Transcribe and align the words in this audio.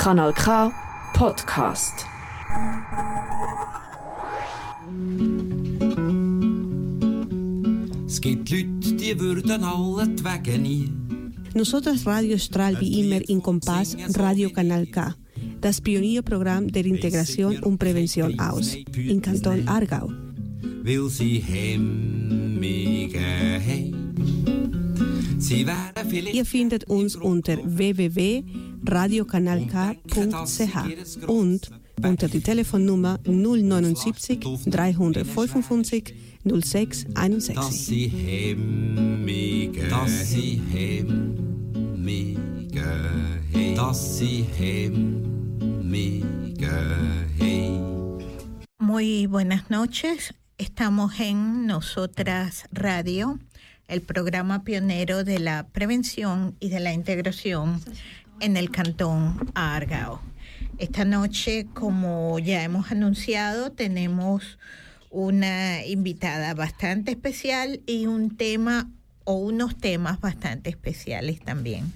Kanal 0.00 0.32
K 0.32 0.72
Podcast. 1.12 2.06
Es 8.06 8.18
gibt 8.18 8.48
Leute, 8.48 8.94
die 8.94 9.20
würden 9.20 9.62
alle 9.62 10.08
die 10.08 10.24
Wege 10.24 10.58
nie. 10.58 10.90
Nosotros 11.52 12.06
Radio 12.06 12.38
Stral 12.38 12.80
wie 12.80 13.02
immer 13.02 13.20
in 13.28 13.42
Kompass 13.42 13.94
Radio 14.16 14.48
Kanal 14.48 14.86
K, 14.86 15.14
das 15.60 15.82
Pionierprogramm 15.82 16.72
der 16.72 16.86
Integration 16.86 17.58
und 17.58 17.76
Prävention 17.76 18.40
aus, 18.40 18.74
in 18.96 19.20
Kanton 19.20 19.68
Aargau. 19.68 20.10
Weil 20.82 21.10
sie 21.10 21.40
hemmige. 21.40 23.20
Sie 25.36 25.66
Ihr 26.32 26.46
findet 26.46 26.84
uns 26.84 27.16
unter 27.16 27.58
www.radiokanalk.ch 28.82 31.26
und 31.26 31.70
unter 32.02 32.28
die 32.28 32.40
Telefonnummer 32.40 33.18
079 33.24 34.40
355 34.66 36.14
06 36.44 37.04
dass 37.04 37.14
61. 37.14 37.86
sie 37.86 38.08
hemmige 38.08 39.88
dass 39.88 40.30
sie 40.30 40.60
hemmige 40.72 42.40
haben. 42.82 43.74
dass 43.76 44.18
sie 44.18 44.44
hemmige 44.58 45.10
haben. 47.38 48.18
Muy 48.78 49.26
buenas 49.26 49.68
noches. 49.70 50.34
Estamos 50.58 51.18
en 51.20 51.66
Nosotras 51.66 52.64
Radio, 52.72 53.38
el 53.88 54.00
programa 54.02 54.62
pionero 54.64 55.24
de 55.24 55.38
la 55.38 55.66
prevención 55.68 56.56
y 56.60 56.68
de 56.70 56.80
la 56.80 56.92
integración 56.92 57.80
en 58.40 58.56
el 58.56 58.70
cantón 58.70 59.50
Argao. 59.54 60.20
Esta 60.78 61.04
noche, 61.04 61.66
como 61.74 62.38
ya 62.38 62.62
hemos 62.64 62.90
anunciado, 62.90 63.72
tenemos 63.72 64.58
una 65.10 65.84
invitada 65.84 66.54
bastante 66.54 67.10
especial 67.10 67.80
y 67.86 68.06
un 68.06 68.36
tema 68.36 68.90
o 69.24 69.34
unos 69.34 69.76
temas 69.76 70.20
bastante 70.20 70.70
especiales 70.70 71.40
también. 71.40 71.92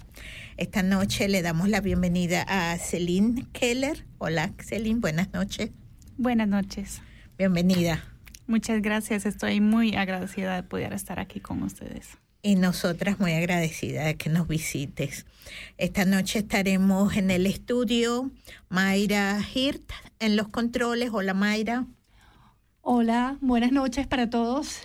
Esta 0.56 0.83
noche 0.83 1.28
le 1.28 1.42
damos 1.42 1.69
la 1.69 1.81
bienvenida 1.81 2.45
a 2.47 2.77
Celine 2.78 3.47
Keller. 3.53 4.05
Hola, 4.19 4.53
Celine, 4.62 5.00
buenas 5.00 5.33
noches. 5.33 5.70
Buenas 6.17 6.48
noches. 6.48 7.03
Bienvenida. 7.39 8.05
Muchas 8.47 8.83
gracias. 8.83 9.27
Estoy 9.27 9.61
muy 9.61 9.97
agradecida 9.97 10.55
de 10.55 10.62
poder 10.62 10.92
estar 10.92 11.19
aquí 11.19 11.41
con 11.41 11.62
ustedes. 11.62 12.19
Y 12.47 12.56
nosotras 12.56 13.19
muy 13.19 13.33
agradecidas 13.33 14.05
de 14.05 14.17
que 14.17 14.28
nos 14.28 14.47
visites. 14.47 15.25
Esta 15.78 16.05
noche 16.05 16.41
estaremos 16.41 17.17
en 17.17 17.31
el 17.31 17.47
estudio 17.47 18.31
Mayra 18.69 19.41
Hirt 19.55 19.91
en 20.19 20.37
los 20.37 20.48
controles. 20.48 21.09
Hola 21.11 21.33
Mayra. 21.33 21.87
Hola, 22.83 23.39
buenas 23.41 23.72
noches 23.72 24.06
para 24.06 24.28
todos. 24.28 24.81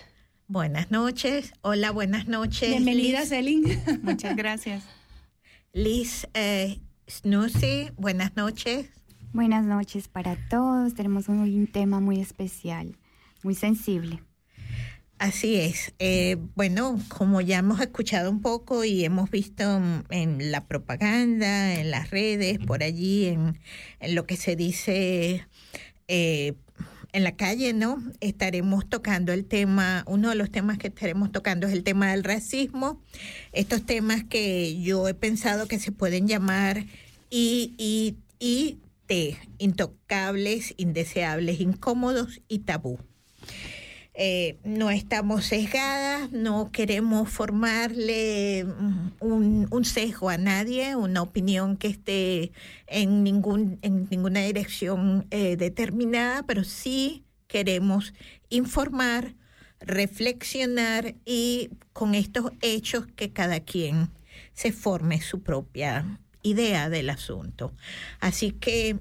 Buenas 0.48 0.90
noches. 0.90 1.52
Hola, 1.60 1.90
buenas 1.90 2.26
noches. 2.28 2.70
Bienvenida, 2.70 3.26
Celine. 3.26 3.78
Muchas 4.02 4.36
gracias. 4.36 4.82
Liz 5.74 6.26
eh, 6.32 6.80
Snoozy, 7.10 7.90
buenas 7.98 8.36
noches. 8.36 8.88
Buenas 9.34 9.66
noches 9.66 10.08
para 10.08 10.38
todos. 10.48 10.94
Tenemos 10.94 11.28
un, 11.28 11.40
un 11.40 11.66
tema 11.66 12.00
muy 12.00 12.20
especial, 12.20 12.96
muy 13.42 13.54
sensible. 13.54 14.22
Así 15.20 15.56
es. 15.56 15.92
Eh, 15.98 16.38
bueno, 16.54 16.98
como 17.08 17.42
ya 17.42 17.58
hemos 17.58 17.78
escuchado 17.82 18.30
un 18.30 18.40
poco 18.40 18.84
y 18.84 19.04
hemos 19.04 19.30
visto 19.30 19.62
en 20.08 20.50
la 20.50 20.66
propaganda, 20.66 21.74
en 21.74 21.90
las 21.90 22.08
redes, 22.08 22.58
por 22.58 22.82
allí, 22.82 23.26
en, 23.26 23.58
lo 24.14 24.24
que 24.24 24.38
se 24.38 24.56
dice 24.56 25.46
eh, 26.08 26.54
en 27.12 27.22
la 27.22 27.36
calle, 27.36 27.74
¿no? 27.74 28.02
Estaremos 28.20 28.88
tocando 28.88 29.34
el 29.34 29.44
tema, 29.44 30.04
uno 30.06 30.30
de 30.30 30.36
los 30.36 30.50
temas 30.50 30.78
que 30.78 30.86
estaremos 30.88 31.30
tocando 31.32 31.66
es 31.66 31.74
el 31.74 31.84
tema 31.84 32.12
del 32.12 32.24
racismo. 32.24 33.02
Estos 33.52 33.84
temas 33.84 34.24
que 34.24 34.80
yo 34.80 35.06
he 35.06 35.12
pensado 35.12 35.68
que 35.68 35.78
se 35.78 35.92
pueden 35.92 36.28
llamar 36.28 36.86
I, 37.28 37.74
I, 37.76 38.16
I, 38.38 38.78
T, 39.04 39.36
intocables, 39.58 40.72
indeseables, 40.78 41.60
incómodos 41.60 42.40
y 42.48 42.60
tabú. 42.60 42.98
Eh, 44.22 44.58
no 44.64 44.90
estamos 44.90 45.46
sesgadas, 45.46 46.30
no 46.30 46.70
queremos 46.72 47.30
formarle 47.30 48.64
mm, 48.64 49.12
un, 49.20 49.66
un 49.70 49.84
sesgo 49.86 50.28
a 50.28 50.36
nadie, 50.36 50.94
una 50.94 51.22
opinión 51.22 51.78
que 51.78 51.88
esté 51.88 52.52
en, 52.86 53.24
ningún, 53.24 53.78
en 53.80 54.08
ninguna 54.10 54.40
dirección 54.40 55.26
eh, 55.30 55.56
determinada, 55.56 56.42
pero 56.42 56.64
sí 56.64 57.24
queremos 57.46 58.12
informar, 58.50 59.36
reflexionar 59.80 61.14
y 61.24 61.70
con 61.94 62.14
estos 62.14 62.52
hechos 62.60 63.06
que 63.16 63.32
cada 63.32 63.60
quien 63.60 64.10
se 64.52 64.70
forme 64.70 65.22
su 65.22 65.42
propia 65.42 66.20
idea 66.42 66.90
del 66.90 67.08
asunto. 67.08 67.72
Así 68.20 68.50
que 68.50 68.98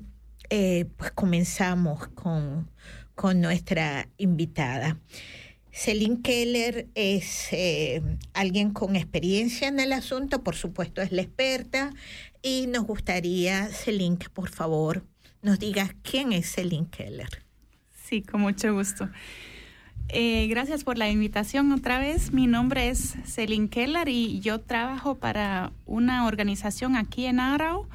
eh, 0.50 0.85
pues 0.96 1.12
comenzamos 1.12 2.08
con 2.08 2.72
con 3.19 3.41
nuestra 3.41 4.07
invitada. 4.18 4.97
Celine 5.74 6.22
Keller 6.22 6.88
es 6.96 7.50
eh, 7.52 8.02
alguien 8.34 8.72
con 8.72 8.96
experiencia 8.96 9.68
en 9.68 9.81
el 9.81 9.91
asunto, 9.91 10.41
por 10.41 10.56
supuesto 10.56 11.02
es 11.02 11.12
la 11.12 11.24
experta, 11.24 11.91
y 12.41 12.68
nos 12.68 12.85
gustaría, 12.85 13.68
Celine, 13.68 14.18
que 14.18 14.29
por 14.29 14.47
favor 14.47 15.03
nos 15.41 15.59
digas 15.59 15.94
quién 16.02 16.31
es 16.31 16.50
Celine 16.50 16.88
Keller. 16.90 17.44
Sí, 18.06 18.22
con 18.22 18.40
mucho 18.40 18.74
gusto. 18.74 19.09
Eh, 20.08 20.47
gracias 20.47 20.85
por 20.85 20.97
la 20.97 21.09
invitación 21.09 21.74
otra 21.74 22.00
vez. 22.00 22.31
Mi 22.31 22.47
nombre 22.47 22.88
es 22.88 23.18
Celine 23.25 23.68
Keller 23.68 24.08
y 24.08 24.40
yo 24.40 24.62
trabajo 24.62 25.16
para 25.16 25.74
una 25.85 26.25
organización 26.25 26.96
aquí 26.96 27.25
en 27.25 27.41
Arau, 27.41 27.85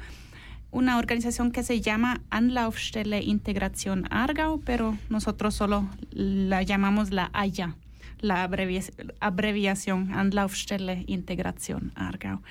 una 0.75 0.97
organización 0.97 1.51
que 1.51 1.63
se 1.63 1.79
llama 1.79 2.21
Anlaufstelle 2.29 3.23
Integración 3.23 4.07
Argau, 4.09 4.59
pero 4.59 4.97
nosotros 5.09 5.55
solo 5.55 5.89
la 6.11 6.63
llamamos 6.63 7.11
la 7.11 7.29
AYA, 7.31 7.77
la 8.19 8.43
abrevia- 8.43 8.91
abreviación 9.21 10.11
Anlaufstelle 10.13 11.05
Integración 11.07 11.93
Argau. 11.95 12.41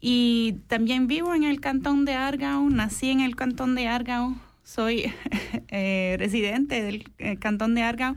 Y 0.00 0.54
también 0.68 1.06
vivo 1.06 1.34
en 1.34 1.44
el 1.44 1.60
cantón 1.60 2.06
de 2.06 2.14
Argau, 2.14 2.70
nací 2.70 3.10
en 3.10 3.20
el 3.20 3.36
cantón 3.36 3.74
de 3.74 3.88
Argau, 3.88 4.34
soy 4.62 5.12
eh, 5.68 6.16
residente 6.18 6.82
del 6.82 7.12
eh, 7.18 7.36
cantón 7.36 7.74
de 7.74 7.82
Argau 7.82 8.16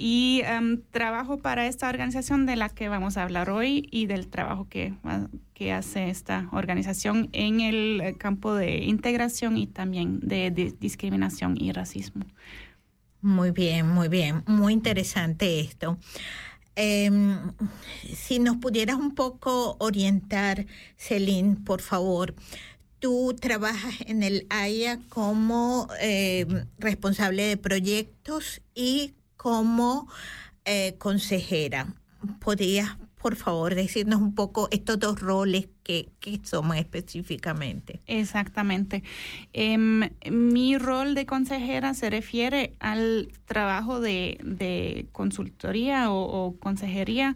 y 0.00 0.42
em, 0.44 0.80
trabajo 0.92 1.38
para 1.38 1.66
esta 1.66 1.88
organización 1.88 2.46
de 2.46 2.54
la 2.54 2.68
que 2.68 2.88
vamos 2.88 3.16
a 3.16 3.24
hablar 3.24 3.50
hoy 3.50 3.88
y 3.90 4.06
del 4.06 4.28
trabajo 4.28 4.68
que, 4.70 4.94
que 5.54 5.72
hace 5.72 6.08
esta 6.08 6.48
organización 6.52 7.28
en 7.32 7.60
el 7.60 8.00
eh, 8.00 8.14
campo 8.16 8.54
de 8.54 8.84
integración 8.84 9.56
y 9.56 9.66
también 9.66 10.20
de, 10.20 10.52
di- 10.52 10.74
discriminación 10.78 11.56
y 11.60 11.72
racismo. 11.72 12.24
Muy 13.20 13.50
bien, 13.50 13.88
muy 13.88 14.06
bien, 14.08 14.44
muy 14.46 14.72
interesante 14.72 15.58
esto. 15.58 15.98
Em, 16.76 17.36
si 18.14 18.38
nos 18.38 18.56
pudieras 18.58 18.96
un 18.96 19.16
poco 19.16 19.76
orientar, 19.80 20.66
Celine, 20.96 21.56
por 21.56 21.80
favor. 21.80 22.36
Tú 23.00 23.34
trabajas 23.40 23.94
en 24.06 24.22
el 24.22 24.46
AIA 24.50 25.00
como 25.08 25.88
eh, 26.00 26.46
responsable 26.78 27.44
de 27.44 27.56
proyectos 27.56 28.60
y 28.74 29.14
como 29.38 30.06
eh, 30.66 30.96
consejera. 30.98 31.94
¿Podrías, 32.40 32.98
por 33.16 33.36
favor, 33.36 33.74
decirnos 33.74 34.20
un 34.20 34.34
poco 34.34 34.68
estos 34.70 34.98
dos 34.98 35.20
roles 35.20 35.68
que, 35.82 36.10
que 36.20 36.40
somos 36.42 36.76
específicamente? 36.76 38.02
Exactamente. 38.06 39.02
Em, 39.54 40.10
mi 40.30 40.76
rol 40.76 41.14
de 41.14 41.24
consejera 41.24 41.94
se 41.94 42.10
refiere 42.10 42.74
al 42.80 43.32
trabajo 43.46 44.00
de, 44.00 44.38
de 44.44 45.06
consultoría 45.12 46.10
o, 46.10 46.24
o 46.24 46.58
consejería 46.58 47.34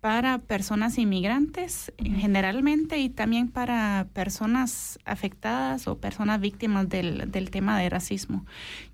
para 0.00 0.38
personas 0.38 0.98
inmigrantes 0.98 1.92
generalmente 1.98 2.98
y 2.98 3.08
también 3.08 3.48
para 3.48 4.08
personas 4.12 4.98
afectadas 5.04 5.86
o 5.86 6.00
personas 6.00 6.40
víctimas 6.40 6.88
del, 6.88 7.30
del 7.30 7.50
tema 7.52 7.78
de 7.78 7.88
racismo. 7.88 8.44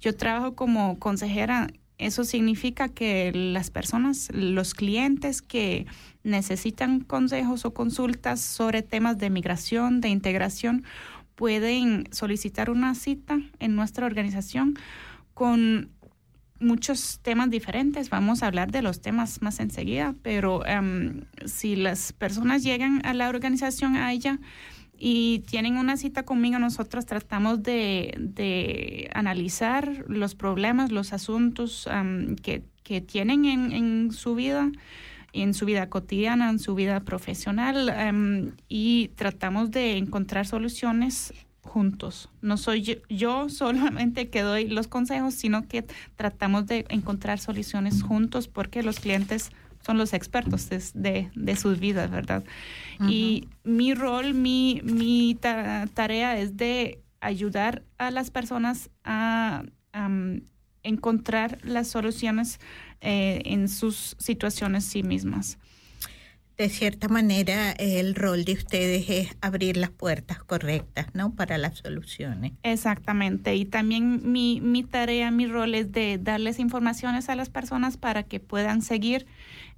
Yo 0.00 0.14
trabajo 0.14 0.54
como 0.54 0.98
consejera 0.98 1.68
eso 1.98 2.24
significa 2.24 2.88
que 2.88 3.32
las 3.34 3.70
personas, 3.70 4.30
los 4.32 4.74
clientes 4.74 5.42
que 5.42 5.86
necesitan 6.22 7.00
consejos 7.00 7.64
o 7.64 7.74
consultas 7.74 8.40
sobre 8.40 8.82
temas 8.82 9.18
de 9.18 9.30
migración, 9.30 10.00
de 10.00 10.08
integración, 10.08 10.84
pueden 11.34 12.08
solicitar 12.12 12.70
una 12.70 12.94
cita 12.94 13.38
en 13.58 13.76
nuestra 13.76 14.06
organización 14.06 14.78
con 15.34 15.90
muchos 16.60 17.20
temas 17.22 17.50
diferentes. 17.50 18.10
Vamos 18.10 18.42
a 18.42 18.48
hablar 18.48 18.70
de 18.70 18.82
los 18.82 19.00
temas 19.00 19.42
más 19.42 19.60
enseguida, 19.60 20.14
pero 20.22 20.60
um, 20.60 21.22
si 21.46 21.76
las 21.76 22.12
personas 22.12 22.62
llegan 22.62 23.00
a 23.04 23.14
la 23.14 23.28
organización, 23.28 23.96
a 23.96 24.12
ella, 24.12 24.38
y 24.98 25.40
tienen 25.40 25.76
una 25.76 25.96
cita 25.96 26.24
conmigo, 26.24 26.58
nosotros 26.58 27.06
tratamos 27.06 27.62
de, 27.62 28.14
de 28.18 29.10
analizar 29.14 30.04
los 30.08 30.34
problemas, 30.34 30.90
los 30.90 31.12
asuntos 31.12 31.86
um, 31.86 32.34
que, 32.34 32.64
que, 32.82 33.00
tienen 33.00 33.44
en, 33.44 33.72
en, 33.72 34.12
su 34.12 34.34
vida, 34.34 34.72
en 35.32 35.54
su 35.54 35.66
vida 35.66 35.88
cotidiana, 35.88 36.50
en 36.50 36.58
su 36.58 36.74
vida 36.74 37.00
profesional, 37.00 38.52
y 38.68 39.08
tratamos 39.14 39.70
de 39.70 39.98
encontrar 39.98 40.46
soluciones 40.46 41.32
juntos. 41.62 42.28
No 42.40 42.56
soy 42.56 42.82
yo, 42.82 42.94
yo, 43.08 43.48
solamente 43.50 44.28
que 44.30 44.42
doy 44.42 44.66
los 44.66 44.88
consejos, 44.88 45.34
sino 45.34 45.68
que 45.68 45.84
tratamos 46.16 46.66
de 46.66 46.86
encontrar 46.88 47.38
soluciones 47.38 48.02
juntos 48.02 48.48
porque 48.48 48.82
los 48.82 48.98
clientes 48.98 49.52
son 49.84 49.98
los 49.98 50.12
expertos 50.12 50.68
de, 50.68 50.82
de, 50.94 51.30
de 51.34 51.56
sus 51.56 51.78
vidas, 51.78 52.10
¿verdad? 52.10 52.44
Uh 53.00 53.04
-huh. 53.04 53.10
Y 53.12 53.48
mi 53.64 53.94
rol, 53.94 54.34
mi, 54.34 54.80
mi 54.84 55.36
ta 55.40 55.88
tarea 55.94 56.38
es 56.38 56.56
de 56.56 57.00
ayudar 57.20 57.82
a 57.98 58.10
las 58.10 58.30
personas 58.30 58.90
a 59.04 59.64
um, 59.94 60.40
encontrar 60.82 61.58
las 61.64 61.88
soluciones 61.88 62.60
eh, 63.00 63.42
en 63.44 63.68
sus 63.68 64.16
situaciones 64.18 64.84
sí 64.84 65.02
mismas. 65.02 65.58
De 66.56 66.68
cierta 66.68 67.06
manera, 67.06 67.70
el 67.70 68.16
rol 68.16 68.44
de 68.44 68.54
ustedes 68.54 69.08
es 69.08 69.36
abrir 69.40 69.76
las 69.76 69.90
puertas 69.90 70.42
correctas, 70.42 71.06
¿no? 71.14 71.32
Para 71.36 71.56
las 71.56 71.78
soluciones. 71.78 72.52
Exactamente. 72.64 73.54
Y 73.54 73.64
también 73.64 74.32
mi, 74.32 74.60
mi 74.60 74.82
tarea, 74.82 75.30
mi 75.30 75.46
rol 75.46 75.76
es 75.76 75.92
de 75.92 76.18
darles 76.20 76.58
informaciones 76.58 77.28
a 77.28 77.36
las 77.36 77.48
personas 77.48 77.96
para 77.96 78.24
que 78.24 78.40
puedan 78.40 78.82
seguir 78.82 79.26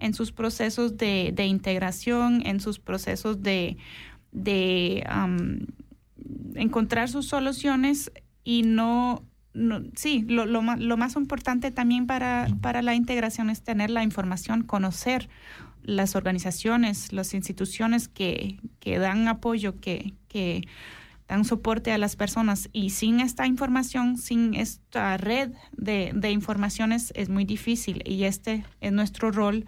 en 0.01 0.15
sus 0.15 0.33
procesos 0.33 0.97
de, 0.97 1.33
de 1.35 1.47
integración, 1.47 2.43
en 2.45 2.61
sus 2.61 2.79
procesos 2.79 3.43
de, 3.43 3.77
de 4.33 5.07
um, 5.09 5.67
encontrar 6.55 7.09
sus 7.09 7.27
soluciones 7.27 8.11
y 8.43 8.63
no, 8.63 9.23
no 9.55 9.83
sí, 9.95 10.25
lo, 10.29 10.47
lo, 10.47 10.63
lo, 10.63 10.97
más 10.97 11.17
importante 11.17 11.71
también 11.71 12.07
para, 12.07 12.49
para 12.61 12.83
la 12.83 12.95
integración 12.95 13.51
es 13.51 13.63
tener 13.63 13.91
la 13.91 14.03
información, 14.03 14.63
conocer 14.63 15.29
las 15.83 16.17
organizaciones, 16.17 17.13
las 17.13 17.35
instituciones 17.35 18.09
que, 18.09 18.59
que 18.81 18.99
dan 18.99 19.29
apoyo, 19.29 19.81
que, 19.81 20.15
que 20.29 20.67
dan 21.31 21.45
soporte 21.45 21.93
a 21.93 21.99
las 21.99 22.17
personas 22.17 22.69
y 22.73 22.91
sin 22.91 23.21
esta 23.21 23.47
información, 23.47 24.19
sin 24.19 24.55
esta 24.55 25.17
red 25.17 25.53
de, 25.77 26.11
de 26.13 26.33
informaciones 26.33 27.13
es 27.15 27.29
muy 27.29 27.45
difícil 27.45 28.03
y 28.05 28.25
este 28.25 28.65
es 28.81 28.91
nuestro 28.91 29.31
rol 29.31 29.65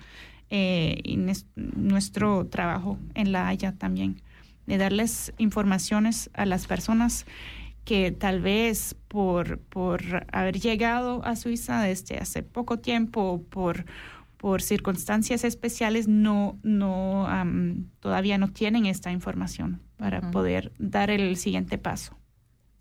eh, 0.50 1.00
y 1.05 1.19
nuestro 1.55 2.49
trabajo 2.49 2.99
en 3.14 3.31
la 3.31 3.47
Haya 3.47 3.79
también, 3.79 4.20
de 4.67 4.76
darles 4.76 5.32
informaciones 5.38 6.31
a 6.35 6.47
las 6.47 6.67
personas 6.67 7.26
que 7.85 8.11
tal 8.11 8.41
vez 8.41 8.97
por, 9.06 9.61
por 9.61 10.26
haber 10.32 10.59
llegado 10.59 11.25
a 11.25 11.37
Suiza 11.37 11.81
desde 11.81 12.19
hace 12.19 12.43
poco 12.43 12.81
tiempo, 12.81 13.41
por 13.50 13.85
por 14.37 14.61
circunstancias 14.61 15.44
especiales 15.44 16.09
no, 16.09 16.59
no 16.64 17.29
todavía 18.00 18.38
no 18.38 18.49
tienen 18.49 18.87
esta 18.87 19.12
información 19.12 19.81
para 20.02 20.19
uh 20.19 20.22
-huh. 20.22 20.31
poder 20.32 20.72
dar 20.81 21.10
el 21.10 21.37
siguiente 21.37 21.78
paso. 21.78 22.19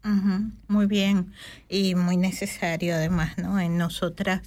Uh 0.03 0.09
-huh. 0.09 0.51
Muy 0.68 0.88
bien 0.88 1.33
y 1.69 1.94
muy 1.94 2.18
necesario 2.18 2.95
además, 2.95 3.38
¿no? 3.38 3.59
En 3.59 3.77
nosotras, 3.77 4.41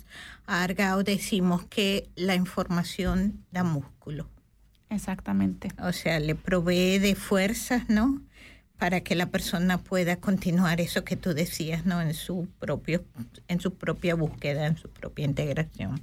Argao, 0.44 1.04
decimos 1.04 1.64
que 1.66 2.08
la 2.16 2.34
información 2.34 3.44
da 3.52 3.62
músculo. 3.62 4.28
Exactamente. 4.90 5.68
O 5.78 5.92
sea, 5.92 6.18
le 6.18 6.34
provee 6.34 6.98
de 6.98 7.14
fuerzas, 7.14 7.88
¿no? 7.88 8.20
Para 8.78 9.02
que 9.02 9.14
la 9.14 9.26
persona 9.26 9.78
pueda 9.78 10.16
continuar 10.16 10.80
eso 10.80 11.04
que 11.04 11.16
tú 11.16 11.32
decías, 11.32 11.86
¿no? 11.86 12.00
En 12.02 12.12
su 12.12 12.48
propio, 12.58 13.04
en 13.48 13.60
su 13.60 13.74
propia 13.74 14.14
búsqueda, 14.14 14.66
en 14.66 14.76
su 14.76 14.88
propia 14.88 15.24
integración. 15.24 16.02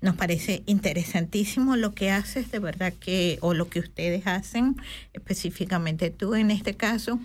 Nos 0.00 0.16
parece 0.16 0.62
interesantísimo 0.66 1.76
lo 1.76 1.94
que 1.94 2.10
haces, 2.10 2.50
de 2.50 2.58
verdad 2.58 2.92
que, 2.92 3.38
o 3.40 3.54
lo 3.54 3.68
que 3.68 3.80
ustedes 3.80 4.26
hacen, 4.26 4.76
específicamente 5.12 6.10
tú 6.10 6.34
en 6.34 6.50
este 6.50 6.74
caso. 6.74 7.18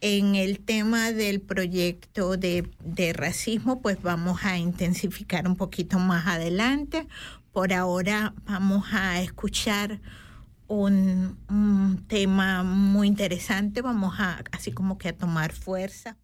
En 0.00 0.34
el 0.34 0.58
tema 0.58 1.12
del 1.12 1.40
proyecto 1.40 2.36
de, 2.36 2.68
de 2.84 3.12
racismo, 3.12 3.80
pues 3.80 4.02
vamos 4.02 4.44
a 4.44 4.58
intensificar 4.58 5.46
un 5.46 5.56
poquito 5.56 5.98
más 5.98 6.26
adelante. 6.26 7.06
Por 7.52 7.72
ahora 7.72 8.34
vamos 8.46 8.86
a 8.92 9.22
escuchar 9.22 10.00
un, 10.68 12.04
tema 12.08 12.62
muy 12.62 13.08
interesante. 13.08 13.82
Vamos 13.82 14.14
a 14.18 14.42
así 14.52 14.72
como 14.72 14.98
que 14.98 15.08
a 15.08 15.16
tomar 15.16 15.52
fuerza. 15.52 16.16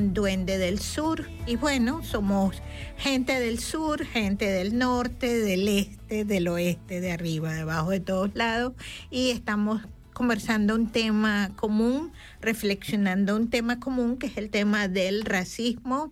Duende 0.00 0.58
del 0.58 0.78
Sur. 0.78 1.28
Y 1.46 1.56
bueno, 1.56 2.02
somos 2.02 2.62
gente 2.96 3.38
del 3.38 3.58
sur, 3.58 4.04
gente 4.04 4.46
del 4.46 4.78
norte, 4.78 5.38
del 5.38 5.68
este 5.68 5.98
este, 6.08 6.24
del 6.24 6.48
oeste, 6.48 7.02
de 7.02 7.12
arriba, 7.12 7.52
debajo, 7.52 7.90
de 7.90 8.00
todos 8.00 8.34
lados. 8.34 8.72
Y 9.10 9.28
estamos 9.28 9.82
conversando 10.14 10.74
un 10.74 10.90
tema 10.90 11.50
común, 11.54 12.12
reflexionando 12.40 13.36
un 13.36 13.50
tema 13.50 13.78
común, 13.78 14.16
que 14.16 14.28
es 14.28 14.38
el 14.38 14.48
tema 14.48 14.88
del 14.88 15.26
racismo, 15.26 16.10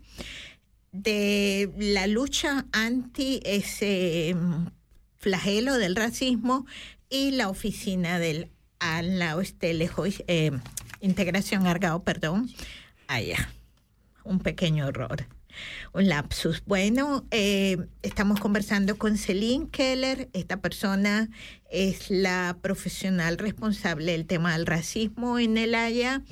de 0.92 1.72
la 1.78 2.06
lucha 2.08 2.66
anti 2.72 3.40
ese 3.42 4.34
mm, 4.34 4.66
flagelo 5.16 5.78
del 5.78 5.96
racismo 5.96 6.66
y 7.08 7.30
la 7.30 7.48
oficina 7.48 8.18
del 8.18 8.50
Ala 8.80 9.40
Estelejo, 9.40 10.04
eh, 10.26 10.50
Integración 11.00 11.66
Argao, 11.66 12.02
perdón, 12.02 12.50
allá. 13.08 13.48
Un 14.26 14.40
pequeño 14.40 14.88
error 14.88 15.26
un 15.92 16.08
lapsus. 16.08 16.62
Bueno, 16.66 17.26
eh, 17.30 17.78
estamos 18.02 18.40
conversando 18.40 18.98
con 18.98 19.16
Celine 19.16 19.68
Keller. 19.70 20.28
Esta 20.32 20.60
persona 20.60 21.30
es 21.70 22.10
la 22.10 22.58
profesional 22.60 23.38
responsable 23.38 24.12
del 24.12 24.26
tema 24.26 24.52
del 24.52 24.66
racismo 24.66 25.38
en 25.38 25.56
el 25.56 25.74
Haya. 25.74 26.22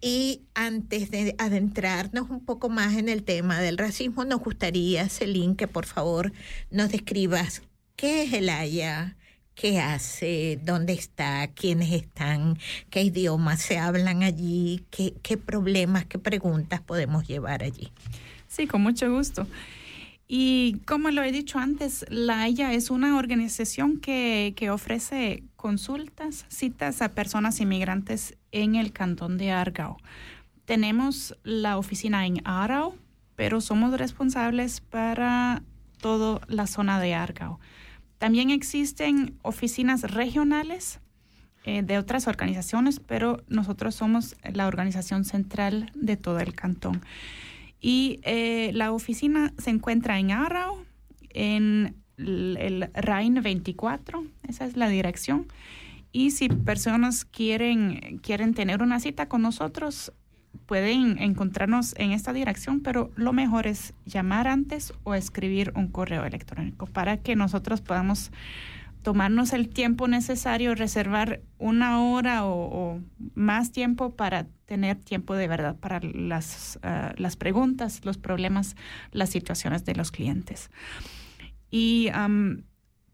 Y 0.00 0.42
antes 0.54 1.10
de 1.10 1.34
adentrarnos 1.38 2.28
un 2.28 2.44
poco 2.44 2.68
más 2.68 2.96
en 2.96 3.08
el 3.08 3.22
tema 3.22 3.60
del 3.60 3.78
racismo, 3.78 4.24
nos 4.24 4.40
gustaría, 4.40 5.08
Celine, 5.08 5.56
que 5.56 5.68
por 5.68 5.86
favor 5.86 6.32
nos 6.70 6.90
describas 6.90 7.62
qué 7.96 8.24
es 8.24 8.32
el 8.34 8.50
Haya, 8.50 9.15
qué 9.56 9.80
hace, 9.80 10.60
dónde 10.62 10.92
está, 10.92 11.48
quiénes 11.48 11.90
están, 11.90 12.58
qué 12.90 13.02
idiomas 13.02 13.62
se 13.62 13.78
hablan 13.78 14.22
allí, 14.22 14.84
qué, 14.90 15.14
qué 15.22 15.38
problemas, 15.38 16.04
qué 16.04 16.18
preguntas 16.18 16.82
podemos 16.82 17.26
llevar 17.26 17.64
allí. 17.64 17.90
Sí, 18.46 18.66
con 18.66 18.82
mucho 18.82 19.10
gusto. 19.10 19.46
Y 20.28 20.78
como 20.86 21.10
lo 21.10 21.22
he 21.22 21.32
dicho 21.32 21.58
antes, 21.58 22.04
la 22.10 22.42
Haya 22.42 22.72
es 22.74 22.90
una 22.90 23.16
organización 23.16 23.98
que, 23.98 24.52
que, 24.56 24.70
ofrece 24.70 25.42
consultas, 25.56 26.44
citas 26.48 27.00
a 27.00 27.10
personas 27.10 27.60
inmigrantes 27.60 28.36
en 28.52 28.74
el 28.74 28.92
cantón 28.92 29.38
de 29.38 29.52
Argao. 29.52 29.96
Tenemos 30.66 31.34
la 31.44 31.78
oficina 31.78 32.26
en 32.26 32.42
Argao, 32.44 32.94
pero 33.36 33.60
somos 33.60 33.96
responsables 33.96 34.80
para 34.80 35.62
toda 36.00 36.40
la 36.48 36.66
zona 36.66 37.00
de 37.00 37.14
Argao. 37.14 37.58
También 38.18 38.50
existen 38.50 39.38
oficinas 39.42 40.02
regionales 40.02 41.00
eh, 41.64 41.82
de 41.82 41.98
otras 41.98 42.28
organizaciones, 42.28 43.00
pero 43.00 43.42
nosotros 43.48 43.94
somos 43.94 44.36
la 44.44 44.66
organización 44.66 45.24
central 45.24 45.90
de 45.94 46.16
todo 46.16 46.38
el 46.38 46.54
cantón. 46.54 47.02
Y 47.80 48.20
eh, 48.22 48.70
la 48.72 48.92
oficina 48.92 49.52
se 49.58 49.70
encuentra 49.70 50.18
en 50.18 50.30
Arrao, 50.30 50.84
en 51.30 51.96
el, 52.16 52.88
Rain 52.94 53.42
24, 53.42 54.24
esa 54.48 54.64
es 54.64 54.76
la 54.76 54.88
dirección. 54.88 55.46
Y 56.12 56.30
si 56.30 56.48
personas 56.48 57.24
quieren, 57.24 58.20
quieren 58.22 58.54
tener 58.54 58.82
una 58.82 59.00
cita 59.00 59.28
con 59.28 59.42
nosotros, 59.42 60.12
pueden 60.66 61.18
encontrarnos 61.18 61.94
en 61.96 62.12
esta 62.12 62.32
dirección, 62.32 62.80
pero 62.80 63.10
lo 63.16 63.32
mejor 63.32 63.66
es 63.66 63.94
llamar 64.04 64.48
antes 64.48 64.92
o 65.04 65.14
escribir 65.14 65.72
un 65.76 65.88
correo 65.88 66.24
electrónico 66.24 66.86
para 66.86 67.18
que 67.18 67.36
nosotros 67.36 67.80
podamos 67.80 68.32
tomarnos 69.02 69.52
el 69.52 69.68
tiempo 69.68 70.08
necesario, 70.08 70.74
reservar 70.74 71.40
una 71.58 72.02
hora 72.02 72.44
o, 72.44 73.00
más 73.36 73.70
tiempo 73.70 74.16
para 74.16 74.48
tener 74.66 74.96
tiempo 74.96 75.36
de 75.36 75.46
verdad 75.46 75.76
para 75.76 76.00
las, 76.00 76.80
ah, 76.82 77.14
las 77.16 77.36
preguntas, 77.36 78.04
los 78.04 78.18
problemas, 78.18 78.74
las 79.12 79.30
situaciones 79.30 79.84
de 79.84 79.94
los 79.94 80.10
clientes. 80.10 80.70
Y 81.70 82.10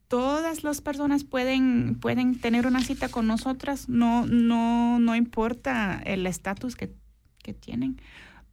todas 0.09 0.65
las 0.65 0.81
personas 0.81 1.25
pueden, 1.25 1.99
pueden 2.01 2.41
tener 2.41 2.67
una 2.67 2.81
cita 2.83 3.09
con 3.09 3.27
nosotras, 3.27 3.89
no, 3.89 4.27
no, 4.27 4.99
no 4.99 5.15
importa 5.17 6.01
el 6.05 6.27
estatus 6.27 6.77
que, 6.77 6.95
que 7.43 7.55
tienen 7.55 8.01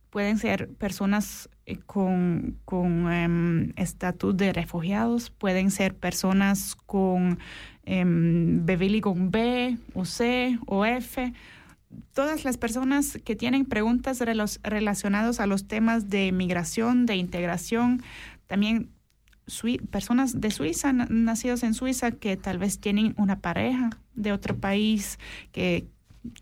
pueden 0.10 0.38
ser 0.38 0.70
personas 0.70 1.50
eh, 1.66 1.78
con, 1.86 2.58
con 2.66 3.74
estatus 3.78 4.36
de 4.36 4.54
refugiados, 4.54 5.30
pueden 5.30 5.72
ser 5.72 5.96
personas 5.96 6.76
con 6.86 7.40
eh, 7.86 9.02
con 9.02 9.32
B 9.32 9.78
o 9.94 10.06
C 10.06 10.60
o 10.68 10.86
F. 10.86 11.34
Todas 12.14 12.44
las 12.44 12.58
personas 12.58 13.18
que 13.24 13.36
tienen 13.36 13.66
preguntas 13.66 14.20
relacionadas 14.20 15.40
a 15.40 15.48
los 15.48 15.68
temas 15.68 16.08
de 16.10 16.32
migración, 16.32 17.08
de 17.08 17.16
integración, 17.16 18.04
también 18.46 18.92
personas 19.90 20.40
de 20.40 20.52
Suiza, 20.52 20.94
nacidos 20.94 21.64
en 21.64 21.74
Suiza, 21.74 22.12
que 22.12 22.38
tal 22.38 22.60
vez 22.60 22.80
tienen 22.80 23.16
una 23.18 23.40
pareja 23.40 23.90
de 24.14 24.32
otro 24.32 24.56
país, 24.56 25.18
que 25.52 25.88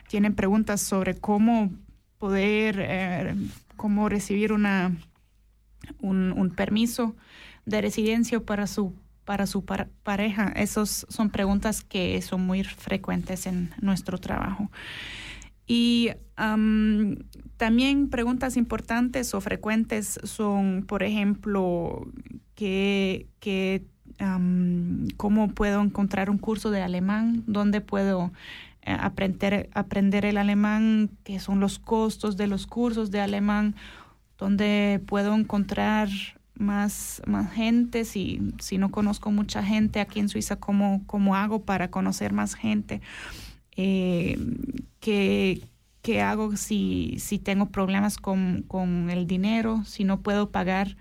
tienen 0.09 0.35
preguntas 0.35 0.81
sobre 0.81 1.15
cómo 1.15 1.71
poder, 2.17 2.77
eh, 2.79 3.35
cómo 3.75 4.09
recibir 4.09 4.51
una, 4.53 4.95
un, 6.01 6.53
permiso 6.55 7.15
de 7.65 7.81
residencia 7.81 8.39
para 8.39 8.67
su 8.67 8.93
para 9.25 9.45
su 9.45 9.65
pareja. 9.65 10.53
Esas 10.55 11.05
son 11.09 11.29
preguntas 11.29 11.83
que 11.83 12.21
son 12.21 12.45
muy 12.47 12.63
frecuentes 12.63 13.45
en 13.45 13.71
nuestro 13.81 14.17
trabajo. 14.19 14.71
Y 15.67 16.11
también 17.57 18.09
preguntas 18.09 18.55
importantes 18.55 19.33
o 19.33 19.41
frecuentes 19.41 20.17
son, 20.23 20.85
por 20.87 21.03
ejemplo, 21.03 22.07
que, 22.55 23.27
que 23.41 23.83
cómo 25.17 25.49
puedo 25.49 25.81
encontrar 25.81 26.29
un 26.29 26.37
curso 26.37 26.71
de 26.71 26.81
alemán, 26.81 27.43
dónde 27.47 27.81
puedo 27.81 28.31
aprender, 28.93 29.69
aprender 29.73 30.25
el 30.25 30.37
alemán, 30.37 31.09
qué 31.23 31.39
son 31.39 31.59
los 31.59 31.79
costos 31.79 32.37
de 32.37 32.47
los 32.47 32.67
cursos 32.67 33.11
de 33.11 33.21
alemán, 33.21 33.75
donde 34.37 35.01
puedo 35.05 35.35
encontrar 35.35 36.09
más, 36.59 37.21
más 37.25 37.51
gente, 37.51 38.05
si, 38.05 38.53
si 38.59 38.77
no 38.77 38.91
conozco 38.91 39.31
mucha 39.31 39.63
gente 39.63 39.99
aquí 39.99 40.19
en 40.19 40.29
Suiza, 40.29 40.57
cómo, 40.57 41.03
cómo 41.05 41.35
hago 41.35 41.63
para 41.63 41.89
conocer 41.89 42.33
más 42.33 42.55
gente, 42.55 43.01
eh, 43.75 44.37
qué, 44.99 45.61
qué, 46.01 46.21
hago 46.21 46.55
si, 46.55 47.15
si 47.19 47.39
tengo 47.39 47.67
problemas 47.67 48.17
con, 48.17 48.63
con, 48.67 49.09
el 49.09 49.27
dinero, 49.27 49.83
si 49.85 50.03
no 50.03 50.21
puedo 50.21 50.49
pagar 50.49 50.97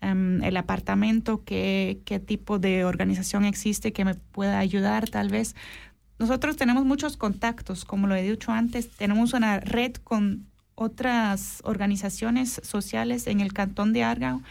em, 0.00 0.42
el 0.42 0.56
apartamento, 0.56 1.44
qué, 1.44 2.00
qué 2.04 2.20
tipo 2.20 2.58
de 2.58 2.84
organización 2.84 3.44
existe 3.44 3.92
que 3.92 4.04
me 4.04 4.14
pueda 4.14 4.58
ayudar 4.58 5.08
tal 5.08 5.28
vez. 5.30 5.54
Nosotros 6.20 6.56
tenemos 6.56 6.84
muchos 6.84 7.16
contactos, 7.16 7.86
como 7.86 8.06
lo 8.06 8.14
he 8.14 8.30
dicho 8.30 8.52
antes, 8.52 8.90
tenemos 8.90 9.32
una 9.32 9.58
red 9.58 9.94
con 9.94 10.44
otras 10.74 11.62
organizaciones 11.64 12.60
sociales 12.62 13.26
en 13.26 13.40
el 13.40 13.54
cantón 13.54 13.94
de 13.94 14.04
Argao 14.04 14.42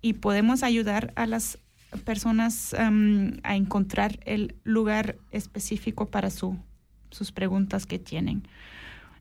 y 0.00 0.12
podemos 0.12 0.62
ayudar 0.62 1.12
a 1.16 1.26
las 1.26 1.58
personas 2.04 2.76
um, 2.78 3.32
a 3.42 3.56
encontrar 3.56 4.20
el 4.24 4.54
lugar 4.62 5.16
específico 5.32 6.06
para 6.06 6.30
su, 6.30 6.56
sus 7.10 7.32
preguntas 7.32 7.86
que 7.86 7.98
tienen. 7.98 8.44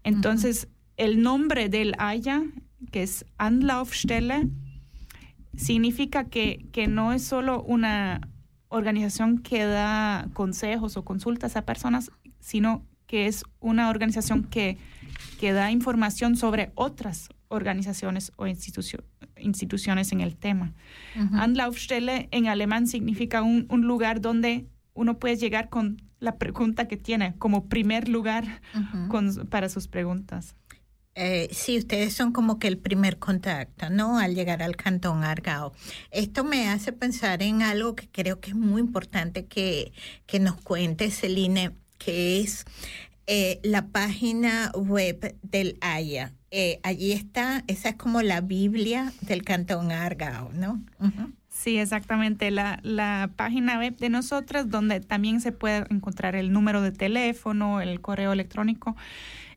Entonces, 0.04 0.68
el 0.98 1.24
nombre 1.24 1.70
del 1.70 1.96
Haya, 1.98 2.44
que 2.92 3.02
es 3.02 3.26
Anlaufstelle, 3.40 4.48
significa 5.58 6.26
que, 6.26 6.68
que 6.72 6.86
no 6.86 7.14
es 7.14 7.24
solo 7.24 7.64
una 7.64 8.22
organización 8.76 9.40
que 9.40 9.66
da 9.66 10.28
consejos 10.34 10.98
o 10.98 11.06
consultas 11.06 11.56
a 11.56 11.66
personas, 11.66 12.12
sino 12.40 12.84
que 13.08 13.28
es 13.28 13.44
una 13.60 13.90
organización 13.90 14.44
que, 14.44 14.78
que 15.40 15.54
da 15.54 15.72
información 15.72 16.36
sobre 16.36 16.72
otras 16.76 17.30
organizaciones 17.48 18.32
o 18.38 18.48
instituciones 18.48 20.12
en 20.12 20.22
el 20.22 20.36
tema. 20.36 20.74
Anlaufstelle 21.34 22.28
en 22.32 22.48
alemán 22.48 22.88
significa 22.88 23.42
un, 23.42 23.68
lugar 23.70 24.22
donde 24.22 24.68
uno 24.94 25.20
puede 25.20 25.38
llegar 25.38 25.70
con 25.70 26.02
la 26.20 26.38
pregunta 26.38 26.88
que 26.88 26.98
tiene 26.98 27.36
como 27.38 27.68
primer 27.68 28.10
lugar 28.10 28.62
para 29.50 29.70
sus 29.70 29.88
preguntas. 29.88 30.56
Eh, 31.16 31.48
sí, 31.52 31.78
ustedes 31.78 32.14
son 32.14 32.34
como 32.34 32.60
que 32.60 32.68
el 32.68 32.78
primer 32.78 33.18
contacto, 33.20 33.90
¿no? 33.90 34.20
Al 34.20 34.36
llegar 34.36 34.62
al 34.62 34.76
Cantón 34.76 35.24
Argao. 35.24 35.74
Esto 36.12 36.44
me 36.44 36.68
hace 36.68 36.92
pensar 36.92 37.42
en 37.42 37.62
algo 37.62 37.96
que 37.96 38.10
creo 38.10 38.42
que 38.42 38.50
es 38.50 38.56
muy 38.56 38.82
importante 38.82 39.46
que, 39.46 39.94
que 40.26 40.40
nos 40.40 40.56
cuente 40.62 41.10
Celine, 41.12 41.72
que 41.98 42.42
es 42.42 42.66
eh, 43.28 43.62
la 43.64 43.88
página 43.88 44.72
web 44.76 45.38
del 45.42 45.78
Haya. 45.80 46.34
Eh, 46.52 46.80
allí 46.84 47.14
está, 47.14 47.64
esa 47.68 47.90
es 47.90 47.96
como 47.96 48.22
la 48.22 48.42
Biblia 48.42 49.14
del 49.22 49.44
Cantón 49.44 49.92
Argao, 49.92 50.52
¿no? 50.54 50.84
Sí, 51.50 51.78
exactamente. 51.78 52.52
La, 52.52 52.80
la, 52.84 53.32
página 53.36 53.80
web 53.80 53.96
de 53.98 54.10
nosotras, 54.10 54.70
donde 54.70 55.00
también 55.00 55.40
se 55.40 55.54
puede 55.54 55.86
encontrar 55.90 56.36
el 56.36 56.52
número 56.52 56.82
de 56.82 56.92
teléfono, 56.92 57.80
el 57.80 58.02
correo 58.02 58.34
electrónico. 58.34 58.96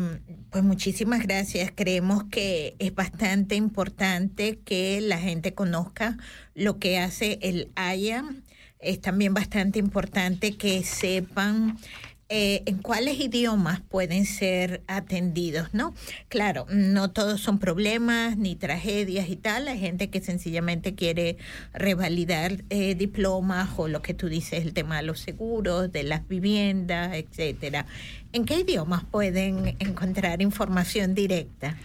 pues 0.49 0.63
muchísimas 0.63 1.23
gracias. 1.23 1.71
Creemos 1.73 2.25
que 2.25 2.75
es 2.79 2.93
bastante 2.93 3.55
importante 3.55 4.59
que 4.59 5.01
la 5.01 5.17
gente 5.17 5.53
conozca 5.53 6.17
lo 6.53 6.79
que 6.79 6.99
hace 6.99 7.39
el 7.41 7.71
AYA. 7.75 8.23
Es 8.79 8.99
también 8.99 9.33
bastante 9.33 9.79
importante 9.79 10.57
que 10.57 10.83
sepan 10.83 11.77
eh, 12.29 12.63
en 12.65 12.77
cuáles 12.77 13.19
idiomas 13.19 13.81
pueden 13.81 14.25
ser 14.25 14.81
atendidos, 14.87 15.73
¿no? 15.73 15.93
Claro, 16.29 16.65
no 16.69 17.11
todos 17.11 17.41
son 17.41 17.59
problemas 17.59 18.37
ni 18.37 18.55
tragedias 18.55 19.29
y 19.29 19.35
tal. 19.35 19.67
Hay 19.67 19.79
gente 19.79 20.09
que 20.09 20.21
sencillamente 20.21 20.95
quiere 20.95 21.37
revalidar 21.73 22.63
eh, 22.69 22.95
diplomas 22.95 23.69
o 23.77 23.87
lo 23.87 24.01
que 24.01 24.13
tú 24.13 24.29
dices, 24.29 24.63
el 24.63 24.73
tema 24.73 24.97
de 24.97 25.03
los 25.03 25.19
seguros, 25.19 25.91
de 25.91 26.03
las 26.03 26.27
viviendas, 26.27 27.13
etcétera. 27.13 27.85
¿En 28.31 28.45
qué 28.45 28.59
idiomas 28.61 29.03
pueden 29.03 29.75
encontrar 29.79 30.41
información 30.41 31.13
directa? 31.13 31.77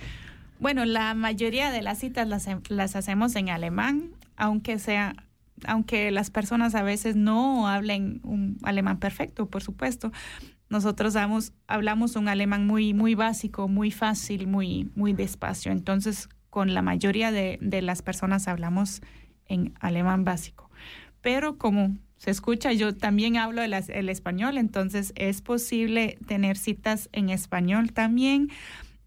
Bueno, 0.60 0.84
la 0.84 1.14
mayoría 1.14 1.70
de 1.70 1.82
las 1.82 1.98
citas 1.98 2.26
las, 2.26 2.46
las 2.68 2.96
hacemos 2.96 3.36
en 3.36 3.50
alemán, 3.50 4.10
aunque 4.36 4.78
sea 4.78 5.14
aunque 5.66 6.10
las 6.10 6.30
personas 6.30 6.74
a 6.74 6.82
veces 6.82 7.16
no 7.16 7.68
hablen 7.68 8.20
un 8.24 8.58
alemán 8.62 8.98
perfecto, 8.98 9.46
por 9.46 9.62
supuesto. 9.62 10.12
Nosotros 10.68 11.16
hablamos, 11.16 11.52
hablamos 11.66 12.16
un 12.16 12.28
alemán 12.28 12.66
muy, 12.66 12.92
muy 12.94 13.14
básico, 13.14 13.68
muy 13.68 13.90
fácil, 13.90 14.46
muy, 14.46 14.90
muy 14.94 15.12
despacio. 15.12 15.72
Entonces, 15.72 16.28
con 16.50 16.74
la 16.74 16.82
mayoría 16.82 17.32
de, 17.32 17.58
de 17.60 17.82
las 17.82 18.02
personas 18.02 18.48
hablamos 18.48 19.00
en 19.46 19.74
alemán 19.80 20.24
básico. 20.24 20.70
Pero 21.20 21.56
como 21.56 21.96
se 22.18 22.30
escucha, 22.30 22.72
yo 22.72 22.94
también 22.96 23.36
hablo 23.36 23.62
el, 23.62 23.72
el 23.72 24.08
español, 24.08 24.58
entonces 24.58 25.12
es 25.16 25.40
posible 25.40 26.18
tener 26.26 26.56
citas 26.56 27.08
en 27.12 27.30
español 27.30 27.92
también 27.92 28.50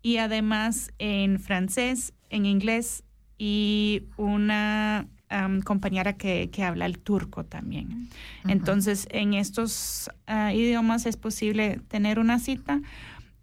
y 0.02 0.18
además 0.18 0.92
en 0.98 1.40
francés, 1.40 2.14
en 2.30 2.46
inglés 2.46 3.04
y 3.38 4.04
una 4.18 5.08
um, 5.32 5.62
compañera 5.62 6.14
que, 6.14 6.50
que, 6.52 6.64
habla 6.64 6.86
el 6.86 7.00
turco 7.00 7.44
también. 7.44 7.88
Uh 7.88 8.48
-huh. 8.48 8.52
Entonces, 8.52 9.08
en 9.12 9.34
estos 9.34 10.10
uh, 10.28 10.54
idiomas 10.54 11.06
es 11.06 11.18
posible 11.18 11.80
tener 11.88 12.20
una 12.20 12.40
cita. 12.40 12.82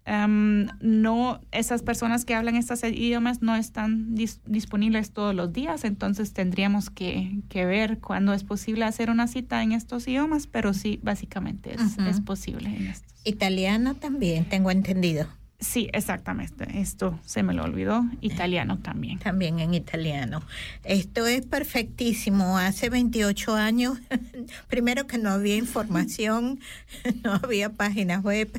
Um, 0.07 0.65
no, 0.81 1.39
esas 1.51 1.83
personas 1.83 2.25
que 2.25 2.33
hablan 2.33 2.55
estos 2.55 2.83
idiomas 2.83 3.43
no 3.43 3.55
están 3.55 4.15
dis 4.15 4.41
disponibles 4.47 5.11
todos 5.11 5.35
los 5.35 5.53
días, 5.53 5.83
entonces 5.83 6.33
tendríamos 6.33 6.89
que, 6.89 7.41
que, 7.47 7.65
ver 7.65 7.99
cuándo 7.99 8.33
es 8.33 8.43
posible 8.43 8.85
hacer 8.85 9.11
una 9.11 9.27
cita 9.27 9.61
en 9.61 9.71
estos 9.71 10.07
idiomas, 10.07 10.47
pero 10.47 10.73
sí, 10.73 10.99
básicamente 11.03 11.75
es, 11.75 11.81
uh 11.81 12.01
-huh. 12.01 12.09
es 12.09 12.21
posible 12.21 12.69
en 12.69 12.87
estos. 12.87 13.13
Italiano 13.23 13.93
también, 13.93 14.45
tengo 14.45 14.71
entendido. 14.71 15.27
Sí, 15.61 15.89
exactamente. 15.91 16.79
Esto 16.79 17.19
se 17.25 17.43
me 17.43 17.53
lo 17.53 17.65
olvidó. 17.65 18.05
Italiano 18.21 18.79
también. 18.79 19.19
También 19.19 19.59
en 19.59 19.73
italiano. 19.73 20.41
Esto 20.85 21.27
es 21.27 21.45
perfectísimo. 21.45 22.57
Hace 22.57 22.89
28 22.89 23.55
años, 23.55 23.99
primero 24.69 25.05
que 25.05 25.17
no 25.17 25.31
había 25.31 25.57
información, 25.57 26.61
no 27.23 27.33
había 27.43 27.73
páginas 27.73 28.23
web, 28.23 28.49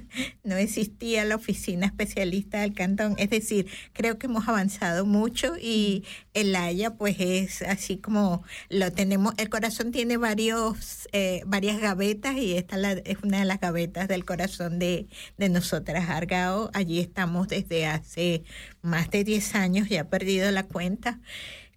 no 0.44 0.56
existía 0.56 1.24
la 1.24 1.36
oficina 1.36 1.86
especialista 1.86 2.60
del 2.60 2.74
cantón. 2.74 3.14
Es 3.16 3.30
decir, 3.30 3.66
creo 3.94 4.18
que 4.18 4.26
hemos 4.26 4.46
avanzado 4.46 5.06
mucho 5.06 5.54
y 5.56 6.04
el 6.34 6.54
Haya 6.54 6.96
pues 6.96 7.16
es 7.18 7.62
así 7.62 7.96
como 7.96 8.44
lo 8.68 8.92
tenemos. 8.92 9.32
El 9.38 9.48
corazón 9.48 9.90
tiene 9.90 10.18
varios, 10.18 11.08
eh, 11.12 11.42
varias 11.46 11.80
gavetas 11.80 12.36
y 12.36 12.58
esta 12.58 12.76
es 12.92 13.16
una 13.22 13.38
de 13.38 13.46
las 13.46 13.58
gavetas 13.58 14.06
del 14.06 14.26
corazón 14.26 14.78
de, 14.78 15.06
de 15.38 15.48
nosotras, 15.48 16.10
Argao. 16.10 16.70
Estamos 16.98 17.46
desde 17.46 17.86
hace 17.86 18.42
más 18.82 19.10
de 19.10 19.22
10 19.22 19.54
años, 19.54 19.88
ya 19.88 20.00
he 20.00 20.04
perdido 20.04 20.50
la 20.50 20.64
cuenta. 20.64 21.20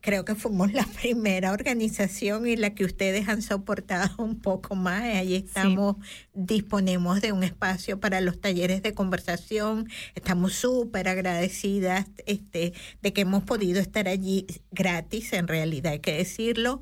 Creo 0.03 0.25
que 0.25 0.35
fuimos 0.35 0.73
la 0.73 0.85
primera 1.01 1.53
organización 1.53 2.45
y 2.45 2.57
la 2.57 2.75
que 2.75 2.83
ustedes 2.83 3.29
han 3.29 3.41
soportado 3.41 4.21
un 4.21 4.37
poco 4.37 4.75
más. 4.75 5.01
Allí 5.03 5.35
estamos, 5.35 5.95
sí. 5.95 6.29
disponemos 6.33 7.21
de 7.21 7.31
un 7.31 7.41
espacio 7.41 8.01
para 8.01 8.19
los 8.19 8.41
talleres 8.41 8.83
de 8.83 8.93
conversación. 8.93 9.87
Estamos 10.13 10.55
súper 10.55 11.07
agradecidas 11.07 12.05
este, 12.25 12.73
de 13.01 13.13
que 13.13 13.21
hemos 13.21 13.43
podido 13.43 13.79
estar 13.79 14.09
allí 14.09 14.45
gratis, 14.71 15.31
en 15.31 15.47
realidad 15.47 15.93
hay 15.93 15.99
que 15.99 16.17
decirlo. 16.17 16.81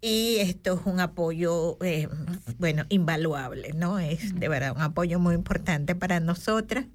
Y 0.00 0.38
esto 0.38 0.74
es 0.74 0.86
un 0.86 0.98
apoyo, 0.98 1.78
eh, 1.84 2.08
bueno, 2.58 2.84
invaluable, 2.88 3.74
¿no? 3.74 4.00
Es 4.00 4.34
de 4.34 4.48
verdad 4.48 4.72
un 4.74 4.82
apoyo 4.82 5.20
muy 5.20 5.36
importante 5.36 5.94
para 5.94 6.18
nosotras 6.18 6.86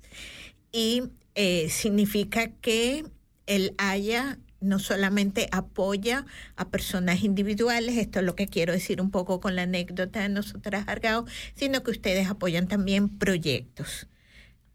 y 0.71 1.03
eh, 1.35 1.69
significa 1.69 2.51
que 2.61 3.05
el 3.45 3.73
Haya 3.77 4.37
no 4.61 4.79
solamente 4.79 5.49
apoya 5.51 6.25
a 6.55 6.69
personas 6.69 7.23
individuales, 7.23 7.97
esto 7.97 8.19
es 8.19 8.25
lo 8.25 8.35
que 8.35 8.47
quiero 8.47 8.73
decir 8.73 9.01
un 9.01 9.09
poco 9.09 9.41
con 9.41 9.55
la 9.55 9.63
anécdota 9.63 10.21
de 10.21 10.29
nosotras 10.29 10.87
Argao, 10.87 11.25
sino 11.55 11.83
que 11.83 11.91
ustedes 11.91 12.29
apoyan 12.29 12.67
también 12.67 13.09
proyectos. 13.09 14.07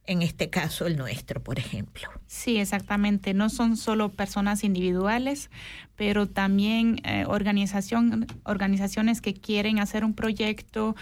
En 0.09 0.23
este 0.23 0.51
caso, 0.51 0.87
el 0.87 0.97
nuestro, 0.97 1.43
por 1.43 1.59
ejemplo. 1.59 2.09
Sí, 2.27 2.59
exactamente. 2.59 3.35
No 3.35 3.49
son 3.49 3.77
solo 3.77 4.11
personas 4.11 4.63
individuales, 4.63 5.51
pero 5.97 6.29
también 6.29 7.01
eh, 7.05 7.25
organización, 7.27 8.27
organizaciones 8.45 9.21
que 9.21 9.35
quieren 9.35 9.81
hacer 9.81 10.05
un 10.05 10.15
proyecto, 10.15 10.95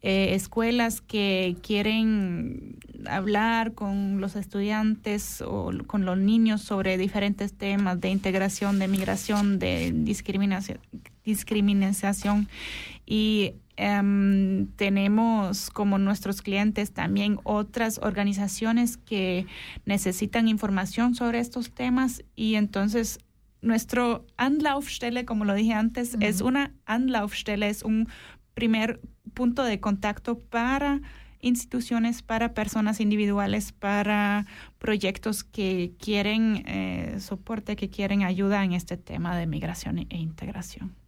eh, 0.00 0.34
escuelas 0.34 1.00
que 1.00 1.56
quieren 1.62 2.78
hablar 3.06 3.72
con 3.74 4.20
los 4.20 4.36
estudiantes 4.36 5.42
o 5.42 5.72
con 5.86 6.04
los 6.04 6.18
niños 6.18 6.62
sobre 6.62 6.98
diferentes 6.98 7.54
temas 7.54 8.00
de 8.00 8.10
integración, 8.10 8.78
de 8.78 8.86
migración, 8.86 9.58
de 9.58 9.92
discriminación, 9.92 10.78
discriminación 11.24 12.48
y 13.06 13.54
Um, 13.78 14.66
tenemos 14.76 15.70
como 15.70 15.96
nuestros 15.96 16.42
clientes 16.42 16.92
también 16.92 17.38
otras 17.42 17.98
organizaciones 18.02 18.98
que 18.98 19.46
necesitan 19.86 20.46
información 20.46 21.14
sobre 21.14 21.38
estos 21.38 21.70
temas 21.70 22.22
y 22.36 22.56
entonces 22.56 23.18
nuestro 23.62 24.26
Anlaufstelle, 24.36 25.24
como 25.24 25.46
lo 25.46 25.54
dije 25.54 25.72
antes, 25.72 26.14
uh 26.14 26.18
-huh. 26.18 26.26
es 26.26 26.42
una 26.42 26.74
Anlaufstelle, 26.84 27.66
es 27.66 27.82
un 27.82 28.08
primer 28.52 29.00
punto 29.32 29.64
de 29.64 29.80
contacto 29.80 30.38
para 30.38 31.00
instituciones, 31.40 32.22
para 32.22 32.52
personas 32.52 33.00
individuales, 33.00 33.72
para 33.72 34.46
proyectos 34.78 35.44
que 35.44 35.94
quieren 35.98 36.62
eh, 36.66 37.16
soporte, 37.20 37.74
que 37.76 37.88
quieren 37.88 38.22
ayuda 38.22 38.64
en 38.64 38.72
este 38.72 38.98
tema 38.98 39.36
de 39.36 39.46
migración 39.46 39.98
e 39.98 40.18
integración 40.18 41.01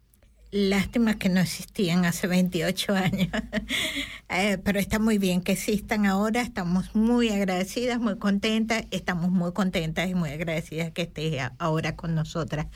Lástima 0.57 1.15
que 1.15 1.27
no 1.27 1.41
existían 1.41 2.05
hace 2.05 2.27
28 2.27 2.93
años, 2.93 3.27
eh, 4.29 4.57
pero 4.63 4.79
está 4.79 4.99
muy 4.99 5.17
bien 5.17 5.41
que 5.41 5.51
existan 5.51 6.05
ahora. 6.05 6.41
Estamos 6.41 6.95
muy 6.95 7.27
agradecidas, 7.27 7.99
muy 7.99 8.15
contentas. 8.15 8.85
Estamos 8.89 9.31
muy 9.31 9.51
contentas 9.51 10.09
y 10.09 10.15
muy 10.15 10.29
agradecidas 10.29 10.93
que 10.93 11.01
estés 11.01 11.41
ahora 11.59 11.97
con 11.97 12.15
nosotras. 12.15 12.67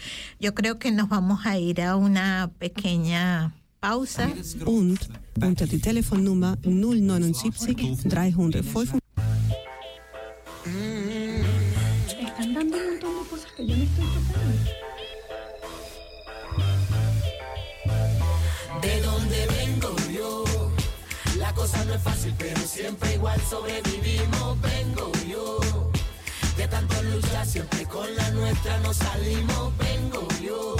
Yo 0.41 0.53
creo 0.55 0.77
que 0.77 0.91
nos 0.91 1.07
vamos 1.07 1.45
a 1.45 1.57
ir 1.57 1.81
a 1.81 1.95
una 1.95 2.51
pequeña 2.59 3.53
pausa. 3.79 4.29
Und 4.65 4.99
unter 5.41 5.65
die 5.65 5.79
Telefonnummer 5.79 6.57
079 6.63 8.09
305 8.09 8.99
Están 10.65 11.18
no 21.89 21.95
es 21.95 22.01
fácil, 22.03 22.35
pero 22.37 22.61
siempre 22.61 23.15
igual 23.15 23.41
sobrevivimos. 23.49 24.61
Vengo 24.61 25.11
yo, 25.27 25.59
de 26.55 26.67
tanto 26.67 27.01
luchar, 27.03 27.45
siempre 27.45 27.83
con 27.85 28.15
la 28.15 28.29
nuestra 28.31 28.77
nos 28.79 28.97
salimos. 28.97 29.75
Vengo 29.77 30.27
yo, 30.41 30.75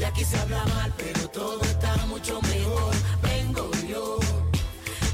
y 0.00 0.04
aquí 0.04 0.24
se 0.24 0.38
habla 0.38 0.64
mal, 0.76 0.92
pero 0.96 1.28
todo 1.28 1.62
está 1.62 1.94
mucho 2.06 2.40
mejor. 2.42 2.94
Vengo 3.22 3.70
yo, 3.86 4.18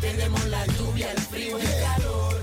tenemos 0.01 0.45
la 0.47 0.65
lluvia, 0.67 1.11
el 1.11 1.21
frío 1.21 1.59
y 1.59 1.63
el 1.63 1.83
calor. 1.83 2.41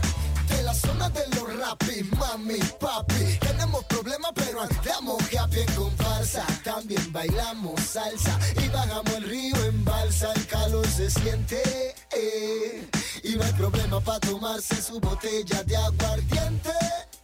De 0.50 0.64
la 0.64 0.74
zona 0.74 1.10
de 1.10 1.28
los 1.36 1.58
rapis, 1.58 2.12
mami, 2.18 2.60
papi. 2.80 3.40
Tenemos 3.40 3.86
problemas, 3.86 4.32
pero 4.36 4.62
andamos 4.62 5.24
happy 5.34 5.60
en 5.62 5.76
comparsa. 5.76 6.46
También 6.66 7.14
bailamos 7.14 7.80
salsa 7.80 8.38
y 8.62 8.68
bajamos 8.68 9.14
el 9.14 9.24
río 9.24 9.56
en 9.66 9.86
balsa. 9.86 10.34
El 10.34 10.46
calor 10.48 10.86
se 10.88 11.10
siente. 11.10 11.96
Eh, 12.16 12.88
Y 13.24 13.36
no 13.36 13.44
hay 13.44 13.54
problema 13.54 14.00
para 14.02 14.20
tomarse 14.20 14.82
su 14.82 15.00
botella 15.00 15.64
de 15.64 15.78
aguardiente. 15.78 16.70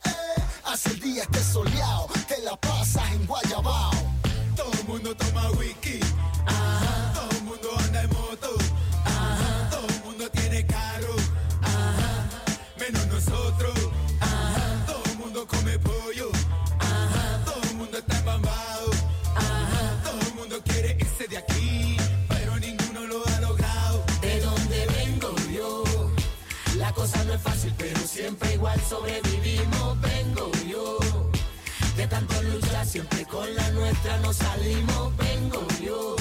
eh. 0.06 0.42
Hace 0.66 0.90
el 0.90 1.00
día 1.00 1.24
esté 1.24 1.44
soleado, 1.44 2.08
te 2.28 2.42
la 2.42 2.56
pasas 2.58 3.12
en 3.14 3.26
Guayabao. 3.26 3.92
Todo 4.56 4.72
el 4.74 4.84
mundo 4.88 5.16
toma 5.16 5.50
whisky. 5.52 6.00
Sobrevivimos. 28.90 30.02
Vengo 30.02 30.52
yo. 30.68 30.98
De 31.96 32.08
tanto 32.08 32.42
luchar, 32.44 32.86
siempre 32.86 33.26
con 33.26 33.54
la 33.56 33.70
nuestra 33.72 34.18
nos 34.20 34.38
salimos. 34.38 35.16
Vengo 35.18 35.66
yo. 35.84 36.16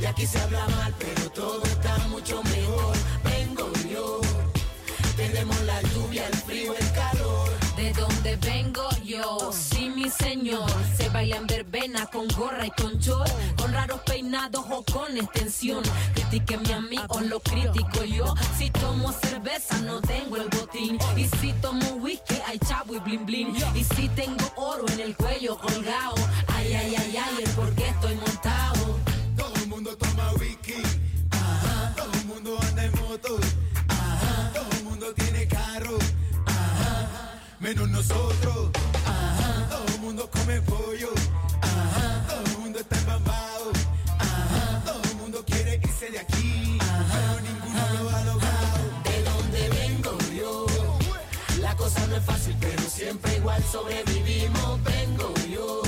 Y 0.00 0.06
aquí 0.06 0.26
se 0.26 0.38
habla 0.40 0.66
mal, 0.68 0.94
pero 0.98 1.30
todo 1.30 1.62
está 1.64 1.96
mucho 2.08 2.42
mejor. 2.42 2.96
Vengo 3.24 3.72
yo. 3.90 4.20
Tenemos 5.16 5.60
la 5.62 5.80
lluvia, 5.82 6.26
el 6.26 6.36
frío, 6.36 6.74
el 6.76 6.92
calor. 6.92 7.50
De 7.76 7.92
donde 7.92 8.36
vengo 8.36 8.88
yo, 9.04 9.50
sí 9.52 9.90
mi 9.90 10.08
señor 10.10 10.70
Se 11.24 11.30
baila 11.30 11.36
en 11.36 11.46
verbena 11.46 12.06
con 12.12 12.28
gorra 12.28 12.66
y 12.66 12.70
con 12.72 12.98
short 12.98 13.30
Con 13.56 13.72
raros 13.72 14.00
peinados 14.00 14.62
o 14.68 14.84
con 14.84 15.16
extensión 15.16 15.82
Critíqueme 16.12 16.74
a 16.74 16.80
mí 16.82 16.98
o 17.08 17.20
lo 17.20 17.40
critico 17.40 18.04
yo 18.04 18.34
Si 18.58 18.68
tomo 18.68 19.10
cerveza 19.10 19.78
no 19.78 20.02
tengo 20.02 20.36
el 20.36 20.48
botín 20.50 20.98
Y 21.16 21.24
si 21.38 21.54
tomo 21.62 21.92
whisky 22.02 22.34
hay 22.46 22.58
chavo 22.58 22.94
y 22.96 22.98
blin 22.98 23.24
blin 23.24 23.56
Y 23.74 23.84
si 23.84 24.10
tengo 24.10 24.44
oro 24.56 24.84
en 24.92 25.00
el 25.00 25.16
cuello 25.16 25.56
colgado 25.56 26.14
Ay, 26.48 26.74
ay, 26.74 26.94
ay, 26.94 27.16
ay, 27.16 27.42
el 27.42 27.50
por 27.52 27.74
qué 27.74 27.88
estoy 27.88 28.16
montado 28.16 28.98
Todo 29.34 29.54
el 29.54 29.68
mundo 29.68 29.96
toma 29.96 30.30
whisky. 30.32 30.82
Ajá. 31.30 31.94
Todo 31.96 32.12
el 32.12 32.24
mundo 32.26 32.58
anda 32.68 32.84
en 32.84 32.92
moto. 33.00 33.38
Ajá. 33.88 34.52
Todo 34.52 34.78
el 34.78 34.84
mundo 34.84 35.14
tiene 35.14 35.48
carro. 35.48 35.96
Ajá. 36.46 37.40
Menos 37.60 37.88
nosotros. 37.88 38.43
Igual 53.44 53.62
sobrevivimos. 53.70 54.82
Vengo 54.84 55.34
yo. 55.52 55.82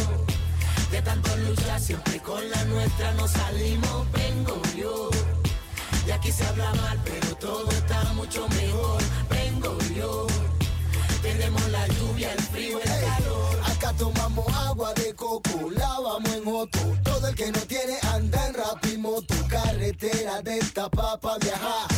De 0.90 1.00
tanto 1.00 1.34
luchar, 1.38 1.80
siempre 1.80 2.20
con 2.20 2.50
la 2.50 2.64
nuestra 2.64 3.12
nos 3.14 3.30
salimos. 3.30 4.12
Vengo 4.12 4.60
yo. 4.76 5.08
Y 6.06 6.10
aquí 6.10 6.30
se 6.30 6.44
habla 6.44 6.72
mal, 6.74 7.00
pero 7.02 7.34
todo 7.36 7.70
está 7.70 8.04
mucho 8.12 8.46
mejor. 8.48 9.02
Vengo 9.30 9.78
yo. 9.96 10.26
Tenemos 11.22 11.66
la 11.70 11.86
lluvia, 11.88 12.30
el 12.32 12.42
frío, 12.42 12.78
el 12.78 12.90
calor. 12.90 13.60
Acá 13.64 13.92
tomamos 13.94 14.46
agua 14.54 14.92
de 14.92 15.14
coco, 15.14 15.70
lavamos 15.70 16.32
en 16.34 16.46
otro. 16.46 16.82
Todo 17.02 17.28
el 17.28 17.34
que 17.34 17.50
no 17.50 17.60
tiene 17.60 17.96
anda 18.12 18.48
en 18.48 18.54
rapimoto. 18.54 19.34
Carretera 19.48 20.42
de 20.42 20.58
esta 20.58 20.90
papa 20.90 21.38
viajar. 21.40 21.95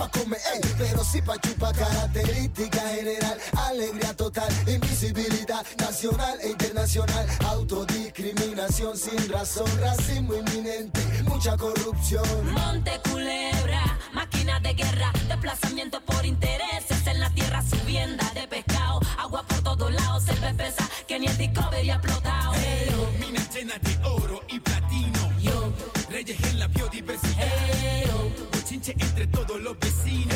Pa' 0.00 0.08
comer, 0.08 0.40
ey, 0.54 0.60
pero 0.78 1.04
sí 1.04 1.20
pa' 1.20 1.36
chupar. 1.36 1.76
Característica 1.76 2.80
general, 2.88 3.38
alegría 3.68 4.16
total, 4.16 4.50
invisibilidad 4.66 5.62
nacional 5.76 6.38
e 6.40 6.48
internacional. 6.48 7.26
Autodiscriminación 7.44 8.96
sin 8.96 9.28
razón, 9.28 9.68
racismo 9.78 10.32
inminente, 10.36 11.02
mucha 11.24 11.54
corrupción. 11.58 12.24
Monte 12.50 12.98
Culebra, 13.10 13.98
máquina 14.14 14.58
de 14.60 14.72
guerra, 14.72 15.12
desplazamiento 15.28 16.00
por 16.00 16.24
intereses 16.24 17.06
en 17.06 17.20
la 17.20 17.28
tierra, 17.34 17.62
subienda 17.62 18.24
de 18.32 18.48
pescado, 18.48 19.00
agua 19.18 19.44
por 19.46 19.60
todos 19.60 19.92
lados, 19.92 20.24
el 20.28 20.56
pesa 20.56 20.88
que 21.06 21.18
ni 21.18 21.26
el 21.26 21.36
Discovery 21.36 21.90
ha 21.90 21.96
explotado. 21.96 22.52
Minas 23.18 23.54
llenas 23.54 23.82
de 23.82 24.08
oro 24.08 24.40
y 24.48 24.60
platino. 24.60 25.38
Yo, 25.42 25.70
Reyes 26.08 26.42
en 26.44 26.58
la 26.58 26.68
biodiversidad. 26.68 27.69
Entre 28.86 29.26
todos 29.26 29.60
los 29.60 29.78
vecinos. 29.78 30.34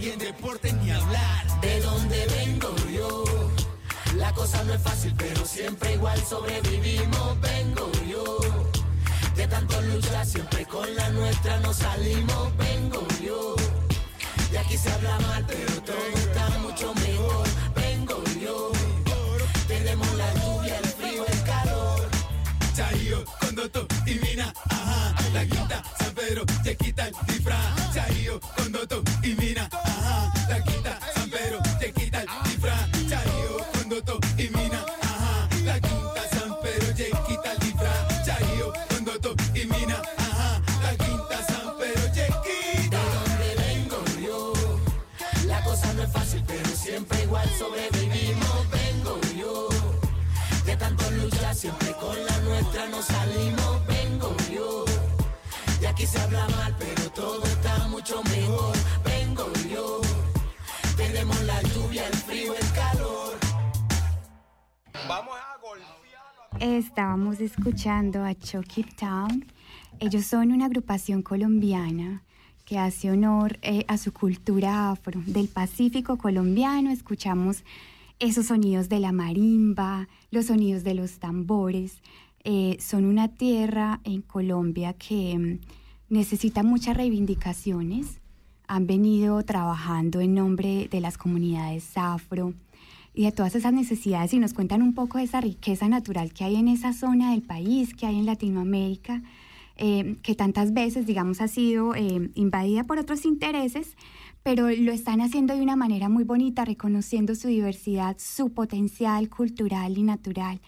Y 0.00 0.10
en 0.10 0.18
deporte 0.18 0.72
ni 0.74 0.90
hablar. 0.90 1.60
de 1.62 1.80
donde 1.80 2.26
vengo 2.26 2.74
yo. 2.92 3.24
La 4.16 4.30
cosa 4.34 4.62
no 4.64 4.74
es 4.74 4.82
fácil, 4.82 5.14
pero 5.16 5.44
siempre 5.46 5.94
igual 5.94 6.20
sobrevivimos. 6.22 7.40
Vengo 7.40 7.90
yo. 8.06 8.38
De 9.36 9.46
tanto 9.48 9.80
luchar, 9.80 10.26
siempre 10.26 10.66
con 10.66 10.94
la 10.96 11.08
nuestra 11.10 11.58
nos 11.60 11.76
salimos. 11.76 12.54
Vengo 12.58 13.06
yo. 13.24 13.56
Y 14.52 14.56
aquí 14.56 14.76
se 14.76 14.90
habla 14.92 15.18
mal, 15.20 15.44
pero 15.46 15.82
todo 15.82 16.08
está 16.14 16.58
mucho 16.58 16.94
mejor. 16.94 17.46
Vengo 17.74 18.22
yo. 18.38 18.70
Tenemos 19.66 20.12
la 20.14 20.34
lluvia, 20.34 20.78
el 20.78 20.88
frío, 20.88 21.24
el 21.26 21.42
calor. 21.44 22.08
Chayo, 22.74 23.24
Condoto 23.40 23.86
y 24.04 24.14
Mina, 24.16 24.52
ajá. 24.68 25.14
La 25.32 25.44
quinta, 25.46 25.82
San 25.98 26.14
Pedro, 26.14 26.44
te 26.64 26.76
quita 26.76 27.06
el 27.08 27.14
Estábamos 66.60 67.40
escuchando 67.40 68.24
a 68.24 68.34
Chucky 68.34 68.82
Town. 68.82 69.44
Ellos 70.00 70.26
son 70.26 70.52
una 70.52 70.66
agrupación 70.66 71.22
colombiana 71.22 72.22
que 72.64 72.78
hace 72.78 73.10
honor 73.10 73.58
eh, 73.62 73.84
a 73.88 73.96
su 73.96 74.12
cultura 74.12 74.90
afro. 74.90 75.22
Del 75.24 75.48
Pacífico 75.48 76.18
colombiano 76.18 76.90
escuchamos 76.90 77.64
esos 78.18 78.46
sonidos 78.46 78.88
de 78.88 79.00
la 79.00 79.12
marimba, 79.12 80.08
los 80.30 80.46
sonidos 80.46 80.84
de 80.84 80.94
los 80.94 81.18
tambores. 81.18 82.02
eh, 82.44 82.76
son 82.80 83.04
una 83.04 83.28
tierra 83.28 84.00
en 84.04 84.22
Colombia 84.22 84.92
que 84.92 85.36
mm, 85.38 85.60
necesita 86.08 86.62
muchas 86.62 86.96
reivindicaciones. 86.96 88.20
Han 88.66 88.86
venido 88.86 89.42
trabajando 89.42 90.20
en 90.20 90.34
nombre 90.34 90.88
de 90.90 91.00
las 91.00 91.18
comunidades 91.18 91.96
afro 91.96 92.54
y 93.18 93.24
de 93.24 93.32
todas 93.32 93.56
esas 93.56 93.72
necesidades 93.72 94.32
y 94.32 94.38
nos 94.38 94.54
cuentan 94.54 94.80
un 94.80 94.94
poco 94.94 95.18
de 95.18 95.24
esa 95.24 95.40
riqueza 95.40 95.88
natural 95.88 96.32
que 96.32 96.44
hay 96.44 96.54
en 96.54 96.68
esa 96.68 96.92
zona 96.92 97.32
del 97.32 97.42
país, 97.42 97.92
que 97.92 98.06
hay 98.06 98.16
en 98.16 98.26
Latinoamérica, 98.26 99.24
eh, 99.76 100.18
que 100.22 100.36
tantas 100.36 100.72
veces, 100.72 101.04
digamos, 101.04 101.40
ha 101.40 101.48
sido 101.48 101.96
eh, 101.96 102.30
invadida 102.36 102.84
por 102.84 102.96
otros 103.00 103.24
intereses, 103.24 103.96
pero 104.44 104.70
lo 104.70 104.92
están 104.92 105.20
haciendo 105.20 105.56
de 105.56 105.62
una 105.62 105.74
manera 105.74 106.08
muy 106.08 106.22
bonita, 106.22 106.64
reconociendo 106.64 107.34
su 107.34 107.48
diversidad, 107.48 108.14
su 108.20 108.52
potencial 108.52 109.28
cultural 109.28 109.98
y 109.98 110.04
natural. 110.04 110.60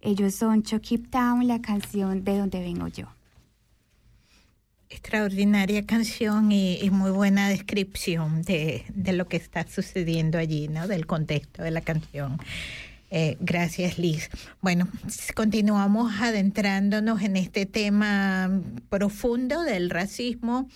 Ellos 0.00 0.36
son 0.36 0.62
Chokip 0.62 1.10
Town, 1.10 1.48
la 1.48 1.60
canción 1.60 2.22
de 2.22 2.38
donde 2.38 2.60
vengo 2.60 2.86
yo. 2.86 3.17
Extraordinaria 4.90 5.84
canción 5.84 6.50
y, 6.50 6.78
y 6.80 6.90
muy 6.90 7.10
buena 7.10 7.48
descripción 7.48 8.42
de, 8.42 8.84
de, 8.94 9.12
lo 9.12 9.28
que 9.28 9.36
está 9.36 9.66
sucediendo 9.68 10.38
allí, 10.38 10.68
¿no? 10.68 10.88
Del 10.88 11.06
contexto 11.06 11.62
de 11.62 11.70
la 11.70 11.82
canción. 11.82 12.38
Eh, 13.10 13.36
gracias, 13.40 13.98
Liz. 13.98 14.28
Bueno, 14.60 14.88
continuamos 15.34 16.12
adentrándonos 16.20 17.22
en 17.22 17.36
este 17.36 17.64
tema 17.64 18.60
profundo 18.90 19.62
del 19.62 19.88
racismo. 19.88 20.68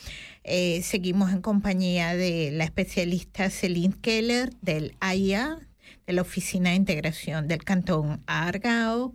Eh, 0.44 0.82
seguimos 0.82 1.30
en 1.32 1.42
compañía 1.42 2.16
de 2.16 2.50
la 2.52 2.64
especialista 2.64 3.50
Celine 3.50 3.94
Keller 4.00 4.50
del 4.62 4.96
AIA, 5.00 5.58
de 6.06 6.12
la 6.12 6.22
Oficina 6.22 6.70
de 6.70 6.76
Integración 6.76 7.48
del 7.48 7.64
Cantón 7.64 8.22
Argao. 8.26 9.12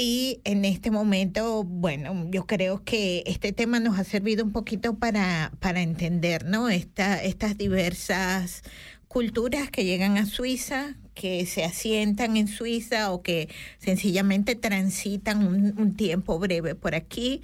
Y 0.00 0.40
en 0.44 0.64
este 0.64 0.92
momento, 0.92 1.64
bueno, 1.64 2.28
yo 2.30 2.46
creo 2.46 2.84
que 2.84 3.24
este 3.26 3.52
tema 3.52 3.80
nos 3.80 3.98
ha 3.98 4.04
servido 4.04 4.44
un 4.44 4.52
poquito 4.52 4.94
para, 4.94 5.50
para 5.58 5.80
entender, 5.80 6.44
¿no? 6.44 6.68
Esta, 6.68 7.20
estas 7.20 7.58
diversas 7.58 8.62
culturas 9.08 9.72
que 9.72 9.84
llegan 9.84 10.16
a 10.16 10.24
Suiza, 10.24 10.94
que 11.14 11.44
se 11.46 11.64
asientan 11.64 12.36
en 12.36 12.46
Suiza 12.46 13.10
o 13.10 13.22
que 13.22 13.48
sencillamente 13.78 14.54
transitan 14.54 15.44
un, 15.44 15.74
un 15.76 15.96
tiempo 15.96 16.38
breve 16.38 16.76
por 16.76 16.94
aquí 16.94 17.42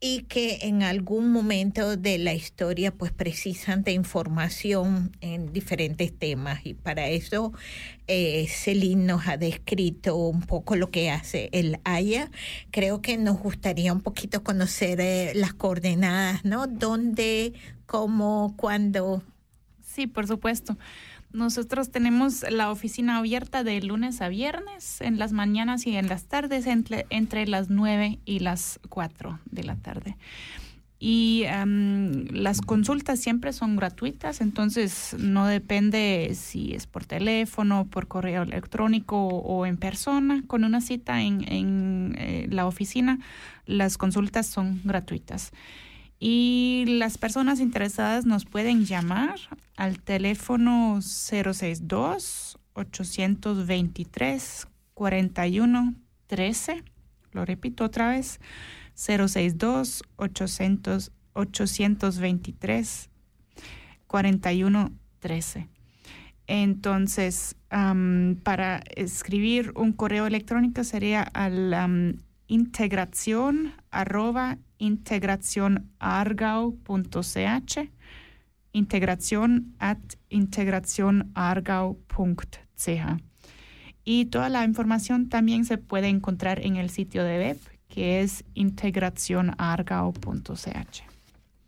y 0.00 0.22
que 0.22 0.58
en 0.62 0.82
algún 0.82 1.32
momento 1.32 1.96
de 1.96 2.18
la 2.18 2.32
historia 2.32 2.92
pues 2.92 3.10
precisan 3.12 3.82
de 3.82 3.92
información 3.92 5.10
en 5.20 5.52
diferentes 5.52 6.16
temas 6.16 6.64
y 6.64 6.74
para 6.74 7.08
eso 7.08 7.52
eh, 8.06 8.46
Celine 8.48 9.04
nos 9.04 9.26
ha 9.26 9.36
descrito 9.36 10.16
un 10.16 10.42
poco 10.42 10.76
lo 10.76 10.90
que 10.90 11.10
hace 11.10 11.48
el 11.52 11.80
AYA. 11.84 12.30
Creo 12.70 13.02
que 13.02 13.18
nos 13.18 13.38
gustaría 13.38 13.92
un 13.92 14.00
poquito 14.00 14.44
conocer 14.44 15.00
eh, 15.00 15.32
las 15.34 15.52
coordenadas, 15.52 16.44
¿no? 16.44 16.66
¿Dónde, 16.66 17.52
cómo, 17.86 18.54
cuándo? 18.56 19.22
Sí, 19.98 20.06
por 20.06 20.28
supuesto. 20.28 20.78
Nosotros 21.32 21.90
tenemos 21.90 22.44
la 22.48 22.70
oficina 22.70 23.16
abierta 23.16 23.64
de 23.64 23.82
lunes 23.82 24.20
a 24.20 24.28
viernes, 24.28 25.00
en 25.00 25.18
las 25.18 25.32
mañanas 25.32 25.88
y 25.88 25.96
en 25.96 26.06
las 26.06 26.26
tardes, 26.26 26.68
entre, 26.68 27.04
entre 27.10 27.48
las 27.48 27.68
9 27.68 28.20
y 28.24 28.38
las 28.38 28.78
4 28.90 29.40
de 29.46 29.64
la 29.64 29.74
tarde. 29.74 30.16
Y 31.00 31.46
um, 31.52 32.26
las 32.30 32.60
consultas 32.60 33.18
siempre 33.18 33.52
son 33.52 33.74
gratuitas, 33.74 34.40
entonces 34.40 35.16
no 35.18 35.48
depende 35.48 36.30
si 36.36 36.74
es 36.74 36.86
por 36.86 37.04
teléfono, 37.04 37.88
por 37.90 38.06
correo 38.06 38.44
electrónico 38.44 39.26
o 39.26 39.66
en 39.66 39.78
persona. 39.78 40.44
Con 40.46 40.62
una 40.62 40.80
cita 40.80 41.22
en, 41.22 41.44
en 41.52 42.14
eh, 42.18 42.46
la 42.52 42.68
oficina, 42.68 43.18
las 43.66 43.98
consultas 43.98 44.46
son 44.46 44.80
gratuitas. 44.84 45.50
Y 46.20 46.84
las 46.86 47.16
personas 47.16 47.60
interesadas 47.60 48.26
nos 48.26 48.44
pueden 48.44 48.84
llamar 48.84 49.38
al 49.76 50.00
teléfono 50.00 51.00
062 51.00 52.58
823 52.72 54.66
41 54.94 55.94
13. 56.26 56.84
Lo 57.32 57.44
repito 57.44 57.84
otra 57.84 58.10
vez, 58.10 58.40
062 58.94 60.02
800, 60.16 61.12
823 61.34 63.10
41 64.06 64.92
13. 65.20 65.68
Entonces, 66.48 67.56
para 68.42 68.82
escribir 68.96 69.72
un 69.76 69.92
correo 69.92 70.26
electrónico 70.26 70.82
sería 70.82 71.22
al 71.22 71.74
um, 71.74 72.14
integración 72.48 73.72
arroba 73.90 74.58
integracionargau.ch 74.78 77.78
integración 78.72 79.74
at 79.78 79.98
integracionargau.ch 80.28 83.22
y 84.04 84.26
toda 84.26 84.48
la 84.48 84.64
información 84.64 85.28
también 85.28 85.64
se 85.64 85.78
puede 85.78 86.08
encontrar 86.08 86.64
en 86.64 86.76
el 86.76 86.90
sitio 86.90 87.24
de 87.24 87.38
web 87.38 87.58
que 87.88 88.22
es 88.22 88.44
integracionargau.ch. 88.54 91.08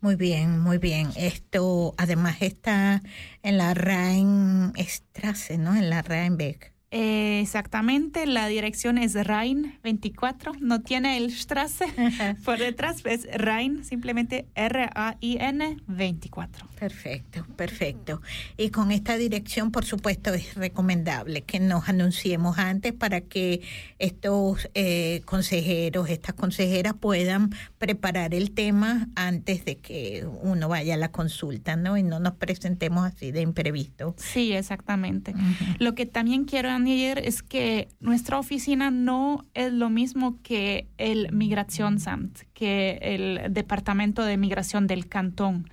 Muy 0.01 0.15
bien, 0.15 0.59
muy 0.59 0.79
bien. 0.79 1.09
Esto 1.15 1.93
además 1.97 2.41
está 2.41 3.03
en 3.43 3.59
la 3.59 3.75
Rheinstrasse, 3.75 5.59
¿no? 5.59 5.75
En 5.75 5.91
la 5.91 6.01
Rheinbeck. 6.01 6.70
Eh, 6.93 7.39
exactamente, 7.41 8.25
la 8.25 8.47
dirección 8.47 8.97
es 8.97 9.13
Rhein 9.13 9.79
24, 9.81 10.51
no 10.59 10.81
tiene 10.81 11.15
el 11.15 11.31
Strasse 11.31 11.85
por 12.43 12.59
detrás, 12.59 13.01
es 13.05 13.29
Rhein, 13.33 13.85
simplemente 13.85 14.45
R-A-I-N 14.55 15.77
24. 15.87 16.67
Perfecto, 16.77 17.45
perfecto. 17.55 18.21
Y 18.57 18.71
con 18.71 18.91
esta 18.91 19.15
dirección, 19.15 19.71
por 19.71 19.85
supuesto, 19.85 20.33
es 20.33 20.55
recomendable 20.55 21.43
que 21.43 21.61
nos 21.61 21.87
anunciemos 21.87 22.57
antes 22.57 22.91
para 22.91 23.21
que 23.21 23.61
estos 23.97 24.69
eh, 24.73 25.21
consejeros, 25.23 26.09
estas 26.09 26.35
consejeras 26.35 26.95
puedan 26.99 27.51
preparar 27.77 28.33
el 28.33 28.51
tema 28.51 29.07
antes 29.15 29.63
de 29.63 29.77
que 29.77 30.27
uno 30.41 30.67
vaya 30.67 30.95
a 30.95 30.97
la 30.97 31.11
consulta, 31.11 31.77
¿no? 31.77 31.97
Y 31.97 32.03
no 32.03 32.19
nos 32.19 32.33
presentemos 32.33 33.05
así 33.05 33.31
de 33.31 33.41
imprevisto. 33.41 34.13
Sí, 34.17 34.51
exactamente. 34.51 35.31
Uh 35.31 35.37
-huh. 35.37 35.75
Lo 35.79 35.95
que 35.95 36.05
también 36.05 36.43
quiero 36.43 36.80
añadir 36.81 37.19
es 37.19 37.41
que 37.43 37.87
nuestra 37.99 38.37
oficina 38.37 38.91
no 38.91 39.45
es 39.53 39.71
lo 39.71 39.89
mismo 39.89 40.37
que 40.43 40.87
el 40.97 41.31
Migración 41.31 41.99
Sant, 41.99 42.39
que 42.53 42.99
el 43.01 43.53
Departamento 43.53 44.23
de 44.23 44.37
Migración 44.37 44.87
del 44.87 45.07
Cantón. 45.07 45.69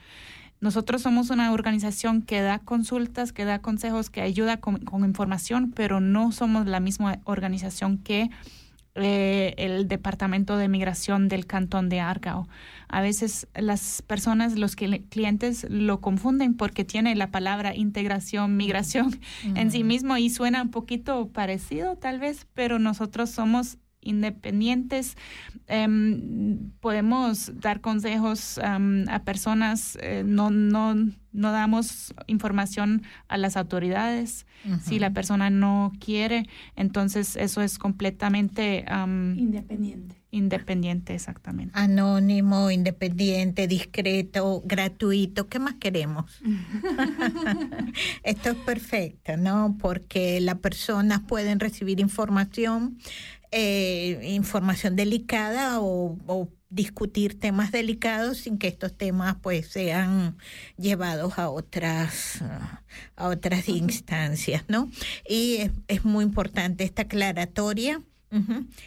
Nosotros 0.60 1.02
somos 1.02 1.30
una 1.30 1.52
organización 1.52 2.22
que 2.22 2.40
da 2.42 2.58
consultas, 2.58 3.32
que 3.32 3.44
da 3.44 3.60
consejos, 3.60 4.10
que 4.10 4.22
ayuda 4.22 4.58
con, 4.58 4.78
con 4.78 5.04
información, 5.04 5.72
pero 5.72 6.00
no 6.00 6.32
somos 6.32 6.66
la 6.66 6.80
misma 6.80 7.20
organización 7.24 7.98
que 7.98 8.30
eh, 9.00 9.54
el 9.58 9.86
Departamento 9.86 10.56
de 10.56 10.66
Migración 10.68 11.28
del 11.28 11.46
Cantón 11.46 11.88
de 11.88 12.00
Argao. 12.00 12.48
A 12.88 13.00
veces 13.00 13.48
las 13.54 14.02
personas, 14.02 14.58
los 14.58 14.76
clientes 14.76 15.66
lo 15.68 16.00
confunden 16.00 16.54
porque 16.54 16.84
tiene 16.84 17.14
la 17.14 17.30
palabra 17.30 17.74
integración, 17.74 18.56
migración 18.56 19.18
en 19.54 19.70
sí 19.70 19.84
mismo 19.84 20.16
y 20.16 20.30
suena 20.30 20.62
un 20.62 20.70
poquito 20.70 21.28
parecido 21.28 21.96
tal 21.96 22.18
vez, 22.18 22.46
pero 22.54 22.78
nosotros 22.78 23.30
somos 23.30 23.78
independientes, 24.00 25.16
um, 25.68 26.70
podemos 26.80 27.52
dar 27.60 27.80
consejos 27.80 28.58
um, 28.58 29.08
a 29.08 29.22
personas, 29.24 29.98
eh, 30.00 30.22
no, 30.24 30.50
no, 30.50 30.94
no 31.32 31.52
damos 31.52 32.14
información 32.26 33.02
a 33.28 33.36
las 33.36 33.56
autoridades. 33.56 34.46
Uh 34.64 34.70
-huh. 34.70 34.80
Si 34.80 34.98
la 34.98 35.10
persona 35.10 35.50
no 35.50 35.92
quiere, 36.00 36.46
entonces 36.76 37.36
eso 37.36 37.60
es 37.60 37.78
completamente 37.78 38.84
um, 38.90 39.38
independiente. 39.38 40.17
Independiente, 40.30 41.14
exactamente. 41.14 41.72
Anónimo, 41.78 42.70
independiente, 42.70 43.66
discreto, 43.66 44.62
gratuito. 44.64 45.48
¿Qué 45.48 45.58
más 45.58 45.74
queremos? 45.74 46.42
Esto 48.22 48.50
es 48.50 48.56
perfecto, 48.56 49.38
¿no? 49.38 49.76
Porque 49.80 50.40
las 50.42 50.58
personas 50.58 51.20
pueden 51.26 51.60
recibir 51.60 51.98
información 51.98 52.98
eh, 53.50 54.20
información 54.34 54.94
delicada 54.94 55.80
o, 55.80 56.18
o, 56.26 56.48
discutir 56.70 57.40
temas 57.40 57.72
delicados 57.72 58.36
sin 58.36 58.58
que 58.58 58.68
estos 58.68 58.94
temas 58.94 59.36
pues 59.40 59.68
sean 59.68 60.36
llevados 60.76 61.38
a 61.38 61.48
otras 61.48 62.42
a 63.16 63.28
otras 63.28 63.68
instancias 63.70 64.64
no 64.68 64.90
y 65.26 65.56
es, 65.56 65.70
es 65.88 66.04
muy 66.04 66.26
importante 66.26 66.84
esta 66.84 67.02
aclaratoria 67.02 68.02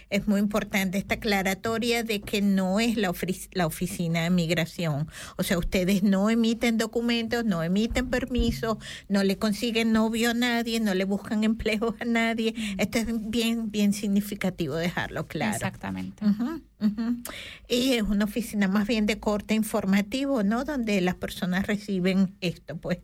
Es 0.09 0.27
muy 0.27 0.39
importante 0.39 0.97
esta 0.97 1.15
aclaratoria 1.15 2.03
de 2.03 2.21
que 2.21 2.41
no 2.41 2.79
es 2.79 2.97
la, 2.97 3.11
la 3.53 3.65
oficina 3.65 4.23
de 4.23 4.29
migración. 4.29 5.07
O 5.37 5.43
sea, 5.43 5.57
ustedes 5.57 6.03
no 6.03 6.29
emiten 6.29 6.77
documentos, 6.77 7.43
no 7.45 7.63
emiten 7.63 8.09
permisos, 8.09 8.77
no 9.09 9.23
le 9.23 9.37
consiguen 9.37 9.93
novio 9.93 10.31
a 10.31 10.33
nadie, 10.33 10.79
no 10.79 10.93
le 10.93 11.05
buscan 11.05 11.43
empleos 11.43 11.95
a 11.99 12.05
nadie. 12.05 12.53
Esto 12.77 12.99
es 12.99 13.07
bien, 13.29 13.71
bien 13.71 13.93
significativo 13.93 14.75
dejarlo 14.75 15.27
claro. 15.27 15.55
Exactamente. 15.55 16.23
Y 17.67 17.93
es 17.93 18.03
una 18.03 18.25
oficina 18.25 18.67
más 18.67 18.87
bien 18.87 19.05
de 19.05 19.19
corte 19.19 19.53
informativo, 19.53 20.43
¿no? 20.43 20.65
Donde 20.65 20.99
las 21.01 21.15
personas 21.15 21.67
reciben 21.67 22.35
esto, 22.41 22.75
pues, 22.77 22.99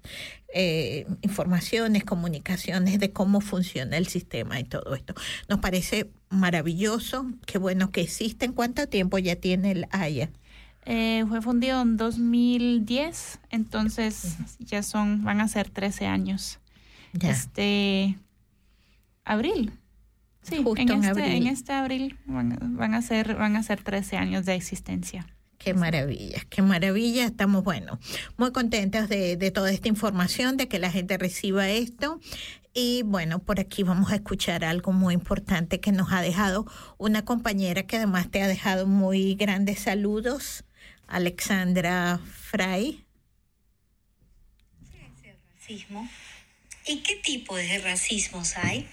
eh, 0.53 1.05
informaciones, 1.21 2.03
comunicaciones 2.03 2.99
de 2.99 3.11
cómo 3.11 3.41
funciona 3.41 3.97
el 3.97 4.07
sistema 4.07 4.59
y 4.59 4.63
todo 4.63 4.95
esto. 4.95 5.13
Nos 5.47 5.59
parece 5.59 6.09
maravilloso, 6.29 7.27
qué 7.45 7.57
bueno 7.57 7.91
que 7.91 8.01
existen. 8.01 8.53
¿Cuánto 8.53 8.87
tiempo 8.87 9.17
ya 9.19 9.35
tiene 9.35 9.71
el 9.71 9.87
AYA? 9.91 10.29
Eh, 10.85 11.25
fue 11.27 11.41
fundido 11.41 11.81
en 11.81 11.97
2010, 11.97 13.39
entonces 13.49 14.37
ya 14.59 14.81
son, 14.83 15.23
van 15.23 15.41
a 15.41 15.47
ser 15.47 15.69
13 15.69 16.07
años. 16.07 16.59
Ya. 17.13 17.31
Este 17.31 18.17
abril. 19.25 19.73
Sí, 20.47 20.61
Justo 20.63 20.81
en, 20.81 20.89
en 20.89 21.03
este, 21.03 21.09
abril. 21.09 21.35
en 21.35 21.47
este 21.47 21.73
abril 21.73 22.17
van, 22.25 22.57
van 22.77 22.93
a 22.93 23.01
ser 23.01 23.35
van 23.35 23.55
a 23.55 23.63
ser 23.63 23.83
13 23.83 24.17
años 24.17 24.45
de 24.45 24.55
existencia. 24.55 25.25
Qué 25.57 25.73
maravilla, 25.73 26.39
qué 26.49 26.61
maravilla. 26.61 27.25
Estamos, 27.25 27.63
bueno, 27.63 27.99
muy 28.37 28.51
contentos 28.51 29.09
de, 29.09 29.37
de 29.37 29.51
toda 29.51 29.71
esta 29.71 29.87
información, 29.87 30.55
de 30.55 30.67
que 30.67 30.77
la 30.79 30.91
gente 30.91 31.17
reciba 31.17 31.67
esto. 31.69 32.19
Y 32.73 33.01
bueno, 33.03 33.39
por 33.39 33.59
aquí 33.59 33.81
vamos 33.81 34.11
a 34.11 34.15
escuchar 34.15 34.63
algo 34.63 34.93
muy 34.93 35.15
importante 35.15 35.79
que 35.79 35.91
nos 35.91 36.11
ha 36.11 36.21
dejado 36.21 36.67
una 36.99 37.25
compañera 37.25 37.83
que 37.87 37.97
además 37.97 38.29
te 38.29 38.43
ha 38.43 38.47
dejado 38.47 38.85
muy 38.85 39.33
grandes 39.33 39.79
saludos, 39.79 40.63
Alexandra 41.07 42.19
Fray. 42.23 43.03
racismo 45.67 46.07
y 46.85 46.97
qué 46.99 47.15
tipo 47.17 47.55
de 47.55 47.79
racismos 47.79 48.55
hay. 48.57 48.87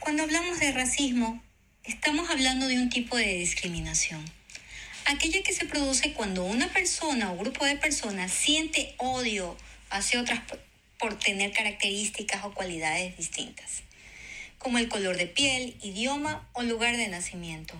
Cuando 0.00 0.22
hablamos 0.22 0.60
de 0.60 0.72
racismo, 0.72 1.42
estamos 1.84 2.30
hablando 2.30 2.66
de 2.68 2.78
un 2.78 2.88
tipo 2.88 3.16
de 3.16 3.34
discriminación. 3.34 4.24
Aquella 5.04 5.42
que 5.42 5.52
se 5.52 5.66
produce 5.66 6.12
cuando 6.12 6.44
una 6.44 6.68
persona 6.68 7.32
o 7.32 7.36
grupo 7.36 7.64
de 7.64 7.76
personas 7.76 8.32
siente 8.32 8.94
odio 8.98 9.56
hacia 9.90 10.20
otras 10.20 10.40
por 10.98 11.18
tener 11.18 11.52
características 11.52 12.44
o 12.44 12.54
cualidades 12.54 13.16
distintas, 13.16 13.82
como 14.58 14.78
el 14.78 14.88
color 14.88 15.16
de 15.16 15.26
piel, 15.26 15.76
idioma 15.82 16.48
o 16.52 16.62
lugar 16.62 16.96
de 16.96 17.08
nacimiento. 17.08 17.74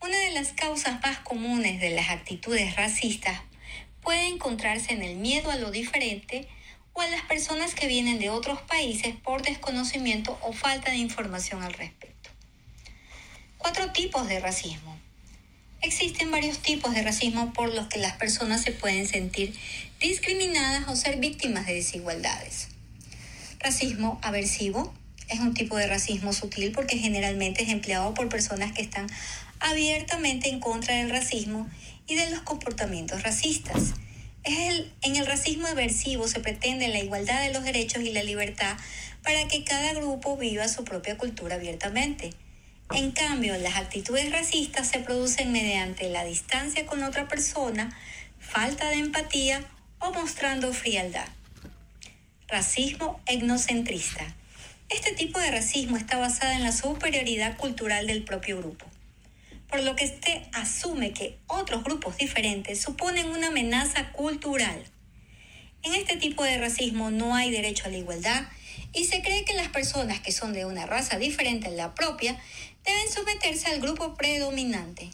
Una 0.00 0.16
de 0.18 0.30
las 0.30 0.52
causas 0.52 1.00
más 1.02 1.18
comunes 1.18 1.80
de 1.80 1.90
las 1.90 2.10
actitudes 2.10 2.76
racistas 2.76 3.40
puede 4.00 4.26
encontrarse 4.26 4.92
en 4.92 5.02
el 5.02 5.16
miedo 5.16 5.50
a 5.50 5.56
lo 5.56 5.70
diferente 5.70 6.48
o 6.94 7.00
a 7.00 7.08
las 7.08 7.22
personas 7.22 7.74
que 7.74 7.86
vienen 7.86 8.18
de 8.18 8.30
otros 8.30 8.60
países 8.62 9.14
por 9.16 9.42
desconocimiento 9.42 10.38
o 10.42 10.52
falta 10.52 10.90
de 10.90 10.96
información 10.96 11.62
al 11.62 11.74
respecto. 11.74 12.30
Cuatro 13.58 13.90
tipos 13.92 14.28
de 14.28 14.40
racismo. 14.40 14.98
Existen 15.82 16.30
varios 16.30 16.60
tipos 16.60 16.94
de 16.94 17.02
racismo 17.02 17.52
por 17.52 17.74
los 17.74 17.88
que 17.88 17.98
las 17.98 18.16
personas 18.16 18.62
se 18.62 18.72
pueden 18.72 19.06
sentir 19.06 19.54
discriminadas 20.00 20.88
o 20.88 20.96
ser 20.96 21.18
víctimas 21.18 21.66
de 21.66 21.74
desigualdades. 21.74 22.68
Racismo 23.58 24.18
aversivo 24.22 24.94
es 25.28 25.40
un 25.40 25.54
tipo 25.54 25.76
de 25.76 25.86
racismo 25.86 26.32
sutil 26.32 26.72
porque 26.72 26.98
generalmente 26.98 27.62
es 27.62 27.68
empleado 27.70 28.14
por 28.14 28.28
personas 28.28 28.72
que 28.72 28.82
están 28.82 29.08
abiertamente 29.60 30.48
en 30.48 30.60
contra 30.60 30.94
del 30.94 31.10
racismo 31.10 31.68
y 32.06 32.14
de 32.14 32.30
los 32.30 32.40
comportamientos 32.40 33.22
racistas. 33.22 33.94
En 34.44 35.16
el 35.16 35.26
racismo 35.26 35.66
aversivo 35.68 36.28
se 36.28 36.40
pretende 36.40 36.88
la 36.88 36.98
igualdad 36.98 37.42
de 37.42 37.52
los 37.52 37.64
derechos 37.64 38.02
y 38.02 38.12
la 38.12 38.22
libertad 38.22 38.76
para 39.22 39.48
que 39.48 39.64
cada 39.64 39.94
grupo 39.94 40.36
viva 40.36 40.68
su 40.68 40.84
propia 40.84 41.16
cultura 41.16 41.54
abiertamente. 41.54 42.30
En 42.92 43.12
cambio, 43.12 43.56
las 43.56 43.76
actitudes 43.76 44.30
racistas 44.30 44.88
se 44.88 45.00
producen 45.00 45.50
mediante 45.50 46.10
la 46.10 46.24
distancia 46.24 46.84
con 46.84 47.02
otra 47.02 47.26
persona, 47.26 47.96
falta 48.38 48.90
de 48.90 48.96
empatía 48.96 49.64
o 49.98 50.12
mostrando 50.12 50.72
frialdad. 50.74 51.28
Racismo 52.46 53.20
etnocentrista. 53.26 54.26
Este 54.90 55.12
tipo 55.12 55.38
de 55.38 55.50
racismo 55.50 55.96
está 55.96 56.18
basado 56.18 56.52
en 56.52 56.62
la 56.62 56.72
superioridad 56.72 57.56
cultural 57.56 58.06
del 58.06 58.22
propio 58.22 58.58
grupo, 58.58 58.84
por 59.74 59.82
lo 59.82 59.96
que 59.96 60.04
este 60.04 60.48
asume 60.52 61.12
que 61.12 61.36
otros 61.48 61.82
grupos 61.82 62.16
diferentes 62.16 62.80
suponen 62.80 63.30
una 63.30 63.48
amenaza 63.48 64.12
cultural. 64.12 64.84
En 65.82 65.96
este 65.96 66.14
tipo 66.14 66.44
de 66.44 66.58
racismo 66.58 67.10
no 67.10 67.34
hay 67.34 67.50
derecho 67.50 67.86
a 67.86 67.88
la 67.88 67.96
igualdad 67.96 68.44
y 68.92 69.06
se 69.06 69.20
cree 69.20 69.44
que 69.44 69.52
las 69.54 69.70
personas 69.70 70.20
que 70.20 70.30
son 70.30 70.52
de 70.52 70.64
una 70.64 70.86
raza 70.86 71.18
diferente 71.18 71.66
a 71.66 71.70
la 71.72 71.92
propia 71.92 72.40
deben 72.84 73.10
someterse 73.12 73.66
al 73.66 73.80
grupo 73.80 74.14
predominante. 74.14 75.10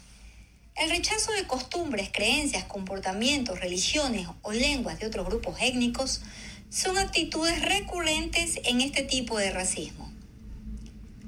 El 0.76 0.90
rechazo 0.90 1.32
de 1.32 1.46
costumbres, 1.46 2.10
creencias, 2.12 2.64
comportamientos, 2.64 3.60
religiones 3.60 4.26
o 4.42 4.52
lenguas 4.52 4.98
de 4.98 5.06
otros 5.06 5.24
grupos 5.24 5.56
étnicos 5.62 6.20
son 6.68 6.98
actitudes 6.98 7.62
recurrentes 7.62 8.60
en 8.64 8.82
este 8.82 9.04
tipo 9.04 9.38
de 9.38 9.52
racismo. 9.52 10.12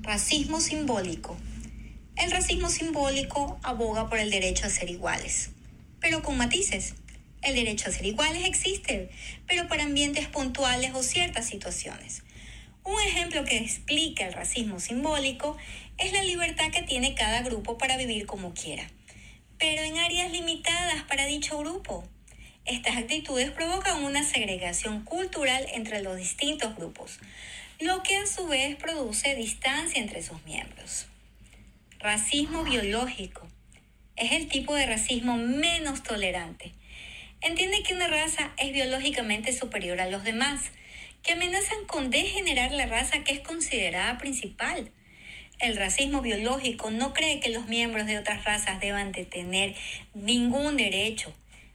Racismo 0.02 0.60
simbólico. 0.60 1.34
El 2.16 2.30
racismo 2.30 2.68
simbólico 2.68 3.58
aboga 3.62 4.08
por 4.08 4.18
el 4.18 4.30
derecho 4.30 4.66
a 4.66 4.70
ser 4.70 4.90
iguales, 4.90 5.50
pero 5.98 6.22
con 6.22 6.36
matices. 6.36 6.94
El 7.40 7.54
derecho 7.54 7.88
a 7.88 7.92
ser 7.92 8.04
iguales 8.04 8.44
existe, 8.44 9.10
pero 9.46 9.66
para 9.66 9.84
ambientes 9.84 10.28
puntuales 10.28 10.94
o 10.94 11.02
ciertas 11.02 11.46
situaciones. 11.46 12.22
Un 12.84 13.00
ejemplo 13.00 13.44
que 13.44 13.56
explica 13.56 14.26
el 14.26 14.34
racismo 14.34 14.78
simbólico 14.78 15.56
es 15.98 16.12
la 16.12 16.22
libertad 16.22 16.70
que 16.70 16.82
tiene 16.82 17.14
cada 17.14 17.42
grupo 17.42 17.78
para 17.78 17.96
vivir 17.96 18.26
como 18.26 18.52
quiera, 18.52 18.88
pero 19.58 19.82
en 19.82 19.96
áreas 19.98 20.30
limitadas 20.30 21.02
para 21.04 21.26
dicho 21.26 21.58
grupo. 21.58 22.04
Estas 22.66 22.96
actitudes 22.96 23.50
provocan 23.50 24.04
una 24.04 24.22
segregación 24.22 25.04
cultural 25.04 25.66
entre 25.72 26.02
los 26.02 26.16
distintos 26.16 26.76
grupos, 26.76 27.18
lo 27.80 28.02
que 28.02 28.18
a 28.18 28.26
su 28.26 28.46
vez 28.46 28.76
produce 28.76 29.34
distancia 29.34 30.00
entre 30.00 30.22
sus 30.22 30.44
miembros. 30.44 31.06
Racismo 32.02 32.64
biológico 32.64 33.46
es 34.16 34.32
el 34.32 34.48
tipo 34.48 34.74
de 34.74 34.86
racismo 34.86 35.36
menos 35.36 36.02
tolerante. 36.02 36.72
Entiende 37.40 37.84
que 37.84 37.94
una 37.94 38.08
raza 38.08 38.52
es 38.58 38.72
biológicamente 38.72 39.52
superior 39.52 40.00
a 40.00 40.08
los 40.08 40.24
demás, 40.24 40.72
que 41.22 41.34
amenazan 41.34 41.84
con 41.86 42.10
degenerar 42.10 42.72
la 42.72 42.86
raza 42.86 43.22
que 43.22 43.34
es 43.34 43.38
considerada 43.38 44.18
principal. 44.18 44.90
El 45.60 45.76
racismo 45.76 46.22
biológico 46.22 46.90
no 46.90 47.14
cree 47.14 47.38
que 47.38 47.50
los 47.50 47.68
miembros 47.68 48.06
de 48.06 48.18
otras 48.18 48.42
razas 48.42 48.80
deban 48.80 49.12
de 49.12 49.24
tener 49.24 49.76
ningún 50.12 50.76
derecho. 50.76 51.32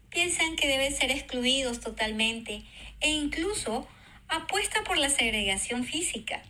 Piensan 0.09 0.57
que 0.57 0.67
deben 0.67 0.93
ser 0.93 1.09
excluidos 1.09 1.79
totalmente 1.79 2.63
e 2.99 3.11
incluso 3.11 3.87
apuesta 4.27 4.83
por 4.83 4.97
la 4.97 5.09
segregación 5.09 5.85
física. 5.85 6.43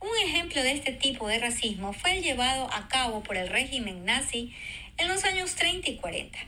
Un 0.00 0.10
ejemplo 0.24 0.62
de 0.62 0.72
este 0.72 0.92
tipo 0.92 1.26
de 1.26 1.38
racismo 1.38 1.92
fue 1.92 2.16
el 2.16 2.22
llevado 2.22 2.72
a 2.72 2.88
cabo 2.88 3.22
por 3.22 3.36
el 3.36 3.48
régimen 3.48 4.04
nazi 4.04 4.54
en 4.96 5.08
los 5.08 5.24
años 5.24 5.54
30 5.56 5.90
y 5.90 5.96
40. 5.96 6.38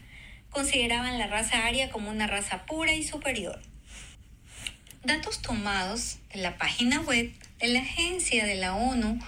Consideraban 0.50 1.18
la 1.18 1.26
raza 1.26 1.66
aria 1.66 1.90
como 1.90 2.10
una 2.10 2.26
raza 2.26 2.64
pura 2.66 2.92
y 2.92 3.02
superior. 3.02 3.60
Datos 5.04 5.42
tomados 5.42 6.18
de 6.32 6.42
la 6.42 6.58
página 6.58 7.00
web 7.00 7.32
de 7.58 7.68
la 7.68 7.80
Agencia 7.80 8.46
de 8.46 8.54
la 8.54 8.74
ONU 8.74 9.18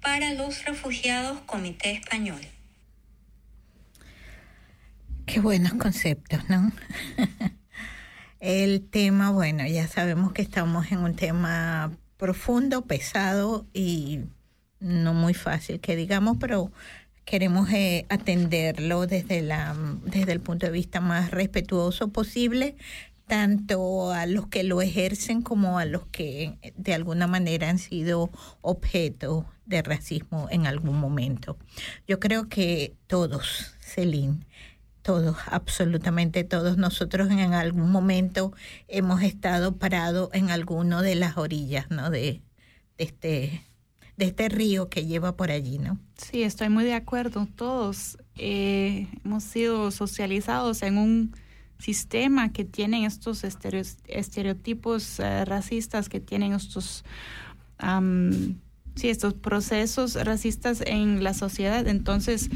para 0.00 0.32
los 0.34 0.64
Refugiados 0.64 1.40
Comité 1.42 1.92
Español. 1.92 2.40
Qué 5.26 5.38
buenos 5.38 5.74
conceptos, 5.74 6.48
¿no? 6.48 6.72
El 8.40 8.88
tema, 8.88 9.30
bueno, 9.30 9.64
ya 9.66 9.86
sabemos 9.86 10.32
que 10.32 10.42
estamos 10.42 10.90
en 10.90 10.98
un 10.98 11.14
tema 11.14 11.92
profundo, 12.22 12.82
pesado 12.82 13.66
y 13.74 14.20
no 14.78 15.12
muy 15.12 15.34
fácil 15.34 15.80
que 15.80 15.96
digamos, 15.96 16.36
pero 16.38 16.70
queremos 17.24 17.68
eh, 17.70 18.06
atenderlo 18.10 19.08
desde, 19.08 19.42
la, 19.42 19.74
desde 20.04 20.30
el 20.30 20.38
punto 20.38 20.66
de 20.66 20.70
vista 20.70 21.00
más 21.00 21.32
respetuoso 21.32 22.12
posible, 22.12 22.76
tanto 23.26 24.12
a 24.12 24.26
los 24.26 24.46
que 24.46 24.62
lo 24.62 24.80
ejercen 24.80 25.42
como 25.42 25.80
a 25.80 25.84
los 25.84 26.06
que 26.12 26.58
de 26.76 26.94
alguna 26.94 27.26
manera 27.26 27.68
han 27.68 27.80
sido 27.80 28.30
objeto 28.60 29.44
de 29.66 29.82
racismo 29.82 30.46
en 30.52 30.68
algún 30.68 31.00
momento. 31.00 31.58
Yo 32.06 32.20
creo 32.20 32.48
que 32.48 32.94
todos, 33.08 33.74
Celine, 33.80 34.46
todos, 35.02 35.36
absolutamente 35.46 36.44
todos 36.44 36.76
nosotros 36.78 37.30
en 37.30 37.54
algún 37.54 37.90
momento 37.90 38.52
hemos 38.88 39.22
estado 39.22 39.76
parados 39.76 40.30
en 40.32 40.50
alguno 40.50 41.02
de 41.02 41.14
las 41.16 41.36
orillas, 41.36 41.90
¿no? 41.90 42.10
De, 42.10 42.42
este 42.98 43.62
de 44.16 44.26
este 44.26 44.48
río 44.50 44.88
que 44.90 45.06
lleva 45.06 45.36
por 45.36 45.50
allí, 45.50 45.78
¿no? 45.78 45.98
Sí, 46.16 46.42
estoy 46.42 46.68
muy 46.68 46.84
de 46.84 46.94
acuerdo. 46.94 47.48
Todos 47.56 48.18
eh, 48.36 49.08
hemos 49.24 49.42
sido 49.42 49.90
socializados 49.90 50.82
en 50.82 50.98
un 50.98 51.34
sistema 51.78 52.52
que 52.52 52.64
tiene 52.64 53.06
estos 53.06 53.42
estere- 53.42 53.96
estereotipos 54.06 55.18
eh, 55.18 55.44
racistas, 55.46 56.08
que 56.10 56.20
tienen 56.20 56.52
estos, 56.52 57.04
am, 57.78 58.58
sí, 58.94 59.08
estos 59.08 59.34
procesos 59.34 60.14
racistas 60.14 60.82
en 60.86 61.24
la 61.24 61.32
sociedad. 61.34 61.88
Entonces, 61.88 62.50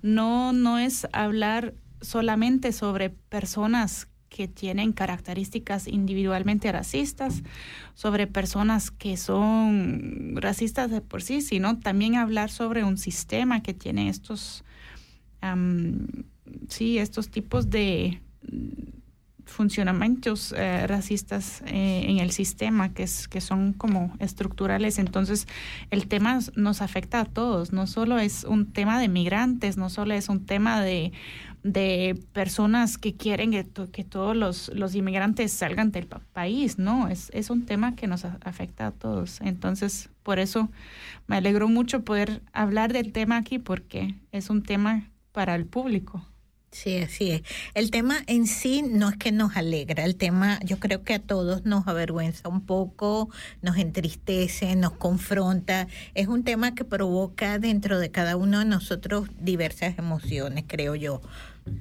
no, 0.00 0.52
no 0.52 0.78
es 0.78 1.06
hablar 1.12 1.74
solamente 2.02 2.72
sobre 2.72 3.10
personas 3.10 4.08
que 4.28 4.48
tienen 4.48 4.92
características 4.92 5.86
individualmente 5.86 6.72
racistas, 6.72 7.42
sobre 7.94 8.26
personas 8.26 8.90
que 8.90 9.16
son 9.16 10.34
racistas 10.36 10.90
de 10.90 11.02
por 11.02 11.22
sí, 11.22 11.42
sino 11.42 11.78
también 11.78 12.16
hablar 12.16 12.50
sobre 12.50 12.82
un 12.82 12.96
sistema 12.96 13.62
que 13.62 13.74
tiene 13.74 14.08
estos, 14.08 14.64
sí, 16.68 16.98
estos 16.98 17.30
tipos 17.30 17.68
de 17.68 18.20
funcionamientos 19.44 20.54
eh, 20.56 20.86
racistas 20.86 21.62
eh, 21.66 22.06
en 22.08 22.18
el 22.18 22.30
sistema 22.30 22.94
que, 22.94 23.02
es, 23.02 23.28
que 23.28 23.40
son 23.40 23.74
como 23.74 24.14
estructurales. 24.18 24.98
Entonces, 24.98 25.46
el 25.90 26.08
tema 26.08 26.38
nos 26.56 26.80
afecta 26.80 27.20
a 27.20 27.24
todos, 27.26 27.72
no 27.72 27.86
solo 27.86 28.18
es 28.18 28.44
un 28.44 28.72
tema 28.72 28.98
de 28.98 29.08
migrantes, 29.08 29.76
no 29.76 29.90
solo 29.90 30.14
es 30.14 30.28
un 30.28 30.46
tema 30.46 30.80
de, 30.80 31.12
de 31.62 32.18
personas 32.32 32.98
que 32.98 33.14
quieren 33.14 33.52
que, 33.52 33.64
to- 33.64 33.90
que 33.90 34.04
todos 34.04 34.36
los, 34.36 34.70
los 34.74 34.94
inmigrantes 34.94 35.52
salgan 35.52 35.92
del 35.92 36.06
pa- 36.06 36.20
país, 36.32 36.78
no, 36.78 37.08
es, 37.08 37.30
es 37.34 37.50
un 37.50 37.66
tema 37.66 37.94
que 37.94 38.06
nos 38.08 38.24
afecta 38.24 38.88
a 38.88 38.90
todos. 38.92 39.40
Entonces, 39.40 40.10
por 40.22 40.38
eso 40.38 40.70
me 41.26 41.36
alegró 41.36 41.68
mucho 41.68 42.04
poder 42.04 42.42
hablar 42.52 42.92
del 42.92 43.12
tema 43.12 43.36
aquí 43.38 43.58
porque 43.58 44.16
es 44.32 44.50
un 44.50 44.62
tema 44.62 45.10
para 45.32 45.54
el 45.54 45.66
público. 45.66 46.26
Sí, 46.70 46.96
así 46.96 47.30
es. 47.32 47.42
El 47.74 47.90
tema 47.90 48.16
en 48.26 48.46
sí 48.46 48.82
no 48.82 49.10
es 49.10 49.16
que 49.18 49.30
nos 49.30 49.56
alegra, 49.56 50.04
el 50.06 50.16
tema 50.16 50.58
yo 50.64 50.78
creo 50.78 51.02
que 51.04 51.12
a 51.12 51.18
todos 51.18 51.66
nos 51.66 51.86
avergüenza 51.86 52.48
un 52.48 52.62
poco, 52.64 53.28
nos 53.60 53.76
entristece, 53.76 54.74
nos 54.74 54.92
confronta. 54.92 55.86
Es 56.14 56.28
un 56.28 56.44
tema 56.44 56.74
que 56.74 56.84
provoca 56.86 57.58
dentro 57.58 57.98
de 57.98 58.10
cada 58.10 58.36
uno 58.38 58.60
de 58.60 58.64
nosotros 58.64 59.28
diversas 59.38 59.98
emociones, 59.98 60.64
creo 60.66 60.94
yo. 60.94 61.20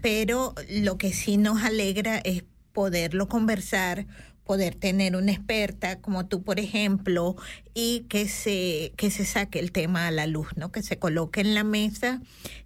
Pero 0.02 0.56
lo 0.70 0.98
que 0.98 1.14
sí 1.14 1.38
nos 1.38 1.64
alegra 1.64 2.18
es 2.18 2.44
poderlo 2.74 3.28
conversar, 3.28 4.08
poder 4.44 4.76
tener 4.76 5.16
una 5.16 5.32
experta 5.32 6.00
como 6.00 6.28
tú, 6.28 6.44
por 6.44 6.60
ejemplo, 6.60 7.36
y 7.74 8.02
que 8.10 8.28
se, 8.28 8.94
que 8.98 9.12
se 9.12 9.26
saque 9.26 9.60
el 9.60 9.72
tema 9.72 10.08
a 10.08 10.12
la 10.12 10.28
luz, 10.28 10.50
¿no? 10.56 10.72
Que 10.72 10.84
se 10.84 10.98
coloque 10.98 11.42
en 11.42 11.54
la 11.54 11.64
mesa 11.64 12.22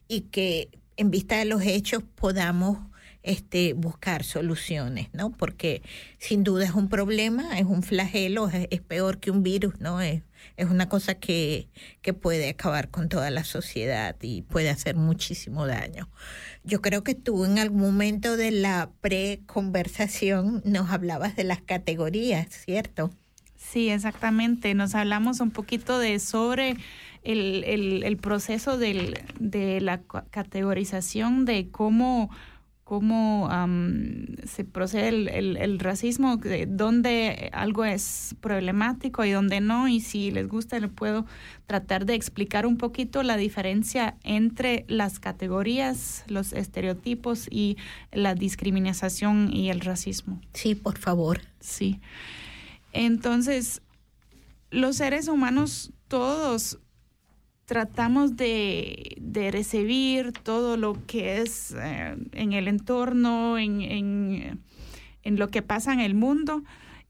y 0.07 0.21
que 0.21 0.69
en 0.97 1.11
vista 1.11 1.37
de 1.37 1.45
los 1.45 1.61
hechos 1.63 2.03
podamos 2.15 2.79
este, 3.23 3.73
buscar 3.73 4.23
soluciones, 4.23 5.09
¿no? 5.13 5.31
Porque 5.31 5.81
sin 6.19 6.43
duda 6.43 6.65
es 6.65 6.71
un 6.71 6.89
problema, 6.89 7.57
es 7.59 7.65
un 7.65 7.83
flagelo, 7.83 8.47
es, 8.49 8.67
es 8.69 8.81
peor 8.81 9.19
que 9.19 9.31
un 9.31 9.43
virus, 9.43 9.79
¿no? 9.79 9.99
Es, 9.99 10.21
es 10.57 10.69
una 10.69 10.89
cosa 10.89 11.15
que, 11.15 11.67
que 12.01 12.13
puede 12.13 12.49
acabar 12.49 12.89
con 12.89 13.09
toda 13.09 13.29
la 13.29 13.43
sociedad 13.43 14.15
y 14.21 14.41
puede 14.43 14.69
hacer 14.69 14.95
muchísimo 14.95 15.67
daño. 15.67 16.09
Yo 16.63 16.81
creo 16.81 17.03
que 17.03 17.15
tú 17.15 17.45
en 17.45 17.59
algún 17.59 17.81
momento 17.81 18.37
de 18.37 18.51
la 18.51 18.89
pre-conversación 19.01 20.61
nos 20.65 20.89
hablabas 20.91 21.35
de 21.35 21.43
las 21.43 21.61
categorías, 21.61 22.47
¿cierto? 22.49 23.11
Sí, 23.55 23.89
exactamente. 23.89 24.73
Nos 24.73 24.95
hablamos 24.95 25.39
un 25.39 25.51
poquito 25.51 25.97
de 25.99 26.19
sobre 26.19 26.77
el, 27.23 27.63
el, 27.65 28.03
el 28.03 28.17
proceso 28.17 28.77
del, 28.77 29.19
de 29.39 29.81
la 29.81 30.01
ca- 30.01 30.25
categorización 30.29 31.45
de 31.45 31.69
cómo, 31.71 32.29
cómo 32.85 33.49
se 34.45 34.63
procede 34.63 35.07
el, 35.09 35.27
el, 35.27 35.57
el 35.57 35.79
racismo, 35.79 36.37
de 36.37 36.67
dónde 36.67 37.49
algo 37.51 37.83
es 37.83 38.35
problemático 38.41 39.25
y 39.25 39.31
dónde 39.31 39.59
no. 39.59 39.87
Y 39.87 40.01
si 40.01 40.29
les 40.29 40.47
gusta, 40.47 40.79
le 40.79 40.87
puedo 40.87 41.25
tratar 41.65 42.05
de 42.05 42.13
explicar 42.13 42.67
un 42.67 42.77
poquito 42.77 43.23
la 43.23 43.37
diferencia 43.37 44.17
entre 44.23 44.85
las 44.87 45.19
categorías, 45.19 46.23
los 46.27 46.53
estereotipos 46.53 47.47
y 47.49 47.77
la 48.11 48.35
discriminación 48.35 49.51
y 49.51 49.71
el 49.71 49.81
racismo. 49.81 50.39
Sí, 50.53 50.75
por 50.75 50.99
favor. 50.99 51.41
Sí. 51.59 51.99
Entonces, 52.93 53.81
los 54.69 54.97
seres 54.97 55.27
humanos 55.27 55.91
todos 56.07 56.77
tratamos 57.65 58.35
de, 58.35 59.17
de 59.19 59.51
recibir 59.51 60.31
todo 60.31 60.77
lo 60.77 60.93
que 61.05 61.41
es 61.41 61.75
eh, 61.77 62.15
en 62.31 62.53
el 62.53 62.67
entorno, 62.67 63.57
en, 63.57 63.81
en, 63.81 64.63
en 65.23 65.39
lo 65.39 65.49
que 65.49 65.61
pasa 65.61 65.91
en 65.93 65.99
el 65.99 66.15
mundo. 66.15 66.63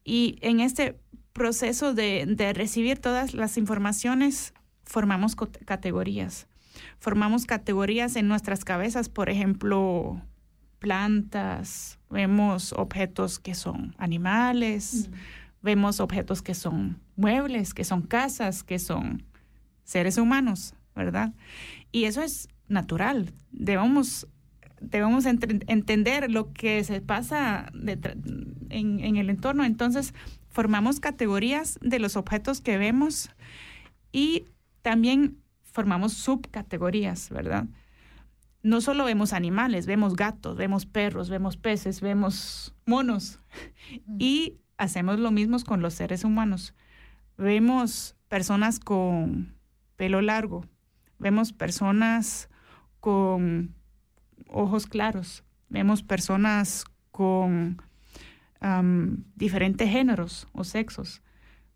Y 0.04 0.38
en 0.40 0.60
este 0.60 0.98
proceso 1.32 1.94
de, 1.94 2.24
de 2.26 2.52
recibir 2.52 2.98
todas 2.98 3.34
las 3.34 3.58
informaciones, 3.58 4.54
formamos 4.84 5.36
categorías. 5.36 6.46
Formamos 6.98 7.46
categorías 7.46 8.16
en 8.16 8.28
nuestras 8.28 8.64
cabezas, 8.64 9.08
por 9.08 9.28
ejemplo, 9.28 10.22
plantas, 10.78 11.98
vemos 12.10 12.72
objetos 12.72 13.38
que 13.38 13.54
son 13.54 13.94
animales, 13.98 15.10
vemos 15.62 16.00
objetos 16.00 16.42
que 16.42 16.54
son 16.54 17.00
muebles, 17.16 17.74
que 17.74 17.84
son 17.84 18.02
casas, 18.02 18.62
que 18.62 18.78
son 18.78 19.24
seres 19.86 20.18
humanos, 20.18 20.74
¿verdad? 20.94 21.32
Y 21.92 22.04
eso 22.04 22.20
es 22.20 22.48
natural. 22.68 23.32
Debemos, 23.52 24.26
debemos 24.80 25.24
entre- 25.24 25.60
entender 25.68 26.30
lo 26.30 26.52
que 26.52 26.84
se 26.84 27.00
pasa 27.00 27.72
en, 28.68 29.00
en 29.00 29.16
el 29.16 29.30
entorno. 29.30 29.64
Entonces, 29.64 30.12
formamos 30.50 31.00
categorías 31.00 31.78
de 31.80 31.98
los 31.98 32.16
objetos 32.16 32.60
que 32.60 32.76
vemos 32.76 33.30
y 34.12 34.44
también 34.82 35.38
formamos 35.62 36.12
subcategorías, 36.12 37.30
¿verdad? 37.30 37.66
No 38.62 38.80
solo 38.80 39.04
vemos 39.04 39.32
animales, 39.32 39.86
vemos 39.86 40.16
gatos, 40.16 40.56
vemos 40.56 40.86
perros, 40.86 41.30
vemos 41.30 41.56
peces, 41.56 42.00
vemos 42.00 42.74
monos. 42.84 43.38
Y 44.18 44.58
hacemos 44.76 45.20
lo 45.20 45.30
mismo 45.30 45.58
con 45.60 45.82
los 45.82 45.94
seres 45.94 46.24
humanos. 46.24 46.74
Vemos 47.38 48.16
personas 48.28 48.80
con 48.80 49.55
pelo 49.96 50.20
largo, 50.20 50.64
vemos 51.18 51.52
personas 51.52 52.48
con 53.00 53.74
ojos 54.48 54.86
claros, 54.86 55.44
vemos 55.68 56.02
personas 56.02 56.84
con 57.10 57.82
diferentes 59.36 59.88
géneros 59.88 60.48
o 60.52 60.64
sexos. 60.64 61.22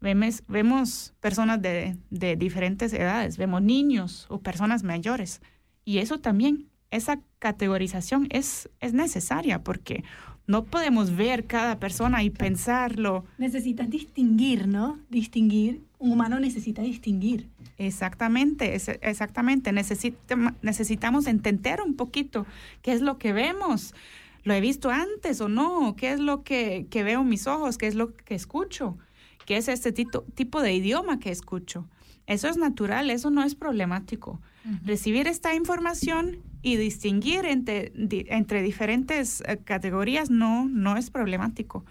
Vemos, 0.01 0.43
vemos 0.49 1.15
personas 1.21 1.61
de, 1.61 1.97
de 2.09 2.35
diferentes 2.35 2.93
edades, 2.93 3.37
vemos 3.37 3.63
niños 3.63 4.27
o 4.29 4.41
personas 4.41 4.83
mayores. 4.83 5.41
Y 5.85 5.99
eso 5.99 6.21
también, 6.21 6.69
esa 6.91 7.21
categorización 7.39 8.27
es, 8.31 8.71
es 8.81 8.93
necesaria 8.95 9.63
porque 9.63 10.03
no 10.47 10.65
podemos 10.65 11.15
ver 11.15 11.47
cada 11.47 11.79
persona 11.79 12.23
y 12.25 12.31
pensarlo. 12.31 13.25
Necesitas 13.39 13.89
distinguir, 13.89 14.67
¿no? 14.67 14.99
Distinguir. 15.09 15.85
Un 16.01 16.11
humano 16.13 16.41
necesita 16.41 16.83
distinguir. 16.83 17.49
Exactamente, 17.79 18.75
es- 18.75 18.89
exactamente. 19.03 19.71
Necesita- 19.73 20.55
necesitamos 20.63 21.27
entender 21.27 21.81
un 21.83 21.95
poquito 21.95 22.47
qué 22.83 22.93
es 22.93 23.03
lo 23.03 23.19
que 23.19 23.33
vemos. 23.33 23.95
¿Lo 24.43 24.55
he 24.55 24.61
visto 24.63 24.91
antes 24.91 25.41
o 25.43 25.49
no? 25.51 25.95
¿Qué 25.97 26.13
es 26.13 26.19
lo 26.19 26.43
que, 26.43 26.87
que 26.91 27.03
veo 27.03 27.21
en 27.21 27.29
mis 27.29 27.47
ojos? 27.47 27.77
¿Qué 27.77 27.87
es 27.87 27.95
lo 27.95 28.15
que 28.17 28.35
escucho? 28.35 28.97
¿Qué 29.45 29.59
es 29.59 29.69
este 29.69 29.93
tito- 29.93 30.25
tipo 30.35 30.63
de 30.63 30.73
idioma 30.75 31.19
que 31.21 31.31
escucho? 31.31 31.87
Eso 32.27 32.49
es 32.49 32.57
natural, 32.57 33.11
eso 33.11 33.31
no 33.31 33.43
es 33.43 33.55
problemático. 33.55 34.41
Recibir 34.85 35.27
esta 35.27 35.55
información 35.55 36.39
y 36.63 36.77
distinguir 36.77 37.45
entre, 37.45 37.93
di- 37.95 38.27
entre 38.29 38.63
diferentes 38.63 39.43
eh, 39.47 39.59
categorías 39.65 40.31
no, 40.31 40.67
no 40.69 40.97
es 40.97 41.11
problemático, 41.11 41.85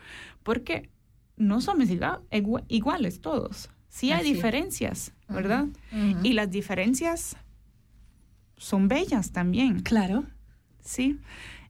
porque 0.43 0.89
no 1.37 1.61
somos 1.61 1.89
iga- 1.89 2.21
igua- 2.31 2.63
iguales 2.69 3.21
todos. 3.21 3.69
Sí 3.89 4.11
hay 4.11 4.21
Así 4.21 4.33
diferencias, 4.33 5.11
¿verdad? 5.27 5.65
Y 6.23 6.33
las 6.33 6.49
diferencias 6.49 7.35
son 8.55 8.87
bellas 8.87 9.31
también. 9.31 9.81
Claro. 9.81 10.25
Sí. 10.83 11.19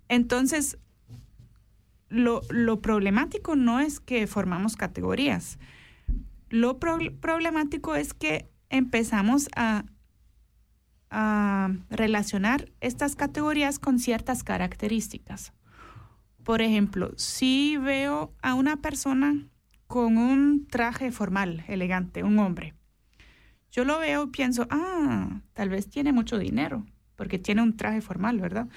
Entonces, 0.09 0.78
lo, 2.09 2.41
lo 2.49 2.82
problemático 2.82 3.55
no 3.55 3.80
es 3.80 3.99
que 3.99 4.28
formamos 4.28 4.76
categorías. 4.76 5.57
Lo 6.49 6.78
pro- 6.80 6.97
problemático 7.22 7.95
es 7.95 8.13
que 8.13 8.49
empezamos 8.70 9.47
a, 9.55 9.86
a 11.09 11.70
relacionar 11.89 12.72
estas 12.82 13.15
categorías 13.15 13.80
con 13.80 13.99
ciertas 13.99 14.43
características. 14.43 15.53
Por 16.43 16.61
ejemplo, 16.61 17.11
si 17.17 17.78
veo 17.78 18.34
a 18.41 18.55
una 18.55 18.78
persona 18.78 19.49
con 19.90 20.20
un 20.20 20.68
traje 20.68 21.12
formal, 21.12 21.64
elegante, 21.68 22.22
un 22.22 22.38
hombre, 22.38 22.76
Yo 23.72 23.86
lo 23.86 23.98
veo 23.98 24.26
y 24.26 24.28
pienso, 24.28 24.68
ah, 24.70 25.42
tal 25.54 25.70
vez 25.70 25.90
tiene 25.90 26.14
mucho 26.14 26.38
dinero, 26.38 26.86
porque 27.16 27.40
tiene 27.40 27.64
un 27.64 27.76
traje 27.76 28.00
formal, 28.00 28.40
¿verdad? 28.40 28.68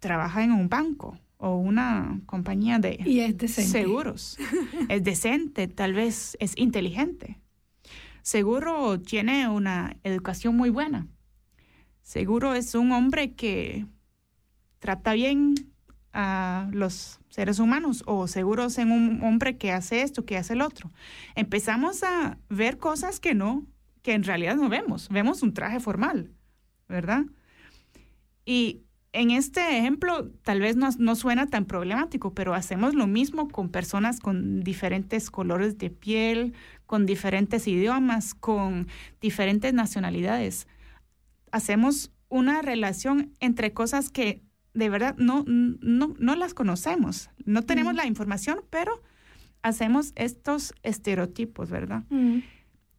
Trabaja 0.00 0.42
en 0.42 0.50
un 0.50 0.68
banco 0.68 1.16
o 1.36 1.54
una 1.54 2.20
compañía 2.26 2.80
de 2.80 2.98
Y 3.06 3.20
es 3.20 3.38
decente. 3.38 3.70
seguros. 3.70 4.38
es 4.88 5.04
decente, 5.04 5.68
tal 5.68 5.94
vez 5.94 6.36
es 6.40 6.54
inteligente. 6.56 7.38
Seguro 8.22 9.00
tiene 9.00 9.48
una 9.48 9.98
educación 10.02 10.56
muy 10.56 10.70
buena. 10.70 11.06
Seguro 12.02 12.54
es 12.54 12.74
un 12.74 12.90
hombre 12.90 13.34
que 13.34 13.86
trata 14.80 15.12
bien 15.12 15.54
a 16.12 16.68
los 16.72 17.20
seres 17.28 17.58
humanos 17.58 18.02
o 18.06 18.26
seguro 18.26 18.64
es 18.66 18.78
un 18.78 19.20
hombre 19.22 19.56
que 19.56 19.72
hace 19.72 20.02
esto, 20.02 20.24
que 20.24 20.36
hace 20.36 20.54
el 20.54 20.62
otro. 20.62 20.90
Empezamos 21.34 22.02
a 22.02 22.38
ver 22.48 22.78
cosas 22.78 23.20
que 23.20 23.34
no, 23.34 23.66
que 24.02 24.14
en 24.14 24.24
realidad 24.24 24.56
no 24.56 24.68
vemos. 24.68 25.08
Vemos 25.08 25.42
un 25.42 25.54
traje 25.54 25.80
formal, 25.80 26.32
¿verdad? 26.88 27.24
Y 28.44 28.82
en 29.12 29.30
este 29.30 29.78
ejemplo 29.78 30.30
tal 30.42 30.60
vez 30.60 30.76
no, 30.76 30.88
no 30.98 31.14
suena 31.14 31.46
tan 31.46 31.64
problemático, 31.64 32.34
pero 32.34 32.54
hacemos 32.54 32.94
lo 32.94 33.06
mismo 33.06 33.48
con 33.48 33.68
personas 33.68 34.20
con 34.20 34.60
diferentes 34.60 35.30
colores 35.30 35.78
de 35.78 35.90
piel, 35.90 36.54
con 36.86 37.06
diferentes 37.06 37.66
idiomas, 37.68 38.34
con 38.34 38.88
diferentes 39.20 39.72
nacionalidades. 39.72 40.66
Hacemos 41.52 42.12
una 42.28 42.62
relación 42.62 43.32
entre 43.40 43.72
cosas 43.72 44.10
que 44.10 44.42
de 44.74 44.88
verdad 44.88 45.16
no, 45.18 45.44
no, 45.46 46.14
no 46.18 46.36
las 46.36 46.54
conocemos, 46.54 47.30
no 47.44 47.62
tenemos 47.62 47.94
la 47.94 48.06
información, 48.06 48.60
pero 48.70 49.02
hacemos 49.62 50.12
estos 50.16 50.74
estereotipos, 50.82 51.70
¿verdad? 51.70 52.04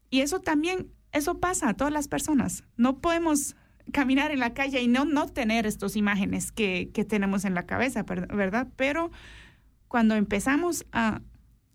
Y 0.10 0.22
eso 0.22 0.40
también, 0.40 0.92
eso 1.12 1.40
pasa 1.40 1.70
a 1.70 1.74
todas 1.74 1.94
las 1.94 2.08
personas. 2.08 2.64
No 2.78 3.00
podemos 3.00 3.56
caminar 3.92 4.32
en 4.32 4.40
la 4.40 4.54
calle 4.54 4.82
y 4.82 4.88
no, 4.88 5.06
no 5.06 5.28
tener 5.28 5.66
estas 5.66 5.96
imágenes 5.96 6.52
que, 6.52 6.92
que 6.94 7.06
tenemos 7.06 7.46
en 7.46 7.54
la 7.54 7.66
cabeza, 7.66 8.04
¿verdad? 8.04 8.68
Pero 8.76 9.12
cuando 9.88 10.16
empezamos 10.16 10.86
a 10.92 11.22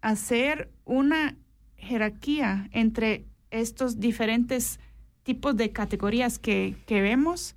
hacer 0.01 0.71
una 0.85 1.37
jerarquía 1.77 2.69
entre 2.73 3.27
estos 3.51 3.99
diferentes 3.99 4.81
tipos 5.23 5.57
de 5.57 5.73
categorías 5.73 6.39
que, 6.39 6.77
que 6.87 7.01
vemos, 7.01 7.57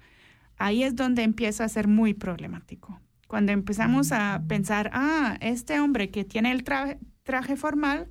ahí 0.59 0.83
es 0.83 0.95
donde 0.95 1.23
empieza 1.23 1.63
a 1.63 1.69
ser 1.69 1.87
muy 1.87 2.13
problemático. 2.13 2.99
Cuando 3.27 3.51
empezamos 3.51 4.11
a 4.11 4.43
pensar, 4.47 4.89
ah, 4.93 5.37
este 5.41 5.79
hombre 5.79 6.09
que 6.11 6.23
tiene 6.23 6.51
el 6.51 6.63
traje, 6.63 6.99
traje 7.23 7.55
formal 7.55 8.09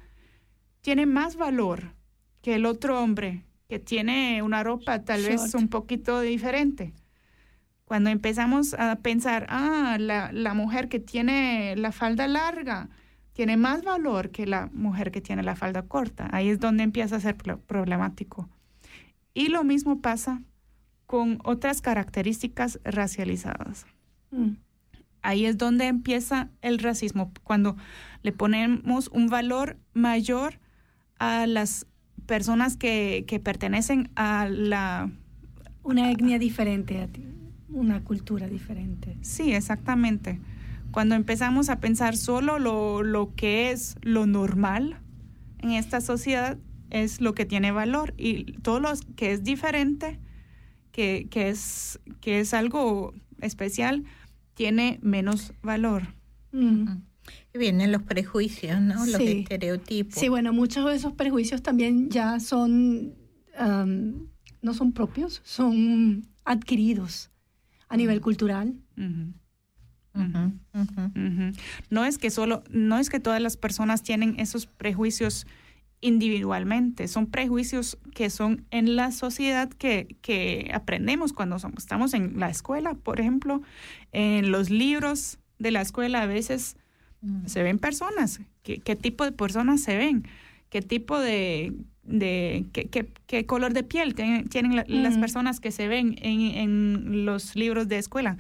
tiene 0.80 1.06
más 1.06 1.36
valor 1.36 1.94
que 2.42 2.54
el 2.54 2.66
otro 2.66 3.00
hombre 3.02 3.44
que 3.68 3.78
tiene 3.78 4.42
una 4.42 4.62
ropa 4.62 5.04
tal 5.04 5.22
vez 5.22 5.54
un 5.54 5.68
poquito 5.68 6.20
diferente. 6.20 6.94
Cuando 7.84 8.10
empezamos 8.10 8.74
a 8.74 8.96
pensar, 8.96 9.46
ah, 9.48 9.96
la, 9.98 10.30
la 10.32 10.54
mujer 10.54 10.88
que 10.88 11.00
tiene 11.00 11.74
la 11.76 11.90
falda 11.90 12.28
larga 12.28 12.88
tiene 13.32 13.56
más 13.56 13.82
valor 13.82 14.30
que 14.30 14.46
la 14.46 14.68
mujer 14.72 15.10
que 15.10 15.20
tiene 15.20 15.42
la 15.42 15.56
falda 15.56 15.82
corta. 15.82 16.28
Ahí 16.32 16.48
es 16.48 16.60
donde 16.60 16.82
empieza 16.82 17.16
a 17.16 17.20
ser 17.20 17.36
pro- 17.36 17.60
problemático. 17.60 18.48
Y 19.34 19.48
lo 19.48 19.64
mismo 19.64 20.00
pasa 20.00 20.42
con 21.08 21.38
otras 21.42 21.80
características 21.80 22.80
racializadas. 22.84 23.86
Mm. 24.30 24.58
Ahí 25.22 25.46
es 25.46 25.56
donde 25.56 25.86
empieza 25.86 26.50
el 26.60 26.78
racismo, 26.78 27.32
cuando 27.44 27.78
le 28.22 28.32
ponemos 28.32 29.08
un 29.08 29.28
valor 29.28 29.78
mayor 29.94 30.60
a 31.18 31.46
las 31.46 31.86
personas 32.26 32.76
que, 32.76 33.24
que 33.26 33.40
pertenecen 33.40 34.10
a 34.16 34.50
la... 34.50 35.10
Una 35.82 36.10
etnia 36.10 36.38
diferente 36.38 37.00
a 37.00 37.08
ti, 37.08 37.24
una 37.70 38.04
cultura 38.04 38.46
diferente. 38.46 39.16
Sí, 39.22 39.54
exactamente. 39.54 40.38
Cuando 40.90 41.14
empezamos 41.14 41.70
a 41.70 41.80
pensar 41.80 42.18
solo 42.18 42.58
lo, 42.58 43.02
lo 43.02 43.34
que 43.34 43.70
es 43.70 43.96
lo 44.02 44.26
normal 44.26 45.00
en 45.60 45.70
esta 45.70 46.02
sociedad 46.02 46.58
es 46.90 47.22
lo 47.22 47.32
que 47.32 47.46
tiene 47.46 47.72
valor 47.72 48.12
y 48.18 48.52
todo 48.60 48.78
lo 48.78 48.92
que 49.16 49.32
es 49.32 49.42
diferente, 49.42 50.20
que, 50.98 51.28
que, 51.30 51.48
es, 51.48 52.00
que 52.20 52.40
es 52.40 52.52
algo 52.54 53.14
especial, 53.40 54.02
tiene 54.54 54.98
menos 55.00 55.52
valor. 55.62 56.08
Mm. 56.50 56.88
Y 57.54 57.58
Vienen 57.58 57.92
los 57.92 58.02
prejuicios, 58.02 58.80
¿no? 58.80 59.06
Los 59.06 59.18
Sí. 59.18 59.42
estereotipos. 59.42 60.18
Sí, 60.18 60.28
bueno, 60.28 60.52
muchos 60.52 60.84
de 60.90 60.96
esos 60.96 61.12
prejuicios 61.12 61.62
también 61.62 62.10
ya 62.10 62.40
son, 62.40 63.14
no 64.60 64.74
son 64.74 64.92
propios, 64.92 65.40
son 65.44 66.26
adquiridos 66.44 67.30
a 67.88 67.96
nivel 67.96 68.20
cultural. 68.20 68.74
No 71.90 72.04
es 72.04 72.18
que 72.18 72.30
solo, 72.30 72.64
no 72.70 72.98
es 72.98 73.08
que 73.08 73.20
todas 73.20 73.40
las 73.40 73.56
personas 73.56 74.02
tienen 74.02 74.34
esos 74.40 74.66
prejuicios 74.66 75.46
individualmente, 76.00 77.08
son 77.08 77.26
prejuicios 77.26 77.98
que 78.14 78.30
son 78.30 78.64
en 78.70 78.94
la 78.96 79.10
sociedad 79.12 79.68
que, 79.70 80.16
que 80.22 80.70
aprendemos 80.72 81.32
cuando 81.32 81.58
somos, 81.58 81.78
estamos 81.78 82.14
en 82.14 82.38
la 82.38 82.50
escuela, 82.50 82.94
por 82.94 83.20
ejemplo, 83.20 83.62
en 84.12 84.50
los 84.50 84.70
libros 84.70 85.38
de 85.58 85.70
la 85.72 85.80
escuela 85.80 86.22
a 86.22 86.26
veces 86.26 86.76
se 87.46 87.62
ven 87.64 87.78
personas, 87.80 88.40
¿qué, 88.62 88.78
qué 88.78 88.94
tipo 88.94 89.24
de 89.24 89.32
personas 89.32 89.80
se 89.82 89.96
ven? 89.96 90.24
¿Qué 90.70 90.82
tipo 90.82 91.18
de, 91.18 91.72
de 92.04 92.66
qué, 92.72 92.84
qué- 92.88 93.08
qué 93.26 93.44
color 93.44 93.72
de 93.72 93.82
piel 93.82 94.14
tienen, 94.14 94.46
tienen 94.48 94.76
la- 94.76 94.84
las 94.86 95.14
Ujú. 95.14 95.20
personas 95.22 95.58
que 95.58 95.72
se 95.72 95.88
ven 95.88 96.14
en, 96.22 96.40
en 96.42 97.24
los 97.26 97.56
libros 97.56 97.88
de 97.88 97.98
escuela? 97.98 98.36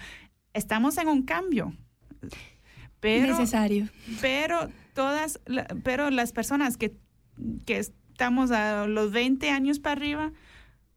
Estamos 0.54 0.96
en 0.98 1.08
un 1.08 1.22
cambio. 1.22 1.74
Pero, 3.00 3.26
Necesario. 3.38 3.88
pero 4.20 4.68
todas, 4.94 5.40
pero 5.84 6.10
las 6.10 6.32
personas 6.32 6.76
que, 6.76 6.92
que 7.66 7.78
estamos 7.78 8.50
a 8.50 8.86
los 8.86 9.12
20 9.12 9.50
años 9.50 9.78
para 9.78 9.92
arriba, 10.00 10.32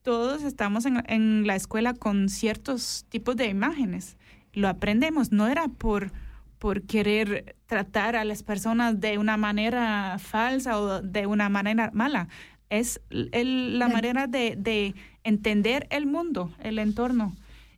todos 0.01 0.43
estamos 0.43 0.85
en, 0.85 1.03
en 1.07 1.45
la 1.45 1.55
escuela 1.55 1.93
con 1.93 2.29
ciertos 2.29 3.05
tipos 3.09 3.35
de 3.35 3.47
imágenes. 3.47 4.17
Lo 4.53 4.67
aprendemos, 4.67 5.31
no 5.31 5.47
era 5.47 5.67
por, 5.67 6.11
por 6.57 6.81
querer 6.83 7.55
tratar 7.67 8.15
a 8.15 8.25
las 8.25 8.43
personas 8.43 8.99
de 8.99 9.17
una 9.17 9.37
manera 9.37 10.17
falsa 10.19 10.79
o 10.79 11.01
de 11.01 11.27
una 11.27 11.49
manera 11.49 11.91
mala. 11.93 12.27
Es 12.69 13.01
el- 13.09 13.77
la 13.79 13.87
manera 13.93 14.27
de, 14.27 14.55
de 14.57 14.95
entender 15.23 15.87
el 15.91 16.05
mundo, 16.07 16.51
el 16.59 16.79
entorno. 16.79 17.35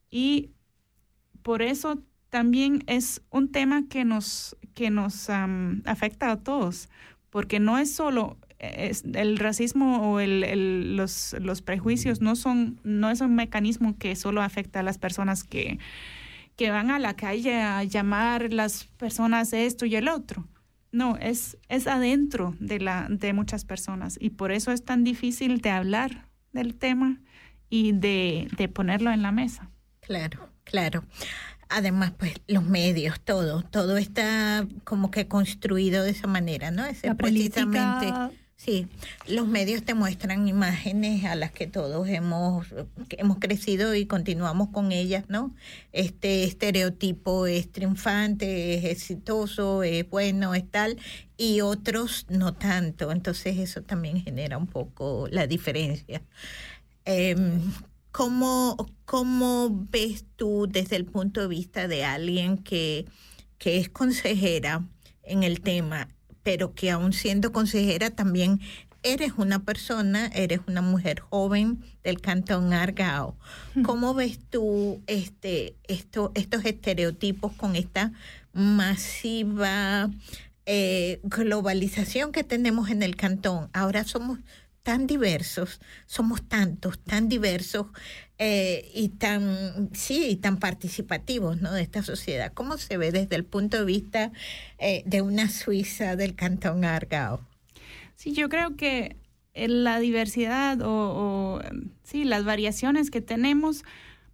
Y 0.09 0.51
por 1.41 1.61
eso 1.61 2.01
también 2.30 2.84
es 2.88 3.22
un 3.30 3.51
tema 3.51 3.84
que 3.89 4.05
nos, 4.05 4.55
que 4.74 4.89
nos 4.89 5.30
afecta 5.30 6.32
a 6.32 6.38
todos, 6.38 6.89
porque 7.30 7.59
no 7.59 7.78
es 7.78 7.93
solo 7.93 8.38
es- 8.89 9.03
el 9.14 9.38
racismo 9.38 10.11
o 10.14 10.20
el, 10.20 10.43
el- 10.43 10.95
los, 10.97 11.36
los 11.39 11.61
prejuicios, 11.61 12.22
no, 12.22 12.36
son, 12.36 12.80
no 12.84 13.09
es 13.09 13.22
un 13.22 13.36
mecanismo 13.36 13.97
que 13.97 14.16
solo 14.16 14.41
afecta 14.41 14.80
a 14.80 14.84
las 14.84 14.97
personas 14.97 15.43
que, 15.43 15.80
que 16.55 16.72
van 16.72 16.91
a 16.91 16.99
la 16.99 17.16
calle 17.16 17.61
a 17.61 17.84
llamar 17.84 18.53
las 18.53 18.86
personas 18.97 19.53
esto 19.53 19.86
y 19.86 19.95
el 19.95 20.07
otro. 20.07 20.47
No, 20.91 21.18
es, 21.18 21.57
es 21.70 21.88
adentro 21.88 22.55
de, 22.59 22.80
la, 22.80 23.07
de 23.09 23.34
muchas 23.34 23.66
personas 23.66 24.18
y 24.22 24.30
por 24.30 24.51
eso 24.51 24.72
es 24.72 24.84
tan 24.86 25.03
difícil 25.03 25.59
de 25.59 25.72
hablar 25.72 26.28
del 26.51 26.76
tema 26.76 27.20
y 27.70 27.93
de, 27.93 28.47
de 28.57 28.68
ponerlo 28.68 29.11
en 29.11 29.24
la 29.24 29.32
mesa. 29.32 29.72
Claro, 30.01 30.49
claro. 30.64 31.03
Además, 31.70 32.11
pues 32.16 32.36
los 32.47 32.64
medios, 32.64 33.20
todo, 33.22 33.64
todo 33.64 33.97
está 33.97 34.68
como 34.84 35.09
que 35.09 35.28
construido 35.28 36.03
de 36.03 36.11
esa 36.11 36.28
manera, 36.28 36.70
¿no? 36.70 36.84
La 37.01 37.16
precisamente. 37.16 38.11
política, 38.11 38.32
Sí, 38.64 38.88
los 39.28 39.45
medios 39.45 39.84
te 39.84 39.93
muestran 39.93 40.47
imágenes 40.47 41.26
a 41.26 41.36
las 41.36 41.51
que 41.51 41.68
todos 41.68 42.07
hemos, 42.07 42.68
hemos 43.09 43.38
crecido 43.39 43.93
y 43.93 44.05
continuamos 44.05 44.70
con 44.70 44.93
ellas, 44.93 45.26
¿no? 45.28 45.53
Este 45.91 46.45
estereotipo 46.45 47.45
es 47.45 47.70
triunfante, 47.70 48.76
es 48.76 48.86
exitoso, 48.86 49.84
es 49.84 50.09
bueno, 50.09 50.55
es 50.55 50.66
tal, 50.72 50.97
y 51.36 51.59
otros 51.59 52.26
no 52.30 52.53
tanto. 52.53 53.11
Entonces 53.11 53.57
eso 53.57 53.82
también 53.82 54.24
genera 54.24 54.57
un 54.57 54.68
poco 54.68 55.28
la 55.30 55.45
diferencia. 55.45 56.22
Em, 57.03 57.59
¿cómo, 58.14 58.78
¿Cómo 59.03 59.88
ves 59.91 60.24
tú 60.38 60.68
desde 60.70 60.95
el 60.95 61.03
punto 61.03 61.41
de 61.41 61.47
vista 61.47 61.89
de 61.89 62.05
alguien 62.05 62.59
que, 62.59 63.07
que 63.57 63.78
es 63.80 63.89
consejera 63.89 64.88
en 65.24 65.43
el 65.43 65.59
tema, 65.59 66.07
pero 66.44 66.74
que 66.74 66.91
aún 66.91 67.14
siendo 67.14 67.52
consejera 67.52 68.12
también 68.12 68.60
eres 69.04 69.34
una 69.38 69.64
persona, 69.64 70.28
eres 70.34 70.62
una 70.68 70.82
mujer 70.82 71.20
joven 71.20 71.84
del 72.04 72.22
cantón 72.22 72.74
Argao? 72.74 73.36
¿Cómo 73.84 74.14
ves 74.14 74.39
tú 74.50 75.02
este, 75.08 75.76
esto, 75.88 76.32
estos 76.36 76.66
estereotipos 76.66 77.54
con 77.54 77.76
esta 77.76 78.14
masiva 78.54 80.10
eh, 80.66 81.20
globalización 81.24 82.32
que 82.32 82.44
tenemos 82.44 82.89
en 82.89 83.04
el 83.04 83.16
cantón? 83.16 83.70
Ahora 83.74 84.04
somos 84.06 84.39
tan 84.84 85.08
diversos, 85.08 85.80
somos 86.06 86.41
tantos, 86.48 87.00
tan 87.00 87.30
diversos 87.30 87.88
eh, 88.39 88.91
y 88.93 89.09
tan, 89.09 89.89
sí, 89.93 90.25
y 90.29 90.36
tan 90.38 90.57
participativos 90.57 91.61
¿no? 91.61 91.71
de 91.71 91.81
esta 91.81 92.01
sociedad. 92.01 92.51
¿Cómo 92.53 92.77
se 92.77 92.97
ve 92.97 93.11
desde 93.11 93.36
el 93.36 93.45
punto 93.45 93.77
de 93.77 93.86
vista 93.86 94.31
eh, 94.79 95.03
de 95.05 95.21
una 95.21 95.49
Suiza 95.49 96.15
del 96.15 96.36
Cantón 96.36 96.84
Argao? 96.84 97.41
Sí, 98.15 98.34
yo 98.34 98.49
creo 98.49 98.75
que 98.75 99.17
eh, 99.53 99.67
la 99.67 99.99
diversidad 99.99 100.81
o, 100.81 100.89
o, 100.89 101.61
sí, 102.03 102.23
las 102.23 102.43
variaciones 102.43 103.11
que 103.11 103.21
tenemos, 103.21 103.84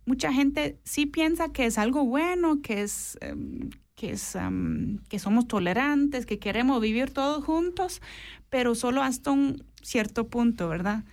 mucha 0.05 0.31
gente 0.31 0.77
sí 0.83 1.05
piensa 1.05 1.51
que 1.51 1.65
es 1.65 1.77
algo 1.77 2.05
bueno, 2.05 2.61
que 2.61 2.81
es, 2.81 3.17
em, 3.21 3.69
que, 3.95 4.11
es 4.11 4.35
um, 4.35 4.99
que 5.09 5.19
somos 5.19 5.47
tolerantes, 5.47 6.25
que 6.25 6.39
queremos 6.39 6.81
vivir 6.81 7.11
todos 7.11 7.43
juntos, 7.43 8.01
pero 8.49 8.75
solo 8.75 9.03
hasta 9.03 9.31
un 9.31 9.63
cierto 9.81 10.27
punto, 10.27 10.69
¿verdad? 10.69 11.03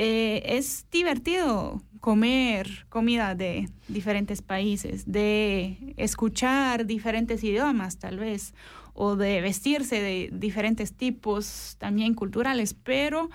Eh, 0.00 0.56
es 0.56 0.86
divertido 0.92 1.82
comer 1.98 2.86
comida 2.88 3.34
de 3.34 3.68
diferentes 3.88 4.42
países, 4.42 5.10
de 5.10 5.92
escuchar 5.96 6.86
diferentes 6.86 7.42
idiomas 7.42 7.98
tal 7.98 8.16
vez, 8.16 8.54
o 8.94 9.16
de 9.16 9.40
vestirse 9.40 10.00
de 10.00 10.30
diferentes 10.32 10.92
tipos 10.92 11.74
también 11.78 12.14
culturales, 12.14 12.74
pero 12.74 13.28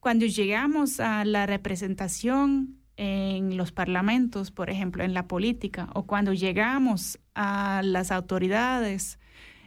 cuando 0.00 0.24
llegamos 0.24 0.98
a 0.98 1.26
la 1.26 1.44
representación 1.44 2.78
en 2.96 3.58
los 3.58 3.70
parlamentos, 3.70 4.50
por 4.50 4.70
ejemplo, 4.70 5.04
en 5.04 5.12
la 5.12 5.28
política, 5.28 5.90
o 5.92 6.06
cuando 6.06 6.32
llegamos 6.32 7.18
a 7.34 7.82
las 7.84 8.12
autoridades, 8.12 9.18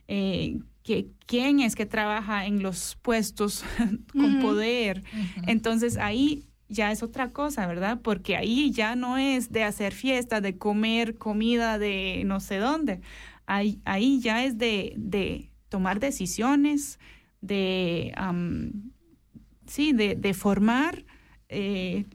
eh, 0.07 0.57
que, 0.85 1.07
quién 1.25 1.59
es 1.59 1.75
que 1.75 1.87
trabaja 1.87 2.45
en 2.45 2.61
los 2.61 2.95
puestos 3.01 3.65
con 4.13 4.39
poder. 4.39 5.03
Entonces 5.47 5.97
ahí 5.97 6.45
ya 6.69 6.91
es 6.91 7.01
otra 7.01 7.31
cosa, 7.31 7.65
¿verdad? 7.65 7.99
Porque 8.03 8.37
ahí 8.37 8.69
ya 8.69 8.95
no 8.95 9.17
es 9.17 9.51
de 9.51 9.63
hacer 9.63 9.93
fiesta, 9.93 10.41
de 10.41 10.57
comer 10.59 11.17
comida 11.17 11.79
de 11.79 12.21
no 12.25 12.39
sé 12.39 12.57
dónde. 12.57 13.01
Ahí, 13.47 13.81
ahí 13.83 14.19
ya 14.19 14.45
es 14.45 14.59
de, 14.59 14.93
de 14.95 15.49
tomar 15.69 15.99
decisiones, 15.99 16.99
de, 17.41 18.13
sí, 19.65 19.91
de, 19.91 20.15
de 20.15 20.33
formar 20.35 21.03
eh, 21.49 22.05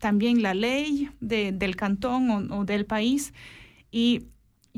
también 0.00 0.42
la 0.42 0.54
ley 0.54 1.08
de, 1.20 1.52
del 1.52 1.76
cantón 1.76 2.30
o, 2.30 2.58
o, 2.58 2.64
del 2.64 2.84
país. 2.84 3.32
Y 3.92 4.26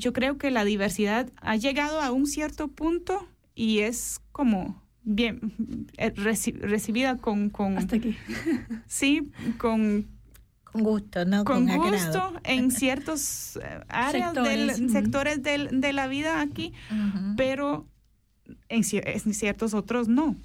yo 0.00 0.12
creo 0.12 0.36
que 0.38 0.50
la 0.50 0.64
diversidad 0.64 1.30
ha 1.40 1.56
llegado 1.56 2.00
a 2.00 2.10
un 2.10 2.26
cierto 2.26 2.68
punto 2.68 3.28
y 3.54 3.80
es 3.80 4.20
como 4.32 4.82
bien 5.02 5.86
eh, 5.96 6.10
reci 6.16 6.52
recibida 6.52 7.16
con, 7.18 7.50
con 7.50 7.78
hasta 7.78 7.96
aquí. 7.96 8.16
Sí 8.86 9.30
con 9.58 10.06
con 10.64 10.82
gusto 10.84 11.24
no 11.24 11.44
con, 11.44 11.66
con 11.66 11.76
gusto 11.78 11.96
agrado. 12.22 12.40
en 12.44 12.70
ciertos 12.82 13.58
áreas 13.88 14.34
Sectores, 14.34 14.78
del, 14.78 14.90
sectores 14.90 15.42
del, 15.42 15.80
de 15.80 15.92
la 15.92 16.06
vida 16.06 16.40
aquí 16.40 16.72
pero 17.36 17.86
en, 18.68 18.82
cier- 18.82 19.02
en 19.24 19.34
ciertos 19.34 19.74
otros 19.74 20.08
no 20.08 20.36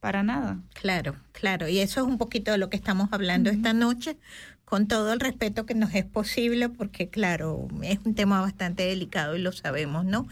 para 0.00 0.24
nada. 0.24 0.58
Claro, 0.74 1.14
claro. 1.30 1.68
Y 1.68 1.78
eso 1.78 2.00
es 2.00 2.06
un 2.08 2.18
poquito 2.18 2.50
de 2.50 2.58
lo 2.58 2.68
que 2.70 2.76
estamos 2.76 3.10
hablando 3.12 3.50
esta 3.50 3.72
noche, 3.72 4.18
con 4.64 4.88
todo 4.88 5.12
el 5.12 5.20
respeto 5.20 5.66
que 5.66 5.74
nos 5.74 5.94
es 5.94 6.06
posible, 6.06 6.70
porque 6.70 7.10
claro, 7.10 7.68
es 7.82 7.98
un 8.04 8.14
tema 8.14 8.40
bastante 8.40 8.84
delicado 8.84 9.36
y 9.36 9.42
lo 9.42 9.52
sabemos, 9.52 10.06
¿no? 10.06 10.26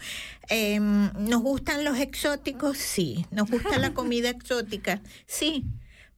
Eh, 0.49 0.79
¿Nos 0.79 1.41
gustan 1.41 1.83
los 1.83 1.99
exóticos? 1.99 2.77
Sí. 2.77 3.25
¿Nos 3.29 3.51
gusta 3.51 3.77
la 3.77 3.93
comida 3.93 4.29
exótica? 4.29 5.01
Sí. 5.27 5.65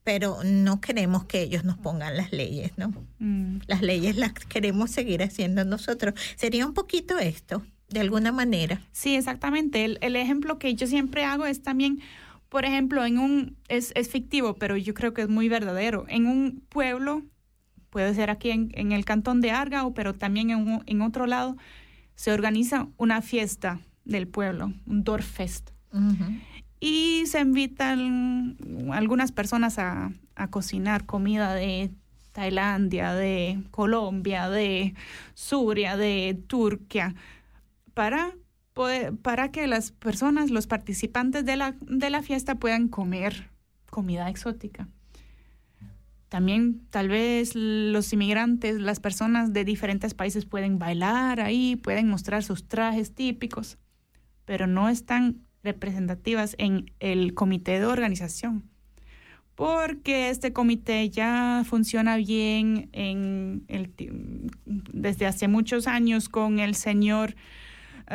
Pero 0.06 0.38
no 0.46 0.80
queremos 0.80 1.26
que 1.26 1.42
ellos 1.42 1.64
nos 1.66 1.78
pongan 1.78 2.16
las 2.16 2.32
leyes, 2.32 2.72
¿no? 2.78 2.94
Mm. 3.20 3.60
Las 3.68 3.82
leyes 3.82 4.16
las 4.16 4.34
queremos 4.34 4.92
seguir 4.92 5.22
haciendo 5.22 5.66
nosotros. 5.66 6.14
Sería 6.36 6.66
un 6.66 6.74
poquito 6.74 7.20
esto, 7.20 7.66
de 7.90 8.00
alguna 8.00 8.32
manera. 8.32 8.82
Sí, 8.92 9.16
exactamente. 9.16 9.86
El, 9.86 9.98
el 10.02 10.16
ejemplo 10.16 10.60
que 10.60 10.76
yo 10.76 10.88
siempre 10.88 11.26
hago 11.26 11.46
es 11.46 11.62
también, 11.62 12.02
por 12.50 12.66
ejemplo, 12.66 13.06
en 13.06 13.18
un, 13.18 13.58
es, 13.68 13.92
es 13.96 14.10
fictivo, 14.10 14.56
pero 14.56 14.78
yo 14.78 14.94
creo 14.94 15.14
que 15.14 15.24
es 15.24 15.30
muy 15.30 15.50
verdadero. 15.50 16.06
En 16.10 16.26
un 16.26 16.64
pueblo, 16.70 17.24
puede 17.94 18.16
ser 18.16 18.32
aquí 18.32 18.50
en, 18.50 18.72
en 18.74 18.92
el 18.92 19.06
cantón 19.06 19.40
de 19.40 19.52
Argao, 19.52 19.94
pero 19.94 20.16
también 20.16 20.50
en, 20.50 21.02
otro 21.04 21.28
lado, 21.28 21.56
se 22.16 22.32
organiza 22.32 22.88
una 22.98 23.22
fiesta 23.22 23.80
del 24.04 24.28
pueblo, 24.28 24.74
un 24.88 25.04
Dorffest. 25.04 25.70
Y 26.80 27.26
se 27.28 27.40
invitan 27.40 28.58
algunas 28.92 29.32
personas 29.32 29.78
a, 29.78 30.12
a 30.36 30.48
cocinar 30.50 31.06
comida 31.06 31.54
de 31.54 31.92
Tailandia, 32.32 33.14
de 33.14 33.62
Colombia, 33.70 34.50
de 34.50 34.96
Suria, 35.36 35.96
de 35.96 36.36
Turquía, 36.48 37.14
para, 37.94 38.32
poder- 38.74 39.16
para 39.16 39.52
que 39.52 39.68
las 39.68 39.92
personas, 39.92 40.50
los 40.50 40.66
participantes 40.66 41.46
de 41.46 41.58
la, 41.58 41.76
de 41.82 42.10
la 42.10 42.24
fiesta 42.24 42.56
puedan 42.56 42.88
comer 42.88 43.52
comida 43.92 44.28
exótica. 44.32 44.88
También 46.34 46.82
tal 46.90 47.10
vez 47.10 47.52
los 47.54 48.12
inmigrantes, 48.12 48.82
las 48.82 49.00
personas 49.00 49.54
de 49.54 49.64
diferentes 49.64 50.16
países 50.16 50.46
pueden 50.46 50.80
bailar 50.80 51.40
ahí, 51.40 51.76
pueden 51.76 52.10
mostrar 52.10 52.44
sus 52.44 52.68
trajes 52.68 53.14
típicos, 53.14 53.78
pero 54.44 54.66
no 54.66 54.90
están 54.90 55.44
representativas 55.62 56.56
en 56.58 56.90
el 57.00 57.36
comité 57.36 57.80
de 57.80 57.86
organización. 57.86 58.68
Porque 59.54 60.32
este 60.32 60.54
comité 60.54 61.08
ya 61.12 61.62
funciona 61.68 62.18
bien 62.18 62.90
en 62.94 63.64
el, 63.68 63.94
desde 64.66 65.28
hace 65.28 65.48
muchos 65.48 65.86
años 65.86 66.30
con 66.30 66.58
el 66.58 66.74
señor 66.74 67.36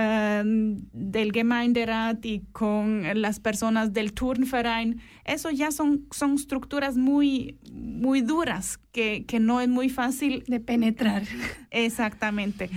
eh, 0.00 0.42
del 0.44 1.32
Gemeinderat 1.32 2.24
y 2.24 2.44
con 2.52 3.20
las 3.20 3.40
personas 3.40 3.92
del 3.92 4.12
Turnverein. 4.12 5.00
Eso 5.24 5.50
ya 5.50 5.72
son, 5.72 6.06
son 6.12 6.34
estructuras 6.34 6.96
muy, 6.96 7.58
muy 7.72 8.20
duras 8.20 8.78
que, 8.92 9.24
que 9.26 9.40
no 9.40 9.60
es 9.60 9.68
muy 9.68 9.88
fácil 9.88 10.44
de 10.46 10.60
penetrar. 10.60 11.24
Exactamente. 11.70 12.70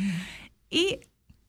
Y, 0.72 1.01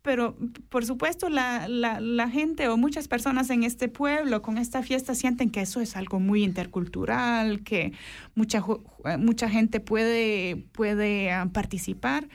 pero 0.03 0.37
por 0.69 0.85
supuesto, 0.85 1.31
la, 1.31 1.67
la, 1.69 2.01
la 2.01 2.29
gente 2.29 2.69
o 2.69 2.77
muchas 2.77 3.09
personas 3.09 3.49
en 3.49 3.65
este 3.65 3.89
pueblo 3.89 4.43
con 4.43 4.59
esta 4.59 4.83
fiesta 4.83 5.15
sienten 5.15 5.49
que 5.49 5.63
eso 5.63 5.81
es 5.81 5.97
algo 5.97 6.21
muy 6.21 6.45
intercultural, 6.45 7.63
que 7.63 7.95
mucha, 8.35 8.63
eh, 9.07 9.17
mucha 9.17 9.49
gente 9.49 9.81
puede, 9.81 10.67
puede 10.73 11.33
ah, 11.33 11.49
participar, 11.51 12.29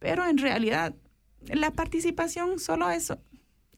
pero 0.00 0.26
en 0.26 0.38
realidad 0.38 0.94
la 1.52 1.70
participación 1.70 2.58
solo 2.58 2.90
es 2.90 3.12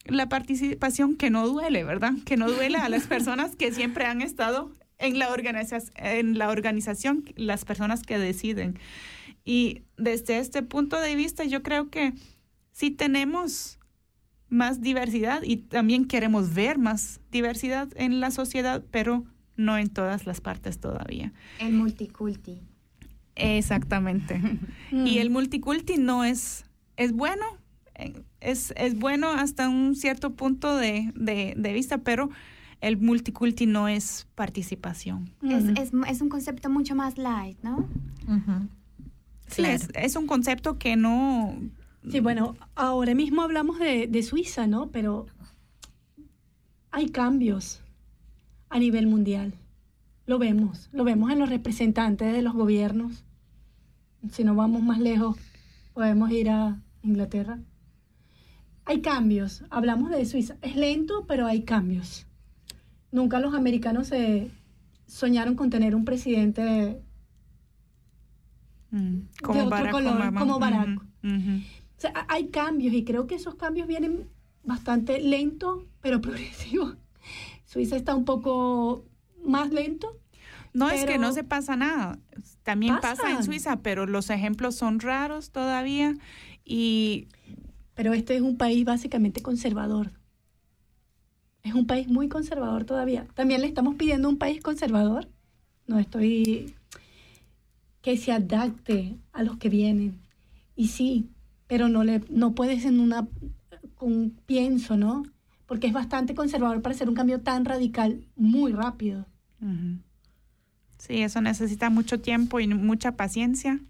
la 0.04 0.28
participación 0.28 1.16
que 1.16 1.30
no 1.30 1.48
duele, 1.48 1.84
¿verdad? 1.84 2.12
Que 2.24 2.36
no 2.36 2.50
duele 2.50 2.78
a 2.78 2.88
las 2.88 3.06
personas 3.08 3.56
que 3.56 3.72
siempre 3.72 4.06
han 4.06 4.22
estado 4.22 4.70
en 4.98 5.18
la, 5.18 5.30
organiza 5.30 5.78
en 5.96 6.38
la 6.38 6.48
organización, 6.48 7.24
las 7.36 7.64
personas 7.64 8.02
que 8.02 8.18
deciden. 8.18 8.78
Y 9.44 9.82
desde 9.96 10.38
este 10.38 10.62
punto 10.62 11.00
de 11.00 11.14
vista, 11.14 11.44
yo 11.44 11.62
creo 11.62 11.90
que 11.90 12.12
sí 12.72 12.90
tenemos 12.90 13.78
más 14.48 14.80
diversidad 14.80 15.42
y 15.42 15.56
también 15.56 16.06
queremos 16.06 16.54
ver 16.54 16.78
más 16.78 17.20
diversidad 17.30 17.88
en 17.96 18.20
la 18.20 18.30
sociedad, 18.30 18.84
pero 18.90 19.24
no 19.56 19.78
en 19.78 19.88
todas 19.88 20.26
las 20.26 20.40
partes 20.40 20.78
todavía. 20.78 21.32
El 21.58 21.72
multiculti. 21.72 22.60
Exactamente. 23.34 24.40
Y 24.92 25.18
el 25.18 25.30
multiculti 25.30 25.96
no 25.96 26.24
es, 26.24 26.64
es 26.96 27.12
bueno, 27.12 27.44
eh, 27.94 28.22
es, 28.40 28.72
es 28.76 28.98
bueno 28.98 29.28
hasta 29.28 29.68
un 29.68 29.94
cierto 29.94 30.34
punto 30.34 30.76
de, 30.76 31.12
de, 31.14 31.54
de 31.56 31.72
vista, 31.72 31.98
pero 31.98 32.30
el 32.80 32.98
multiculti 32.98 33.66
no 33.66 33.88
es 33.88 34.26
participación. 34.34 35.30
Es, 35.42 35.64
es, 35.78 35.92
es 36.08 36.20
un 36.20 36.28
concepto 36.28 36.68
mucho 36.68 36.94
más 36.94 37.16
light, 37.18 37.58
¿no? 37.62 37.88
Sí, 39.46 39.64
es, 39.64 39.88
es 39.94 40.16
un 40.16 40.26
concepto 40.26 40.78
que 40.78 40.96
no... 40.96 41.56
Sí, 42.10 42.20
bueno, 42.20 42.54
ahora 42.74 43.14
mismo 43.14 43.42
hablamos 43.42 43.78
de, 43.80 44.06
de 44.06 44.22
Suiza, 44.22 44.66
¿no? 44.66 44.90
Pero 44.90 45.26
hay 46.92 47.08
cambios 47.08 47.82
a 48.68 48.78
nivel 48.78 49.06
mundial. 49.06 49.54
Lo 50.26 50.38
vemos, 50.38 50.88
lo 50.92 51.04
vemos 51.04 51.30
en 51.32 51.38
los 51.38 51.48
representantes 51.48 52.32
de 52.32 52.42
los 52.42 52.54
gobiernos. 52.54 53.24
Si 54.30 54.44
no 54.44 54.54
vamos 54.54 54.82
más 54.82 54.98
lejos, 54.98 55.36
podemos 55.94 56.30
ir 56.30 56.50
a 56.50 56.80
Inglaterra. 57.02 57.58
Hay 58.84 59.00
cambios, 59.00 59.64
hablamos 59.70 60.10
de 60.10 60.24
Suiza. 60.26 60.56
Es 60.62 60.76
lento, 60.76 61.26
pero 61.26 61.46
hay 61.46 61.62
cambios. 61.64 62.26
Nunca 63.10 63.40
los 63.40 63.54
americanos 63.54 64.08
se 64.08 64.50
soñaron 65.06 65.54
con 65.56 65.70
tener 65.70 65.94
un 65.94 66.04
presidente 66.04 66.62
de, 66.62 67.02
mm, 68.90 69.16
de 69.18 69.26
como 69.42 69.58
otro 69.60 69.70
Barack 69.70 69.92
color, 69.92 70.16
Obama. 70.16 70.40
como 70.40 70.58
Barack. 70.58 70.88
Ujú, 70.88 71.34
ujú. 71.36 71.50
O 71.96 72.00
sea, 72.00 72.12
ha- 72.14 72.26
hay 72.34 72.48
cambios 72.48 72.92
y 72.94 73.04
creo 73.04 73.26
que 73.26 73.34
esos 73.36 73.54
cambios 73.54 73.86
vienen 73.88 74.28
bastante 74.64 75.20
lento, 75.20 75.86
pero 76.00 76.20
progresivo. 76.80 76.94
Suiza 77.64 77.96
está 77.96 78.14
un 78.14 78.24
poco 78.24 79.04
más 79.44 79.70
lento. 79.72 80.18
No 80.72 80.90
es 80.90 81.04
que 81.06 81.16
no 81.18 81.32
se 81.32 81.42
pasa 81.42 81.74
nada. 81.74 82.18
También 82.62 82.98
pasa 83.00 83.30
en. 83.32 83.42
Suiza, 83.42 83.76
pero 83.80 84.04
los 84.06 84.28
ejemplos 84.28 84.74
son 84.74 85.00
raros 85.00 85.50
todavía. 85.50 86.14
Y 86.66 87.28
Pero 87.96 88.12
este 88.12 88.36
es 88.36 88.42
un 88.42 88.58
país 88.58 88.84
básicamente 88.84 89.40
conservador. 89.40 90.12
Es 91.62 91.74
un 91.74 91.86
país 91.86 92.06
muy 92.08 92.28
conservador 92.28 92.84
todavía. 92.84 93.26
También 93.34 93.62
le 93.62 93.66
estamos 93.66 93.94
pidiendo 93.96 94.28
un 94.28 94.36
país 94.36 94.60
conservador. 94.60 95.28
No 95.86 95.98
estoy 95.98 96.74
que 98.02 98.16
se 98.18 98.32
adapte 98.32 99.16
a 99.32 99.42
los 99.42 99.56
que 99.56 99.70
vienen. 99.70 100.20
Y 100.76 100.88
sí, 100.88 101.30
pero 101.66 101.88
no 101.88 102.04
le 102.04 102.22
no 102.28 102.54
puedes 102.54 102.84
en 102.84 103.00
una 103.00 103.26
con 103.94 104.30
pienso, 104.44 104.96
¿no? 104.96 105.24
Porque 105.64 105.86
es 105.86 105.92
bastante 105.94 106.34
conservador 106.34 106.82
para 106.82 106.94
hacer 106.94 107.08
un 107.08 107.14
cambio 107.14 107.40
tan 107.40 107.64
radical 107.64 108.26
muy 108.36 108.72
rápido. 108.72 109.26
Sí, 110.98 111.22
eso 111.22 111.40
necesita 111.40 111.88
mucho 111.88 112.20
tiempo 112.20 112.60
y 112.60 112.68
mucha 112.68 113.16
paciencia. 113.16 113.80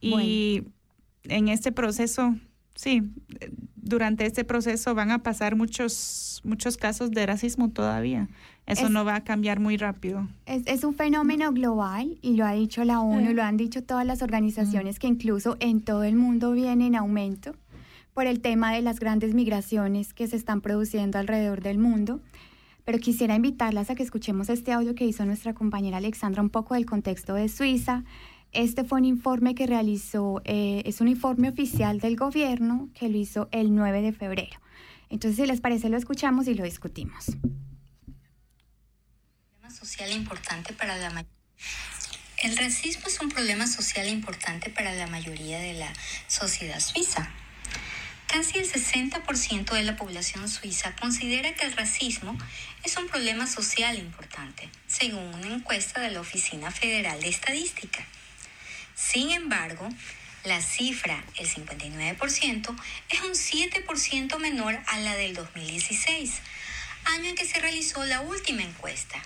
Y 0.00 0.64
en 1.28 1.48
este 1.48 1.72
proceso, 1.72 2.34
sí, 2.74 3.02
durante 3.76 4.26
este 4.26 4.44
proceso 4.44 4.94
van 4.94 5.10
a 5.10 5.22
pasar 5.22 5.56
muchos, 5.56 6.40
muchos 6.44 6.76
casos 6.76 7.10
de 7.10 7.26
racismo 7.26 7.70
todavía. 7.70 8.28
Eso 8.66 8.86
Es- 8.86 8.90
no 8.90 9.04
va 9.04 9.14
a 9.16 9.24
cambiar 9.24 9.60
muy 9.60 9.76
rápido. 9.78 10.28
Es, 10.46 10.62
es 10.66 10.84
un 10.84 10.94
fenómeno 10.94 11.52
global 11.52 12.18
y 12.20 12.34
lo 12.36 12.44
ha 12.44 12.52
dicho 12.52 12.84
la 12.84 13.00
ONU, 13.00 13.32
lo 13.32 13.42
han 13.42 13.56
dicho 13.56 13.82
todas 13.82 14.04
las 14.04 14.20
organizaciones 14.22 14.98
que 14.98 15.06
incluso 15.06 15.56
en 15.60 15.80
todo 15.80 16.04
el 16.04 16.16
mundo 16.16 16.52
viene 16.52 16.86
en 16.86 16.94
aumento 16.96 17.54
por 18.12 18.26
el 18.26 18.40
tema 18.40 18.72
de 18.74 18.82
las 18.82 18.98
grandes 19.00 19.32
migraciones 19.32 20.12
que 20.12 20.26
se 20.26 20.36
están 20.36 20.60
produciendo 20.60 21.18
alrededor 21.18 21.62
del 21.62 21.78
mundo. 21.78 22.20
Pero 22.84 22.98
quisiera 22.98 23.34
invitarlas 23.36 23.90
a 23.90 23.94
que 23.94 24.02
escuchemos 24.02 24.48
este 24.48 24.72
audio 24.72 24.94
que 24.94 25.04
hizo 25.06 25.24
nuestra 25.24 25.54
compañera 25.54 25.98
Alexandra 25.98 26.42
un 26.42 26.50
poco 26.50 26.74
del 26.74 26.84
contexto 26.86 27.34
de 27.34 27.48
Suiza. 27.48 28.04
Este 28.52 28.84
fue 28.84 28.98
un 28.98 29.04
informe 29.04 29.54
que 29.54 29.66
realizó, 29.66 30.40
eh, 30.44 30.82
es 30.86 31.00
un 31.00 31.08
informe 31.08 31.48
oficial 31.48 32.00
del 32.00 32.16
gobierno 32.16 32.88
que 32.94 33.08
lo 33.08 33.18
hizo 33.18 33.48
el 33.52 33.74
9 33.74 34.00
de 34.00 34.12
febrero. 34.12 34.58
Entonces, 35.10 35.36
si 35.36 35.46
les 35.46 35.60
parece, 35.60 35.88
lo 35.88 35.96
escuchamos 35.96 36.48
y 36.48 36.54
lo 36.54 36.64
discutimos. 36.64 37.26
El 42.42 42.56
racismo 42.56 43.06
es 43.06 43.20
un 43.20 43.28
problema 43.30 43.66
social 43.66 44.08
importante 44.08 44.70
para 44.70 44.94
la 44.94 45.06
mayoría 45.08 45.58
de 45.58 45.74
la 45.74 45.92
sociedad 46.28 46.80
suiza. 46.80 47.30
Casi 48.28 48.58
el 48.58 48.70
60% 48.70 49.72
de 49.72 49.82
la 49.82 49.96
población 49.96 50.48
suiza 50.48 50.94
considera 50.96 51.54
que 51.54 51.64
el 51.64 51.72
racismo 51.72 52.36
es 52.84 52.96
un 52.96 53.08
problema 53.08 53.46
social 53.46 53.98
importante, 53.98 54.68
según 54.86 55.34
una 55.34 55.54
encuesta 55.54 56.00
de 56.00 56.10
la 56.10 56.20
Oficina 56.20 56.70
Federal 56.70 57.20
de 57.20 57.28
Estadística. 57.28 58.06
Sin 58.98 59.30
embargo, 59.30 59.88
la 60.42 60.60
cifra, 60.60 61.24
el 61.36 61.48
59%, 61.48 62.76
es 63.10 63.20
un 63.20 63.30
7% 63.30 64.38
menor 64.38 64.76
a 64.88 64.98
la 64.98 65.14
del 65.14 65.34
2016, 65.34 66.40
año 67.04 67.28
en 67.28 67.36
que 67.36 67.46
se 67.46 67.60
realizó 67.60 68.04
la 68.04 68.20
última 68.22 68.62
encuesta. 68.62 69.22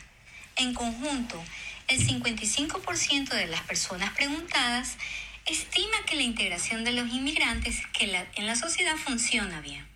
En 0.56 0.74
conjunto, 0.74 1.42
el 1.88 2.06
55% 2.06 3.30
de 3.30 3.46
las 3.46 3.62
personas 3.62 4.12
preguntadas 4.12 4.98
estima 5.46 6.04
que 6.06 6.16
la 6.16 6.22
integración 6.22 6.84
de 6.84 6.92
los 6.92 7.08
inmigrantes 7.08 7.78
en 7.98 8.46
la 8.46 8.56
sociedad 8.56 8.96
funciona 8.96 9.62
bien. 9.62 9.86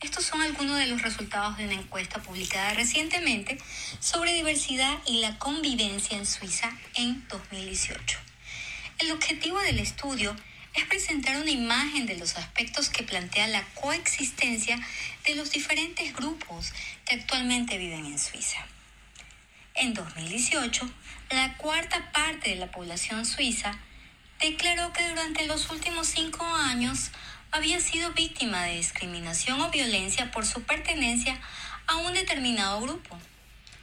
Estos 0.00 0.24
son 0.24 0.42
algunos 0.42 0.78
de 0.78 0.86
los 0.86 1.00
resultados 1.00 1.56
de 1.56 1.66
una 1.66 1.74
encuesta 1.74 2.20
publicada 2.20 2.74
recientemente 2.74 3.56
sobre 4.00 4.34
diversidad 4.34 4.98
y 5.06 5.20
la 5.20 5.38
convivencia 5.38 6.18
en 6.18 6.26
Suiza 6.26 6.76
en 6.96 7.26
2018. 7.28 8.33
El 9.04 9.10
objetivo 9.10 9.58
del 9.58 9.80
estudio 9.80 10.34
es 10.72 10.86
presentar 10.86 11.36
una 11.36 11.50
imagen 11.50 12.06
de 12.06 12.16
los 12.16 12.38
aspectos 12.38 12.88
que 12.88 13.02
plantea 13.02 13.46
la 13.48 13.62
coexistencia 13.74 14.80
de 15.26 15.34
los 15.34 15.50
diferentes 15.50 16.14
grupos 16.14 16.72
que 17.04 17.16
actualmente 17.16 17.76
viven 17.76 18.06
en 18.06 18.18
Suiza. 18.18 18.64
En 19.74 19.92
2018, 19.92 20.90
la 21.32 21.54
cuarta 21.58 22.12
parte 22.12 22.48
de 22.48 22.56
la 22.56 22.70
población 22.70 23.26
suiza 23.26 23.78
declaró 24.40 24.90
que 24.94 25.06
durante 25.06 25.46
los 25.46 25.68
últimos 25.68 26.06
cinco 26.06 26.42
años 26.46 27.10
había 27.50 27.80
sido 27.80 28.10
víctima 28.14 28.62
de 28.62 28.76
discriminación 28.76 29.60
o 29.60 29.70
violencia 29.70 30.30
por 30.30 30.46
su 30.46 30.62
pertenencia 30.62 31.38
a 31.86 31.96
un 31.96 32.14
determinado 32.14 32.80
grupo. 32.80 33.18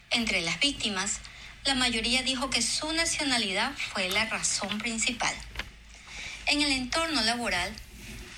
Entre 0.10 0.42
las 0.42 0.60
víctimas, 0.60 1.20
la 1.66 1.76
mayoría 1.76 2.24
dijo 2.24 2.50
que 2.50 2.62
su 2.62 2.92
nacionalidad 2.92 3.74
fue 3.78 4.10
la 4.10 4.26
razón 4.26 4.80
principal. 4.80 5.34
En 6.48 6.62
el 6.62 6.72
entorno 6.72 7.22
laboral, 7.22 7.72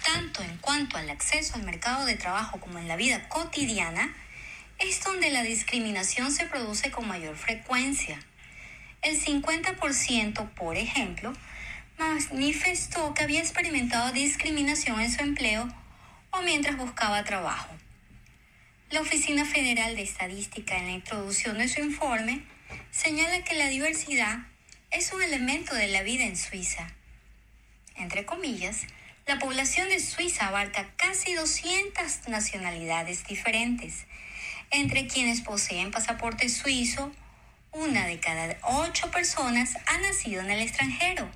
tanto 0.03 0.43
en 0.43 0.57
cuanto 0.57 0.97
al 0.97 1.09
acceso 1.09 1.55
al 1.55 1.63
mercado 1.63 2.05
de 2.05 2.15
trabajo 2.15 2.59
como 2.59 2.79
en 2.79 2.89
la 2.89 2.97
vida 2.97 3.29
cotidiana, 3.29 4.13
es 4.77 5.01
donde 5.03 5.31
la 5.31 5.43
discriminación 5.43 6.31
se 6.31 6.45
produce 6.45 6.91
con 6.91 7.07
mayor 7.07 7.37
frecuencia. 7.37 8.19
El 9.01 9.17
50%, 9.17 10.49
por 10.49 10.75
ejemplo, 10.75 11.33
manifestó 11.97 13.13
que 13.13 13.23
había 13.23 13.39
experimentado 13.39 14.11
discriminación 14.11 14.99
en 14.99 15.11
su 15.11 15.21
empleo 15.21 15.73
o 16.31 16.41
mientras 16.41 16.75
buscaba 16.75 17.23
trabajo. 17.23 17.73
La 18.89 18.99
Oficina 18.99 19.45
Federal 19.45 19.95
de 19.95 20.03
Estadística 20.03 20.77
en 20.77 20.87
la 20.87 20.91
introducción 20.91 21.57
de 21.57 21.69
su 21.69 21.79
informe 21.79 22.43
señala 22.91 23.43
que 23.43 23.55
la 23.55 23.67
diversidad 23.67 24.39
es 24.91 25.11
un 25.13 25.21
elemento 25.21 25.75
de 25.75 25.87
la 25.87 26.03
vida 26.03 26.25
en 26.25 26.37
Suiza. 26.37 26.87
Entre 27.95 28.25
comillas, 28.25 28.81
la 29.25 29.39
población 29.39 29.89
de 29.89 29.99
Suiza 29.99 30.47
abarca 30.47 30.93
casi 30.97 31.33
200 31.33 32.27
nacionalidades 32.27 33.25
diferentes, 33.25 34.05
entre 34.69 35.07
quienes 35.07 35.41
poseen 35.41 35.91
pasaporte 35.91 36.49
suizo, 36.49 37.11
una 37.71 38.05
de 38.05 38.19
cada 38.19 38.57
ocho 38.63 39.09
personas 39.11 39.75
ha 39.87 39.97
nacido 39.99 40.41
en 40.41 40.51
el 40.51 40.61
extranjero 40.61 41.29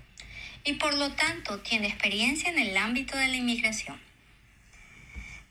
y 0.63 0.73
por 0.73 0.93
lo 0.93 1.13
tanto 1.13 1.61
tiene 1.61 1.87
experiencia 1.87 2.49
en 2.49 2.59
el 2.59 2.75
ámbito 2.75 3.17
de 3.17 3.27
la 3.27 3.37
inmigración. 3.37 3.99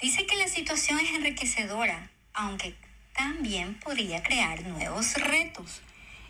Dice 0.00 0.26
que 0.26 0.36
la 0.36 0.46
situación 0.46 0.98
es 1.00 1.10
enriquecedora, 1.12 2.10
aunque 2.34 2.74
también 3.16 3.74
podría 3.82 4.22
crear 4.22 4.66
nuevos 4.66 5.14
retos. 5.14 5.80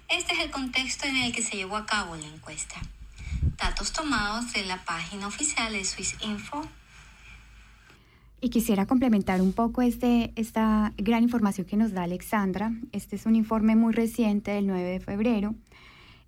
Este 0.09 0.35
es 0.35 0.41
el 0.41 0.51
contexto 0.51 1.07
en 1.07 1.17
el 1.17 1.33
que 1.33 1.43
se 1.43 1.57
llevó 1.57 1.77
a 1.77 1.87
cabo 1.87 2.17
la 2.17 2.27
encuesta. 2.27 2.77
Datos 3.59 3.93
tomados 3.93 4.53
de 4.53 4.65
la 4.65 4.85
página 4.85 5.27
oficial 5.27 5.73
de 5.73 5.85
Swiss 5.85 6.17
Info 6.21 6.63
Y 8.41 8.51
quisiera 8.51 8.87
complementar 8.87 9.43
un 9.43 9.53
poco 9.53 9.83
este, 9.83 10.33
esta 10.37 10.93
gran 10.97 11.23
información 11.23 11.67
que 11.67 11.77
nos 11.77 11.93
da 11.93 12.05
Alexandra. 12.05 12.73
Este 12.93 13.17
es 13.17 13.27
un 13.27 13.35
informe 13.35 13.75
muy 13.75 13.93
reciente 13.93 14.53
del 14.53 14.67
9 14.67 14.83
de 14.83 15.01
febrero. 15.01 15.55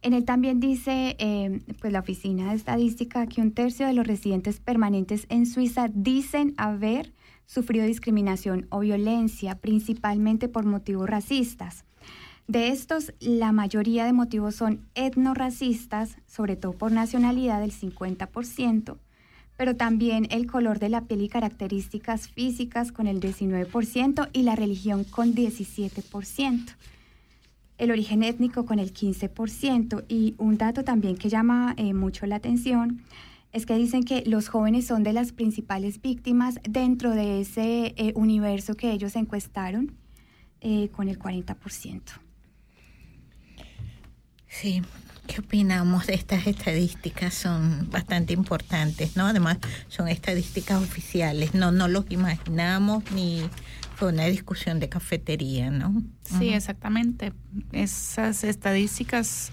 En 0.03 0.13
él 0.13 0.25
también 0.25 0.61
dice 0.61 1.17
eh, 1.19 1.61
pues 1.81 1.93
la 1.93 2.01
Oficina 2.01 2.51
de 2.51 2.57
Estadística 2.57 3.27
que 3.27 3.41
un 3.41 3.53
tercio 3.53 3.87
de 3.87 3.93
los 3.93 4.07
residentes 4.07 4.61
permanentes 4.61 5.27
en 5.29 5.47
Suiza 5.47 5.89
dicen 5.93 6.55
haber 6.57 7.13
sufrido 7.49 7.87
discriminación 7.87 8.67
o 8.71 8.81
violencia, 8.81 9.57
principalmente 9.57 10.49
por 10.49 10.67
motivos 10.67 11.09
racistas. 11.09 11.85
De 12.47 12.69
estos, 12.69 13.13
la 13.21 13.53
mayoría 13.53 14.05
de 14.05 14.13
motivos 14.13 14.55
son 14.55 14.87
etnorracistas, 14.95 16.19
sobre 16.27 16.57
todo 16.57 16.73
por 16.73 16.93
nacionalidad 16.93 17.61
del 17.61 17.73
50%, 17.73 18.99
pero 19.57 19.77
también 19.77 20.29
el 20.31 20.47
color 20.47 20.79
de 20.79 20.91
la 20.91 21.03
piel 21.05 21.23
y 21.23 21.29
características 21.29 22.29
físicas 22.29 22.93
con 22.93 23.07
el 23.07 23.21
19% 23.21 24.29
y 24.33 24.43
la 24.43 24.55
religión 24.55 25.05
con 25.05 25.35
17%. 25.35 26.77
El 27.79 27.91
origen 27.91 28.23
étnico 28.23 28.67
con 28.67 28.79
el 28.79 28.93
15% 28.93 30.05
y 30.09 30.35
un 30.37 30.59
dato 30.59 30.85
también 30.85 31.17
que 31.17 31.29
llama 31.29 31.75
eh, 31.77 31.95
mucho 31.95 32.27
la 32.27 32.37
atención 32.37 33.03
es 33.53 33.67
que 33.67 33.75
dicen 33.75 34.05
que 34.05 34.23
los 34.27 34.49
jóvenes 34.49 34.87
son 34.87 35.03
de 35.03 35.13
las 35.13 35.33
principales 35.33 36.01
víctimas 36.01 36.57
dentro 36.69 37.13
de 37.13 37.41
ese 37.41 37.95
eh, 37.97 38.13
universo 38.15 38.75
que 38.75 38.93
ellos 38.93 39.17
encuestaron 39.17 39.97
eh, 40.61 40.91
con 40.91 41.09
el 41.09 41.19
40%. 41.19 42.03
Sí, 44.49 44.83
¿qué 45.27 45.41
opinamos 45.41 46.07
de 46.07 46.15
estas 46.15 46.47
estadísticas? 46.47 47.35
Son 47.35 47.89
bastante 47.91 48.33
importantes, 48.33 49.17
¿no? 49.17 49.27
Además, 49.27 49.59
son 49.89 50.09
estadísticas 50.09 50.83
oficiales, 50.83 51.55
no, 51.55 51.71
no 51.71 51.89
los 51.89 52.11
imaginamos 52.11 53.05
ni 53.13 53.43
fue 53.99 54.13
una 54.13 54.27
discusión 54.27 54.79
de 54.79 54.89
cafetería, 54.89 55.71
¿no? 55.71 56.03
Sí, 56.23 56.51
exactamente. 56.51 57.33
Esas 57.73 58.45
estadísticas 58.45 59.51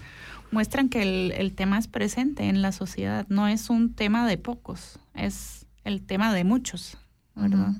muestran 0.50 0.88
que 0.88 1.02
el, 1.02 1.32
el 1.32 1.52
tema 1.52 1.78
es 1.78 1.88
presente 1.88 2.44
en 2.44 2.62
la 2.62 2.72
sociedad, 2.72 3.26
no 3.28 3.48
es 3.48 3.70
un 3.70 3.94
tema 3.94 4.26
de 4.26 4.38
pocos, 4.38 4.98
es 5.14 5.66
el 5.84 6.02
tema 6.02 6.34
de 6.34 6.44
muchos, 6.44 6.98
¿verdad? 7.34 7.74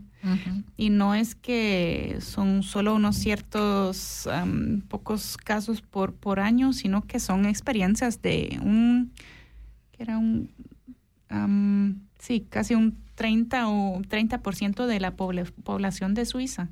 Y 0.77 0.91
no 0.91 1.15
es 1.15 1.37
que 1.37 2.19
son 2.21 2.65
solo 2.65 2.97
unos 2.97 3.17
ciertos 3.17 4.27
am, 4.27 4.81
pocos 4.89 5.37
casos 5.37 5.83
por, 5.83 6.15
por 6.15 6.41
año, 6.41 6.73
sino 6.73 7.03
que 7.03 7.21
son 7.21 7.47
experiencias 7.47 8.23
de 8.23 8.59
un, 8.61 9.13
que 9.93 10.03
era 10.03 10.19
un, 10.19 10.51
am, 11.29 12.01
sí, 12.19 12.45
casi 12.49 12.75
un 12.75 12.97
30 13.15 13.69
o 13.69 14.01
30% 14.01 14.87
de 14.87 15.01
la 15.01 15.13
población 15.15 16.15
de 16.15 16.27
Suiza. 16.27 16.69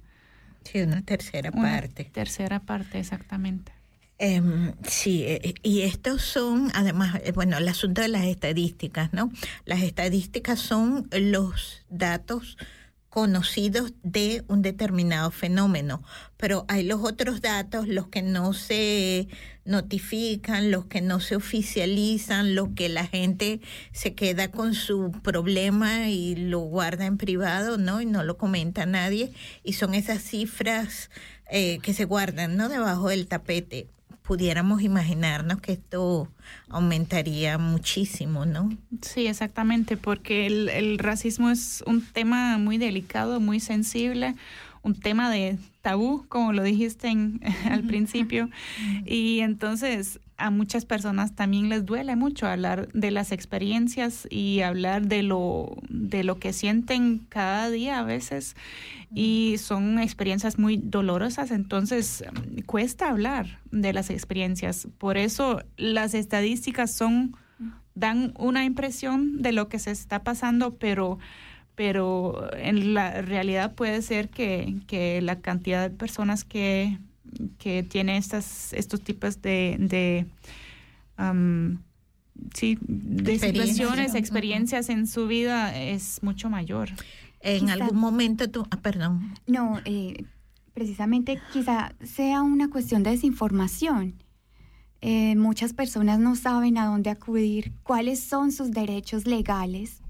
Sí, 0.65 0.81
una 0.81 1.03
tercera 1.03 1.51
Una 1.53 1.81
parte. 1.81 2.05
Tercera 2.05 2.59
parte, 2.61 2.99
exactamente. 2.99 3.74
Em, 4.19 4.75
sí, 4.87 5.25
eh, 5.25 5.55
y 5.63 5.83
estos 5.83 6.23
son, 6.23 6.71
además, 6.75 7.21
eh, 7.25 7.33
bueno, 7.33 7.59
el 7.59 7.67
asunto 7.69 8.01
de 8.01 8.09
las 8.09 8.25
estadísticas, 8.25 9.13
¿no? 9.13 9.33
Las 9.65 9.83
estadísticas 9.83 10.61
son 10.61 11.09
los 11.13 11.83
datos 11.91 12.57
conocidos 13.15 13.93
de 14.03 14.45
un 14.49 14.63
determinado 14.63 15.31
fenómeno, 15.31 16.03
pero 16.37 16.65
hay 16.69 16.85
los 16.85 17.03
otros 17.03 17.41
datos, 17.41 17.87
los 17.89 18.09
que 18.09 18.23
no 18.23 18.53
se 18.53 19.29
notifican, 19.65 20.71
los 20.71 20.87
que 20.87 21.01
no 21.01 21.21
se 21.21 21.37
oficializan, 21.37 22.55
los 22.55 22.71
que 22.75 22.89
la 22.89 23.07
gente 23.07 23.61
se 23.93 24.15
queda 24.15 24.51
con 24.51 24.75
su 24.75 25.13
problema 25.23 26.09
y 26.09 26.35
lo 26.35 26.61
guarda 26.61 27.07
en 27.07 27.17
privado, 27.19 27.79
¿no? 27.79 28.01
Y 28.01 28.07
no 28.07 28.25
lo 28.25 28.37
comenta 28.37 28.87
nadie, 28.87 29.33
y 29.63 29.75
son 29.75 29.95
esas 29.95 30.23
cifras 30.23 31.11
eh, 31.51 31.79
que 31.83 31.95
se 31.95 32.05
guardan, 32.05 32.57
¿no? 32.57 32.69
Debajo 32.69 33.09
del 33.09 33.29
tapete. 33.29 33.94
Pudiéramos 34.25 34.81
imaginarnos 34.81 35.61
que 35.61 35.73
esto 35.73 36.29
aumentaría 36.71 37.59
muchísimo, 37.59 38.47
¿no? 38.47 38.71
Sí, 39.03 39.27
exactamente, 39.27 39.99
porque 39.99 40.47
el, 40.47 40.71
el 40.71 40.99
racismo 40.99 41.51
es 41.51 41.85
un 41.87 42.01
tema 42.01 42.57
muy 42.57 42.79
delicado, 42.79 43.39
muy 43.39 43.61
sensible, 43.61 44.35
un 44.83 44.99
tema 44.99 45.31
de 45.31 45.59
tabú, 45.83 46.25
como 46.29 46.55
lo 46.55 46.63
dijiste 46.63 47.09
en- 47.09 47.39
al 47.71 47.85
principio, 47.85 48.49
y 49.05 49.41
entonces 49.41 50.21
a 50.37 50.51
muchas 50.51 50.85
personas 50.85 51.35
también 51.35 51.69
les 51.69 51.85
duele 51.85 52.17
mucho 52.17 52.47
hablar 52.47 52.89
de 52.93 53.11
las 53.11 53.33
experiencias 53.33 54.27
y 54.31 54.61
hablar 54.61 55.07
de 55.07 55.23
lo 55.23 55.77
de 55.89 56.25
lo 56.25 56.39
que 56.39 56.53
sienten 56.53 57.21
cada 57.29 57.71
día 57.71 58.01
a 58.01 58.05
veces 58.05 58.57
y 59.15 59.57
son 59.59 59.99
experiencias 59.99 60.59
muy 60.59 60.77
dolorosas, 60.77 61.51
entonces 61.51 62.25
cuesta 62.67 63.11
hablar 63.11 63.61
de 63.71 63.93
las 63.93 64.11
experiencias. 64.11 64.89
Por 64.99 65.17
eso 65.17 65.63
las 65.77 66.15
estadísticas 66.15 66.91
son 66.91 67.37
dan 67.95 68.35
una 68.39 68.65
impresión 68.65 69.41
de 69.41 69.53
lo 69.53 69.69
que 69.69 69.79
se 69.79 69.93
está 69.93 70.25
pasando, 70.25 70.75
pero 70.75 71.19
pero 71.77 72.51
en 72.57 72.95
la 72.95 73.21
realidad 73.23 73.75
puede 73.75 74.01
ser 74.03 74.29
que, 74.29 74.77
que 74.87 75.21
la 75.21 75.41
cantidad 75.41 75.83
de 75.83 75.91
personas 75.91 76.45
que, 76.45 76.99
que 77.59 77.83
tiene 77.83 78.17
estas, 78.17 78.73
estos 78.73 79.01
tipos 79.03 79.41
de, 79.43 79.77
de 79.79 80.27
am, 81.17 81.83
sí, 82.55 82.79
de 82.81 83.33
Experiencias. 83.35 83.77
situaciones, 83.77 84.15
experiencias 84.15 84.89
en 84.89 85.07
su 85.07 85.27
vida 85.27 85.77
es 85.79 86.23
mucho 86.23 86.51
mayor. 86.51 86.91
En 87.41 87.67
Quizá- 87.67 87.73
algún 87.75 87.99
momento 87.99 88.51
tú, 88.51 88.67
ah, 88.71 88.79
perdón, 88.81 89.35
No, 89.47 89.81
eh, 89.85 90.25
precisamente 90.73 91.39
quizá 91.53 91.95
sea 92.03 92.43
una 92.43 92.71
cuestión 92.71 93.03
de 93.03 93.11
desinformación. 93.11 94.15
Eh, 95.01 95.37
muchas 95.37 95.75
personas 95.75 96.19
no 96.19 96.35
saben 96.35 96.79
a 96.79 96.87
dónde 96.87 97.11
acudir, 97.11 97.73
cuáles 97.83 98.21
son 98.21 98.51
sus 98.53 98.71
derechos 98.71 99.27
legales 99.27 100.01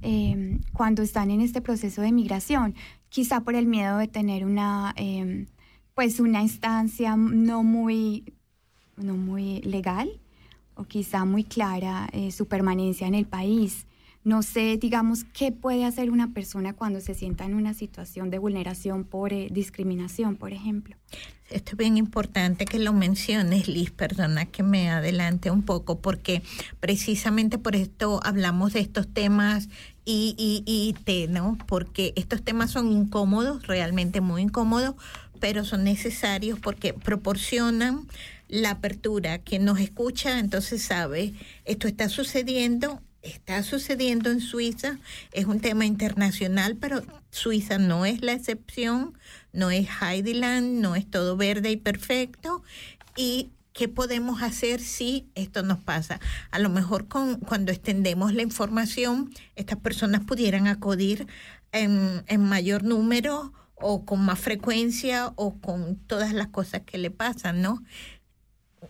eh, 0.00 0.58
cuando 0.72 1.02
están 1.02 1.30
en 1.30 1.42
este 1.42 1.60
proceso 1.60 2.00
de 2.00 2.10
migración. 2.12 2.74
Quizá 3.10 3.42
por 3.42 3.54
el 3.54 3.66
miedo 3.66 3.98
de 3.98 4.08
tener 4.08 4.46
una, 4.46 4.94
eh, 4.96 5.44
pues 6.00 6.18
una 6.18 6.40
instancia 6.40 7.14
no 7.14 7.62
muy, 7.62 8.32
no 8.96 9.18
muy 9.18 9.60
legal 9.60 10.10
o 10.74 10.84
quizá 10.84 11.26
muy 11.26 11.44
clara 11.44 12.08
eh, 12.12 12.32
su 12.32 12.46
permanencia 12.46 13.06
en 13.06 13.14
el 13.14 13.26
país. 13.26 13.84
No 14.24 14.42
sé, 14.42 14.78
digamos, 14.78 15.24
qué 15.24 15.52
puede 15.52 15.84
hacer 15.84 16.10
una 16.10 16.32
persona 16.32 16.72
cuando 16.72 17.02
se 17.02 17.12
sienta 17.12 17.44
en 17.44 17.52
una 17.52 17.74
situación 17.74 18.30
de 18.30 18.38
vulneración 18.38 19.04
por 19.04 19.34
eh, 19.34 19.48
discriminación, 19.50 20.36
por 20.36 20.54
ejemplo. 20.54 20.96
Esto 21.50 21.72
es 21.72 21.76
bien 21.76 21.98
importante 21.98 22.64
que 22.64 22.78
lo 22.78 22.94
menciones, 22.94 23.68
Liz, 23.68 23.90
perdona 23.90 24.46
que 24.46 24.62
me 24.62 24.88
adelante 24.88 25.50
un 25.50 25.62
poco, 25.62 25.98
porque 25.98 26.42
precisamente 26.78 27.58
por 27.58 27.76
esto 27.76 28.20
hablamos 28.22 28.72
de 28.72 28.80
estos 28.80 29.06
temas 29.06 29.68
y, 30.06 30.34
y, 30.38 30.62
y 30.64 30.94
te, 31.04 31.28
¿no? 31.28 31.58
Porque 31.66 32.14
estos 32.16 32.42
temas 32.42 32.70
son 32.70 32.90
incómodos, 32.90 33.66
realmente 33.66 34.22
muy 34.22 34.42
incómodos, 34.42 34.94
pero 35.40 35.64
son 35.64 35.84
necesarios 35.84 36.58
porque 36.60 36.92
proporcionan 36.92 38.06
la 38.48 38.70
apertura. 38.70 39.38
Quien 39.38 39.64
nos 39.64 39.80
escucha 39.80 40.38
entonces 40.38 40.82
sabe, 40.82 41.34
esto 41.64 41.88
está 41.88 42.08
sucediendo, 42.08 43.00
está 43.22 43.62
sucediendo 43.62 44.30
en 44.30 44.40
Suiza, 44.40 44.98
es 45.32 45.46
un 45.46 45.60
tema 45.60 45.86
internacional, 45.86 46.76
pero 46.76 47.02
Suiza 47.30 47.78
no 47.78 48.04
es 48.04 48.22
la 48.22 48.32
excepción, 48.32 49.14
no 49.52 49.70
es 49.70 49.88
Heideland, 50.00 50.80
no 50.80 50.96
es 50.96 51.08
todo 51.08 51.36
verde 51.36 51.70
y 51.70 51.76
perfecto. 51.76 52.62
¿Y 53.16 53.50
qué 53.72 53.88
podemos 53.88 54.42
hacer 54.42 54.80
si 54.80 55.28
esto 55.34 55.62
nos 55.62 55.78
pasa? 55.78 56.20
A 56.50 56.58
lo 56.58 56.68
mejor 56.70 57.08
con, 57.08 57.36
cuando 57.40 57.72
extendemos 57.72 58.34
la 58.34 58.42
información, 58.42 59.32
estas 59.56 59.78
personas 59.78 60.22
pudieran 60.24 60.66
acudir 60.66 61.26
en, 61.72 62.24
en 62.26 62.42
mayor 62.42 62.82
número 62.82 63.52
o 63.80 64.04
con 64.04 64.24
más 64.24 64.38
frecuencia 64.38 65.32
o 65.36 65.58
con 65.58 65.96
todas 65.96 66.32
las 66.32 66.48
cosas 66.48 66.82
que 66.82 66.98
le 66.98 67.10
pasan, 67.10 67.62
¿no? 67.62 67.82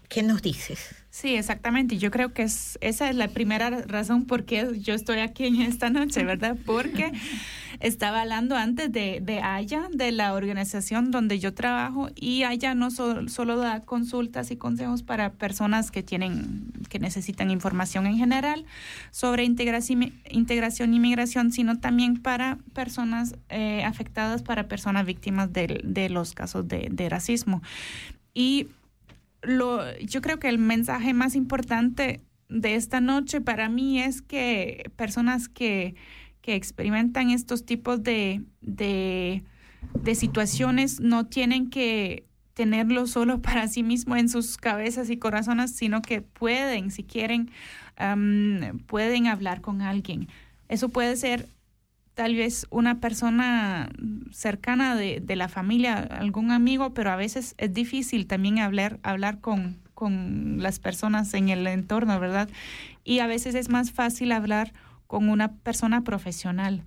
¿Qué 0.09 0.23
nos 0.23 0.43
dices? 0.43 0.95
Sí, 1.11 1.35
exactamente. 1.35 1.99
Yo 1.99 2.11
creo 2.11 2.33
que 2.33 2.43
es, 2.43 2.79
esa 2.81 3.11
es 3.11 3.17
la 3.17 3.29
primera 3.29 3.71
razón 3.71 4.27
por 4.27 4.45
qué 4.45 4.69
yo 4.81 4.95
estoy 4.95 5.19
aquí 5.19 5.47
en 5.47 5.61
esta 5.63 5.91
noche, 5.91 6.25
¿verdad? 6.25 6.57
Porque 6.65 7.13
estaba 7.81 8.21
hablando 8.21 8.57
antes 8.57 8.93
de, 8.93 9.21
de 9.23 9.41
de 9.93 10.13
la 10.13 10.35
organización 10.35 11.11
donde 11.11 11.39
yo 11.39 11.55
trabajo, 11.55 12.11
y 12.15 12.43
Aya 12.45 12.75
no 12.75 12.91
sol- 12.91 13.29
solo 13.29 13.57
da 13.57 13.81
consultas 13.81 14.51
y 14.51 14.57
consejos 14.57 15.03
para 15.03 15.33
personas 15.33 15.91
que 15.91 16.03
tienen, 16.03 16.73
que 16.89 16.99
necesitan 16.99 17.51
información 17.51 18.07
en 18.07 18.17
general 18.19 18.67
sobre 19.11 19.45
integración, 19.45 20.13
integración 20.31 20.95
y 20.95 21.01
migración, 21.01 21.53
sino 21.53 21.79
también 21.81 22.19
para 22.19 22.59
personas 22.75 23.35
eh, 23.49 23.83
afectadas, 23.85 24.43
para 24.43 24.69
personas 24.69 25.07
víctimas 25.07 25.53
del- 25.53 25.81
de, 25.83 26.11
los 26.11 26.35
casos 26.35 26.69
de, 26.69 26.89
de 26.91 27.09
racismo. 27.09 27.63
Y 28.35 28.69
lo, 29.43 29.81
yo 30.01 30.21
creo 30.21 30.39
que 30.39 30.49
el 30.49 30.59
mensaje 30.59 31.15
más 31.15 31.35
importante 31.35 32.21
de 32.51 32.75
esta 32.75 33.01
noche 33.01 33.41
para 33.41 33.69
mí 33.69 34.01
es 34.01 34.23
que 34.23 34.91
personas 34.97 35.49
que, 35.49 35.95
que 36.51 36.57
experimentan 36.57 37.31
estos 37.31 37.65
tipos 37.65 38.03
de, 38.03 38.43
de, 38.61 39.45
situaciones 40.17 40.99
no 40.99 41.27
tienen 41.27 41.71
que 41.71 42.25
tenerlo 42.55 43.07
solo 43.07 43.41
para 43.43 43.69
sí 43.69 43.85
mismo 43.85 44.17
en 44.17 44.29
sus 44.29 44.57
cabezas 44.57 45.11
y 45.11 45.17
corazones, 45.17 45.77
sino 45.77 46.03
que 46.03 46.23
pueden, 46.23 46.91
si 46.91 47.05
quieren, 47.05 47.53
pueden 48.87 49.29
hablar 49.29 49.61
con 49.61 49.81
alguien. 49.81 50.27
Eso 50.69 50.89
puede 50.89 51.15
ser 51.15 51.47
tal 52.15 52.35
vez 52.35 52.67
una 52.71 52.99
persona 52.99 53.91
cercana 54.33 54.97
de, 54.97 55.21
de 55.21 55.37
la 55.37 55.49
familia, 55.49 55.99
algún 55.99 56.51
amigo, 56.51 56.95
pero 56.95 57.13
a 57.13 57.17
veces 57.17 57.55
es 57.59 57.73
difícil 57.73 58.27
también 58.27 58.59
hablar, 58.59 58.99
hablar 59.05 59.39
con, 59.41 59.79
con 59.95 60.61
las 60.61 60.81
personas 60.81 61.33
en 61.35 61.49
el 61.49 61.65
entorno, 61.69 62.19
¿verdad? 62.19 62.49
Y 63.05 63.21
a 63.21 63.29
veces 63.29 63.55
es 63.55 63.69
más 63.69 63.93
fácil 63.93 64.33
hablar 64.33 64.73
con 65.11 65.29
una 65.29 65.57
persona 65.57 66.05
profesional, 66.05 66.85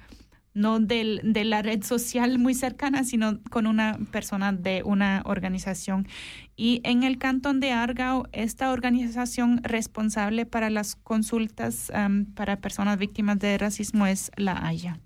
no 0.54 0.80
del, 0.80 1.20
de 1.26 1.44
la 1.44 1.62
red 1.62 1.84
social 1.84 2.40
muy 2.40 2.54
cercana, 2.54 3.04
sino 3.04 3.44
con 3.50 3.68
una 3.68 4.00
persona 4.12 4.54
de 4.54 4.82
una 4.86 5.24
organización. 5.26 6.08
Y 6.56 6.80
en 6.86 7.04
el 7.04 7.18
cantón 7.18 7.60
de 7.60 7.74
Argao, 7.74 8.30
esta 8.32 8.72
organización 8.72 9.60
responsable 9.62 10.46
para 10.46 10.70
las 10.70 10.96
consultas 10.96 11.92
para 12.34 12.62
personas 12.62 12.98
víctimas 12.98 13.40
de 13.40 13.58
racismo 13.58 14.08
es 14.08 14.32
la 14.38 14.66
Haya. 14.66 15.02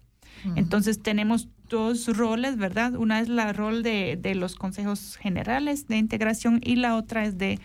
Entonces 0.55 1.01
tenemos 1.01 1.49
dos 1.69 2.15
roles, 2.15 2.55
¿verdad? 2.55 2.93
Una 2.93 3.19
es 3.19 3.29
la 3.29 3.51
rol 3.51 3.81
de, 3.81 4.15
de 4.21 4.35
los 4.35 4.53
consejos 4.53 5.17
generales 5.17 5.87
de 5.87 5.97
integración 5.97 6.61
y 6.63 6.75
la 6.75 6.95
otra 6.95 7.25
es 7.25 7.39
de 7.39 7.59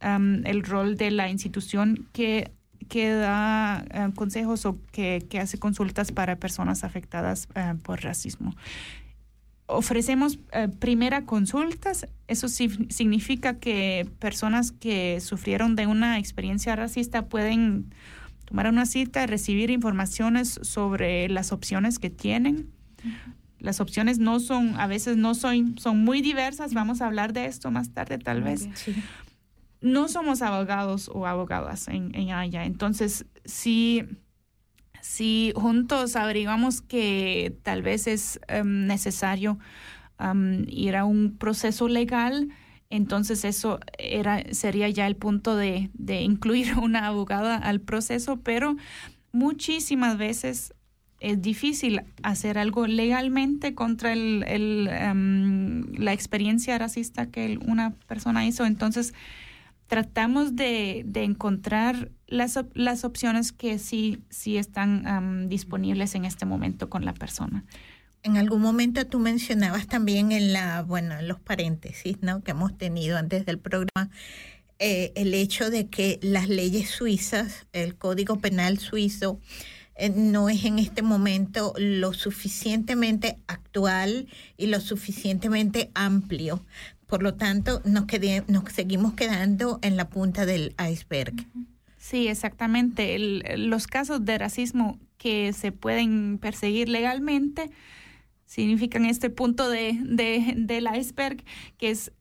el 0.00 0.62
rol 0.62 0.96
de 0.96 1.10
la 1.10 1.28
institución 1.28 2.08
que, 2.12 2.52
que 2.88 3.10
da 3.10 3.84
eh, 3.90 4.10
consejos 4.14 4.66
o 4.66 4.78
que, 4.90 5.26
que 5.28 5.38
hace 5.38 5.58
consultas 5.58 6.12
para 6.12 6.36
personas 6.36 6.84
afectadas 6.84 7.48
eh, 7.54 7.74
por 7.82 8.02
racismo. 8.02 8.54
Ofrecemos 9.66 10.38
eh, 10.52 10.68
primera 10.68 11.24
consultas, 11.24 12.06
eso 12.28 12.48
significa 12.48 13.58
que 13.58 14.08
personas 14.18 14.72
que 14.72 15.20
sufrieron 15.20 15.76
de 15.76 15.86
una 15.86 16.18
experiencia 16.18 16.76
racista 16.76 17.26
pueden 17.26 17.94
tomar 18.44 18.68
una 18.68 18.84
cita, 18.84 19.26
recibir 19.26 19.70
informaciones 19.70 20.60
sobre 20.62 21.28
las 21.28 21.52
opciones 21.52 21.98
que 21.98 22.10
tienen. 22.10 22.68
las 23.58 23.80
opciones 23.80 24.18
no 24.18 24.40
son, 24.40 24.78
a 24.78 24.86
veces 24.86 25.16
no 25.16 25.34
son, 25.34 25.78
son 25.78 26.04
muy 26.04 26.20
diversas, 26.20 26.74
vamos 26.74 27.00
a 27.00 27.06
hablar 27.06 27.32
de 27.32 27.46
esto 27.46 27.70
más 27.70 27.90
tarde 27.90 28.18
tal 28.18 28.42
vez. 28.42 28.68
No 29.82 30.08
somos 30.08 30.42
abogados 30.42 31.10
o 31.12 31.26
abogadas 31.26 31.88
en, 31.88 32.14
en 32.14 32.30
entonces 32.54 33.26
si, 33.44 34.04
si 35.00 35.52
juntos 35.56 36.16
averiguamos 36.16 36.80
que 36.80 37.56
tal 37.62 37.82
vez 37.82 38.06
es 38.06 38.40
em, 38.48 38.86
necesario 38.86 39.58
am, 40.18 40.64
ir 40.68 40.96
a 40.96 41.04
un 41.04 41.36
proceso 41.36 41.88
legal, 41.88 42.48
entonces 42.90 43.44
eso 43.44 43.80
era, 43.98 44.44
sería 44.52 44.88
ya 44.88 45.06
el 45.06 45.16
punto 45.16 45.56
de, 45.56 45.90
de 45.94 46.22
incluir 46.22 46.74
una 46.78 47.06
abogada 47.08 47.56
al 47.56 47.80
proceso, 47.80 48.40
pero 48.40 48.76
muchísimas 49.32 50.16
veces 50.16 50.74
es 51.22 51.40
difícil 51.40 52.02
hacer 52.22 52.58
algo 52.58 52.86
legalmente 52.86 53.74
contra 53.74 54.12
el, 54.12 54.44
em, 54.90 55.92
la 55.94 56.12
experiencia 56.12 56.76
racista 56.78 57.30
que 57.30 57.58
una 57.64 57.92
persona 58.08 58.44
hizo. 58.44 58.66
Entonces, 58.66 59.14
tratamos 59.92 60.56
de, 60.56 61.02
de 61.04 61.22
encontrar 61.22 62.10
las, 62.26 62.58
las 62.72 63.04
opciones 63.04 63.52
que 63.52 63.78
sí, 63.78 64.20
sí 64.30 64.56
están 64.56 65.50
disponibles 65.50 66.14
en 66.14 66.24
este 66.24 66.46
momento 66.46 66.88
con 66.88 67.04
la 67.04 67.12
persona. 67.12 67.66
En 68.22 68.38
algún 68.38 68.62
momento 68.62 69.06
tú 69.06 69.18
mencionabas 69.18 69.86
también 69.86 70.32
en 70.32 70.54
la, 70.54 70.80
bueno, 70.80 71.18
en 71.18 71.28
los 71.28 71.40
paréntesis, 71.40 72.16
¿no? 72.22 72.42
Que 72.42 72.52
hemos 72.52 72.78
tenido 72.78 73.18
antes 73.18 73.44
del 73.44 73.58
programa, 73.58 74.08
eh, 74.78 75.12
el 75.14 75.34
hecho 75.34 75.68
de 75.68 75.88
que 75.88 76.18
las 76.22 76.48
leyes 76.48 76.88
suizas, 76.88 77.66
el 77.74 77.94
Código 77.94 78.38
Penal 78.38 78.78
suizo, 78.78 79.40
eh, 79.94 80.08
no 80.08 80.48
es 80.48 80.64
en 80.64 80.78
este 80.78 81.02
momento 81.02 81.74
lo 81.76 82.14
suficientemente 82.14 83.36
actual 83.46 84.26
y 84.56 84.68
lo 84.68 84.80
suficientemente 84.80 85.90
amplio. 85.92 86.64
Por 87.12 87.22
lo 87.22 87.34
tanto, 87.34 87.82
nos, 87.84 88.06
quedé- 88.06 88.42
nos 88.48 88.64
seguimos 88.72 89.12
quedando 89.12 89.78
en 89.82 89.98
la 89.98 90.08
punta 90.08 90.46
del 90.46 90.74
iceberg. 90.90 91.34
Sí, 91.98 92.26
exactamente. 92.26 93.14
El- 93.14 93.68
los 93.68 93.86
casos 93.86 94.24
de 94.24 94.38
racismo 94.38 94.98
que 95.18 95.52
se 95.52 95.72
pueden 95.72 96.38
perseguir 96.40 96.88
legalmente 96.88 97.70
significan 98.46 99.04
este 99.04 99.28
punto 99.28 99.68
de, 99.68 99.98
de- 100.02 100.54
del 100.56 100.88
iceberg, 100.96 101.44
que 101.76 101.90
es 101.90 102.12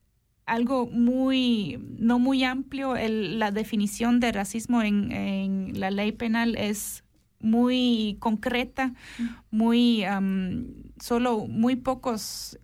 algo 0.46 0.88
muy, 0.88 1.80
no 1.98 2.20
muy 2.20 2.44
amplio. 2.44 2.98
El- 2.98 3.40
la 3.40 3.52
definición 3.52 4.20
de 4.20 4.34
racismo 4.34 4.82
en, 4.84 5.10
en 5.14 5.80
la 5.80 5.90
ley 5.90 6.12
penal 6.12 6.58
es 6.58 7.06
muy 7.42 8.18
concreta, 8.20 8.94
muy 9.50 10.04
am, 10.04 10.68
solo 11.00 11.48
muy 11.48 11.76
pocos 11.76 12.58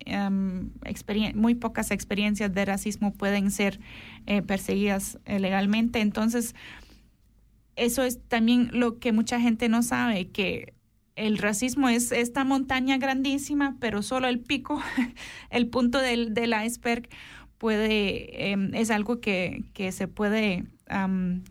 muy 1.34 1.54
pocas 1.54 1.90
experiencias 1.90 2.52
de 2.52 2.64
racismo 2.64 3.12
pueden 3.12 3.50
ser 3.50 3.80
eh, 4.26 4.42
perseguidas 4.42 5.18
eh, 5.24 5.38
legalmente. 5.38 6.00
Entonces, 6.00 6.54
eso 7.76 8.02
es 8.02 8.20
también 8.28 8.70
lo 8.72 8.98
que 8.98 9.12
mucha 9.12 9.40
gente 9.40 9.68
no 9.68 9.82
sabe, 9.82 10.28
que 10.28 10.74
el 11.16 11.38
racismo 11.38 11.88
es 11.88 12.12
esta 12.12 12.44
montaña 12.44 12.96
grandísima, 12.98 13.76
pero 13.80 14.02
solo 14.02 14.28
el 14.28 14.40
pico, 14.40 14.80
el 15.50 15.68
punto 15.68 15.98
del, 15.98 16.32
del 16.32 16.54
iceberg 16.64 17.08
puede, 17.58 18.50
em, 18.52 18.74
es 18.74 18.90
algo 18.90 19.20
que, 19.20 19.64
que 19.74 19.92
se 19.92 20.08
puede 20.08 20.64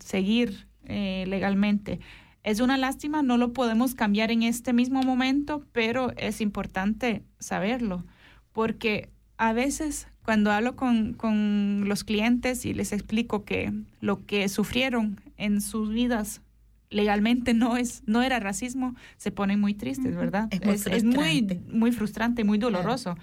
seguir 0.04 0.66
eh, 0.84 1.24
legalmente. 1.28 2.00
Es 2.44 2.60
una 2.60 2.76
lástima, 2.76 3.22
no 3.22 3.36
lo 3.36 3.52
podemos 3.52 3.94
cambiar 3.94 4.30
en 4.30 4.42
este 4.42 4.72
mismo 4.72 5.02
momento, 5.02 5.64
pero 5.72 6.12
es 6.16 6.40
importante 6.40 7.22
saberlo, 7.38 8.04
porque 8.52 9.10
a 9.36 9.52
veces 9.52 10.08
cuando 10.24 10.52
hablo 10.52 10.76
con, 10.76 11.14
con 11.14 11.88
los 11.88 12.04
clientes 12.04 12.64
y 12.66 12.74
les 12.74 12.92
explico 12.92 13.44
que 13.44 13.72
lo 14.00 14.26
que 14.26 14.48
sufrieron 14.48 15.20
en 15.36 15.60
sus 15.60 15.90
vidas 15.90 16.42
legalmente 16.90 17.54
no 17.54 17.76
es 17.76 18.02
no 18.06 18.22
era 18.22 18.40
racismo, 18.40 18.94
se 19.16 19.30
ponen 19.30 19.60
muy 19.60 19.74
tristes, 19.74 20.16
¿verdad? 20.16 20.48
Es 20.50 20.64
muy 20.64 20.74
es 20.74 21.04
muy, 21.04 21.14
frustrante. 21.14 21.60
muy 21.70 21.92
frustrante, 21.92 22.44
muy 22.44 22.58
doloroso, 22.58 23.16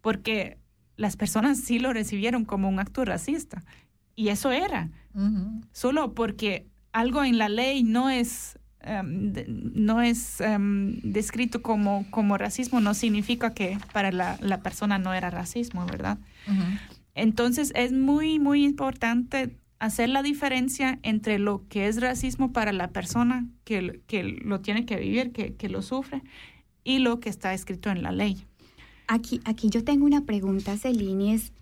porque 0.00 0.58
las 0.96 1.16
personas 1.16 1.58
sí 1.58 1.78
lo 1.78 1.92
recibieron 1.92 2.44
como 2.44 2.68
un 2.68 2.78
acto 2.80 3.04
racista. 3.04 3.64
Y 4.14 4.30
eso 4.30 4.50
era, 4.50 4.90
solo 5.70 6.12
porque 6.12 6.66
algo 7.00 7.22
en 7.24 7.38
la 7.38 7.48
ley 7.48 7.82
no 7.82 8.10
es 8.10 8.58
em, 8.80 9.32
de- 9.32 9.46
no 9.48 10.00
es 10.02 10.40
em, 10.40 11.00
descrito 11.02 11.60
como, 11.62 12.06
como 12.10 12.38
racismo, 12.38 12.80
no 12.80 12.94
significa 12.94 13.52
que 13.52 13.76
para 13.92 14.10
la, 14.12 14.38
la 14.40 14.58
persona 14.62 14.98
no 14.98 15.12
era 15.14 15.30
racismo, 15.30 15.84
¿verdad? 15.86 16.18
Entonces 17.14 17.72
es 17.74 17.92
muy, 17.92 18.38
muy 18.38 18.64
importante 18.64 19.56
hacer 19.80 20.08
la 20.08 20.22
diferencia 20.22 20.98
entre 21.02 21.38
lo 21.38 21.66
que 21.68 21.86
es 21.88 22.00
racismo 22.00 22.52
para 22.52 22.72
la 22.72 22.88
persona 22.88 23.46
que, 23.64 24.00
que 24.06 24.22
lo 24.22 24.60
tiene 24.60 24.86
que 24.86 24.96
vivir, 24.96 25.32
que, 25.32 25.54
que 25.54 25.68
lo 25.68 25.82
sufre, 25.82 26.22
y 26.84 26.98
lo 27.00 27.20
que 27.20 27.28
está 27.28 27.52
escrito 27.54 27.90
en 27.90 28.02
la 28.02 28.12
ley. 28.12 28.44
Aquí, 29.08 29.40
aquí 29.44 29.68
yo 29.70 29.84
tengo 29.84 30.04
una 30.06 30.24
pregunta, 30.24 30.76
Celine, 30.76 31.34
es 31.34 31.52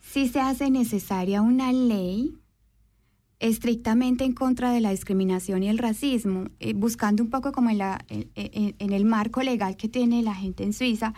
si 0.00 0.28
se 0.28 0.40
hace 0.40 0.70
necesaria 0.70 1.40
una 1.42 1.72
ley 1.72 2.34
estrictamente 3.40 4.24
en 4.24 4.32
contra 4.32 4.72
de 4.72 4.80
la 4.80 4.90
discriminación 4.90 5.62
y 5.62 5.68
el 5.68 5.78
racismo, 5.78 6.44
eh, 6.60 6.74
buscando 6.74 7.22
un 7.22 7.30
poco 7.30 7.50
como 7.52 7.70
en, 7.70 7.78
la, 7.78 8.04
en, 8.08 8.30
en- 8.34 8.76
en 8.78 8.92
el 8.92 9.04
marco 9.04 9.42
legal 9.42 9.76
que 9.76 9.88
tiene 9.88 10.22
la 10.22 10.34
gente 10.34 10.62
en 10.62 10.72
Suiza. 10.72 11.14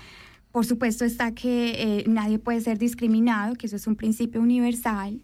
Por 0.53 0.65
supuesto 0.65 1.05
está 1.05 1.35
que 1.35 1.99
eh, 2.01 2.05
nadie 2.09 2.39
puede 2.39 2.61
ser 2.61 2.79
discriminado, 2.79 3.55
que 3.57 3.67
eso 3.67 3.77
es 3.77 3.87
un 3.87 3.97
principio 3.97 4.41
universal. 4.41 5.21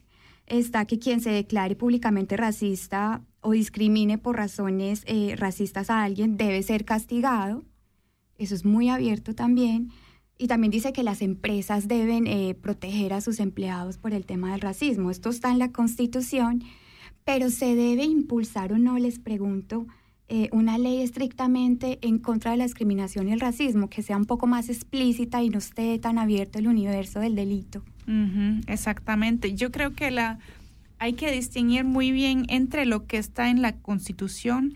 Está 0.46 0.86
que 0.86 0.98
quien 0.98 1.20
se 1.20 1.30
declare 1.30 1.76
públicamente 1.76 2.36
racista 2.36 3.22
o 3.42 3.52
discrimine 3.52 4.18
por 4.18 4.36
razones 4.36 5.02
eh, 5.06 5.34
racistas 5.36 5.90
a 5.90 6.02
alguien 6.02 6.36
debe 6.36 6.62
ser 6.62 6.84
castigado. 6.84 7.64
Eso 8.38 8.54
es 8.54 8.64
muy 8.64 8.88
abierto 8.88 9.34
también. 9.34 9.90
Y 10.38 10.46
también 10.46 10.70
dice 10.70 10.92
que 10.92 11.02
las 11.02 11.20
empresas 11.20 11.86
deben 11.88 12.26
eh, 12.26 12.54
proteger 12.54 13.12
a 13.12 13.20
sus 13.20 13.38
empleados 13.40 13.98
por 13.98 14.14
el 14.14 14.24
tema 14.24 14.52
del 14.52 14.60
racismo. 14.62 15.10
Esto 15.10 15.28
está 15.30 15.50
en 15.50 15.58
la 15.58 15.72
Constitución, 15.72 16.62
pero 17.28 17.50
se 17.50 17.74
debe 17.74 18.04
impulsar 18.04 18.72
o 18.72 18.78
no, 18.78 18.98
les 18.98 19.18
pregunto, 19.18 19.86
eh, 20.30 20.48
una 20.50 20.78
ley 20.78 21.02
estrictamente 21.02 21.98
en 22.00 22.20
contra 22.20 22.52
de 22.52 22.56
la 22.56 22.64
discriminación 22.64 23.28
y 23.28 23.32
el 23.32 23.40
racismo, 23.40 23.90
que 23.90 24.00
sea 24.00 24.16
un 24.16 24.24
poco 24.24 24.46
más 24.46 24.70
explícita 24.70 25.42
y 25.42 25.50
no 25.50 25.58
esté 25.58 25.98
tan 25.98 26.16
abierto 26.16 26.58
el 26.58 26.68
universo 26.68 27.20
del 27.20 27.34
delito. 27.34 27.84
Ujú, 28.06 28.62
exactamente. 28.66 29.52
Yo 29.52 29.70
creo 29.70 29.92
que 29.92 30.10
la 30.10 30.38
hay 30.98 31.12
que 31.12 31.30
distinguir 31.30 31.84
muy 31.84 32.12
bien 32.12 32.46
entre 32.48 32.86
lo 32.86 33.06
que 33.06 33.18
está 33.18 33.50
en 33.50 33.60
la 33.60 33.76
Constitución, 33.76 34.72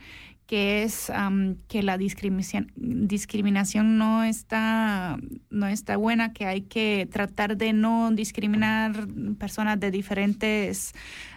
que 0.47 0.83
es 0.83 1.09
am, 1.09 1.57
que 1.69 1.83
la 1.83 1.97
discriminación 1.97 3.97
no 3.97 4.25
está 4.25 5.17
no 5.49 5.69
está 5.69 5.97
buena, 5.97 6.35
que 6.35 6.45
hay 6.45 6.61
que 6.61 7.09
tratar 7.11 7.57
de 7.57 7.73
no 7.73 8.11
discriminar 8.11 9.09
personas 9.39 9.81
de 9.81 9.91
diferentes 9.91 10.93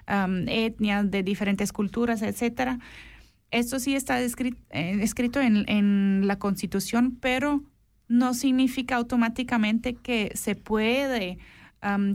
am, 0.08 0.47
etnias, 0.47 1.10
de 1.10 1.24
diferentes 1.24 1.72
culturas, 1.72 2.22
etcétera. 2.22 2.80
Esto 3.51 3.80
sí 3.80 3.95
está 3.95 4.22
eh, 4.22 4.97
escrito 5.01 5.39
en, 5.39 5.70
en 5.70 6.28
la 6.28 6.39
Constitución, 6.39 7.18
pero 7.22 7.64
no 8.08 8.34
significa 8.34 8.95
automáticamente 8.97 9.95
que 9.95 10.32
se 10.36 10.56
puede 10.56 11.38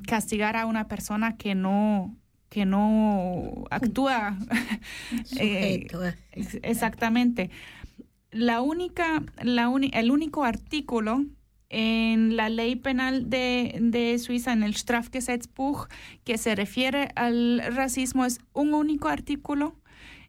castigar 0.00 0.56
a 0.56 0.66
una 0.66 0.88
persona 0.88 1.36
que 1.36 1.54
no 1.54 2.16
que 2.48 2.66
no 2.66 3.64
actúa. 3.70 4.36
Eh, 5.38 5.86
ex- 6.32 6.58
exactamente. 6.62 7.50
La 8.30 8.60
única 8.60 9.22
la 9.42 9.72
el 9.92 10.10
único 10.10 10.44
artículo 10.44 11.24
en 11.70 12.36
la 12.36 12.48
ley 12.48 12.74
penal 12.76 13.30
de, 13.30 13.78
de 13.80 14.18
Suiza, 14.18 14.52
en 14.52 14.62
el 14.64 14.74
Strafgesetzbuch, 14.74 15.86
que 16.24 16.36
se 16.36 16.54
refiere 16.54 17.10
al 17.14 17.62
racismo, 17.74 18.26
es 18.26 18.40
un 18.52 18.74
único 18.74 19.08
artículo, 19.08 19.76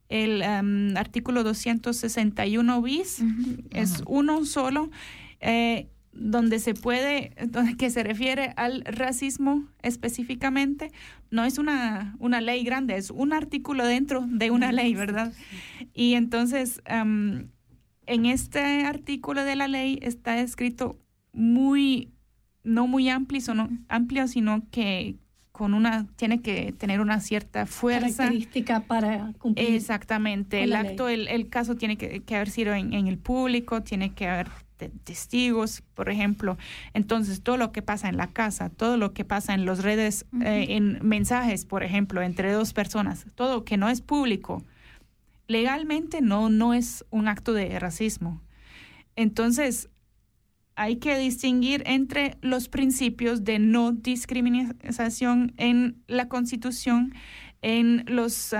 el 0.07 0.43
am, 0.43 0.95
artículo 0.97 1.43
261 1.43 2.81
bis, 2.81 3.23
es 3.71 4.03
uno 4.07 4.45
solo, 4.45 4.91
eh, 5.39 5.87
donde 6.13 6.59
se 6.59 6.73
puede, 6.73 7.31
donde- 7.47 7.75
que 7.77 7.89
se 7.89 8.03
refiere 8.03 8.53
al 8.57 8.83
racismo 8.85 9.65
específicamente. 9.81 10.91
No 11.31 11.45
es 11.45 11.57
una, 11.57 12.15
una 12.19 12.41
ley 12.41 12.63
grande, 12.63 12.97
es 12.97 13.09
un 13.09 13.31
artículo 13.33 13.85
dentro 13.85 14.25
de 14.27 14.51
una 14.51 14.71
ley, 14.73 14.93
¿verdad? 14.93 15.33
Y 15.93 16.13
entonces, 16.15 16.81
am, 16.85 17.47
en 18.05 18.25
este 18.25 18.83
artículo 18.83 19.43
de 19.45 19.55
la 19.55 19.67
ley 19.69 19.97
está 20.01 20.39
escrito 20.41 20.99
muy, 21.33 22.09
no 22.63 22.87
muy 22.87 23.09
amplio, 23.09 23.41
sino, 23.41 23.69
amplio, 23.89 24.27
sino 24.27 24.63
que 24.71 25.15
con 25.51 25.73
una, 25.73 26.07
tiene 26.15 26.41
que 26.41 26.73
tener 26.73 27.01
una 27.01 27.19
cierta 27.19 27.65
fuerza. 27.65 28.23
Característica 28.23 28.81
para 28.81 29.33
cumplir. 29.37 29.73
Exactamente, 29.73 30.63
el 30.63 30.73
acto, 30.75 31.09
el, 31.09 31.27
el 31.27 31.49
caso 31.49 31.75
tiene 31.75 31.97
que, 31.97 32.21
que 32.21 32.35
haber 32.35 32.49
sido 32.49 32.73
en, 32.73 32.93
en 32.93 33.07
el 33.07 33.17
público, 33.17 33.83
tiene 33.83 34.13
que 34.13 34.27
haber 34.27 34.49
testigos, 35.03 35.83
por 35.93 36.09
ejemplo. 36.09 36.57
Entonces, 36.93 37.43
todo 37.43 37.57
lo 37.57 37.71
que 37.71 37.81
pasa 37.81 38.09
en 38.09 38.17
la 38.17 38.27
casa, 38.27 38.69
todo 38.69 38.97
lo 38.97 39.13
que 39.13 39.25
pasa 39.25 39.53
en 39.53 39.65
las 39.65 39.83
redes, 39.83 40.25
eh, 40.43 40.67
en 40.69 40.99
mensajes, 41.01 41.65
por 41.65 41.83
ejemplo, 41.83 42.21
entre 42.21 42.51
dos 42.51 42.73
personas, 42.73 43.25
todo 43.35 43.63
que 43.63 43.77
no 43.77 43.89
es 43.89 44.01
público, 44.01 44.63
legalmente 45.47 46.21
no, 46.21 46.49
no 46.49 46.73
es 46.73 47.05
un 47.09 47.27
acto 47.27 47.53
de 47.53 47.77
racismo. 47.79 48.41
Entonces, 49.15 49.89
hay 50.81 50.95
que 50.95 51.15
distinguir 51.15 51.83
entre 51.85 52.39
los 52.41 52.67
principios 52.67 53.43
de 53.43 53.59
no 53.59 53.91
discriminación 53.91 55.53
en 55.57 56.01
la 56.07 56.27
Constitución, 56.27 57.13
en 57.61 58.03
los 58.07 58.55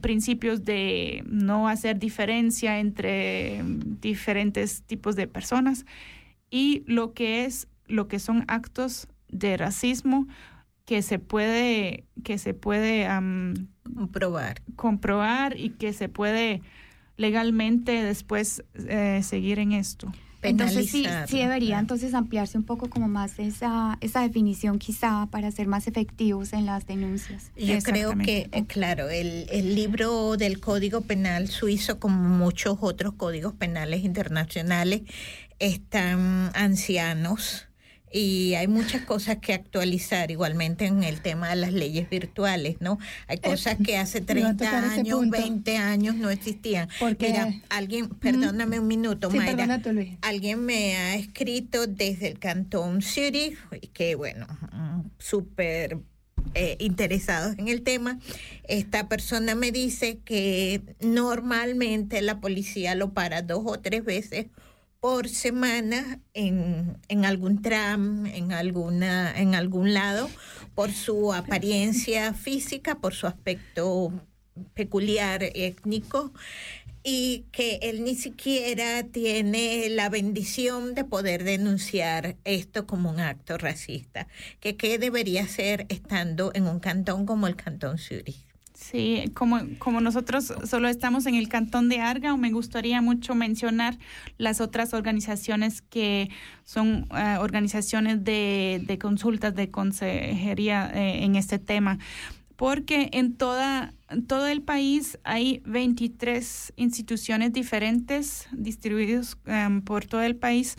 principios 0.00 0.64
de 0.64 1.22
no 1.26 1.68
hacer 1.68 1.98
diferencia 1.98 2.78
entre 2.78 3.62
diferentes 4.00 4.84
tipos 4.84 5.16
de 5.16 5.26
personas 5.26 5.84
y 6.50 6.82
lo 6.86 7.12
que 7.12 7.44
es 7.44 7.68
lo 7.88 8.08
que 8.08 8.20
son 8.20 8.46
actos 8.48 9.06
de 9.28 9.58
racismo 9.58 10.26
que 10.86 11.02
se 11.02 11.18
puede 11.18 12.06
que 12.24 12.38
se 12.38 12.54
puede 12.54 13.06
comprobar 13.94 14.62
comprobar 14.76 15.60
y 15.60 15.70
que 15.70 15.92
se 15.92 16.08
puede 16.08 16.62
legalmente 17.18 18.02
después 18.02 18.64
eh, 18.74 19.20
seguir 19.22 19.58
en 19.58 19.72
esto. 19.72 20.10
Entonces 20.48 20.90
sí, 20.90 21.06
sí 21.26 21.38
debería 21.38 21.78
entonces 21.78 22.14
ampliarse 22.14 22.58
un 22.58 22.64
poco 22.64 22.88
como 22.88 23.08
más 23.08 23.38
esa, 23.38 23.98
esa 24.00 24.22
definición 24.22 24.78
quizá 24.78 25.26
para 25.30 25.50
ser 25.50 25.66
más 25.66 25.86
efectivos 25.86 26.52
en 26.52 26.66
las 26.66 26.86
denuncias. 26.86 27.50
Yo 27.56 27.78
creo 27.82 28.16
que, 28.18 28.48
eh, 28.52 28.64
claro, 28.66 29.08
el, 29.10 29.46
el 29.50 29.74
libro 29.74 30.36
del 30.36 30.60
Código 30.60 31.02
Penal 31.02 31.48
suizo, 31.48 31.98
como 31.98 32.16
muchos 32.16 32.78
otros 32.80 33.14
códigos 33.14 33.52
penales 33.54 34.04
internacionales, 34.04 35.02
están 35.58 36.50
ancianos 36.54 37.65
y 38.12 38.54
hay 38.54 38.68
muchas 38.68 39.02
cosas 39.02 39.38
que 39.38 39.52
actualizar 39.52 40.30
igualmente 40.30 40.86
en 40.86 41.02
el 41.02 41.20
tema 41.20 41.50
de 41.50 41.56
las 41.56 41.72
leyes 41.72 42.08
virtuales, 42.08 42.76
¿no? 42.80 42.98
Hay 43.26 43.38
cosas 43.38 43.76
que 43.84 43.96
hace 43.98 44.18
Eh, 44.18 44.24
iba 44.36 44.48
a 44.50 44.56
30 44.56 44.64
tocar 44.64 44.84
ese 44.84 45.00
años, 45.00 45.18
punto. 45.18 45.36
20 45.38 45.76
años 45.76 46.14
no 46.14 46.30
existían. 46.30 46.88
Porque- 47.00 47.28
Mira, 47.28 47.52
alguien, 47.68 48.08
perdóname 48.08 48.78
un 48.80 48.86
minuto, 48.86 49.30
Sí, 49.30 49.36
Mayra. 49.36 49.78
Luis. 49.92 50.14
Alguien 50.22 50.64
me 50.64 50.96
ha 50.96 51.14
escrito 51.16 51.86
desde 51.86 52.28
el 52.28 52.38
Cantón 52.38 53.02
Zurich, 53.02 53.58
que 53.92 54.14
bueno, 54.14 54.46
mm, 54.72 55.00
súper 55.18 55.98
eh, 56.54 56.76
interesados 56.78 57.58
en 57.58 57.66
el 57.68 57.82
tema. 57.82 58.20
Esta 58.68 59.08
persona 59.08 59.54
me 59.56 59.72
dice 59.72 60.20
que 60.24 60.80
normalmente 61.00 62.22
la 62.22 62.40
policía 62.40 62.94
lo 62.94 63.12
para 63.12 63.42
dos 63.42 63.62
o 63.66 63.80
tres 63.80 64.04
veces 64.04 64.46
por 65.00 65.28
semana 65.28 66.20
en, 66.34 66.98
en 67.08 67.24
algún 67.24 67.62
tram, 67.62 68.26
en 68.26 68.52
alguna, 68.52 69.38
en 69.38 69.54
algún 69.54 69.94
lado, 69.94 70.28
por 70.74 70.92
su 70.92 71.32
apariencia 71.32 72.34
física, 72.34 72.96
por 72.96 73.14
su 73.14 73.26
aspecto 73.26 74.12
peculiar 74.74 75.42
étnico 75.42 76.32
y 77.08 77.44
que 77.52 77.78
él 77.82 78.02
ni 78.02 78.16
siquiera 78.16 79.04
tiene 79.04 79.88
la 79.90 80.08
bendición 80.08 80.94
de 80.94 81.04
poder 81.04 81.44
denunciar 81.44 82.36
esto 82.44 82.86
como 82.86 83.10
un 83.10 83.20
acto 83.20 83.58
racista, 83.58 84.26
que 84.58 84.76
qué 84.76 84.98
debería 84.98 85.44
hacer 85.44 85.86
estando 85.88 86.50
en 86.54 86.66
un 86.66 86.80
cantón 86.80 87.24
como 87.24 87.46
el 87.46 87.54
Cantón 87.54 87.98
Zurich. 87.98 88.45
Sí, 88.88 89.24
como, 89.34 89.58
como 89.80 90.00
nosotros 90.00 90.54
solo 90.64 90.86
estamos 90.86 91.26
en 91.26 91.34
el 91.34 91.48
cantón 91.48 91.88
de 91.88 91.98
Argao, 91.98 92.36
me 92.36 92.52
gustaría 92.52 93.02
mucho 93.02 93.34
mencionar 93.34 93.98
las 94.38 94.60
otras 94.60 94.94
organizaciones 94.94 95.82
que 95.82 96.30
son 96.62 97.08
eh, 97.10 97.36
organizaciones 97.40 98.22
de, 98.22 98.80
de 98.86 98.98
consultas 98.98 99.56
de 99.56 99.72
consejería 99.72 100.88
eh, 100.94 101.24
en 101.24 101.34
este 101.34 101.58
tema, 101.58 101.98
porque 102.54 103.08
en 103.12 103.34
toda 103.34 103.92
todo 104.28 104.46
el 104.46 104.62
país 104.62 105.18
hay 105.24 105.62
23 105.66 106.72
instituciones 106.76 107.52
diferentes 107.52 108.46
distribuidas 108.52 109.36
em, 109.46 109.82
por 109.82 110.04
todo 110.04 110.22
el 110.22 110.36
país 110.36 110.76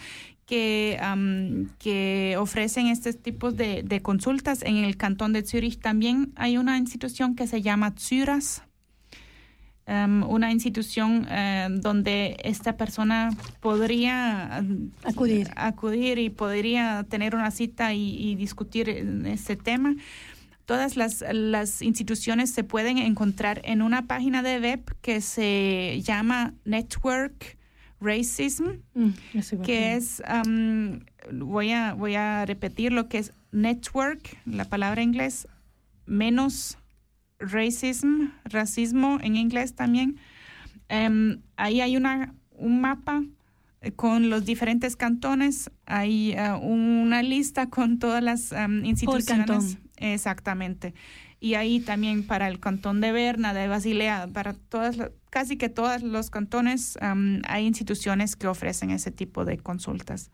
que, 0.47 2.35
ofrecen 2.39 2.87
estos 2.87 3.21
tipos 3.21 3.55
de, 3.55 3.83
de 3.83 4.01
consultas. 4.01 4.63
En 4.63 4.77
el 4.77 4.97
cantón 4.97 5.33
de 5.33 5.45
Zurich 5.45 5.79
también 5.79 6.31
hay 6.35 6.57
una 6.57 6.77
institución 6.77 7.35
que 7.35 7.47
se 7.47 7.61
llama 7.61 7.93
Zuras, 7.97 8.63
em, 9.85 10.23
una 10.23 10.51
institución 10.51 11.27
eh, 11.29 11.67
donde 11.69 12.37
esta 12.43 12.77
persona 12.77 13.29
podría 13.59 14.63
Acudir. 15.03 15.49
acudir 15.55 16.17
y 16.17 16.29
podría 16.29 17.05
tener 17.09 17.35
una 17.35 17.51
cita 17.51 17.93
y, 17.93 18.15
y 18.17 18.35
discutir 18.35 18.89
este 18.89 19.57
tema. 19.57 19.95
Todas 20.65 20.97
las, 20.97 21.23
las 21.31 21.81
instituciones 21.81 22.51
se 22.51 22.63
pueden 22.63 22.97
encontrar 22.97 23.61
en 23.63 23.81
una 23.81 24.07
página 24.07 24.43
de 24.43 24.59
web 24.59 24.95
que 25.01 25.21
se 25.21 26.01
llama 26.03 26.53
Network 26.65 27.57
Racism 27.99 28.81
Mm, 28.93 29.09
que 29.63 29.95
es, 29.95 30.21
am, 30.25 31.05
voy, 31.31 31.71
a, 31.71 31.93
voy 31.93 32.15
a 32.15 32.45
repetir 32.45 32.91
lo 32.91 33.07
que 33.09 33.19
es 33.19 33.33
network, 33.51 34.37
la 34.45 34.65
palabra 34.65 35.01
en 35.01 35.09
inglés, 35.09 35.47
menos 36.05 36.77
racism, 37.39 38.29
racismo 38.45 39.19
en 39.21 39.35
inglés 39.35 39.73
también. 39.75 40.17
Em, 40.89 41.41
ahí 41.55 41.81
hay 41.81 41.97
una, 41.97 42.33
un 42.51 42.81
mapa 42.81 43.23
con 43.95 44.29
los 44.29 44.45
diferentes 44.45 44.95
cantones, 44.95 45.69
hay 45.85 46.31
eh, 46.31 46.51
una 46.53 47.21
lista 47.21 47.69
con 47.69 47.99
todas 47.99 48.23
las 48.23 48.53
am, 48.53 48.83
instituciones. 48.85 49.47
cantón. 49.47 49.79
Exactamente. 49.97 50.93
Y 51.39 51.53
ahí 51.53 51.79
también 51.79 52.25
para 52.25 52.47
el 52.47 52.59
cantón 52.59 52.99
de 52.99 53.11
Berna, 53.11 53.53
de 53.53 53.67
Basilea, 53.67 54.27
para 54.33 54.53
todas, 54.53 54.97
casi 55.29 55.57
que 55.57 55.69
todos 55.69 56.01
los 56.01 56.29
cantones 56.31 56.97
am, 57.01 57.41
hay 57.47 57.65
instituciones 57.65 58.35
que 58.35 58.47
ofrecen 58.47 58.89
ese 58.89 59.11
tipo 59.11 59.45
de 59.45 59.57
consultas. 59.57 60.31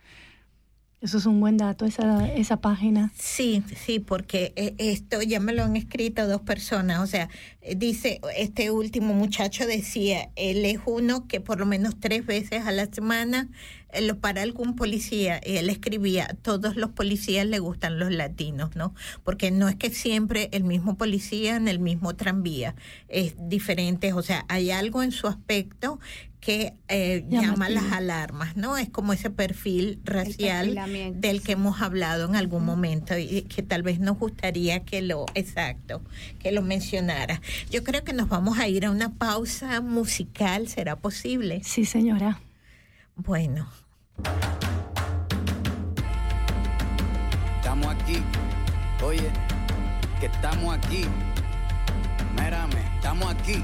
Eso 1.03 1.17
es 1.17 1.25
un 1.25 1.41
buen 1.41 1.57
dato, 1.57 1.85
esa, 1.85 2.31
esa 2.31 2.61
página. 2.61 3.11
Sí, 3.19 3.61
sí, 3.75 3.99
porque 3.99 4.53
eh, 4.55 4.73
esto 4.77 5.21
ya 5.21 5.41
me 5.41 5.51
lo 5.51 5.65
han 5.65 5.75
escrito 5.75 6.25
dos 6.29 6.39
personas. 6.39 7.01
O 7.01 7.07
sea, 7.07 7.27
dice, 7.75 8.21
este 8.37 8.71
último 8.71 9.13
muchacho 9.13 9.67
decía, 9.67 10.29
él 10.37 10.63
es 10.63 10.79
uno 10.85 11.27
que 11.27 11.41
por 11.41 11.59
lo 11.59 11.65
menos 11.65 11.99
tres 11.99 12.25
veces 12.25 12.65
a 12.65 12.71
la 12.71 12.85
semana 12.85 13.49
eh, 13.91 14.01
lo 14.01 14.19
para 14.19 14.43
algún 14.43 14.77
policía. 14.77 15.41
Y 15.45 15.57
él 15.57 15.69
escribía, 15.69 16.37
todos 16.41 16.77
los 16.77 16.91
policías 16.91 17.45
le 17.45 17.59
gustan 17.59 17.99
los 17.99 18.09
latinos, 18.09 18.73
¿no? 18.77 18.95
Porque 19.25 19.51
no 19.51 19.67
es 19.67 19.75
que 19.75 19.89
siempre 19.89 20.47
el 20.53 20.63
mismo 20.63 20.97
policía 20.97 21.57
en 21.57 21.67
el 21.67 21.79
mismo 21.79 22.15
tranvía. 22.15 22.75
Es 23.09 23.35
diferente, 23.37 24.13
o 24.13 24.21
sea, 24.21 24.45
hay 24.47 24.71
algo 24.71 25.03
en 25.03 25.11
su 25.11 25.27
aspecto 25.27 25.99
que 26.43 26.73
eh, 26.89 27.25
llama 27.29 27.69
las 27.69 27.93
alarmas, 27.93 28.57
¿no? 28.57 28.77
Es 28.77 28.89
como 28.89 29.13
ese 29.13 29.29
perfil 29.29 30.01
racial 30.03 30.75
del 31.15 31.41
que 31.41 31.53
hemos 31.53 31.81
hablado 31.81 32.27
en 32.27 32.35
algún 32.35 32.65
momento 32.65 33.17
y 33.17 33.43
que 33.43 33.63
tal 33.63 33.81
vez 33.81 33.99
nos 33.99 34.19
gustaría 34.19 34.81
que 34.81 35.01
lo, 35.01 35.25
exacto, 35.35 36.01
que 36.39 36.51
lo 36.51 36.61
mencionara. 36.61 37.41
Yo 37.71 37.85
creo 37.85 38.03
que 38.03 38.11
nos 38.11 38.27
vamos 38.27 38.59
a 38.59 38.67
ir 38.67 38.85
a 38.85 38.91
una 38.91 39.13
pausa 39.13 39.79
musical, 39.79 40.67
¿será 40.67 40.97
posible? 40.97 41.61
Sí, 41.63 41.85
señora. 41.85 42.41
Bueno, 43.15 43.69
Estamos 47.57 47.87
aquí, 47.87 48.17
oye, 49.01 49.31
que 50.19 50.25
estamos 50.25 50.75
aquí. 50.75 51.05
Mírame, 52.35 52.81
estamos 52.97 53.33
aquí. 53.33 53.63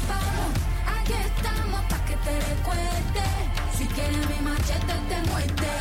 Si 3.75 3.87
quieres 3.87 4.29
mi 4.29 4.39
machete 4.41 4.93
te 5.09 5.29
muerde. 5.31 5.73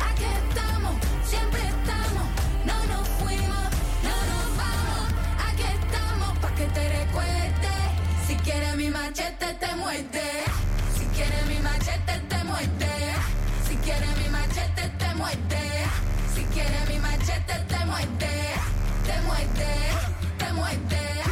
Aquí 0.00 0.24
estamos, 0.24 0.94
siempre 1.24 1.60
estamos, 1.60 2.26
no 2.66 2.76
nos 2.92 3.08
fuimos, 3.20 3.68
no 4.02 4.16
nos 4.30 4.46
vamos. 4.58 5.06
Aquí 5.48 5.62
estamos 5.62 6.38
pa' 6.38 6.54
que 6.56 6.66
te 6.66 6.88
recuerde. 6.88 7.74
Si 8.26 8.34
quieres 8.36 8.74
mi 8.76 8.90
machete 8.90 9.54
te 9.60 9.76
muerde. 9.76 10.28
Si 10.98 11.04
quieres 11.14 11.46
mi 11.46 11.58
machete 11.60 12.18
te 12.28 12.44
muerde. 12.44 12.94
Si 13.68 13.76
quieres 13.76 14.16
mi 14.18 14.28
machete 14.30 14.88
te 14.98 15.14
muerde. 15.14 15.64
Si 16.34 16.42
quieres 16.52 16.88
mi 16.88 16.98
machete 16.98 17.54
te 17.68 17.84
muerde. 17.86 18.34
Te 19.06 19.20
muerde, 19.22 19.72
te 20.38 20.52
muerde. 20.52 21.13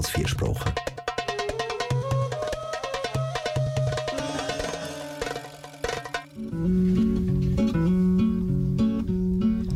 Als 0.00 0.10
vier 0.10 0.26
Sprachen. 0.26 0.72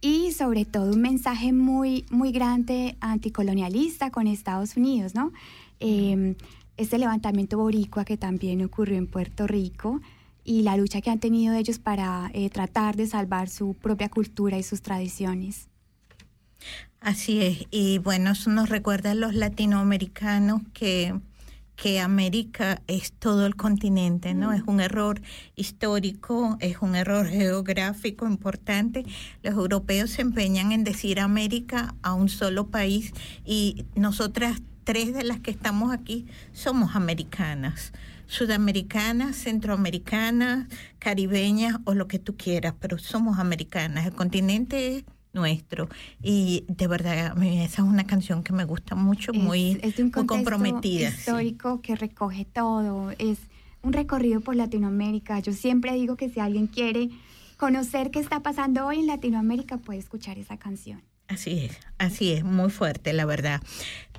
Y 0.00 0.32
sobre 0.32 0.64
todo 0.64 0.92
un 0.92 1.00
mensaje 1.00 1.52
muy, 1.52 2.04
muy 2.10 2.30
grande 2.30 2.96
anticolonialista 3.00 4.10
con 4.10 4.26
Estados 4.26 4.76
Unidos, 4.76 5.14
¿no? 5.14 5.32
Eh, 5.80 6.36
este 6.76 6.98
levantamiento 6.98 7.58
boricua 7.58 8.04
que 8.04 8.16
también 8.16 8.62
ocurrió 8.62 8.98
en 8.98 9.06
Puerto 9.06 9.46
Rico 9.46 10.00
y 10.44 10.62
la 10.62 10.76
lucha 10.76 11.00
que 11.00 11.10
han 11.10 11.18
tenido 11.18 11.54
ellos 11.54 11.78
para 11.78 12.30
eh, 12.32 12.50
tratar 12.50 12.96
de 12.96 13.06
salvar 13.06 13.48
su 13.48 13.74
propia 13.74 14.08
cultura 14.08 14.58
y 14.58 14.62
sus 14.62 14.82
tradiciones. 14.82 15.68
Así 17.00 17.40
es, 17.40 17.66
y 17.70 17.98
bueno, 17.98 18.32
eso 18.32 18.50
nos 18.50 18.68
recuerda 18.68 19.12
a 19.12 19.14
los 19.14 19.34
latinoamericanos 19.34 20.62
que, 20.72 21.14
que 21.76 22.00
América 22.00 22.82
es 22.86 23.12
todo 23.12 23.46
el 23.46 23.54
continente, 23.54 24.34
¿no? 24.34 24.52
Es 24.52 24.62
un 24.66 24.80
error 24.80 25.20
histórico, 25.54 26.56
es 26.60 26.78
un 26.80 26.96
error 26.96 27.28
geográfico 27.28 28.26
importante. 28.26 29.04
Los 29.42 29.54
europeos 29.54 30.10
se 30.10 30.22
empeñan 30.22 30.72
en 30.72 30.84
decir 30.84 31.20
América 31.20 31.94
a 32.02 32.14
un 32.14 32.28
solo 32.28 32.68
país 32.68 33.12
y 33.44 33.84
nosotras 33.94 34.60
tres 34.84 35.12
de 35.12 35.24
las 35.24 35.40
que 35.40 35.50
estamos 35.50 35.92
aquí 35.92 36.26
somos 36.52 36.96
americanas 36.96 37.92
sudamericanas, 38.26 39.36
centroamericanas, 39.36 40.66
caribeñas 40.98 41.76
o 41.84 41.94
lo 41.94 42.08
que 42.08 42.18
tú 42.18 42.36
quieras, 42.36 42.74
pero 42.80 42.98
somos 42.98 43.38
americanas. 43.38 44.06
El 44.06 44.14
continente 44.14 44.96
es 44.96 45.04
nuestro. 45.36 45.88
Y 46.20 46.64
de 46.66 46.88
verdad, 46.88 47.40
esa 47.40 47.82
es 47.82 47.88
una 47.88 48.04
canción 48.04 48.42
que 48.42 48.52
me 48.52 48.64
gusta 48.64 48.96
mucho, 48.96 49.32
muy, 49.32 49.78
es 49.82 49.96
de 49.96 50.02
un 50.02 50.12
muy 50.12 50.26
comprometida. 50.26 51.10
sí. 51.10 51.16
histórico 51.18 51.80
que 51.80 51.94
recoge 51.94 52.44
todo. 52.44 53.12
Es 53.18 53.38
un 53.82 53.92
recorrido 53.92 54.40
por 54.40 54.56
Latinoamérica. 54.56 55.38
Yo 55.38 55.52
siempre 55.52 55.94
digo 55.94 56.16
que 56.16 56.28
si 56.28 56.40
alguien 56.40 56.66
quiere 56.66 57.10
conocer 57.56 58.10
qué 58.10 58.18
está 58.18 58.40
pasando 58.40 58.86
hoy 58.86 58.98
en 58.98 59.06
Latinoamérica, 59.06 59.78
puede 59.78 60.00
escuchar 60.00 60.38
esa 60.38 60.56
canción. 60.56 61.02
Así 61.28 61.64
es, 61.64 61.78
así 61.98 62.32
es, 62.32 62.44
muy 62.44 62.70
fuerte, 62.70 63.12
la 63.12 63.24
verdad. 63.24 63.60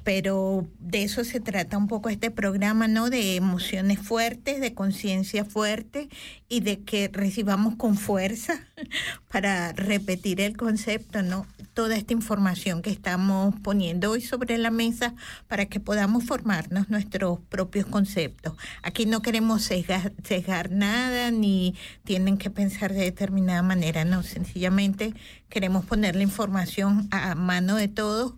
Pero 0.03 0.65
de 0.79 1.03
eso 1.03 1.25
se 1.25 1.41
trata 1.41 1.77
un 1.77 1.87
poco 1.87 2.07
este 2.07 2.31
programa, 2.31 2.87
¿no? 2.87 3.09
De 3.09 3.35
emociones 3.35 3.99
fuertes, 3.99 4.61
de 4.61 4.73
conciencia 4.73 5.43
fuerte 5.43 6.07
y 6.47 6.61
de 6.61 6.79
que 6.79 7.09
recibamos 7.11 7.75
con 7.75 7.97
fuerza 7.97 8.53
para 9.31 9.73
repetir 9.73 10.39
el 10.39 10.55
concepto, 10.55 11.23
¿no? 11.23 11.45
Toda 11.73 11.97
esta 11.97 12.13
información 12.13 12.81
que 12.81 12.89
estamos 12.89 13.53
poniendo 13.61 14.11
hoy 14.11 14.21
sobre 14.21 14.57
la 14.57 14.71
mesa 14.71 15.13
para 15.47 15.65
que 15.65 15.79
podamos 15.79 16.23
formarnos 16.23 16.89
nuestros 16.89 17.39
propios 17.49 17.85
conceptos. 17.85 18.53
Aquí 18.83 19.05
no 19.05 19.21
queremos 19.21 19.63
sesgar, 19.63 20.13
sesgar 20.23 20.71
nada 20.71 21.31
ni 21.31 21.75
tienen 22.05 22.37
que 22.37 22.49
pensar 22.49 22.93
de 22.93 23.01
determinada 23.01 23.61
manera, 23.61 24.05
no, 24.05 24.23
sencillamente 24.23 25.13
queremos 25.49 25.85
poner 25.85 26.15
la 26.15 26.23
información 26.23 27.07
a 27.11 27.35
mano 27.35 27.75
de 27.75 27.87
todos 27.87 28.33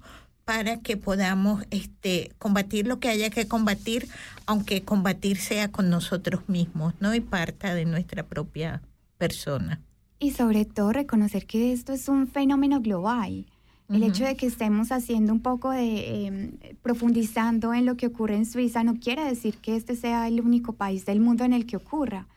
para 0.46 0.80
que 0.80 0.98
podamos 0.98 1.64
este, 1.70 2.32
combatir 2.40 2.88
lo 2.88 3.00
que 3.00 3.10
haya 3.10 3.30
que 3.30 3.48
combatir, 3.48 4.08
aunque 4.48 4.84
combatir 4.84 5.38
sea 5.38 5.72
con 5.72 5.92
nosotros 5.92 6.50
mismos, 6.50 6.96
¿no? 7.00 7.14
Y 7.14 7.20
parta 7.20 7.76
de 7.76 7.86
nuestra 7.86 8.24
propia 8.24 8.82
persona. 9.20 9.80
Y 10.18 10.32
sobre 10.32 10.66
todo 10.66 10.92
reconocer 10.92 11.46
que 11.46 11.72
esto 11.72 11.94
es 11.94 12.10
un 12.10 12.28
fenómeno 12.28 12.82
global. 12.82 13.46
El 13.90 14.04
hecho 14.04 14.24
de 14.24 14.36
que 14.36 14.46
estemos 14.46 14.92
haciendo 14.92 15.34
un 15.34 15.40
poco 15.40 15.72
de, 15.72 16.28
eh, 16.28 16.76
profundizando 16.84 17.74
en 17.74 17.88
lo 17.88 17.98
que 17.98 18.06
ocurre 18.06 18.36
en 18.36 18.46
Suiza 18.46 18.84
no 18.84 19.00
quiere 19.00 19.24
decir 19.24 19.58
que 19.58 19.76
este 19.76 19.96
sea 19.96 20.28
el 20.28 20.42
único 20.42 20.74
país 20.74 21.06
del 21.06 21.20
mundo 21.20 21.44
en 21.44 21.54
el 21.54 21.66
que 21.66 21.78
ocurra. 21.78 22.28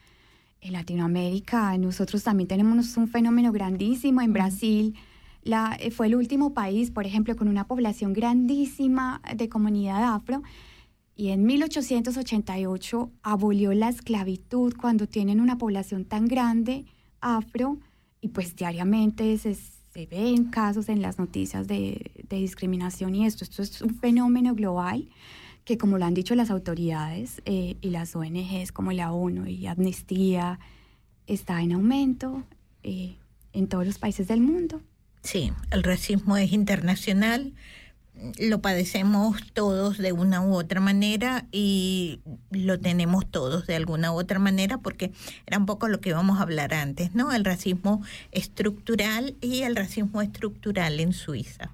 En 0.62 0.72
Latinoamérica 0.74 1.76
nosotros 1.76 2.22
también 2.22 2.46
tenemos 2.46 2.96
un 2.96 3.08
fenómeno 3.08 3.50
grandísimo. 3.50 4.20
En 4.20 4.32
Brasil 4.32 4.94
la, 5.42 5.76
eh, 5.80 5.90
fue 5.90 6.06
el 6.06 6.14
último 6.14 6.54
país, 6.54 6.92
por 6.92 7.04
ejemplo, 7.04 7.34
con 7.34 7.48
una 7.48 7.66
población 7.66 8.12
grandísima 8.12 9.20
de 9.36 9.48
comunidad 9.48 10.14
afro. 10.14 10.44
Y 11.16 11.30
en 11.30 11.44
1888 11.44 13.10
abolió 13.24 13.72
la 13.74 13.88
esclavitud 13.88 14.74
cuando 14.80 15.08
tienen 15.08 15.40
una 15.40 15.58
población 15.58 16.04
tan 16.04 16.26
grande 16.26 16.86
afro 17.20 17.78
y 18.20 18.28
pues 18.28 18.54
diariamente 18.54 19.36
se, 19.38 19.54
se 19.56 20.06
ven 20.06 20.44
casos 20.44 20.88
en 20.88 21.02
las 21.02 21.18
noticias 21.18 21.66
de, 21.66 22.12
de 22.28 22.36
discriminación 22.36 23.16
y 23.16 23.26
esto. 23.26 23.42
Esto 23.42 23.62
es 23.62 23.82
un 23.82 23.96
fenómeno 23.96 24.54
global 24.54 25.08
que 25.64 25.78
como 25.78 25.98
lo 25.98 26.04
han 26.04 26.14
dicho 26.14 26.34
las 26.34 26.50
autoridades 26.50 27.40
eh, 27.44 27.76
y 27.80 27.90
las 27.90 28.16
ONGs 28.16 28.72
como 28.72 28.92
la 28.92 29.12
ONU 29.12 29.46
y 29.46 29.66
Amnistía, 29.66 30.58
está 31.26 31.62
en 31.62 31.72
aumento 31.72 32.44
eh, 32.82 33.16
en 33.52 33.68
todos 33.68 33.86
los 33.86 33.98
países 33.98 34.28
del 34.28 34.40
mundo. 34.40 34.80
Sí, 35.22 35.52
el 35.70 35.84
racismo 35.84 36.36
es 36.36 36.52
internacional, 36.52 37.52
lo 38.38 38.60
padecemos 38.60 39.40
todos 39.52 39.98
de 39.98 40.12
una 40.12 40.42
u 40.42 40.54
otra 40.54 40.80
manera 40.80 41.46
y 41.50 42.20
lo 42.50 42.78
tenemos 42.78 43.26
todos 43.26 43.66
de 43.66 43.76
alguna 43.76 44.12
u 44.12 44.16
otra 44.16 44.38
manera 44.38 44.78
porque 44.78 45.12
era 45.46 45.58
un 45.58 45.66
poco 45.66 45.88
lo 45.88 46.00
que 46.00 46.10
íbamos 46.10 46.38
a 46.38 46.42
hablar 46.42 46.74
antes, 46.74 47.14
¿no? 47.14 47.32
El 47.32 47.44
racismo 47.44 48.02
estructural 48.32 49.36
y 49.40 49.62
el 49.62 49.76
racismo 49.76 50.22
estructural 50.22 51.00
en 51.00 51.12
Suiza. 51.12 51.70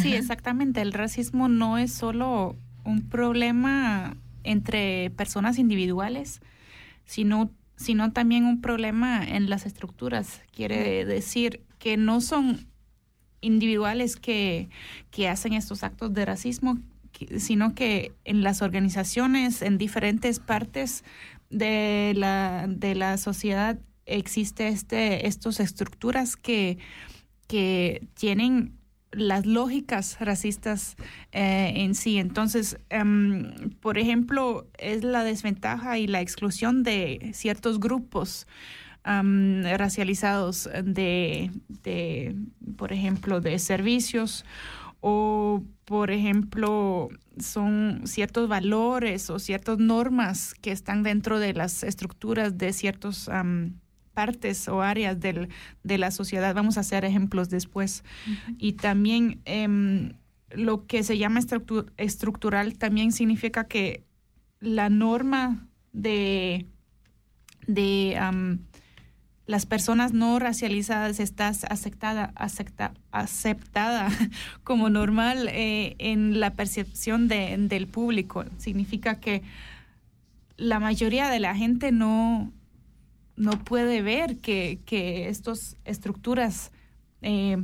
Sí, 0.00 0.14
exactamente. 0.14 0.80
El 0.80 0.92
racismo 0.92 1.48
no 1.48 1.78
es 1.78 1.92
solo 1.92 2.56
un 2.84 3.08
problema 3.08 4.16
entre 4.44 5.10
personas 5.10 5.58
individuales, 5.58 6.40
sino, 7.04 7.50
sino 7.76 8.12
también 8.12 8.44
un 8.44 8.60
problema 8.60 9.24
en 9.26 9.50
las 9.50 9.66
estructuras. 9.66 10.42
Quiere 10.52 11.04
decir 11.04 11.62
que 11.78 11.96
no 11.96 12.20
son 12.20 12.66
individuales 13.40 14.16
que, 14.16 14.68
que 15.10 15.28
hacen 15.28 15.52
estos 15.52 15.82
actos 15.82 16.12
de 16.14 16.24
racismo, 16.24 16.78
sino 17.38 17.74
que 17.74 18.12
en 18.24 18.42
las 18.42 18.62
organizaciones, 18.62 19.62
en 19.62 19.78
diferentes 19.78 20.40
partes 20.40 21.04
de 21.50 22.12
la, 22.16 22.66
de 22.68 22.94
la 22.94 23.18
sociedad, 23.18 23.78
existe 24.06 24.68
este, 24.68 25.26
estas 25.26 25.60
estructuras 25.60 26.36
que, 26.36 26.78
que 27.46 28.06
tienen 28.14 28.72
las 29.16 29.46
lógicas 29.46 30.18
racistas 30.20 30.96
eh, 31.32 31.72
en 31.76 31.94
sí. 31.94 32.18
Entonces, 32.18 32.78
em, 32.90 33.70
por 33.80 33.98
ejemplo, 33.98 34.66
es 34.78 35.04
la 35.04 35.24
desventaja 35.24 35.98
y 35.98 36.06
la 36.06 36.20
exclusión 36.20 36.82
de 36.82 37.30
ciertos 37.34 37.80
grupos 37.80 38.46
am, 39.04 39.62
racializados 39.64 40.68
de, 40.84 41.50
de, 41.68 42.36
por 42.76 42.92
ejemplo, 42.92 43.40
de 43.40 43.58
servicios 43.58 44.44
o, 45.00 45.62
por 45.84 46.10
ejemplo, 46.10 47.10
son 47.38 48.02
ciertos 48.04 48.48
valores 48.48 49.28
o 49.28 49.38
ciertas 49.38 49.78
normas 49.78 50.54
que 50.54 50.72
están 50.72 51.02
dentro 51.02 51.38
de 51.38 51.52
las 51.52 51.82
estructuras 51.82 52.56
de 52.56 52.72
ciertos 52.72 53.28
am, 53.28 53.74
partes 54.14 54.68
o 54.68 54.80
áreas 54.80 55.20
del, 55.20 55.48
de 55.82 55.98
la 55.98 56.10
sociedad. 56.10 56.54
Vamos 56.54 56.76
a 56.76 56.80
hacer 56.80 57.04
ejemplos 57.04 57.50
después. 57.50 58.04
Y 58.58 58.72
también 58.74 59.40
em, 59.44 60.12
lo 60.50 60.86
que 60.86 61.02
se 61.02 61.18
llama 61.18 61.40
estructu- 61.40 61.90
estructural 61.96 62.78
también 62.78 63.12
significa 63.12 63.64
que 63.64 64.04
la 64.60 64.88
norma 64.88 65.66
de, 65.92 66.66
de 67.66 68.16
las 69.46 69.66
personas 69.66 70.12
no 70.14 70.38
racializadas 70.38 71.20
está 71.20 71.48
aceptada, 71.48 72.32
acepta- 72.34 72.94
aceptada 73.10 74.08
como 74.64 74.88
normal 74.88 75.48
eh, 75.50 75.96
en 75.98 76.40
la 76.40 76.54
percepción 76.54 77.28
de- 77.28 77.56
del 77.58 77.86
público. 77.86 78.44
Significa 78.58 79.20
que 79.20 79.42
la 80.56 80.78
mayoría 80.80 81.28
de 81.28 81.40
la 81.40 81.54
gente 81.54 81.92
no, 81.92 82.52
no 83.36 83.52
puede 83.64 84.02
ver 84.02 84.38
que, 84.38 84.78
que 84.86 85.28
estas 85.28 85.76
estructuras 85.84 86.70
eh, 87.22 87.58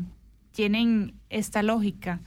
tienen 0.52 1.14
esta 1.28 1.62
lógica. 1.62 2.20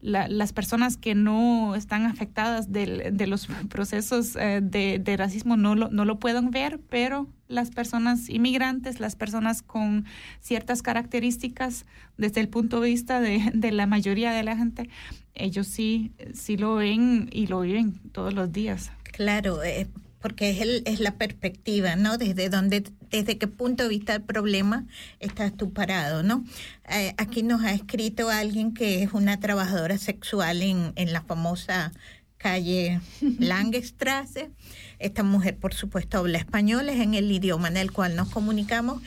La- 0.00 0.28
las 0.28 0.52
personas 0.52 0.98
que 0.98 1.14
no 1.14 1.74
están 1.76 2.04
afectadas 2.04 2.70
del- 2.72 3.16
de 3.16 3.26
los 3.26 3.46
procesos 3.70 4.36
eh, 4.36 4.60
de, 4.62 4.98
de 5.02 5.16
racismo 5.16 5.56
no 5.56 5.74
lo, 5.74 5.88
no 5.88 6.04
lo 6.04 6.18
pueden 6.18 6.50
ver, 6.50 6.78
pero 6.90 7.26
las 7.48 7.70
personas 7.70 8.28
inmigrantes, 8.28 9.00
las 9.00 9.16
personas 9.16 9.62
con 9.62 10.04
ciertas 10.40 10.82
características 10.82 11.86
desde 12.18 12.40
el 12.42 12.48
punto 12.48 12.80
de 12.80 12.88
vista 12.90 13.20
de, 13.20 13.50
de 13.54 13.72
la 13.72 13.86
mayoría 13.86 14.32
de 14.32 14.42
la 14.42 14.56
gente, 14.58 14.90
ellos 15.34 15.66
sí, 15.68 16.12
sí 16.34 16.56
lo 16.58 16.74
ven 16.74 17.30
y 17.32 17.46
lo 17.46 17.60
viven 17.60 17.94
todos 18.12 18.34
los 18.34 18.52
días. 18.52 18.92
Claro, 19.04 19.62
eh, 19.62 19.86
porque 20.24 20.48
es, 20.48 20.62
el, 20.62 20.82
es 20.86 21.00
la 21.00 21.18
perspectiva, 21.18 21.96
¿no? 21.96 22.16
Desde 22.16 22.48
dónde, 22.48 22.82
desde 23.10 23.36
qué 23.36 23.46
punto 23.46 23.82
de 23.82 23.90
vista 23.90 24.14
del 24.14 24.22
problema 24.22 24.86
estás 25.20 25.54
tú 25.54 25.74
parado, 25.74 26.22
¿no? 26.22 26.46
Eh, 26.88 27.12
aquí 27.18 27.42
nos 27.42 27.62
ha 27.62 27.74
escrito 27.74 28.30
alguien 28.30 28.72
que 28.72 29.02
es 29.02 29.12
una 29.12 29.38
trabajadora 29.38 29.98
sexual 29.98 30.62
en, 30.62 30.94
en 30.96 31.12
la 31.12 31.20
famosa 31.20 31.92
calle 32.38 33.02
Langstrasse. 33.38 34.50
Esta 34.98 35.22
mujer, 35.22 35.58
por 35.58 35.74
supuesto, 35.74 36.16
habla 36.16 36.38
español, 36.38 36.88
es 36.88 37.00
en 37.00 37.12
el 37.12 37.30
idioma 37.30 37.68
en 37.68 37.76
el 37.76 37.92
cual 37.92 38.16
nos 38.16 38.30
comunicamos. 38.30 39.02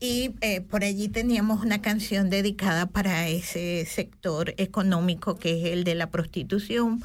Y 0.00 0.32
eh, 0.42 0.60
por 0.60 0.84
allí 0.84 1.08
teníamos 1.08 1.64
una 1.64 1.80
canción 1.80 2.28
dedicada 2.28 2.84
para 2.84 3.26
ese 3.28 3.86
sector 3.86 4.52
económico 4.58 5.36
que 5.36 5.58
es 5.58 5.72
el 5.72 5.84
de 5.84 5.94
la 5.94 6.10
prostitución, 6.10 7.02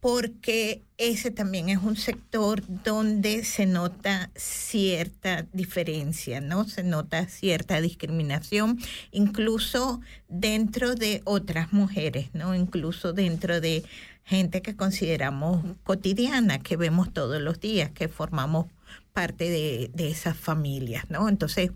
porque 0.00 0.82
ese 0.96 1.30
también 1.30 1.68
es 1.68 1.78
un 1.78 1.96
sector 1.96 2.62
donde 2.84 3.44
se 3.44 3.66
nota 3.66 4.30
cierta 4.36 5.46
diferencia, 5.52 6.40
¿no? 6.40 6.64
Se 6.64 6.84
nota 6.84 7.28
cierta 7.28 7.80
discriminación, 7.80 8.78
incluso 9.10 10.00
dentro 10.28 10.94
de 10.94 11.22
otras 11.24 11.72
mujeres, 11.72 12.30
¿no? 12.32 12.54
Incluso 12.54 13.12
dentro 13.12 13.60
de 13.60 13.84
gente 14.24 14.62
que 14.62 14.76
consideramos 14.76 15.64
cotidiana, 15.84 16.60
que 16.60 16.76
vemos 16.76 17.12
todos 17.12 17.40
los 17.40 17.60
días, 17.60 17.90
que 17.90 18.08
formamos 18.08 18.66
parte 19.12 19.50
de, 19.50 19.90
de 19.94 20.10
esas 20.10 20.36
familias, 20.36 21.10
¿no? 21.10 21.28
Entonces, 21.28 21.70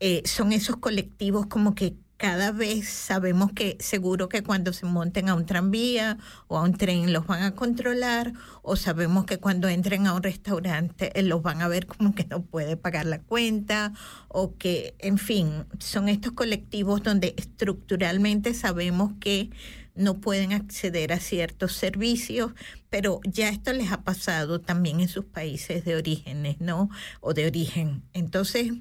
eh, 0.00 0.22
son 0.26 0.52
esos 0.52 0.76
colectivos 0.76 1.46
como 1.46 1.74
que 1.74 1.94
cada 2.18 2.50
vez 2.50 2.88
sabemos 2.88 3.52
que 3.52 3.76
seguro 3.78 4.28
que 4.28 4.42
cuando 4.42 4.72
se 4.72 4.86
monten 4.86 5.28
a 5.28 5.36
un 5.36 5.46
tranvía 5.46 6.18
o 6.48 6.58
a 6.58 6.62
un 6.62 6.76
tren 6.76 7.12
los 7.12 7.26
van 7.28 7.44
a 7.44 7.54
controlar 7.54 8.32
o 8.62 8.74
sabemos 8.74 9.24
que 9.24 9.38
cuando 9.38 9.68
entren 9.68 10.08
a 10.08 10.14
un 10.14 10.24
restaurante 10.24 11.18
eh, 11.18 11.22
los 11.22 11.42
van 11.42 11.62
a 11.62 11.68
ver 11.68 11.86
como 11.86 12.16
que 12.16 12.24
no 12.24 12.42
puede 12.42 12.76
pagar 12.76 13.06
la 13.06 13.22
cuenta 13.22 13.92
o 14.26 14.56
que, 14.56 14.96
en 14.98 15.16
fin, 15.16 15.64
son 15.78 16.08
estos 16.08 16.32
colectivos 16.32 17.04
donde 17.04 17.34
estructuralmente 17.38 18.52
sabemos 18.52 19.12
que 19.20 19.50
no 19.94 20.14
pueden 20.20 20.52
acceder 20.52 21.12
a 21.12 21.20
ciertos 21.20 21.72
servicios, 21.72 22.52
pero 22.90 23.20
ya 23.24 23.48
esto 23.48 23.72
les 23.72 23.92
ha 23.92 24.02
pasado 24.02 24.60
también 24.60 25.00
en 25.00 25.08
sus 25.08 25.24
países 25.24 25.84
de 25.84 25.96
orígenes, 25.96 26.60
¿no? 26.60 26.88
O 27.20 27.34
de 27.34 27.46
origen. 27.46 28.02
Entonces, 28.12 28.72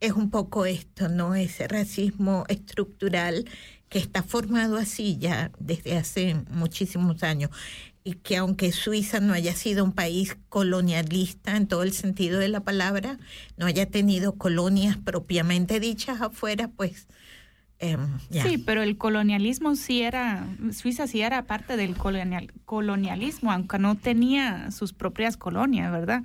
es 0.00 0.12
un 0.12 0.30
poco 0.30 0.66
esto, 0.66 1.08
¿no? 1.08 1.34
Ese 1.34 1.68
racismo 1.68 2.44
estructural 2.48 3.48
que 3.88 3.98
está 3.98 4.22
formado 4.22 4.76
así 4.76 5.16
ya 5.18 5.52
desde 5.58 5.96
hace 5.96 6.36
muchísimos 6.50 7.22
años 7.22 7.50
y 8.06 8.14
que 8.14 8.36
aunque 8.36 8.70
Suiza 8.70 9.18
no 9.18 9.32
haya 9.32 9.52
sido 9.54 9.82
un 9.82 9.90
país 9.90 10.36
colonialista 10.48 11.56
en 11.56 11.66
todo 11.66 11.82
el 11.82 11.92
sentido 11.92 12.38
de 12.38 12.46
la 12.46 12.60
palabra, 12.60 13.18
no 13.56 13.66
haya 13.66 13.90
tenido 13.90 14.36
colonias 14.36 14.96
propiamente 14.96 15.80
dichas 15.80 16.20
afuera, 16.20 16.68
pues... 16.68 17.08
em. 17.80 18.18
Sí, 18.30 18.58
pero 18.58 18.84
el 18.84 18.96
colonialismo 18.96 19.74
sí 19.74 20.02
era, 20.02 20.46
Suiza 20.70 21.08
sí 21.08 21.20
era 21.20 21.46
parte 21.46 21.76
del 21.76 21.96
colonial, 21.96 22.52
colonialismo, 22.64 23.50
aunque 23.50 23.80
no 23.80 23.96
tenía 23.96 24.70
sus 24.70 24.92
propias 24.92 25.36
colonias, 25.36 25.90
¿verdad? 25.90 26.22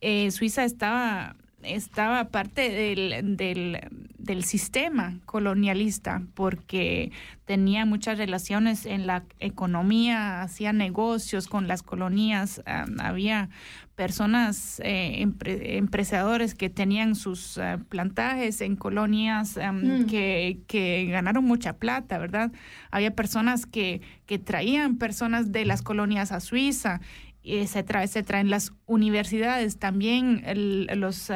Eh, 0.00 0.30
Suiza 0.30 0.62
estaba, 0.62 1.34
estaba 1.62 2.28
parte 2.28 2.70
del, 2.70 3.36
del, 3.36 3.78
del 4.18 4.44
sistema 4.44 5.18
colonialista 5.26 6.22
porque 6.34 7.12
tenía 7.44 7.84
muchas 7.86 8.18
relaciones 8.18 8.86
en 8.86 9.06
la 9.06 9.24
economía, 9.40 10.42
hacía 10.42 10.72
negocios 10.72 11.48
con 11.48 11.68
las 11.68 11.82
colonias, 11.82 12.62
um, 12.66 13.00
había 13.00 13.48
personas, 13.94 14.80
eh, 14.84 15.22
empre- 15.24 15.76
empresarios 15.76 16.54
que 16.54 16.70
tenían 16.70 17.14
sus 17.14 17.58
eh, 17.58 17.78
plantajes 17.88 18.60
en 18.60 18.76
colonias 18.76 19.56
um, 19.58 19.82
Mm. 20.02 20.06
que, 20.06 20.58
que 20.66 21.06
ganaron 21.10 21.44
mucha 21.44 21.74
plata, 21.74 22.18
¿verdad? 22.18 22.50
Había 22.90 23.14
personas 23.14 23.66
que, 23.66 24.00
que 24.26 24.38
traían 24.38 24.96
personas 24.96 25.52
de 25.52 25.64
las 25.66 25.82
colonias 25.82 26.32
a 26.32 26.40
Suiza 26.40 27.00
y 27.42 27.66
se, 27.66 27.82
trae, 27.82 28.06
se 28.08 28.22
traen 28.22 28.50
las 28.50 28.72
universidades. 28.86 29.78
También 29.78 30.42
el- 30.44 30.86
los, 30.96 31.28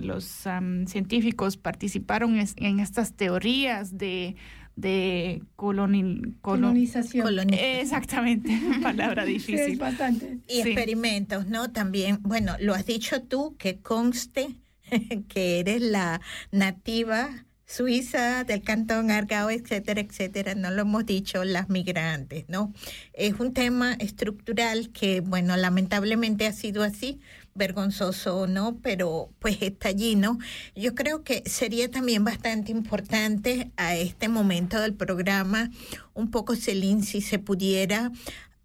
los 0.00 0.46
am, 0.46 0.86
científicos 0.86 1.56
participaron 1.56 2.36
es- 2.36 2.54
en 2.56 2.80
estas 2.80 3.14
teorías 3.14 3.98
de, 3.98 4.36
de 4.76 5.42
coloni- 5.56 6.34
colo- 6.40 6.68
Colonización. 6.68 7.50
Exactamente, 7.52 8.50
palabra 8.82 9.26
Sí, 9.26 9.32
difícil. 9.34 9.58
es 9.72 9.78
bastante. 9.78 10.38
Y 10.48 10.62
Sí. 10.62 10.68
experimentos, 10.70 11.46
¿no? 11.46 11.70
También, 11.70 12.18
bueno, 12.22 12.54
lo 12.60 12.72
has 12.74 12.86
dicho 12.86 13.22
tú, 13.22 13.54
que 13.58 13.80
conste 13.80 14.56
que 15.28 15.60
eres 15.60 15.82
la 15.82 16.20
nativa 16.50 17.28
suiza 17.72 18.44
del 18.44 18.62
cantón 18.62 19.10
Argao, 19.10 19.48
etcétera, 19.50 20.00
etcétera. 20.02 20.54
No 20.54 20.70
lo 20.70 20.82
hemos 20.82 21.06
dicho, 21.06 21.42
las 21.44 21.70
migrantes, 21.70 22.44
¿no? 22.48 22.72
Es 23.14 23.40
un 23.40 23.54
tema 23.54 23.94
estructural 23.94 24.90
que, 24.90 25.20
bueno, 25.20 25.56
lamentablemente 25.56 26.46
ha 26.46 26.52
sido 26.52 26.82
así, 26.82 27.20
vergonzoso 27.54 28.40
o 28.40 28.46
no, 28.46 28.78
pero 28.82 29.30
pues 29.38 29.58
está 29.62 29.88
allí, 29.88 30.16
¿no? 30.16 30.38
Yo 30.76 30.94
creo 30.94 31.22
que 31.22 31.42
sería 31.46 31.90
también 31.90 32.24
bastante 32.24 32.72
importante 32.72 33.70
a 33.76 33.96
este 33.96 34.28
momento 34.28 34.80
del 34.80 34.94
programa, 34.94 35.70
un 36.14 36.30
poco, 36.30 36.56
Celine, 36.56 37.02
si 37.02 37.22
se 37.22 37.38
pudiera, 37.38 38.12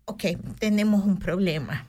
ok, 0.05 0.23
tenemos 0.59 1.05
un 1.05 1.17
problema 1.17 1.87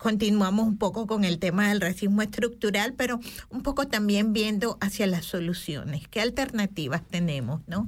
continuamos 0.00 0.66
un 0.66 0.78
poco 0.78 1.06
con 1.06 1.24
el 1.24 1.38
tema 1.38 1.68
del 1.68 1.80
racismo 1.80 2.22
estructural, 2.22 2.94
pero 2.94 3.20
un 3.50 3.62
poco 3.62 3.86
también 3.86 4.32
viendo 4.32 4.78
hacia 4.80 5.06
las 5.06 5.26
soluciones. 5.26 6.08
¿Qué 6.08 6.22
alternativas 6.22 7.06
tenemos, 7.06 7.60
no? 7.68 7.86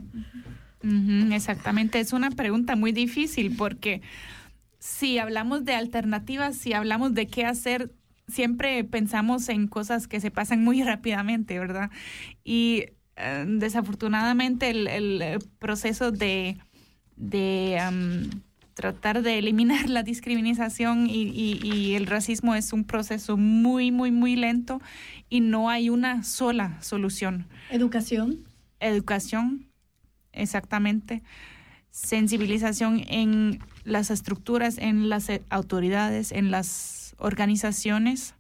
Exactamente, 1.32 2.00
es 2.00 2.12
una 2.12 2.30
pregunta 2.30 2.76
muy 2.76 2.92
difícil 2.92 3.56
porque 3.56 4.02
si 4.78 5.18
hablamos 5.18 5.64
de 5.64 5.74
alternativas, 5.74 6.54
si 6.56 6.74
hablamos 6.74 7.14
de 7.14 7.28
qué 7.28 7.46
hacer, 7.46 7.90
siempre 8.28 8.84
pensamos 8.84 9.48
en 9.48 9.66
cosas 9.66 10.06
que 10.06 10.20
se 10.20 10.30
pasan 10.30 10.62
muy 10.62 10.82
rápidamente, 10.84 11.58
¿verdad? 11.58 11.90
Y 12.44 12.86
eh, 13.16 13.44
desafortunadamente 13.46 14.68
el, 14.68 15.38
proceso 15.58 16.12
de, 16.12 16.58
tratar 18.74 19.22
de 19.22 19.38
eliminar 19.38 19.88
la 19.88 20.02
discriminación 20.02 21.08
y, 21.08 21.22
y- 21.24 21.60
y 21.62 21.94
el 21.94 22.06
racismo 22.06 22.54
es 22.54 22.72
un 22.72 22.84
proceso 22.84 23.36
muy, 23.36 23.90
muy, 23.90 24.10
muy 24.10 24.36
lento 24.36 24.80
y 25.28 25.40
no 25.40 25.68
hay 25.70 25.90
una 25.90 26.22
sola 26.22 26.78
solución. 26.82 27.46
Educación. 27.70 28.44
Educación, 28.80 29.66
exactamente. 30.32 31.22
Sensibilización 31.90 33.02
en 33.08 33.58
las 33.84 34.10
estructuras, 34.10 34.78
en 34.78 35.08
las 35.08 35.28
autoridades, 35.50 36.32
en 36.32 36.50
las 36.50 37.14
organizaciones. 37.18 38.34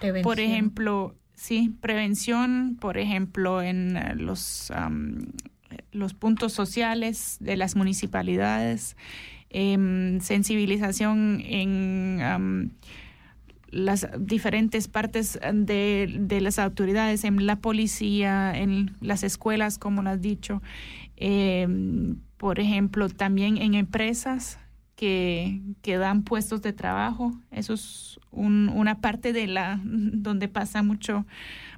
Prevención. 0.00 0.38
ejemplo, 0.40 1.14
sí, 1.34 1.72
prevención, 1.80 2.76
por 2.80 2.98
ejemplo, 2.98 3.62
en 3.62 3.96
eh, 3.96 4.14
los, 4.16 4.72
los 5.92 6.14
puntos 6.14 6.52
sociales 6.52 7.36
de 7.40 7.56
las 7.56 7.76
municipalidades, 7.76 8.96
em, 9.50 10.20
sensibilización 10.20 11.40
en 11.44 12.72
las 13.70 14.08
diferentes 14.18 14.88
partes 14.88 15.38
de, 15.52 16.16
de 16.20 16.40
las 16.40 16.58
autoridades, 16.58 17.22
en 17.24 17.46
la 17.46 17.56
policía, 17.56 18.52
en 18.56 18.96
las 19.00 19.22
escuelas, 19.22 19.78
como 19.78 20.02
lo 20.02 20.10
has 20.10 20.20
dicho, 20.20 20.60
em, 21.16 22.16
por 22.36 22.58
ejemplo, 22.58 23.08
también 23.08 23.58
en 23.58 23.74
empresas 23.74 24.58
que, 24.96 25.60
que 25.82 25.98
dan 25.98 26.24
puestos 26.24 26.62
de 26.62 26.72
trabajo. 26.72 27.32
Eso 27.52 27.74
es 27.74 28.18
un- 28.32 28.68
una 28.74 29.00
parte 29.00 29.32
de 29.32 29.46
la 29.46 29.80
donde 29.84 30.48
pasa 30.48 30.82
mucho 30.82 31.26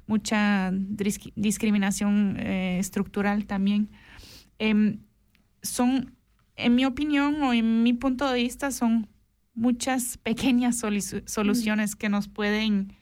mucha 0.05 0.71
discriminación 1.35 2.35
eh, 2.39 2.77
estructural 2.79 3.45
también. 3.45 3.87
Em, 4.59 4.99
son, 5.61 6.12
en 6.55 6.75
mi 6.75 6.85
opinión 6.85 7.41
o 7.43 7.53
en 7.53 7.83
mi 7.83 7.93
punto 7.93 8.29
de 8.31 8.41
vista, 8.43 8.71
son 8.71 9.07
muchas 9.55 10.17
pequeñas 10.17 10.81
solu- 10.83 11.23
soluciones 11.27 11.95
que 11.95 12.09
nos 12.09 12.27
pueden 12.27 12.93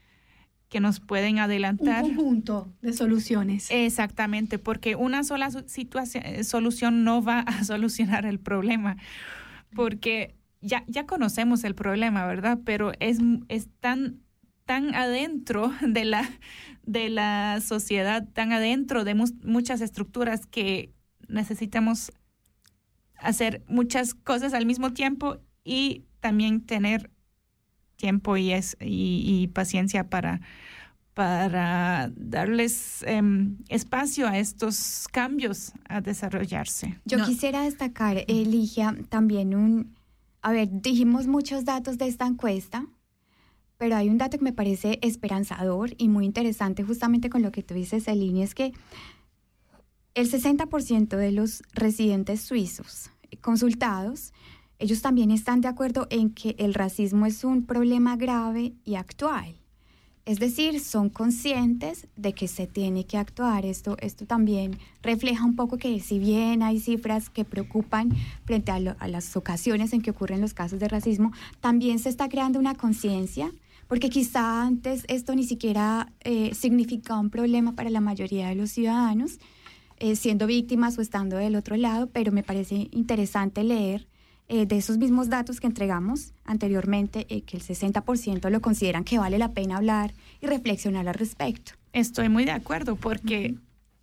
que 0.70 0.80
nos 0.80 1.02
pueden 1.02 1.38
adelantar. 1.40 2.04
Un 2.06 2.16
conjunto 2.16 2.74
de 2.82 2.94
soluciones. 2.94 3.68
Exactamente, 3.72 4.58
porque 4.58 4.96
una 4.96 5.26
sola 5.26 5.52
situación, 5.68 6.26
eh, 6.26 6.46
solución 6.46 7.04
no 7.04 7.22
va 7.22 7.40
a 7.42 7.64
solucionar 7.66 8.26
el 8.26 8.40
problema, 8.40 8.96
porque 9.76 10.34
ya, 10.62 10.86
ya 10.88 11.06
conocemos 11.06 11.66
el 11.66 11.76
problema, 11.76 12.26
¿verdad? 12.26 12.60
Pero 12.64 12.94
es, 13.02 13.18
es 13.50 13.68
tan, 13.82 14.22
tan 14.66 14.96
adentro 14.96 15.74
de 15.82 16.06
la, 16.06 16.30
de 16.86 17.10
la 17.10 17.60
sociedad, 17.62 18.28
tan 18.32 18.54
adentro 18.54 19.04
de 19.04 19.16
muchas 19.44 19.82
estructuras 19.82 20.46
que 20.46 20.94
necesitamos 21.28 22.14
hacer 23.22 23.64
muchas 23.68 24.14
cosas 24.14 24.54
al 24.54 24.66
mismo 24.66 24.94
tiempo 24.94 25.38
y 25.64 26.06
también 26.20 26.62
tener 26.62 27.10
tiempo 27.96 28.36
y, 28.36 28.52
es, 28.52 28.76
y, 28.80 29.24
y 29.26 29.48
paciencia 29.48 30.10
para, 30.10 30.42
para 31.14 32.12
darles 32.16 33.04
em, 33.04 33.58
espacio 33.70 34.28
a 34.28 34.40
estos 34.40 35.08
cambios 35.12 35.74
a 35.88 36.02
desarrollarse. 36.02 37.00
Yo 37.06 37.24
quisiera 37.24 37.62
destacar, 37.62 38.24
Eligia, 38.28 38.96
también 39.10 39.56
un, 39.56 39.96
A 40.42 40.52
ver, 40.52 40.70
dijimos 40.72 41.28
muchos 41.28 41.64
datos 41.64 41.98
de 41.98 42.08
esta 42.08 42.26
encuesta, 42.26 42.88
pero 43.78 43.96
hay 43.96 44.10
un 44.10 44.18
dato 44.18 44.38
que 44.38 44.44
me 44.44 44.54
parece 44.54 45.00
esperanzador 45.02 45.92
y 45.98 46.08
muy 46.08 46.26
interesante 46.26 46.84
justamente 46.84 47.30
con 47.30 47.42
lo 47.42 47.52
que 47.52 47.62
tú 47.62 47.74
dices, 47.74 48.06
Celine, 48.06 48.44
es 48.44 48.56
que 48.56 48.74
el 50.14 50.30
60% 50.30 51.16
de 51.16 51.32
los 51.32 51.64
residentes 51.74 52.42
suizos 52.42 53.11
consultados, 53.42 54.34
ellos 54.80 55.02
también 55.02 55.32
están 55.32 55.62
de 55.62 55.68
acuerdo 55.68 56.08
en 56.10 56.32
que 56.32 56.56
el 56.58 56.74
racismo 56.74 57.26
es 57.26 57.44
un 57.44 57.66
problema 57.66 58.16
grave 58.16 58.74
y 58.86 58.96
actual. 58.96 59.58
Es 60.24 60.40
decir, 60.40 60.80
son 60.80 61.10
conscientes 61.10 62.08
de 62.16 62.34
que 62.34 62.48
se 62.48 62.68
tiene 62.68 63.06
que 63.06 63.18
actuar. 63.18 63.66
Esto, 63.66 63.98
esto 64.00 64.26
también 64.28 64.78
refleja 65.02 65.44
un 65.46 65.56
poco 65.56 65.78
que 65.78 66.00
si 66.00 66.20
bien 66.20 66.62
hay 66.62 66.80
cifras 66.80 67.30
que 67.32 67.44
preocupan 67.44 68.10
frente 68.46 68.72
a, 68.72 68.80
lo- 68.80 68.96
a 69.00 69.08
las 69.08 69.36
ocasiones 69.36 69.94
en 69.94 70.02
que 70.02 70.12
ocurren 70.12 70.40
los 70.40 70.54
casos 70.54 70.80
de 70.80 70.88
racismo, 70.88 71.32
también 71.60 71.98
se 71.98 72.10
está 72.10 72.30
creando 72.30 72.60
una 72.60 72.76
conciencia, 72.76 73.52
porque 73.88 74.10
quizá 74.10 74.62
antes 74.62 75.06
esto 75.08 75.34
ni 75.36 75.44
siquiera 75.44 76.14
eh, 76.22 76.54
significaba 76.54 77.20
un 77.20 77.32
problema 77.32 77.74
para 77.74 77.90
la 77.90 78.00
mayoría 78.00 78.48
de 78.50 78.56
los 78.56 78.70
ciudadanos, 78.72 79.40
eh, 80.02 80.16
siendo 80.16 80.48
víctimas 80.48 80.98
o 80.98 81.02
estando 81.02 81.38
del 81.38 81.56
otro 81.56 81.76
lado, 81.78 82.08
pero 82.12 82.32
me 82.32 82.44
parece 82.44 82.90
interesante 82.92 83.64
leer 83.64 84.08
eh, 84.50 84.66
de 84.66 84.76
esos 84.78 84.98
mismos 84.98 85.30
datos 85.30 85.60
que 85.62 85.68
entregamos 85.68 86.34
anteriormente, 86.44 87.26
eh, 87.30 87.42
que 87.44 87.56
el 87.58 87.64
60% 87.64 88.50
lo 88.50 88.60
consideran 88.62 89.04
que 89.06 89.18
vale 89.20 89.38
la 89.38 89.50
pena 89.52 89.78
hablar 89.78 90.14
y 90.42 90.48
reflexionar 90.48 91.08
al 91.08 91.14
respecto. 91.14 91.74
Estoy 91.94 92.28
muy 92.30 92.44
de 92.46 92.52
acuerdo 92.52 92.96
porque 92.96 93.56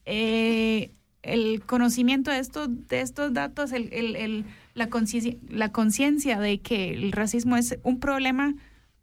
eh, 0.06 0.90
el 1.22 1.60
conocimiento 1.66 2.30
de 2.30 2.38
estos, 2.38 2.68
de 2.88 3.00
estos 3.00 3.32
datos, 3.34 3.72
el, 3.72 3.92
el- 3.92 4.16
el- 4.16 4.44
la 4.74 4.88
conciencia 4.88 5.34
la 5.50 5.72
conciencia 5.72 6.38
de 6.38 6.60
que 6.60 6.90
el 6.94 7.10
racismo 7.12 7.56
es 7.56 7.76
un 7.82 7.98
problema, 7.98 8.54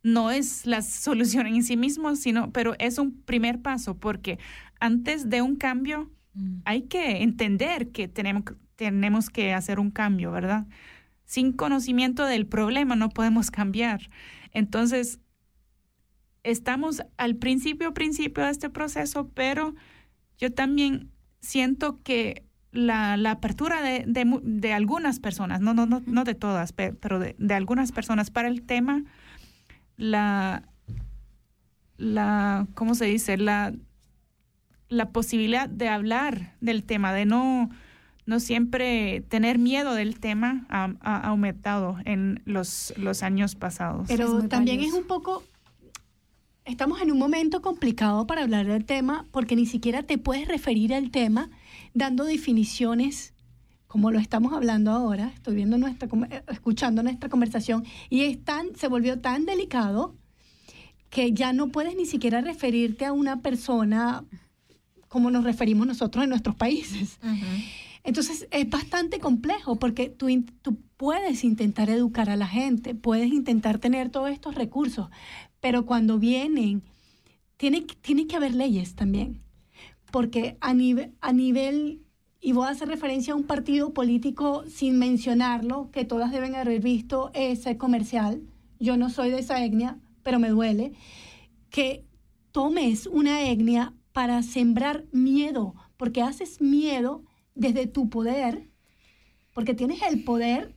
no 0.03 0.31
es 0.31 0.65
la 0.65 0.81
solución 0.81 1.47
en 1.47 1.63
sí 1.63 1.75
mismo, 1.77 2.15
sino, 2.15 2.51
pero 2.51 2.75
es 2.79 2.97
un 2.97 3.11
primer 3.11 3.59
paso 3.61 3.95
porque 3.95 4.39
antes 4.79 5.29
de 5.29 5.41
un 5.41 5.57
cambio 5.57 6.09
hay 6.65 6.83
que 6.83 7.23
entender 7.23 7.91
que 7.91 8.07
tenemos, 8.07 8.43
tenemos 8.75 9.29
que 9.29 9.53
hacer 9.53 9.79
un 9.79 9.91
cambio, 9.91 10.31
¿verdad? 10.31 10.67
Sin 11.25 11.53
conocimiento 11.53 12.25
del 12.25 12.45
problema 12.45 12.95
no 12.95 13.09
podemos 13.09 13.51
cambiar. 13.51 14.09
Entonces, 14.51 15.19
estamos 16.43 17.03
al 17.17 17.35
principio, 17.35 17.93
principio 17.93 18.43
de 18.43 18.51
este 18.51 18.69
proceso, 18.69 19.29
pero 19.33 19.75
yo 20.37 20.53
también 20.53 21.11
siento 21.39 22.01
que 22.03 22.43
la, 22.71 23.17
la 23.17 23.31
apertura 23.31 23.81
de, 23.81 24.03
de 24.05 24.73
algunas 24.73 25.19
personas, 25.19 25.61
no, 25.61 25.73
no, 25.73 25.85
no, 25.85 26.01
no 26.05 26.23
de 26.23 26.35
todas, 26.35 26.73
pe- 26.73 26.93
pero 26.93 27.19
de, 27.19 27.35
de 27.39 27.53
algunas 27.53 27.91
personas 27.91 28.29
para 28.31 28.47
el 28.49 28.63
tema, 28.63 29.03
la, 29.97 30.67
la, 31.97 32.67
¿cómo 32.73 32.95
se 32.95 33.05
dice? 33.05 33.37
La, 33.37 33.73
la 34.95 35.09
posibilidad 35.09 35.69
de 35.69 35.89
hablar 35.89 36.55
del 36.61 36.83
tema, 36.83 37.13
de 37.13 37.25
no, 37.25 37.69
no 38.25 38.39
siempre 38.39 39.21
tener 39.29 39.59
miedo 39.59 39.93
del 39.93 40.19
tema, 40.19 40.65
ha, 40.69 40.93
ha 41.01 41.27
aumentado 41.27 41.97
en 42.05 42.41
los, 42.45 42.93
los 42.97 43.23
años 43.23 43.55
pasados. 43.55 44.07
Pero 44.07 44.47
también 44.47 44.81
es 44.81 44.93
un 44.93 45.03
poco, 45.05 45.43
estamos 46.65 47.01
en 47.01 47.11
un 47.11 47.19
momento 47.19 47.61
complicado 47.61 48.25
para 48.25 48.43
hablar 48.43 48.65
del 48.65 48.85
tema 48.85 49.25
porque 49.31 49.55
ni 49.55 49.65
siquiera 49.65 50.03
te 50.03 50.17
puedes 50.17 50.47
referir 50.47 50.93
al 50.93 51.11
tema 51.11 51.49
dando 51.93 52.23
definiciones 52.23 53.33
como 53.87 54.11
lo 54.11 54.19
estamos 54.19 54.51
hablando 54.51 54.91
ahora. 54.91 55.31
Estoy 55.33 55.55
viendo 55.55 55.77
nuestra, 55.77 56.09
com- 56.09 56.25
escuchando 56.49 57.01
nuestra 57.01 57.29
conversación 57.29 57.85
y 58.09 58.21
es 58.21 58.43
tan, 58.43 58.75
se 58.75 58.89
volvió 58.89 59.19
tan 59.21 59.45
delicado 59.45 60.15
que 61.09 61.31
ya 61.31 61.53
no 61.53 61.69
puedes 61.69 61.95
ni 61.95 62.05
siquiera 62.05 62.41
referirte 62.41 63.05
a 63.05 63.13
una 63.13 63.41
persona 63.41 64.25
como 65.15 65.31
nos 65.31 65.45
referimos 65.45 65.87
nosotros 65.87 66.25
en 66.25 66.29
nuestros 66.29 66.55
países. 66.57 67.19
Entonces 68.03 68.49
es 68.51 68.69
bastante 68.69 69.19
complejo 69.19 69.77
porque 69.77 70.09
tú, 70.09 70.27
puedes 70.97 71.45
intentar 71.45 71.89
educar 71.89 72.29
a 72.29 72.35
la 72.35 72.47
gente, 72.47 72.95
puedes 72.95 73.31
intentar 73.31 73.79
tener 73.79 74.09
todos 74.09 74.29
estos 74.29 74.55
recursos, 74.55 75.07
pero 75.61 75.85
cuando 75.85 76.19
vienen, 76.19 76.83
tiene, 77.55 77.85
que- 77.85 77.95
tiene 77.95 78.27
que 78.27 78.35
haber 78.35 78.53
leyes 78.55 78.95
también. 78.95 79.39
Porque 80.11 80.57
a, 80.59 80.73
nive- 80.73 81.11
a 81.21 81.31
nivel, 81.31 82.01
y 82.41 82.51
voy 82.51 82.67
a 82.67 82.71
hacer 82.71 82.89
referencia 82.89 83.31
a 83.31 83.37
un 83.37 83.43
partido 83.45 83.93
político 83.93 84.65
sin 84.67 84.99
mencionarlo, 84.99 85.89
que 85.91 86.03
todas 86.03 86.29
deben 86.33 86.55
haber 86.55 86.81
visto 86.81 87.31
ese 87.33 87.77
comercial, 87.77 88.41
yo 88.81 88.97
no 88.97 89.09
soy 89.09 89.29
de 89.31 89.39
esa 89.39 89.63
etnia, 89.63 89.97
pero 90.23 90.39
me 90.39 90.49
duele, 90.49 90.91
que 91.69 92.03
tomes 92.51 93.07
una 93.07 93.43
etnia 93.49 93.93
para 94.15 94.41
sembrar 94.43 95.03
miedo, 95.11 95.75
porque 95.97 96.21
haces 96.21 96.61
miedo 96.61 97.25
desde 97.53 97.85
tu 97.85 98.09
poder, 98.09 98.69
porque 99.53 99.73
tienes 99.73 100.01
el 100.03 100.23
poder 100.23 100.73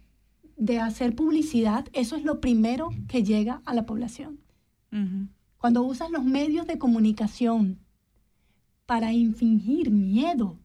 de 0.57 0.81
hacer 0.81 1.15
publicidad, 1.15 1.87
eso 1.93 2.17
es 2.17 2.25
lo 2.25 2.41
primero 2.41 2.89
que 3.07 3.23
llega 3.23 3.63
a 3.65 3.75
la 3.75 3.87
población. 3.87 4.41
Cuando 5.57 5.85
usas 5.85 6.11
los 6.11 6.25
medios 6.25 6.67
de 6.67 6.79
comunicación 6.79 7.79
para 8.87 9.13
infringir 9.13 9.93
miedo, 9.93 10.59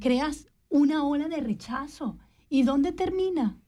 creas 0.00 0.48
una 0.70 1.04
ola 1.04 1.28
de 1.28 1.36
rechazo. 1.36 2.18
¿Y 2.48 2.64
dónde 2.64 2.90
termina? 2.90 3.60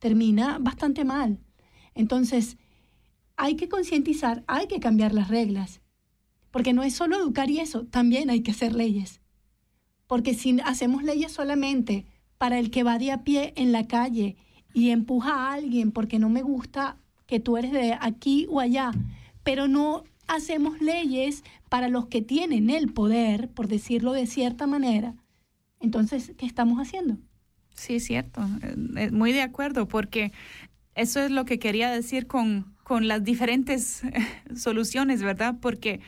Termina 0.00 0.58
bastante 0.58 1.04
mal. 1.04 1.38
Entonces, 1.94 2.58
hay 3.36 3.56
que 3.56 3.68
concientizar, 3.68 4.44
hay 4.46 4.66
que 4.66 4.80
cambiar 4.80 5.14
las 5.14 5.28
reglas. 5.28 5.80
Porque 6.50 6.72
no 6.72 6.82
es 6.82 6.94
solo 6.94 7.16
educar 7.16 7.50
y 7.50 7.60
eso, 7.60 7.84
también 7.84 8.30
hay 8.30 8.40
que 8.40 8.52
hacer 8.52 8.74
leyes. 8.74 9.20
Porque 10.06 10.34
si 10.34 10.58
hacemos 10.64 11.02
leyes 11.02 11.32
solamente 11.32 12.06
para 12.38 12.58
el 12.58 12.70
que 12.70 12.82
va 12.82 12.98
de 12.98 13.12
a 13.12 13.24
pie 13.24 13.52
en 13.56 13.72
la 13.72 13.86
calle 13.86 14.36
y 14.72 14.90
empuja 14.90 15.34
a 15.34 15.52
alguien 15.54 15.92
porque 15.92 16.18
no 16.18 16.28
me 16.28 16.42
gusta 16.42 16.96
que 17.26 17.40
tú 17.40 17.56
eres 17.56 17.72
de 17.72 17.96
aquí 18.00 18.46
o 18.48 18.60
allá, 18.60 18.92
pero 19.42 19.68
no 19.68 20.04
hacemos 20.28 20.80
leyes 20.80 21.44
para 21.68 21.88
los 21.88 22.06
que 22.06 22.22
tienen 22.22 22.70
el 22.70 22.92
poder, 22.92 23.48
por 23.50 23.68
decirlo 23.68 24.12
de 24.12 24.26
cierta 24.26 24.66
manera, 24.66 25.14
entonces, 25.80 26.32
¿qué 26.36 26.46
estamos 26.46 26.78
haciendo? 26.78 27.18
Sí, 27.74 27.96
es 27.96 28.06
cierto. 28.06 28.42
Eh, 28.62 28.74
eh, 28.96 29.10
Muy 29.10 29.32
de 29.32 29.42
acuerdo, 29.42 29.86
porque 29.86 30.32
eso 30.94 31.20
es 31.20 31.30
lo 31.30 31.44
que 31.44 31.58
quería 31.58 31.90
decir 31.90 32.26
con, 32.26 32.75
con 32.86 33.08
las 33.08 33.24
diferentes 33.24 34.02
soluciones, 34.54 35.20
¿verdad? 35.20 35.56
Porque 35.60 35.98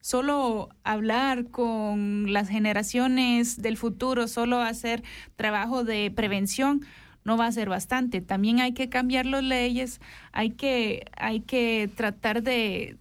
solo 0.00 0.70
hablar 0.82 1.50
con 1.50 2.32
las 2.32 2.48
generaciones 2.48 3.60
del 3.60 3.76
futuro, 3.76 4.26
solo 4.26 4.62
hacer 4.62 5.02
trabajo 5.36 5.84
de 5.84 6.10
prevención, 6.10 6.80
no 7.24 7.36
va 7.36 7.44
a 7.44 7.52
ser 7.52 7.68
bastante. 7.68 8.22
También 8.22 8.60
hay 8.60 8.72
que 8.72 8.88
cambiar 8.88 9.26
las 9.26 9.44
leyes, 9.44 10.00
hay 10.32 10.52
que, 10.52 11.04
hay 11.14 11.40
que 11.40 11.90
tratar 11.94 12.42
de, 12.42 12.96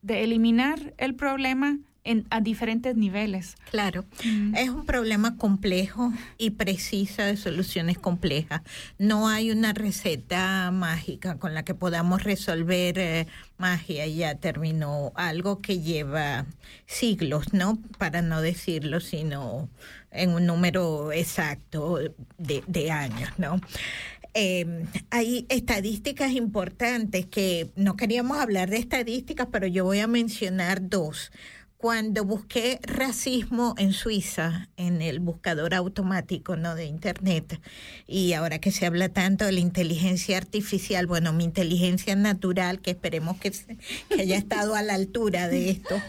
de 0.00 0.24
eliminar 0.24 0.94
el 0.98 1.14
problema 1.14 1.78
en, 2.04 2.26
a 2.30 2.40
diferentes 2.40 2.96
niveles. 2.96 3.56
Claro, 3.70 4.04
es 4.56 4.68
un 4.68 4.84
problema 4.84 5.36
complejo 5.36 6.12
y 6.38 6.50
precisa 6.50 7.24
de 7.24 7.36
soluciones 7.36 7.98
complejas. 7.98 8.62
No 8.98 9.28
hay 9.28 9.50
una 9.50 9.72
receta 9.72 10.70
mágica 10.72 11.38
con 11.38 11.54
la 11.54 11.64
que 11.64 11.74
podamos 11.74 12.24
resolver 12.24 12.98
eh, 12.98 13.26
magia 13.58 14.06
y 14.06 14.16
ya 14.16 14.34
terminó 14.34 15.12
algo 15.14 15.60
que 15.60 15.80
lleva 15.80 16.46
siglos, 16.86 17.52
¿no? 17.52 17.78
Para 17.98 18.22
no 18.22 18.40
decirlo, 18.40 19.00
sino 19.00 19.68
en 20.10 20.30
un 20.30 20.46
número 20.46 21.12
exacto 21.12 21.98
de, 22.38 22.64
de 22.66 22.90
años, 22.90 23.30
¿no? 23.38 23.60
Eh, 24.34 24.86
hay 25.10 25.44
estadísticas 25.50 26.32
importantes 26.32 27.26
que 27.26 27.70
no 27.76 27.96
queríamos 27.96 28.38
hablar 28.38 28.70
de 28.70 28.78
estadísticas, 28.78 29.48
pero 29.52 29.66
yo 29.66 29.84
voy 29.84 29.98
a 29.98 30.06
mencionar 30.06 30.88
dos 30.88 31.30
cuando 31.82 32.24
busqué 32.24 32.78
racismo 32.84 33.74
en 33.76 33.92
Suiza, 33.92 34.68
en 34.76 35.02
el 35.02 35.18
buscador 35.18 35.74
automático 35.74 36.54
¿no? 36.54 36.76
de 36.76 36.84
Internet, 36.84 37.60
y 38.06 38.34
ahora 38.34 38.60
que 38.60 38.70
se 38.70 38.86
habla 38.86 39.08
tanto 39.08 39.46
de 39.46 39.50
la 39.50 39.58
inteligencia 39.58 40.36
artificial, 40.36 41.08
bueno, 41.08 41.32
mi 41.32 41.42
inteligencia 41.42 42.14
natural, 42.14 42.78
que 42.78 42.92
esperemos 42.92 43.36
que, 43.38 43.50
que 44.08 44.20
haya 44.20 44.36
estado 44.36 44.76
a 44.76 44.82
la 44.82 44.94
altura 44.94 45.48
de 45.48 45.70
esto, 45.70 46.00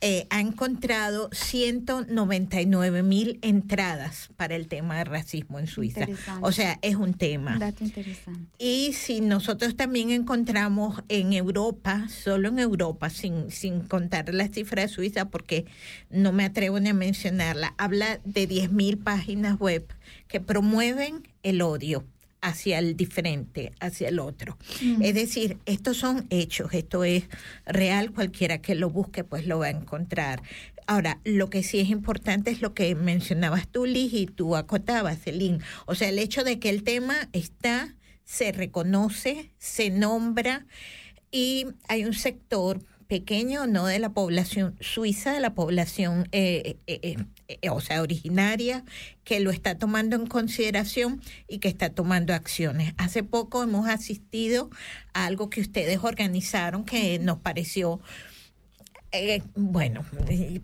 eh, 0.00 0.26
ha 0.30 0.40
encontrado 0.40 1.28
199 1.32 3.02
mil 3.02 3.38
entradas 3.42 4.28
para 4.36 4.54
el 4.54 4.68
tema 4.68 4.98
de 4.98 5.04
racismo 5.04 5.58
en 5.58 5.66
Suiza. 5.66 6.06
O 6.40 6.52
sea, 6.52 6.78
es 6.82 6.96
un 6.96 7.14
tema. 7.14 7.58
Dato 7.58 7.82
interesante. 7.82 8.40
Y 8.58 8.92
si 8.92 9.20
nosotros 9.20 9.76
también 9.76 10.10
encontramos 10.10 11.02
en 11.08 11.32
Europa, 11.32 12.08
solo 12.08 12.48
en 12.48 12.60
Europa, 12.60 13.10
sin, 13.10 13.50
sin 13.50 13.80
contar 13.80 14.32
la 14.32 14.48
cifra 14.48 14.82
de 14.82 14.88
Suiza, 14.88 15.30
porque 15.30 15.66
no 16.10 16.32
me 16.32 16.44
atrevo 16.44 16.78
ni 16.78 16.90
a 16.90 16.94
mencionarla, 16.94 17.74
habla 17.76 18.20
de 18.24 18.48
10.000 18.48 19.02
páginas 19.02 19.58
web 19.58 19.86
que 20.28 20.40
promueven 20.40 21.26
el 21.42 21.62
odio 21.62 22.04
hacia 22.40 22.78
el 22.78 22.96
diferente, 22.96 23.72
hacia 23.80 24.08
el 24.08 24.18
otro. 24.18 24.56
Mm. 24.82 25.02
Es 25.02 25.14
decir, 25.14 25.58
estos 25.66 25.96
son 25.96 26.26
hechos, 26.30 26.72
esto 26.72 27.04
es 27.04 27.24
real, 27.66 28.12
cualquiera 28.12 28.60
que 28.60 28.74
lo 28.74 28.90
busque 28.90 29.24
pues 29.24 29.46
lo 29.46 29.58
va 29.58 29.66
a 29.66 29.70
encontrar. 29.70 30.42
Ahora, 30.86 31.20
lo 31.24 31.50
que 31.50 31.62
sí 31.62 31.80
es 31.80 31.90
importante 31.90 32.50
es 32.50 32.62
lo 32.62 32.72
que 32.72 32.94
mencionabas 32.94 33.68
tú, 33.68 33.84
Liz, 33.84 34.14
y 34.14 34.26
tú 34.26 34.56
acotabas, 34.56 35.20
Celine. 35.20 35.58
O 35.84 35.94
sea, 35.94 36.08
el 36.08 36.18
hecho 36.18 36.44
de 36.44 36.58
que 36.58 36.70
el 36.70 36.82
tema 36.82 37.28
está, 37.32 37.94
se 38.24 38.52
reconoce, 38.52 39.50
se 39.58 39.90
nombra 39.90 40.66
y 41.30 41.66
hay 41.88 42.04
un 42.04 42.14
sector 42.14 42.80
pequeño, 43.06 43.66
no 43.66 43.86
de 43.86 43.98
la 43.98 44.10
población 44.10 44.76
suiza, 44.80 45.32
de 45.32 45.40
la 45.40 45.54
población, 45.54 46.28
eh, 46.32 46.62
eh, 46.64 46.76
eh, 46.86 47.00
eh, 47.02 47.16
o 47.70 47.80
sea, 47.80 48.02
originaria, 48.02 48.84
que 49.24 49.40
lo 49.40 49.50
está 49.50 49.78
tomando 49.78 50.16
en 50.16 50.26
consideración 50.26 51.20
y 51.48 51.58
que 51.58 51.68
está 51.68 51.90
tomando 51.90 52.34
acciones. 52.34 52.94
Hace 52.98 53.22
poco 53.22 53.62
hemos 53.62 53.88
asistido 53.88 54.70
a 55.14 55.26
algo 55.26 55.50
que 55.50 55.60
ustedes 55.60 56.00
organizaron 56.02 56.84
que 56.84 57.18
nos 57.18 57.38
pareció 57.38 58.00
eh, 59.10 59.42
bueno, 59.54 60.04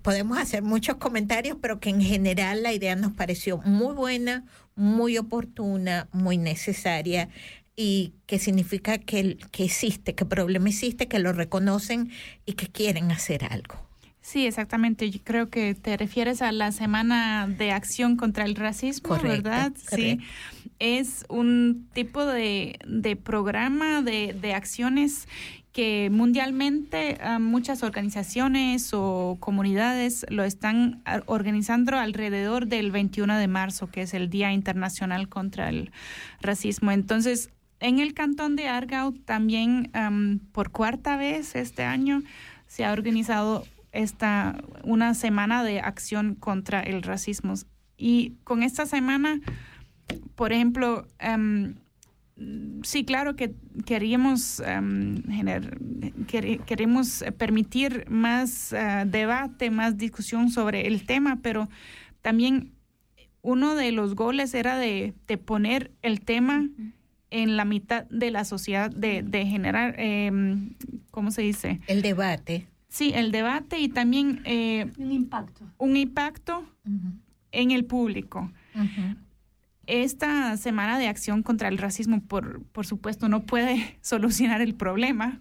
podemos 0.02 0.36
hacer 0.36 0.62
muchos 0.62 0.96
comentarios, 0.96 1.56
pero 1.62 1.80
que 1.80 1.88
en 1.88 2.02
general 2.02 2.62
la 2.62 2.74
idea 2.74 2.94
nos 2.94 3.12
pareció 3.12 3.56
muy 3.58 3.94
buena, 3.94 4.44
muy 4.74 5.16
oportuna, 5.16 6.08
muy 6.12 6.36
necesaria 6.36 7.30
y 7.74 8.12
que 8.26 8.38
significa 8.38 8.98
que, 8.98 9.38
que 9.50 9.64
existe, 9.64 10.14
que 10.14 10.24
el 10.24 10.28
problema 10.28 10.68
existe, 10.68 11.08
que 11.08 11.18
lo 11.20 11.32
reconocen 11.32 12.10
y 12.44 12.52
que 12.52 12.68
quieren 12.68 13.10
hacer 13.12 13.44
algo. 13.44 13.83
Sí, 14.24 14.46
exactamente. 14.46 15.10
Yo 15.10 15.20
creo 15.22 15.50
que 15.50 15.74
te 15.74 15.98
refieres 15.98 16.40
a 16.40 16.50
la 16.50 16.72
Semana 16.72 17.46
de 17.46 17.72
Acción 17.72 18.16
contra 18.16 18.46
el 18.46 18.54
Racismo, 18.54 19.10
Correcto, 19.10 19.28
¿verdad? 19.28 19.72
Sí. 19.76 20.18
Es 20.78 21.26
un 21.28 21.90
tipo 21.92 22.24
de, 22.24 22.78
de 22.86 23.16
programa 23.16 24.00
de, 24.00 24.32
de 24.32 24.54
acciones 24.54 25.28
que 25.72 26.08
mundialmente 26.10 27.18
ah, 27.20 27.38
muchas 27.38 27.82
organizaciones 27.82 28.92
o 28.94 29.36
comunidades 29.40 30.24
lo 30.30 30.42
están 30.42 31.02
ah, 31.04 31.20
organizando 31.26 31.98
alrededor 31.98 32.66
del 32.66 32.92
21 32.92 33.36
de 33.36 33.46
marzo, 33.46 33.88
que 33.88 34.00
es 34.00 34.14
el 34.14 34.30
Día 34.30 34.54
Internacional 34.54 35.28
contra 35.28 35.68
el 35.68 35.92
Racismo. 36.40 36.92
Entonces, 36.92 37.50
en 37.78 37.98
el 37.98 38.14
cantón 38.14 38.56
de 38.56 38.68
Argao 38.68 39.12
también 39.26 39.90
am, 39.92 40.38
por 40.52 40.70
cuarta 40.70 41.18
vez 41.18 41.54
este 41.56 41.82
año 41.82 42.22
se 42.66 42.86
ha 42.86 42.92
organizado 42.92 43.66
esta 43.94 44.56
una 44.82 45.14
semana 45.14 45.64
de 45.64 45.80
acción 45.80 46.34
contra 46.34 46.80
el 46.80 47.02
racismo 47.02 47.54
y 47.96 48.34
con 48.44 48.62
esta 48.62 48.86
semana 48.86 49.40
por 50.34 50.52
ejemplo 50.52 51.06
em, 51.18 51.76
sí 52.82 53.04
claro 53.04 53.36
que 53.36 53.54
queríamos 53.86 54.60
em, 54.60 55.22
permitir 57.38 58.06
más 58.10 58.72
eh, 58.72 59.04
debate 59.06 59.70
más 59.70 59.96
discusión 59.96 60.50
sobre 60.50 60.86
el 60.86 61.06
tema 61.06 61.38
pero 61.42 61.68
también 62.20 62.72
uno 63.42 63.74
de 63.74 63.92
los 63.92 64.14
goles 64.14 64.54
era 64.54 64.78
de, 64.78 65.14
de 65.26 65.38
poner 65.38 65.92
el 66.02 66.22
tema 66.22 66.66
en 67.30 67.56
la 67.56 67.64
mitad 67.64 68.04
de 68.10 68.30
la 68.30 68.44
sociedad, 68.44 68.90
de, 68.90 69.22
de 69.22 69.44
generar, 69.44 69.96
em, 69.98 70.74
¿cómo 71.10 71.32
se 71.32 71.42
dice? 71.42 71.80
El 71.88 72.00
debate. 72.00 72.68
Sí, 72.94 73.10
el 73.12 73.32
debate 73.32 73.80
y 73.80 73.88
también... 73.88 74.40
eh, 74.44 74.88
un 74.98 75.10
impacto. 75.10 75.64
Un 75.78 75.96
impacto 75.96 76.64
en 77.50 77.72
el 77.72 77.84
público. 77.86 78.52
Esta 79.86 80.56
semana 80.56 80.96
de 80.96 81.08
acción 81.08 81.42
contra 81.42 81.66
el 81.66 81.78
racismo, 81.78 82.22
por, 82.22 82.62
por 82.66 82.86
supuesto, 82.86 83.28
no 83.28 83.42
puede 83.46 83.98
solucionar 84.00 84.60
el 84.60 84.76
problema 84.76 85.40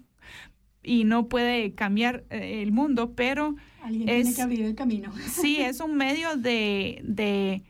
y 0.81 1.03
no 1.03 1.27
puede 1.30 1.75
cambiar 1.75 2.23
eh, 2.31 2.63
el 2.63 2.71
mundo, 2.71 3.13
pero 3.13 3.55
Alguien 3.84 4.09
es, 4.09 4.23
tiene 4.23 4.35
que 4.35 4.41
abrir 4.41 4.61
el 4.63 4.73
camino. 4.73 5.13
Sí, 5.30 5.57
es 5.57 5.80
un 5.80 5.93
medio 5.95 6.35
de, 6.35 7.01
de 7.03 7.61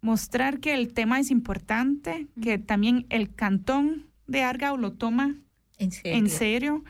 mostrar 0.00 0.58
que 0.58 0.74
el 0.74 0.92
tema 0.92 1.20
es 1.20 1.30
importante, 1.30 2.26
que 2.42 2.58
también 2.58 3.06
el 3.08 3.32
cantón 3.32 4.08
de 4.26 4.42
Argao 4.42 4.76
lo 4.76 4.94
toma 4.94 5.36
en 6.04 6.28
serio, 6.28 6.84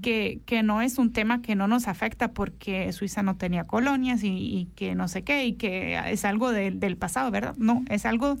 que, 0.00 0.40
que 0.46 0.62
no 0.62 0.80
es 0.82 0.98
un 0.98 1.12
tema 1.12 1.42
que 1.42 1.54
no 1.54 1.68
nos 1.68 1.88
afecta 1.88 2.32
porque 2.32 2.92
Suiza 2.92 3.22
no 3.22 3.36
tenía 3.36 3.64
colonias 3.64 4.22
y, 4.24 4.28
y 4.28 4.66
que 4.74 4.94
no 4.94 5.08
sé 5.08 5.22
qué, 5.24 5.44
y 5.46 5.54
que 5.54 5.98
es 6.10 6.24
algo 6.24 6.50
de- 6.52 6.70
del 6.70 6.96
pasado, 6.96 7.30
¿verdad? 7.30 7.54
No, 7.58 7.84
es 7.88 8.06
algo 8.06 8.38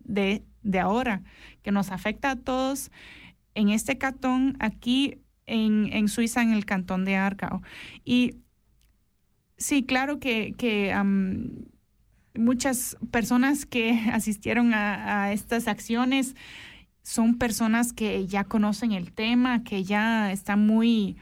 de, 0.00 0.42
de 0.62 0.78
ahora, 0.80 1.22
que 1.62 1.72
nos 1.72 1.90
afecta 1.90 2.30
a 2.32 2.36
todos 2.36 2.90
en 3.54 3.68
este 3.68 3.98
cantón, 3.98 4.56
aquí 4.60 5.18
en, 5.46 5.92
en 5.92 6.08
Suiza, 6.08 6.42
en 6.42 6.52
el 6.52 6.64
cantón 6.64 7.04
de 7.04 7.16
Argao. 7.16 7.62
Y 8.04 8.36
sí, 9.56 9.84
claro 9.84 10.18
que, 10.18 10.54
que 10.56 10.92
muchas 12.34 12.96
personas 13.10 13.66
que 13.66 13.90
asistieron 14.12 14.74
a, 14.74 15.24
a 15.24 15.32
estas 15.32 15.68
acciones 15.68 16.34
son 17.02 17.36
personas 17.36 17.92
que 17.92 18.26
ya 18.26 18.44
conocen 18.44 18.92
el 18.92 19.12
tema, 19.12 19.64
que 19.64 19.84
ya 19.84 20.32
están 20.32 20.66
muy, 20.66 21.16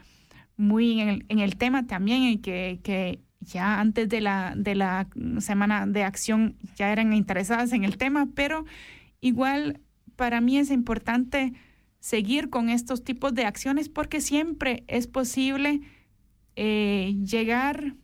muy 0.57 1.01
en 1.01 1.39
el, 1.39 1.57
tema 1.57 1.87
también 1.87 2.23
y 2.23 2.37
que, 2.37 2.79
que 2.83 3.19
ya 3.39 3.79
antes 3.79 4.07
de 4.09 4.21
la, 4.21 4.53
de 4.55 4.75
la 4.75 5.07
semana 5.39 5.87
de 5.87 6.03
acción 6.03 6.55
ya 6.75 6.91
eran 6.91 7.13
interesadas 7.13 7.73
en 7.73 7.83
el 7.83 7.97
tema, 7.97 8.27
pero 8.35 8.65
igual 9.19 9.79
para 10.15 10.39
mí 10.39 10.57
es 10.57 10.69
importante 10.69 11.53
seguir 11.99 12.49
con 12.49 12.69
estos 12.69 13.03
tipos 13.03 13.33
de 13.33 13.45
acciones 13.45 13.89
porque 13.89 14.21
siempre 14.21 14.83
es 14.87 15.07
posible 15.07 15.81
eh, 16.55 17.15
llegar 17.23 17.95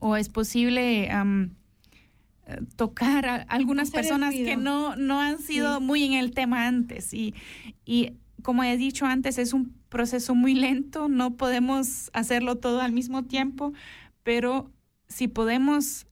o 0.00 0.16
es 0.16 0.28
posible 0.28 1.10
tocar 2.76 3.26
a 3.26 3.36
algunas 3.36 3.90
personas 3.90 4.34
que 4.34 4.56
no, 4.56 4.96
no 4.96 5.20
han 5.20 5.38
sido 5.38 5.78
Sí. 5.78 5.84
muy 5.84 6.04
en 6.04 6.12
el 6.14 6.32
tema 6.32 6.66
antes. 6.66 7.14
Y, 7.14 7.34
y 7.84 8.12
como 8.42 8.64
he 8.64 8.76
dicho 8.76 9.06
antes, 9.06 9.38
es 9.38 9.52
un 9.52 9.72
proceso 9.88 10.34
muy 10.34 10.54
lento, 10.54 11.08
no 11.08 11.36
podemos 11.36 12.10
hacerlo 12.12 12.56
todo 12.56 12.80
al 12.80 12.92
mismo 12.92 13.24
tiempo, 13.24 13.72
pero 14.22 14.70
si 15.08 15.28
podemos 15.28 16.06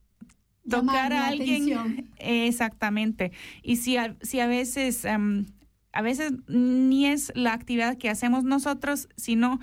tocar 0.68 1.12
a 1.12 1.26
alguien 1.28 2.10
exactamente 2.18 3.32
y 3.62 3.76
si 3.76 3.96
a, 3.96 4.14
si 4.20 4.40
a 4.40 4.46
veces 4.46 5.04
am, 5.06 5.46
a 5.92 6.02
veces 6.02 6.32
ni 6.46 7.06
es 7.06 7.32
la 7.34 7.54
actividad 7.54 7.96
que 7.96 8.10
hacemos 8.10 8.44
nosotros 8.44 9.08
sino 9.16 9.58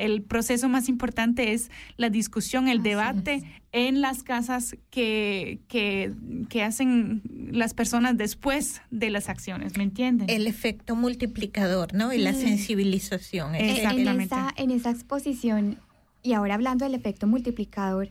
el 0.00 0.22
proceso 0.22 0.68
más 0.68 0.88
importante 0.88 1.52
es 1.52 1.70
la 1.96 2.10
discusión, 2.10 2.68
el 2.68 2.82
debate 2.82 3.42
en 3.72 4.00
las 4.00 4.22
casas 4.22 4.76
que, 4.90 5.60
que, 5.68 6.12
que 6.48 6.62
hacen 6.62 7.22
las 7.52 7.74
personas 7.74 8.16
después 8.16 8.82
de 8.90 9.10
las 9.10 9.28
acciones, 9.28 9.76
¿me 9.76 9.84
entienden? 9.84 10.28
El 10.28 10.46
efecto 10.46 10.96
multiplicador, 10.96 11.94
¿no? 11.94 12.12
Y 12.12 12.18
la 12.18 12.32
Sí. 12.34 12.42
sensibilización. 12.42 13.54
En 13.54 13.64
exactamente. 13.76 14.24
esa, 14.24 14.52
en 14.56 14.70
esa 14.70 14.90
exposición, 14.90 15.78
y 16.22 16.32
ahora 16.34 16.54
hablando 16.54 16.84
del 16.84 16.94
efecto 16.94 17.26
multiplicador, 17.26 18.10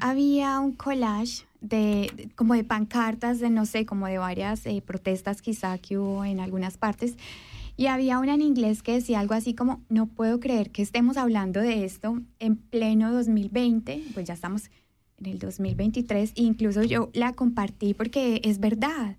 había 0.00 0.58
un 0.60 0.72
collage 0.72 1.44
de 1.60 2.10
de- 2.16 2.28
como 2.36 2.54
de 2.54 2.62
pancartas 2.64 3.40
de 3.40 3.48
no 3.50 3.64
sé, 3.66 3.86
como 3.86 4.06
de 4.06 4.18
varias 4.18 4.66
eh, 4.66 4.82
protestas 4.86 5.40
quizá 5.42 5.78
que 5.78 5.96
hubo 5.98 6.24
en 6.24 6.38
algunas 6.40 6.76
partes. 6.76 7.16
Y 7.76 7.86
había 7.86 8.20
una 8.20 8.34
en 8.34 8.42
inglés 8.42 8.82
que 8.82 8.92
decía 8.92 9.20
algo 9.20 9.34
así 9.34 9.54
como, 9.54 9.82
no 9.88 10.06
puedo 10.06 10.38
creer 10.38 10.70
que 10.70 10.82
estemos 10.82 11.16
hablando 11.16 11.60
de 11.60 11.84
esto 11.84 12.22
en 12.38 12.56
pleno 12.56 13.12
2020, 13.12 14.04
pues 14.14 14.26
ya 14.26 14.34
estamos 14.34 14.70
en 15.18 15.26
el 15.26 15.38
2023, 15.38 16.32
e 16.36 16.42
incluso 16.42 16.82
yo 16.84 17.10
la 17.14 17.32
compartí 17.32 17.94
porque 17.94 18.40
es 18.44 18.60
verdad. 18.60 19.16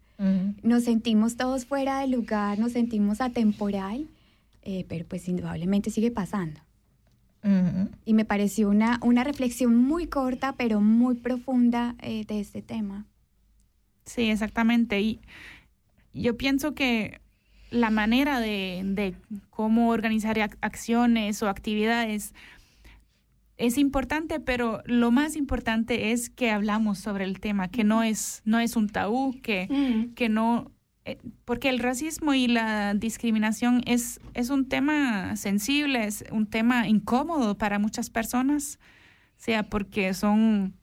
Nos 0.63 0.85
sentimos 0.85 1.35
todos 1.35 1.65
fuera 1.65 1.99
de 1.99 2.07
lugar, 2.07 2.57
nos 2.57 2.71
sentimos 2.71 3.19
atemporal, 3.19 4.07
eh, 4.61 4.85
pero 4.87 5.05
pues 5.05 5.27
indudablemente 5.27 5.89
sigue 5.89 6.11
pasando. 6.11 6.61
Y 8.05 8.13
me 8.15 8.25
pareció 8.25 8.69
una, 8.69 8.99
una 9.03 9.23
reflexión 9.23 9.75
muy 9.75 10.07
corta, 10.07 10.53
pero 10.53 10.81
muy 10.81 11.15
profunda 11.15 11.95
eh, 12.01 12.25
de 12.25 12.39
este 12.39 12.63
tema. 12.63 13.05
Sí, 14.05 14.29
exactamente. 14.31 14.99
Y 14.99 15.19
yo 16.13 16.37
pienso 16.37 16.73
que 16.73 17.21
la 17.71 17.89
manera 17.89 18.39
de, 18.39 18.81
de 18.85 19.15
cómo 19.49 19.89
organizar 19.89 20.37
ac- 20.37 20.57
acciones 20.61 21.41
o 21.43 21.49
actividades 21.49 22.33
es 23.57 23.77
importante, 23.77 24.39
pero 24.41 24.81
lo 24.85 25.11
más 25.11 25.35
importante 25.37 26.11
es 26.11 26.29
que 26.29 26.51
hablamos 26.51 26.97
sobre 26.99 27.23
el 27.23 27.39
tema, 27.39 27.69
que 27.69 27.83
no 27.85 28.03
es, 28.03 28.41
no 28.43 28.59
es 28.59 28.75
un 28.75 28.89
tabú, 28.89 29.39
que, 29.41 29.67
Mm. 29.69 30.13
que 30.13 30.27
no, 30.27 30.71
eh, 31.05 31.17
porque 31.45 31.69
el 31.69 31.79
racismo 31.79 32.33
y 32.33 32.47
la 32.47 32.93
discriminación 32.95 33.81
es, 33.85 34.19
es 34.33 34.49
un 34.49 34.67
tema 34.67 35.35
sensible, 35.37 36.03
es 36.05 36.25
un 36.31 36.47
tema 36.47 36.87
incómodo 36.89 37.57
para 37.57 37.79
muchas 37.79 38.09
personas, 38.09 38.77
sea 39.37 39.63
porque 39.63 40.13
son 40.13 40.73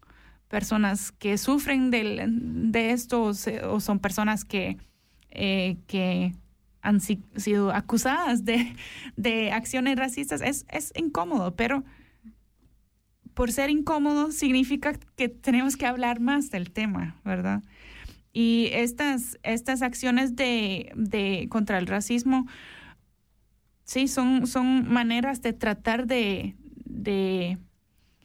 personas 0.49 1.13
que 1.13 1.37
sufren 1.39 1.91
del- 1.91 2.71
de 2.73 2.93
esto 2.93 3.23
o, 3.23 3.35
se- 3.35 3.65
o 3.67 3.81
son 3.81 3.99
personas 3.99 4.45
que, 4.47 4.79
eh, 5.31 5.77
que 5.87 6.33
han 6.83 7.01
si- 7.01 7.23
sido 7.37 7.73
acusadas 7.73 8.45
de, 8.45 8.75
de 9.17 9.53
acciones 9.53 9.97
racistas. 9.97 10.41
Es, 10.43 10.67
es 10.69 10.93
incómodo, 10.97 11.55
pero 11.57 11.85
por 13.35 13.51
ser 13.53 13.71
incómodo 13.71 14.31
significa 14.33 14.93
que 15.17 15.29
tenemos 15.29 15.77
que 15.77 15.87
hablar 15.87 16.21
más 16.21 16.51
del 16.51 16.71
tema, 16.71 17.21
¿verdad? 17.25 17.63
Y 18.35 18.69
estas, 18.73 19.39
estas 19.43 19.83
acciones 19.83 20.37
de, 20.37 20.93
de 20.97 21.47
contra 21.51 21.79
el 21.79 21.87
racismo, 21.87 22.47
sí, 23.85 24.09
son, 24.09 24.47
son 24.47 24.91
maneras 24.93 25.41
de 25.43 25.53
tratar 25.53 26.07
de, 26.07 26.57
de 26.85 27.59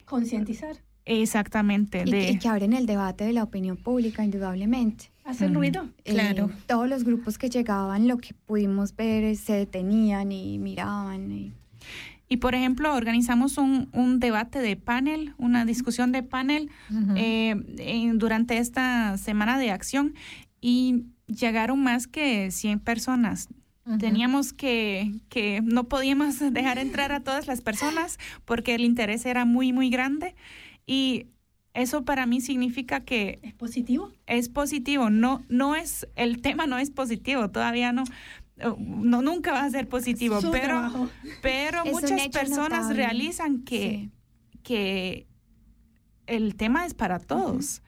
Concientizar. 0.05 0.77
exactamente, 1.05 2.03
Y, 2.05 2.11
de 2.11 2.19
que, 2.25 2.31
y 2.31 2.37
que 2.39 2.47
abren 2.47 2.73
el 2.73 2.85
debate 2.85 3.23
de 3.25 3.33
la 3.33 3.43
opinión 3.43 3.77
pública, 3.77 4.23
indudablemente. 4.23 5.11
Hacen 5.27 5.51
Ujú. 5.51 5.59
ruido. 5.59 5.89
Eh, 6.05 6.13
Claro. 6.13 6.49
todos 6.67 6.87
los 6.89 7.03
grupos 7.03 7.37
que 7.37 7.49
llegaban, 7.49 8.07
lo 8.07 8.17
que 8.17 8.33
pudimos 8.45 8.95
ver, 8.95 9.35
se 9.35 9.53
detenían 9.53 10.31
y 10.31 10.57
miraban. 10.57 11.31
y- 11.31 11.53
Y 12.29 12.37
por 12.37 12.55
ejemplo, 12.55 12.93
organizamos 12.93 13.57
un, 13.57 13.87
un 13.93 14.19
debate 14.19 14.59
de 14.59 14.75
panel, 14.75 15.33
una 15.37 15.63
discusión 15.63 16.11
de 16.11 16.23
panel 16.23 16.69
eh, 17.15 17.55
en- 17.77 18.17
durante 18.17 18.57
esta 18.57 19.17
semana 19.17 19.57
de 19.59 19.71
acción 19.71 20.13
y 20.59 21.05
llegaron 21.27 21.81
más 21.83 22.07
que 22.07 22.49
100 22.51 22.79
personas. 22.79 23.47
Teníamos 23.99 24.51
que, 24.51 25.13
que 25.29 25.61
no 25.63 25.85
podíamos 25.85 26.39
dejar 26.51 26.77
entrar 26.79 27.13
a 27.13 27.21
todas 27.21 27.47
las 27.47 27.61
personas 27.61 28.17
porque 28.43 28.75
el 28.75 28.81
interés 28.83 29.25
era 29.25 29.45
muy, 29.45 29.71
muy 29.71 29.89
grande. 29.89 30.35
Y 30.85 31.27
eso 31.81 32.03
para 32.03 32.25
mí 32.25 32.41
significa 32.41 33.01
que... 33.01 33.39
¿Es 33.41 33.53
positivo? 33.53 34.11
Es 34.25 34.49
positivo. 34.49 35.09
No, 35.09 35.43
no 35.49 35.75
es, 35.75 36.07
el 36.15 36.41
tema 36.41 36.67
no 36.67 36.77
es 36.77 36.89
positivo, 36.91 37.49
todavía 37.49 37.91
no. 37.91 38.03
No, 38.77 39.21
nunca 39.21 39.51
va 39.51 39.63
a 39.63 39.69
ser 39.69 39.87
positivo, 39.87 40.41
Su 40.41 40.49
pero, 40.51 40.65
trabajo. 40.67 41.09
pero 41.41 41.81
Es 41.85 41.91
muchas 41.91 42.27
personas 42.29 42.69
notable. 42.83 42.95
realizan 42.95 43.63
que, 43.63 44.09
que 44.63 45.27
el 46.25 46.55
tema 46.55 46.85
es 46.85 46.93
para 46.95 47.19
todos, 47.19 47.81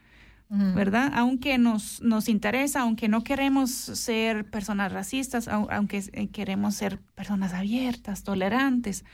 ¿verdad? 0.48 1.12
Aunque 1.14 1.58
nos, 1.58 2.00
nos 2.02 2.28
interesa, 2.28 2.80
aunque 2.82 3.08
no 3.08 3.22
queremos 3.22 3.70
ser 3.70 4.48
personas 4.50 4.92
racistas, 4.92 5.48
au- 5.48 5.68
aunque 5.70 6.02
eh, 6.12 6.28
queremos 6.28 6.74
ser 6.74 6.98
personas 7.14 7.52
abiertas, 7.52 8.22
tolerantes, 8.24 9.04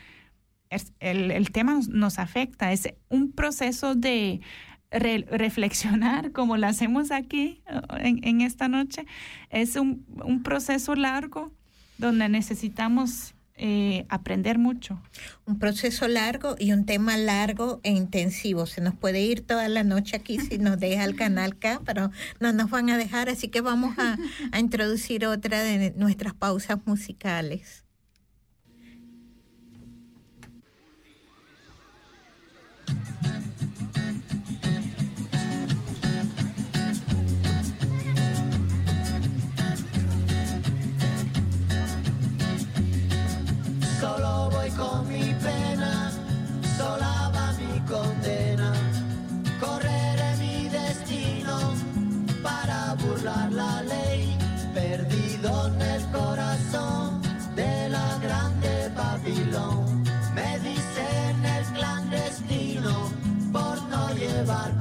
es- 0.71 0.93
el, 1.01 1.31
el 1.31 1.51
tema 1.51 1.79
nos, 1.89 2.19
afecta. 2.19 2.73
Es 2.73 2.89
un 3.09 3.33
proceso 3.33 3.95
de 3.95 4.41
re- 4.91 5.27
reflexionar, 5.31 6.33
como 6.39 6.57
lo 6.57 6.67
hacemos 6.67 7.11
aquí 7.11 7.63
eh, 7.69 7.81
en, 8.01 8.21
en 8.25 8.41
esta 8.41 8.69
noche. 8.69 9.07
Es 9.51 9.77
un, 9.77 10.05
un 10.25 10.43
proceso 10.43 10.95
largo 10.95 11.53
donde 11.99 12.29
necesitamos 12.29 13.33
eh, 13.59 14.05
aprender 14.11 14.59
mucho. 14.59 15.01
Un 15.47 15.59
proceso 15.59 16.07
largo 16.09 16.57
y 16.59 16.73
un 16.73 16.85
tema 16.85 17.17
largo 17.17 17.81
e 17.85 17.91
intensivo. 17.91 18.67
Se 18.67 18.83
nos 18.83 18.95
puede 18.95 19.23
ir 19.23 19.41
toda 19.47 19.67
la 19.71 19.83
noche 19.83 20.15
aquí 20.15 20.39
si 20.39 20.59
nos 20.59 20.79
deja 20.81 21.05
el 21.05 21.17
canal 21.17 21.57
K, 21.59 21.81
pero 21.87 22.11
no 22.39 22.53
nos 22.53 22.69
van 22.69 22.91
a 22.91 22.99
dejar, 22.99 23.31
así 23.31 23.49
que 23.49 23.63
vamos 23.63 23.99
a, 23.99 24.19
a 24.53 24.59
introducir 24.61 25.25
otra 25.25 25.63
de 25.63 25.95
nuestras 25.97 26.35
pausas 26.35 26.81
musicales. 26.85 27.86
Solo 44.01 44.51
voy 44.51 44.71
con 44.71 45.09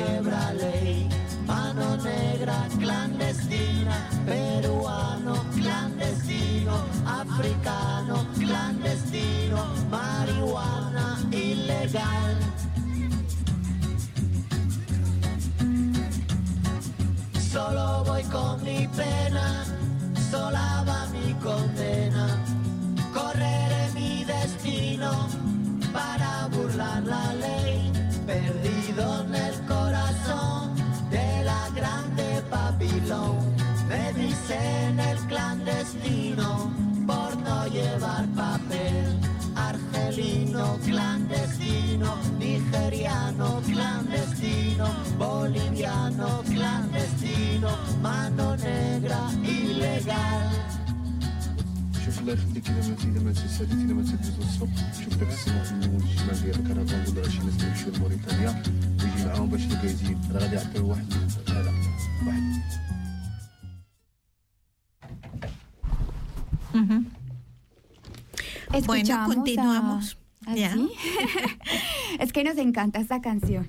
Quebra 0.00 0.52
ley. 0.52 1.08
Mano 1.46 1.96
negra 1.96 2.66
clandestina, 2.78 3.94
peruano 4.24 5.44
clandestino, 5.54 6.74
africano 7.04 8.26
clandestino, 8.38 9.60
marihuana 9.90 11.18
ilegal. 11.30 12.36
Solo 17.52 18.04
voy 18.04 18.22
con 18.30 18.62
mi 18.62 18.88
pena, 18.96 19.64
sola 20.30 20.84
va 20.86 21.09
bueno, 68.86 69.24
continuamos. 69.26 70.16
¿Ah, 70.46 70.54
¿Ya? 70.54 70.76
es 72.18 72.32
que 72.32 72.44
nos 72.44 72.56
encanta 72.58 73.00
esta 73.00 73.20
canción. 73.20 73.68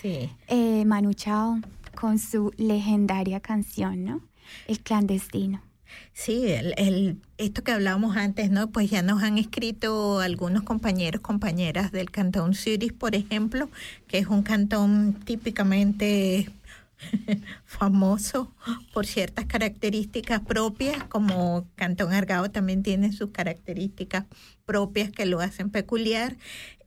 Sí. 0.00 0.30
Eh, 0.48 0.84
Manu 0.84 1.12
Chao 1.14 1.60
con 1.94 2.18
su 2.18 2.52
legendaria 2.56 3.40
canción, 3.40 4.04
¿no? 4.04 4.20
El 4.66 4.80
clandestino. 4.80 5.67
Sí, 6.12 6.48
el, 6.52 6.74
el- 6.76 7.16
esto 7.38 7.62
que 7.64 7.72
hablábamos 7.72 8.16
antes, 8.16 8.50
¿no? 8.50 8.70
Pues 8.70 8.90
ya 8.90 9.02
nos 9.02 9.22
han 9.22 9.38
escrito 9.38 10.20
algunos 10.20 10.62
compañeros, 10.64 11.20
compañeras 11.22 11.92
del 11.92 12.10
Cantón 12.10 12.54
Zurich, 12.54 12.94
por 12.96 13.14
ejemplo, 13.14 13.70
que 14.08 14.18
es 14.18 14.26
un 14.26 14.42
cantón 14.42 15.14
típicamente 15.24 16.50
famoso 17.64 18.52
por 18.92 19.06
ciertas 19.06 19.46
características 19.46 20.40
propias, 20.40 21.04
como 21.04 21.66
Cantón 21.76 22.12
Argao 22.12 22.50
también 22.50 22.82
tiene 22.82 23.12
sus 23.12 23.30
características 23.30 24.24
propias 24.66 25.10
que 25.10 25.26
lo 25.26 25.40
hacen 25.40 25.70
peculiar. 25.70 26.36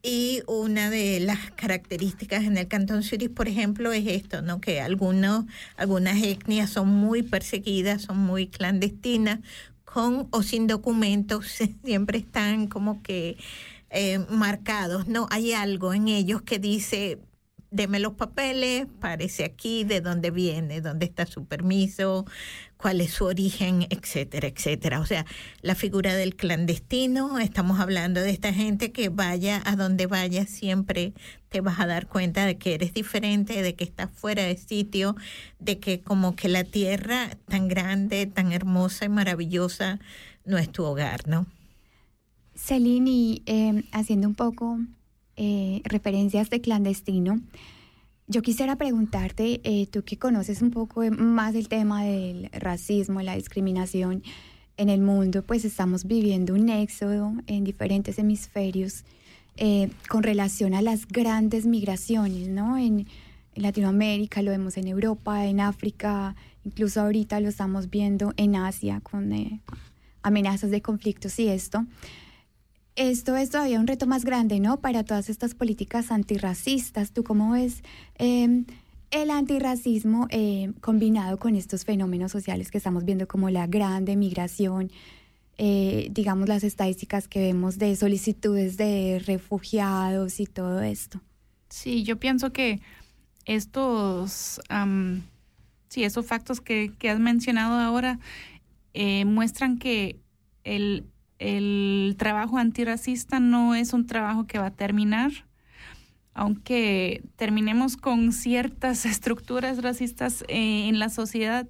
Y 0.03 0.41
una 0.47 0.89
de 0.89 1.19
las 1.19 1.51
características 1.51 2.43
en 2.43 2.57
el 2.57 2.67
Cantón 2.67 3.03
Zurich, 3.03 3.33
por 3.33 3.47
ejemplo, 3.47 3.91
es 3.91 4.07
esto, 4.07 4.41
¿no? 4.41 4.59
Que 4.59 4.81
algunos, 4.81 5.45
algunas 5.77 6.21
etnias 6.23 6.71
son 6.71 6.87
muy 6.89 7.21
perseguidas, 7.21 8.03
son 8.03 8.17
muy 8.17 8.47
clandestinas, 8.47 9.39
con 9.85 10.27
o 10.31 10.41
sin 10.41 10.67
documentos, 10.67 11.47
siempre 11.83 12.19
están 12.19 12.67
como 12.67 13.03
que 13.03 13.37
eh, 13.89 14.19
marcados, 14.29 15.07
¿no? 15.07 15.27
Hay 15.29 15.53
algo 15.53 15.93
en 15.93 16.07
ellos 16.07 16.41
que 16.41 16.59
dice, 16.59 17.19
deme 17.71 17.99
los 17.99 18.13
papeles, 18.13 18.87
parece 18.99 19.43
aquí, 19.45 19.83
de 19.83 20.01
dónde 20.01 20.31
viene, 20.31 20.81
dónde 20.81 21.05
está 21.05 21.25
su 21.25 21.45
permiso, 21.45 22.25
cuál 22.81 22.99
es 22.99 23.13
su 23.13 23.25
origen, 23.25 23.85
etcétera, 23.91 24.47
etcétera. 24.47 24.99
O 24.99 25.05
sea, 25.05 25.25
la 25.61 25.75
figura 25.75 26.15
del 26.15 26.35
clandestino, 26.35 27.37
estamos 27.37 27.79
hablando 27.79 28.21
de 28.21 28.31
esta 28.31 28.51
gente 28.53 28.91
que 28.91 29.09
vaya 29.09 29.61
a 29.65 29.75
donde 29.75 30.07
vaya, 30.07 30.47
siempre 30.47 31.13
te 31.49 31.61
vas 31.61 31.79
a 31.79 31.85
dar 31.85 32.07
cuenta 32.07 32.45
de 32.45 32.57
que 32.57 32.73
eres 32.73 32.93
diferente, 32.93 33.61
de 33.61 33.75
que 33.75 33.83
estás 33.83 34.09
fuera 34.09 34.43
de 34.43 34.57
sitio, 34.57 35.15
de 35.59 35.77
que 35.77 36.01
como 36.01 36.35
que 36.35 36.49
la 36.49 36.63
tierra 36.63 37.29
tan 37.47 37.67
grande, 37.67 38.25
tan 38.25 38.51
hermosa 38.51 39.05
y 39.05 39.09
maravillosa 39.09 39.99
no 40.43 40.57
es 40.57 40.71
tu 40.71 40.83
hogar, 40.83 41.27
¿no? 41.27 41.45
Celine, 42.55 43.09
y 43.11 43.43
eh, 43.45 43.83
haciendo 43.91 44.27
un 44.27 44.35
poco 44.35 44.79
eh, 45.35 45.81
referencias 45.85 46.49
de 46.49 46.61
clandestino, 46.61 47.41
yo 48.31 48.41
quisiera 48.41 48.77
preguntarte, 48.77 49.59
eh, 49.65 49.87
tú 49.87 50.03
que 50.03 50.17
conoces 50.17 50.61
un 50.61 50.71
poco 50.71 51.03
más 51.11 51.53
el 51.53 51.67
tema 51.67 52.05
del 52.05 52.49
racismo, 52.53 53.21
la 53.21 53.35
discriminación 53.35 54.23
en 54.77 54.87
el 54.87 55.01
mundo, 55.01 55.43
pues 55.43 55.65
estamos 55.65 56.05
viviendo 56.05 56.53
un 56.53 56.69
éxodo 56.69 57.33
en 57.47 57.65
diferentes 57.65 58.17
hemisferios 58.19 59.03
eh, 59.57 59.89
con 60.07 60.23
relación 60.23 60.73
a 60.73 60.81
las 60.81 61.07
grandes 61.07 61.65
migraciones, 61.65 62.47
¿no? 62.47 62.77
En, 62.77 63.05
Latinoamérica, 63.53 64.41
lo 64.41 64.51
vemos 64.51 64.77
en 64.77 64.87
Europa, 64.87 65.45
en 65.45 65.59
África, 65.59 66.37
incluso 66.63 67.01
ahorita 67.01 67.41
lo 67.41 67.49
estamos 67.49 67.89
viendo 67.89 68.33
en 68.37 68.55
Asia 68.55 69.01
con 69.01 69.33
eh, 69.33 69.59
amenazas 70.23 70.71
de 70.71 70.81
conflictos 70.81 71.37
y 71.37 71.49
esto. 71.49 71.85
Esto 72.95 73.37
es 73.37 73.49
todavía 73.49 73.79
un 73.79 73.87
reto 73.87 74.05
más 74.05 74.25
grande, 74.25 74.59
¿no? 74.59 74.81
Para 74.81 75.03
todas 75.03 75.29
estas 75.29 75.55
políticas 75.55 76.11
antirracistas. 76.11 77.11
¿Tú 77.11 77.23
cómo 77.23 77.53
ves 77.53 77.83
eh, 78.19 78.65
el 79.11 79.29
antirracismo 79.29 80.27
eh, 80.29 80.71
combinado 80.81 81.37
con 81.37 81.55
estos 81.55 81.85
fenómenos 81.85 82.31
sociales 82.31 82.71
que 82.71 82.77
estamos 82.77 83.05
viendo 83.05 83.27
como 83.27 83.49
la 83.49 83.67
grande 83.67 84.15
migración, 84.15 84.91
eh, 85.57 86.09
digamos 86.11 86.49
las 86.49 86.63
estadísticas 86.63 87.27
que 87.27 87.39
vemos 87.39 87.77
de 87.77 87.95
solicitudes 87.95 88.77
de 88.77 89.21
refugiados 89.25 90.39
y 90.39 90.45
todo 90.45 90.81
esto? 90.81 91.21
Sí, 91.69 92.03
yo 92.03 92.19
pienso 92.19 92.51
que 92.51 92.81
estos, 93.45 94.61
sí, 95.89 96.03
esos 96.03 96.25
factos 96.25 96.61
que, 96.61 96.91
que 96.97 97.09
has 97.09 97.19
mencionado 97.19 97.79
ahora 97.79 98.19
eh, 98.93 99.25
muestran 99.25 99.77
que 99.77 100.19
el, 100.63 101.05
el 101.41 102.15
trabajo 102.19 102.59
antirracista 102.59 103.39
no 103.39 103.73
es 103.73 103.93
un 103.93 104.05
trabajo 104.05 104.45
que 104.45 104.59
va 104.59 104.67
a 104.67 104.75
terminar, 104.75 105.31
aunque 106.35 107.23
terminemos 107.35 107.97
con 107.97 108.31
ciertas 108.31 109.05
estructuras 109.07 109.81
racistas 109.81 110.43
eh, 110.47 110.87
en 110.87 110.99
la 110.99 111.09
sociedad, 111.09 111.67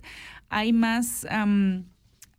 hay 0.50 0.74
más, 0.74 1.26
am, 1.30 1.86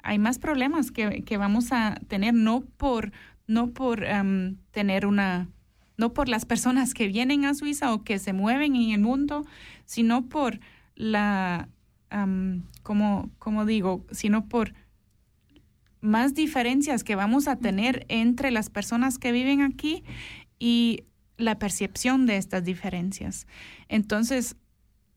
hay 0.02 0.18
más 0.18 0.38
problemas 0.38 0.90
que, 0.90 1.24
que 1.24 1.38
vamos 1.38 1.72
a 1.72 1.98
tener, 2.06 2.34
no 2.34 2.60
por, 2.60 3.12
no 3.46 3.70
por 3.70 4.06
am, 4.06 4.59
tener 4.70 5.06
una, 5.06 5.48
no 5.96 6.12
por 6.12 6.28
las 6.28 6.44
personas 6.44 6.92
que 6.92 7.09
vienen 7.09 7.46
a 7.46 7.54
Suiza 7.54 7.94
o 7.94 8.04
que 8.04 8.18
se 8.18 8.34
mueven 8.34 8.76
en 8.76 8.90
el 8.90 9.00
mundo, 9.00 9.46
sino 9.86 10.28
por 10.28 10.60
la, 10.96 11.70
am, 12.10 12.64
como, 12.82 13.30
como 13.38 13.64
digo, 13.64 14.04
sino 14.10 14.50
por 14.50 14.74
más 16.02 16.34
diferencias 16.34 17.04
que 17.04 17.14
vamos 17.14 17.48
a 17.48 17.56
tener 17.56 18.04
entre 18.08 18.50
las 18.50 18.68
personas 18.68 19.18
que 19.18 19.32
viven 19.32 19.62
aquí 19.62 20.04
y 20.58 21.04
la 21.38 21.58
percepción 21.58 22.26
de 22.26 22.36
estas 22.36 22.64
diferencias. 22.64 23.46
Entonces, 23.88 24.56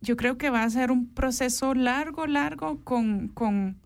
yo 0.02 0.16
creo 0.16 0.38
que 0.38 0.50
va 0.50 0.64
a 0.64 0.70
ser 0.70 0.92
un 0.92 1.08
proceso 1.08 1.74
largo, 1.74 2.28
largo, 2.28 2.84
con, 2.84 3.28
con 3.30 3.82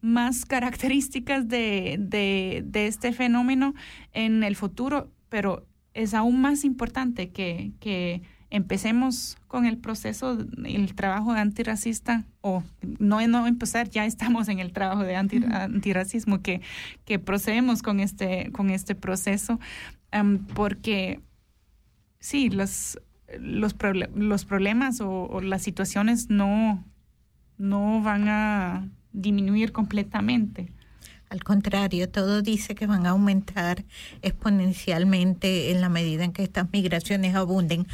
más 0.00 0.44
características 0.44 1.48
de, 1.48 1.96
de, 1.98 2.62
de 2.66 2.88
este 2.88 3.12
fenómeno 3.12 3.74
en 4.12 4.42
el 4.42 4.56
futuro, 4.56 5.10
pero 5.28 5.64
es 5.94 6.12
aún 6.12 6.40
más 6.40 6.64
importante 6.64 7.30
que, 7.30 7.72
que 7.78 8.22
empecemos 8.52 9.38
con 9.48 9.64
el 9.64 9.78
proceso, 9.78 10.38
el 10.64 10.94
trabajo 10.94 11.32
de 11.32 11.40
antirracista, 11.40 12.24
o 12.42 12.62
no, 12.98 13.26
no 13.26 13.46
empezar, 13.46 13.88
ya 13.88 14.04
estamos 14.04 14.48
en 14.48 14.58
el 14.58 14.72
trabajo 14.72 15.04
de 15.04 15.16
anti, 15.16 15.42
antirracismo, 15.50 16.42
que, 16.42 16.60
que 17.06 17.18
procedemos 17.18 17.82
con 17.82 17.98
este, 17.98 18.52
con 18.52 18.68
este 18.68 18.94
proceso, 18.94 19.58
um, 20.12 20.38
porque 20.38 21.20
sí, 22.20 22.50
los, 22.50 23.00
los, 23.40 23.74
los 24.14 24.44
problemas 24.44 25.00
o, 25.00 25.10
o, 25.10 25.40
las 25.40 25.62
situaciones 25.62 26.28
no, 26.28 26.84
no 27.56 28.02
van 28.02 28.28
a 28.28 28.86
disminuir 29.14 29.72
completamente. 29.72 30.70
Al 31.30 31.42
contrario, 31.42 32.10
todo 32.10 32.42
dice 32.42 32.74
que 32.74 32.86
van 32.86 33.06
a 33.06 33.10
aumentar 33.10 33.86
exponencialmente 34.20 35.70
en 35.70 35.80
la 35.80 35.88
medida 35.88 36.24
en 36.24 36.34
que 36.34 36.42
estas 36.42 36.70
migraciones 36.70 37.34
abunden. 37.34 37.86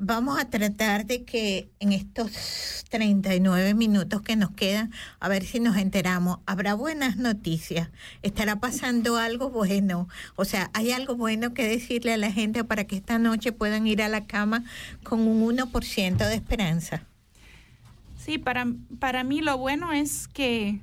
Vamos 0.00 0.38
a 0.38 0.44
tratar 0.44 1.06
de 1.06 1.24
que 1.24 1.70
en 1.80 1.92
estos 1.92 2.84
39 2.90 3.74
minutos 3.74 4.22
que 4.22 4.36
nos 4.36 4.50
quedan, 4.52 4.92
a 5.18 5.28
ver 5.28 5.44
si 5.44 5.58
nos 5.58 5.76
enteramos. 5.76 6.38
Habrá 6.46 6.74
buenas 6.74 7.16
noticias. 7.16 7.90
¿Estará 8.22 8.60
pasando 8.60 9.16
algo 9.16 9.50
bueno? 9.50 10.08
O 10.36 10.44
sea, 10.44 10.70
¿hay 10.72 10.92
algo 10.92 11.16
bueno 11.16 11.52
que 11.52 11.66
decirle 11.66 12.12
a 12.12 12.16
la 12.16 12.30
gente 12.30 12.62
para 12.62 12.84
que 12.84 12.96
esta 12.96 13.18
noche 13.18 13.50
puedan 13.50 13.88
ir 13.88 14.00
a 14.00 14.08
la 14.08 14.26
cama 14.26 14.62
con 15.02 15.20
un 15.20 15.56
1% 15.56 16.16
de 16.16 16.34
esperanza? 16.34 17.02
Sí, 18.16 18.38
para, 18.38 18.66
para 19.00 19.24
mí 19.24 19.40
lo 19.40 19.58
bueno 19.58 19.92
es 19.92 20.28
que 20.28 20.80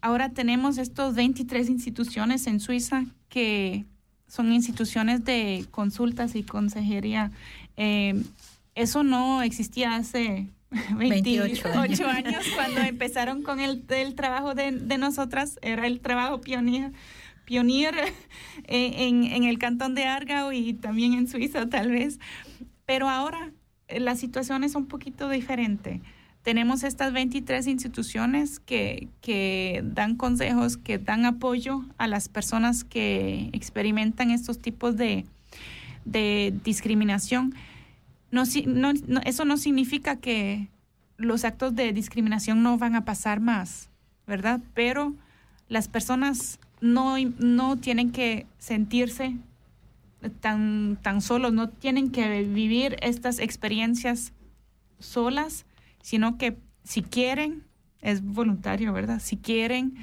ahora 0.00 0.30
tenemos 0.30 0.78
estos 0.78 1.14
23 1.14 1.68
instituciones 1.68 2.48
en 2.48 2.58
Suiza 2.58 3.04
que 3.28 3.86
son 4.32 4.50
instituciones 4.50 5.26
de 5.26 5.66
consultas 5.70 6.34
y 6.34 6.42
consejería. 6.42 7.32
Eh, 7.84 8.22
eso 8.74 9.02
no 9.02 9.42
existía 9.42 9.96
hace 9.96 10.46
28, 10.96 11.68
28 11.68 11.74
años. 11.74 12.00
años. 12.00 12.44
cuando 12.54 12.80
empezaron 12.94 13.42
con 13.42 13.58
el, 13.58 13.84
el 13.88 14.14
trabajo 14.14 14.54
de, 14.54 14.70
de, 14.70 14.98
nosotras. 14.98 15.58
Era 15.62 15.86
el 15.86 16.00
trabajo 16.00 16.40
pionero 16.40 16.92
pionero 17.44 17.98
en, 18.68 19.24
en, 19.24 19.42
el 19.44 19.58
cantón 19.58 19.96
de 19.96 20.04
Argao 20.04 20.52
y 20.52 20.74
también 20.74 21.14
en 21.14 21.26
Suiza 21.26 21.68
tal 21.68 21.90
vez. 21.90 22.20
Pero 22.86 23.10
ahora 23.10 23.50
la 23.88 24.14
situación 24.14 24.62
es 24.62 24.76
un 24.76 24.86
poquito 24.86 25.28
diferente 25.28 26.00
tenemos 26.42 26.82
estas 26.82 27.12
23 27.12 27.66
instituciones 27.68 28.58
que, 28.58 29.08
que, 29.20 29.82
dan 29.84 30.16
consejos, 30.16 30.76
que 30.76 30.98
dan 30.98 31.24
apoyo 31.24 31.84
a 31.98 32.08
las 32.08 32.28
personas 32.28 32.82
que 32.84 33.48
experimentan 33.52 34.30
estos 34.30 34.58
tipos 34.58 34.96
de, 34.96 35.24
de 36.04 36.52
discriminación. 36.64 37.54
No, 38.32 38.42
no, 38.66 38.92
no, 39.06 39.20
eso 39.24 39.44
no 39.44 39.56
significa 39.56 40.16
que 40.16 40.68
los 41.18 41.44
actos 41.44 41.76
de 41.76 41.92
discriminación 41.92 42.62
no 42.62 42.78
van 42.78 42.96
a 42.96 43.04
pasar 43.04 43.40
más, 43.40 43.90
¿verdad? 44.26 44.60
Pero 44.74 45.14
las 45.68 45.86
personas 45.86 46.58
no, 46.80 47.16
no 47.38 47.76
tienen 47.76 48.10
que 48.10 48.46
sentirse 48.58 49.36
tan, 50.40 50.98
tan 51.02 51.20
solos, 51.20 51.52
no 51.52 51.68
tienen 51.68 52.10
que 52.10 52.42
vivir 52.42 52.96
estas 53.02 53.38
experiencias 53.38 54.32
solas, 54.98 55.66
sino 56.00 56.38
que 56.38 56.56
si 56.84 57.02
quieren, 57.02 57.64
es 58.00 58.22
voluntario, 58.22 58.92
¿verdad? 58.92 59.20
Si 59.20 59.36
quieren, 59.36 59.94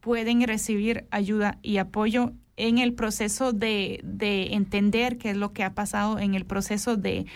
pueden 0.00 0.42
recibir 0.46 1.06
ayuda 1.10 1.58
y 1.62 1.78
apoyo 1.78 2.32
en 2.56 2.78
el 2.78 2.92
proceso 2.92 3.52
de, 3.52 4.00
de 4.04 4.54
entender 4.54 5.18
qué 5.18 5.30
es 5.30 5.36
lo 5.36 5.52
que 5.52 5.64
ha 5.64 5.74
pasado, 5.74 6.18
en 6.18 6.34
el 6.34 6.44
proceso 6.44 6.96
de, 6.96 7.26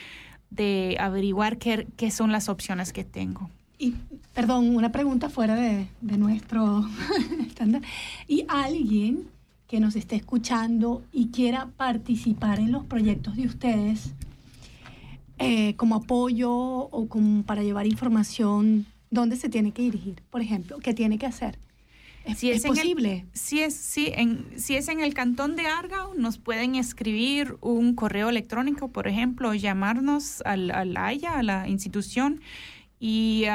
de 0.55 0.97
averiguar 1.01 1.59
qué, 1.59 1.87
qué, 1.97 2.11
son 2.11 2.33
las 2.33 2.49
opciones 2.49 2.93
que 2.93 3.05
tengo. 3.05 3.51
Y, 3.79 3.95
perdón, 4.35 4.77
una 4.77 4.93
pregunta 4.93 5.29
fuera 5.29 5.55
de, 5.55 5.89
de 6.01 6.19
nuestro 6.19 6.87
estándar. 7.47 7.83
¿Y 8.29 8.45
alguien 8.49 9.25
que 9.67 9.81
nos 9.81 9.97
esté 9.97 10.17
escuchando 10.17 11.03
y 11.13 11.29
quiera 11.29 11.69
participar 11.77 12.61
en 12.61 12.73
los 12.73 12.85
proyectos 12.85 13.37
de 13.37 13.47
ustedes 13.47 14.13
eh, 15.39 15.75
como 15.75 15.97
apoyo 15.97 16.53
o 16.53 17.09
como 17.09 17.43
para 17.43 17.65
llevar 17.65 17.87
información, 17.87 18.87
¿dónde 19.11 19.37
se 19.37 19.49
tiene 19.49 19.73
que 19.73 19.83
dirigir? 19.83 20.23
Por 20.31 20.41
ejemplo, 20.41 20.79
¿qué 20.79 20.95
tiene 20.95 21.19
que 21.19 21.27
hacer? 21.27 21.59
¿Es, 22.25 22.39
Si 22.39 22.51
es 22.51 22.59
es, 22.59 22.65
en 22.65 22.71
el- 22.71 22.77
posible? 22.79 23.27
si, 23.33 23.61
es, 23.61 23.75
sí, 23.75 24.13
en, 24.15 24.47
si 24.57 24.77
es 24.77 24.89
en 24.89 25.01
el 25.01 25.15
cantón 25.15 25.57
de 25.57 25.67
Argao, 25.67 26.15
nos 26.15 26.39
pueden 26.39 26.75
escribir 26.77 27.57
un 27.61 27.95
correo 27.95 28.29
electrónico, 28.29 28.89
por 28.89 29.09
ejemplo, 29.09 29.55
llamarnos 29.55 30.43
al, 30.45 30.71
al 30.71 30.97
AYA, 30.97 31.39
a 31.39 31.43
la 31.43 31.69
institución, 31.69 32.41
y 33.05 33.47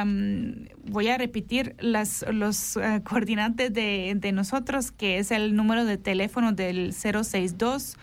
voy 0.84 1.08
a 1.08 1.16
repetir 1.16 1.74
las, 1.80 2.22
los 2.30 2.76
eh, 2.76 3.00
coordinantes 3.02 3.72
de, 3.72 4.12
de 4.14 4.32
nosotros, 4.32 4.92
que 4.92 5.16
es 5.18 5.30
el 5.30 5.56
número 5.56 5.86
de 5.86 5.96
teléfono 5.96 6.52
del 6.52 6.92
062 6.92 7.96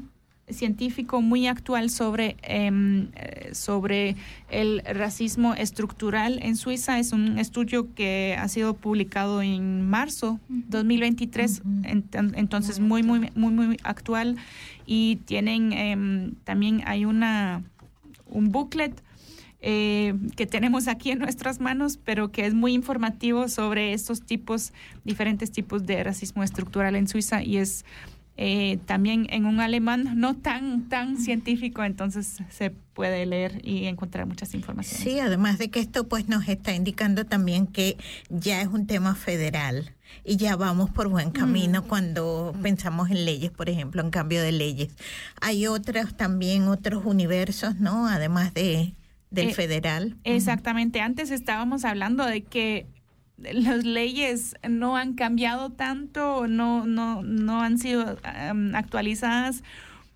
científico 0.52 1.20
muy 1.22 1.46
actual 1.46 1.90
sobre, 1.90 2.36
em, 2.42 3.08
eh, 3.14 3.50
sobre 3.54 4.16
el 4.50 4.82
racismo 4.84 5.54
estructural 5.54 6.38
en 6.42 6.56
Suiza. 6.56 6.98
Es 6.98 7.12
un 7.12 7.38
estudio 7.38 7.92
que 7.94 8.36
ha 8.38 8.48
sido 8.48 8.74
publicado 8.74 9.42
en 9.42 9.88
marzo 9.88 10.40
2023, 10.48 11.62
ent- 11.82 12.32
entonces 12.36 12.80
muy, 12.80 13.02
muy, 13.02 13.30
muy, 13.34 13.52
muy 13.52 13.76
actual. 13.82 14.36
Y 14.86 15.16
tienen 15.26 15.72
em, 15.72 16.34
también 16.44 16.82
hay 16.86 17.04
una 17.04 17.62
un 18.32 18.52
booklet 18.52 18.92
eh, 19.62 20.14
que 20.36 20.46
tenemos 20.46 20.88
aquí 20.88 21.10
en 21.10 21.18
nuestras 21.18 21.60
manos, 21.60 21.98
pero 22.02 22.30
que 22.32 22.46
es 22.46 22.54
muy 22.54 22.72
informativo 22.72 23.46
sobre 23.48 23.92
estos 23.92 24.22
tipos, 24.22 24.72
diferentes 25.04 25.50
tipos 25.50 25.84
de 25.84 26.02
racismo 26.02 26.42
estructural 26.42 26.96
en 26.96 27.08
Suiza. 27.08 27.42
Y 27.42 27.58
es 27.58 27.84
eh, 28.42 28.78
también 28.86 29.26
en 29.28 29.44
un 29.44 29.60
alemán 29.60 30.14
no 30.18 30.34
tan, 30.34 30.88
tan 30.88 31.18
científico, 31.18 31.84
entonces 31.84 32.38
se 32.48 32.70
puede 32.70 33.26
leer 33.26 33.60
y 33.62 33.84
encontrar 33.84 34.24
muchas 34.24 34.54
informaciones. 34.54 35.02
Sí, 35.02 35.20
además 35.20 35.58
de 35.58 35.68
que 35.68 35.78
esto 35.80 36.08
pues 36.08 36.26
nos 36.26 36.48
está 36.48 36.74
indicando 36.74 37.26
también 37.26 37.66
que 37.66 37.98
ya 38.30 38.62
es 38.62 38.68
un 38.68 38.86
tema 38.86 39.14
federal 39.14 39.94
y 40.24 40.38
ya 40.38 40.56
vamos 40.56 40.88
por 40.88 41.08
buen 41.08 41.32
camino 41.32 41.84
cuando 41.84 42.54
pensamos 42.62 43.10
en 43.10 43.26
leyes, 43.26 43.50
por 43.50 43.68
ejemplo, 43.68 44.00
en 44.00 44.10
cambio 44.10 44.40
de 44.40 44.52
leyes. 44.52 44.88
Hay 45.42 45.66
otros 45.66 46.16
también, 46.16 46.66
otros 46.66 47.04
universos, 47.04 47.76
¿no? 47.76 48.08
Además 48.08 48.54
de 48.54 48.94
del 49.30 49.50
Eh, 49.50 49.54
federal. 49.54 50.16
Exactamente. 50.24 51.02
Antes 51.02 51.30
estábamos 51.30 51.84
hablando 51.84 52.24
de 52.24 52.40
que 52.40 52.86
las 53.52 53.84
leyes 53.84 54.54
no 54.68 54.96
han 54.96 55.14
cambiado 55.14 55.70
tanto, 55.70 56.46
no, 56.46 56.86
no, 56.86 57.22
no 57.22 57.60
han 57.62 57.78
sido 57.78 58.18
am, 58.22 58.74
actualizadas 58.74 59.62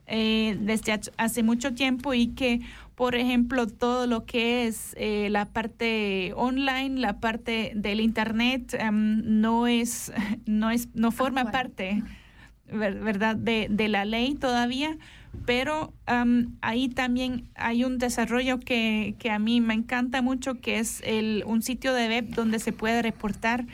eh, 0.07 0.57
desde 0.61 1.01
hace 1.17 1.43
mucho 1.43 1.75
tiempo 1.75 2.13
y 2.13 2.29
que, 2.29 2.61
por 2.95 3.15
ejemplo, 3.15 3.67
todo 3.67 4.07
lo 4.07 4.25
que 4.27 4.67
es 4.67 4.95
eh, 4.99 5.29
la 5.31 5.47
parte 5.47 6.33
online, 6.37 7.01
la 7.01 7.21
parte 7.21 7.73
del 7.75 8.01
internet, 8.01 8.79
no 8.93 9.67
es, 9.67 10.13
no 10.47 10.71
es, 10.71 10.89
no 10.95 11.11
forma 11.11 11.51
parte, 11.51 12.03
ver- 12.71 13.01
¿verdad?, 13.01 13.37
de, 13.37 13.69
de 13.71 13.89
la 13.89 14.05
ley 14.05 14.35
todavía 14.35 14.97
pero 15.47 15.93
am, 16.07 16.57
ahí 16.63 16.89
también 16.89 17.49
hay 17.55 17.85
un 17.85 17.99
desarrollo 17.99 18.59
que, 18.61 19.15
que 19.19 19.31
a 19.31 19.39
mí 19.39 19.61
me 19.61 19.75
encanta 19.75 20.23
mucho, 20.23 20.55
que 20.61 20.79
es 20.79 21.01
el, 21.05 21.45
un 21.47 21.61
sitio 21.63 21.93
de 21.95 22.09
web 22.09 22.29
donde 22.35 22.59
se 22.59 22.73
puede 22.73 23.03
reportar 23.03 23.67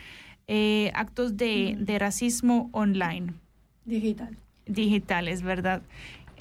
eh, 0.48 0.90
actos 0.94 1.36
de, 1.36 1.76
de 1.78 1.98
racismo 1.98 2.68
online, 2.72 3.32
Digital. 3.84 4.36
digitales, 4.66 5.42
¿verdad? 5.42 5.82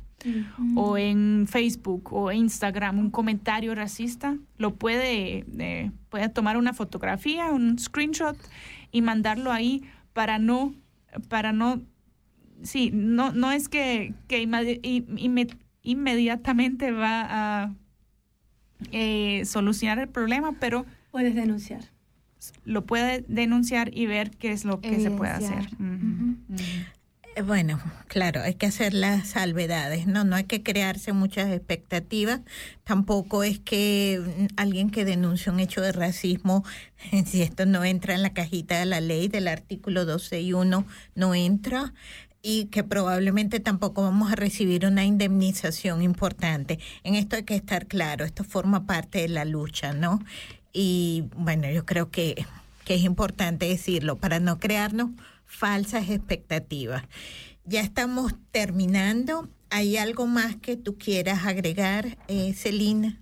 o 0.74 0.98
en 0.98 1.46
Facebook 1.48 2.12
o 2.12 2.30
Instagram 2.32 2.98
un 2.98 3.10
comentario 3.10 3.74
racista, 3.74 4.36
lo 4.58 4.74
puede, 4.74 5.44
eh, 5.58 5.92
puede 6.10 6.28
tomar 6.28 6.56
una 6.58 6.74
fotografía, 6.74 7.52
un 7.52 7.78
screenshot 7.78 8.36
y 8.92 9.00
mandarlo 9.02 9.50
ahí 9.52 9.82
para 10.12 10.38
no, 10.38 10.74
para 11.28 11.52
no, 11.52 11.82
sí, 12.62 12.90
no, 12.92 13.32
no 13.32 13.52
es 13.52 13.68
que, 13.68 14.14
que 14.28 14.48
inmediatamente 15.82 16.92
va 16.92 17.26
a 17.28 17.74
eh, 18.92 19.44
solucionar 19.44 19.98
el 19.98 20.08
problema, 20.08 20.52
pero 20.60 20.86
puedes 21.10 21.34
denunciar. 21.34 21.84
Lo 22.64 22.84
puede 22.84 23.24
denunciar 23.26 23.96
y 23.96 24.06
ver 24.06 24.30
qué 24.30 24.52
es 24.52 24.64
lo 24.64 24.80
que 24.80 25.00
se 25.00 25.10
puede 25.10 25.32
hacer. 25.32 25.68
Bueno, 27.44 27.78
claro, 28.08 28.40
hay 28.40 28.54
que 28.54 28.64
hacer 28.64 28.94
las 28.94 29.28
salvedades, 29.28 30.06
¿no? 30.06 30.24
No 30.24 30.36
hay 30.36 30.44
que 30.44 30.62
crearse 30.62 31.12
muchas 31.12 31.52
expectativas. 31.52 32.40
Tampoco 32.82 33.44
es 33.44 33.58
que 33.58 34.22
mm, 34.24 34.46
alguien 34.56 34.88
que 34.88 35.04
denuncia 35.04 35.52
un 35.52 35.60
hecho 35.60 35.82
de 35.82 35.92
racismo, 35.92 36.64
si 37.26 37.42
esto 37.42 37.66
no 37.66 37.84
entra 37.84 38.14
en 38.14 38.22
la 38.22 38.32
cajita 38.32 38.78
de 38.78 38.86
la 38.86 39.02
ley 39.02 39.28
del 39.28 39.48
artículo 39.48 40.06
12 40.06 40.40
y 40.40 40.54
1, 40.54 40.86
no 41.14 41.34
entra 41.34 41.92
y 42.40 42.66
que 42.66 42.84
probablemente 42.84 43.60
tampoco 43.60 44.02
vamos 44.02 44.32
a 44.32 44.36
recibir 44.36 44.86
una 44.86 45.04
indemnización 45.04 46.00
importante. 46.00 46.78
En 47.04 47.16
esto 47.16 47.36
hay 47.36 47.42
que 47.42 47.56
estar 47.56 47.86
claro, 47.86 48.24
esto 48.24 48.44
forma 48.44 48.86
parte 48.86 49.20
de 49.20 49.28
la 49.28 49.44
lucha, 49.44 49.92
¿no? 49.92 50.20
Y 50.72 51.24
bueno, 51.36 51.70
yo 51.70 51.84
creo 51.84 52.10
que, 52.10 52.46
que 52.86 52.94
es 52.94 53.02
importante 53.02 53.66
decirlo 53.68 54.16
para 54.16 54.40
no 54.40 54.58
crearnos 54.58 55.10
falsas 55.46 56.10
expectativas. 56.10 57.04
Ya 57.64 57.80
estamos 57.80 58.34
terminando. 58.50 59.48
¿Hay 59.70 59.96
algo 59.96 60.26
más 60.26 60.56
que 60.56 60.76
tú 60.76 60.96
quieras 60.98 61.44
agregar, 61.46 62.18
eh, 62.28 62.52
Celina? 62.54 63.20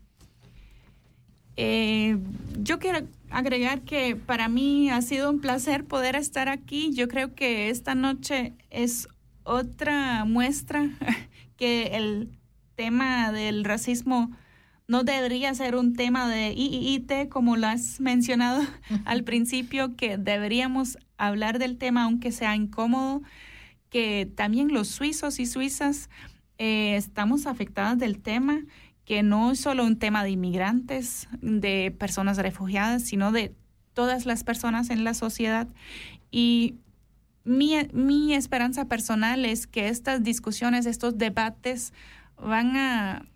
Eh, 1.57 2.19
yo 2.59 2.79
quiero 2.79 3.07
agregar 3.31 3.83
que 3.83 4.17
para 4.17 4.49
mí 4.49 4.91
ha 4.91 5.01
sido 5.03 5.31
un 5.31 5.41
placer 5.41 5.85
poder 5.85 6.17
estar 6.17 6.49
aquí. 6.49 6.93
Yo 6.93 7.09
creo 7.09 7.35
que 7.35 7.71
esta 7.71 7.95
noche 7.95 8.55
es 8.71 9.09
otra 9.45 10.25
muestra 10.25 10.91
que 11.57 11.97
el 11.97 12.29
tema 12.75 13.31
del 13.33 13.65
racismo 13.65 14.37
no 14.87 15.03
debería 15.03 15.55
ser 15.55 15.77
un 15.77 15.95
tema 15.95 16.29
de 16.29 16.53
IIT, 16.53 17.29
como 17.29 17.57
lo 17.57 17.67
has 17.67 18.01
mencionado 18.01 18.63
al 19.05 19.25
principio, 19.25 19.97
que 19.97 20.19
deberíamos 20.19 20.99
hablar 21.17 21.59
del 21.59 21.79
tema 21.79 22.05
aunque 22.05 22.33
sea 22.33 22.55
incómodo, 22.55 23.23
que 23.89 24.31
también 24.35 24.73
los 24.73 24.89
suizos 24.89 25.39
y 25.39 25.47
suizas 25.47 26.11
eh, 26.59 26.97
estamos 26.97 27.47
afectadas 27.47 27.99
del 27.99 28.21
tema, 28.21 28.61
que 29.05 29.23
no 29.23 29.53
es 29.53 29.61
solo 29.61 29.85
un 29.85 29.99
tema 29.99 30.25
de 30.25 30.31
inmigrantes, 30.31 31.29
de 31.41 31.95
personas 31.99 32.39
refugiadas, 32.39 33.03
sino 33.03 33.33
de 33.33 33.55
todas 33.93 34.27
las 34.27 34.45
personas 34.45 34.91
en 34.91 35.05
la 35.05 35.15
sociedad. 35.15 35.69
Y 36.31 36.77
mi, 37.45 37.77
mi 37.93 38.35
esperanza 38.35 38.87
personal 38.87 39.45
es 39.45 39.67
que 39.67 39.89
estas 39.89 40.23
discusiones, 40.23 40.87
estos 40.87 41.19
debates 41.19 41.93
van 42.37 42.77
a, 42.77 43.27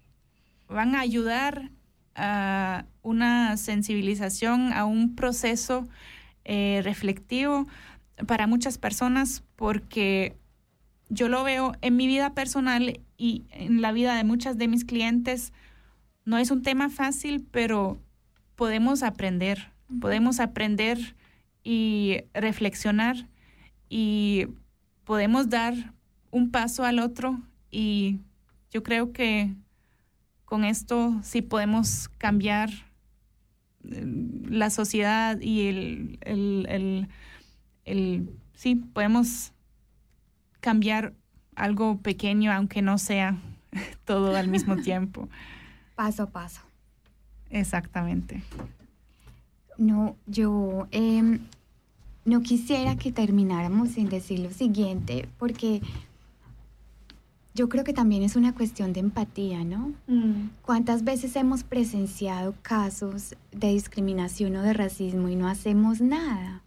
van 0.69 0.95
a 0.95 1.01
ayudar 1.01 1.71
a 2.15 2.85
una 3.03 3.57
sensibilización, 3.57 4.73
a 4.73 4.85
un 4.85 5.15
proceso 5.15 5.89
eh, 6.45 6.81
reflectivo 6.85 7.67
para 8.27 8.47
muchas 8.47 8.79
personas 8.79 9.45
porque 9.57 10.37
yo 11.09 11.29
lo 11.29 11.45
veo 11.45 11.73
en 11.81 11.97
mi 11.97 12.07
vida 12.07 12.35
personal 12.35 13.01
y 13.17 13.45
en 13.51 13.81
la 13.81 13.93
vida 13.93 14.17
de 14.17 14.25
muchas 14.25 14.59
de 14.59 14.69
mis 14.69 14.85
clientes. 14.85 15.53
No 16.25 16.39
es 16.39 16.51
un 16.51 16.63
tema 16.63 16.91
fácil, 16.91 17.47
pero 17.51 17.99
podemos 18.57 19.03
aprender, 19.03 19.73
podemos 20.01 20.41
aprender 20.41 21.17
y 21.63 22.23
reflexionar 22.35 23.29
y 23.89 24.49
podemos 25.05 25.49
dar 25.49 25.95
un 26.31 26.51
paso 26.51 26.85
al 26.85 26.99
otro 26.99 27.41
y 27.71 28.21
yo 28.71 28.83
creo 28.83 29.13
que 29.13 29.55
con 30.49 30.65
esto 30.65 31.15
sí 31.23 31.43
podemos 31.43 32.09
cambiar 32.17 32.71
eh, 33.85 34.05
la 34.49 34.71
sociedad 34.71 35.39
y 35.43 35.69
el, 35.69 36.19
el, 36.23 36.67
el, 36.71 37.09
el- 37.85 38.31
sí 38.55 38.75
podemos 38.77 39.53
cambiar 40.61 41.13
algo 41.55 41.99
pequeño 41.99 42.51
aunque 42.51 42.81
no 42.81 42.97
sea 42.97 43.37
todo 44.07 44.35
al 44.37 44.49
mismo 44.49 44.77
tiempo. 44.83 45.29
Paso 45.97 46.23
a 46.23 46.31
paso. 46.31 46.63
Exactamente. 47.51 48.43
No, 49.77 50.17
yo 50.27 50.89
em, 50.93 51.41
no 52.25 52.41
quisiera 52.41 52.97
que 52.97 53.13
termináramos 53.13 53.91
sin 53.91 54.09
decir 54.09 54.39
lo 54.41 54.51
siguiente, 54.51 55.29
porque 55.39 55.83
yo 57.59 57.69
creo 57.69 57.83
que 57.83 57.93
también 57.93 58.23
es 58.23 58.37
una 58.37 58.55
cuestión 58.55 58.93
de 58.93 59.01
empatía, 59.01 59.65
¿no? 59.65 59.93
¿Cuántas 60.63 61.03
veces 61.03 61.35
hemos 61.35 61.65
presenciado 61.65 62.55
casos 62.63 63.35
de 63.51 63.73
discriminación 63.73 64.55
o 64.55 64.63
de 64.63 64.73
racismo 64.75 65.29
y 65.29 65.35
no 65.35 65.49
hacemos 65.49 66.01
nada? 66.01 66.63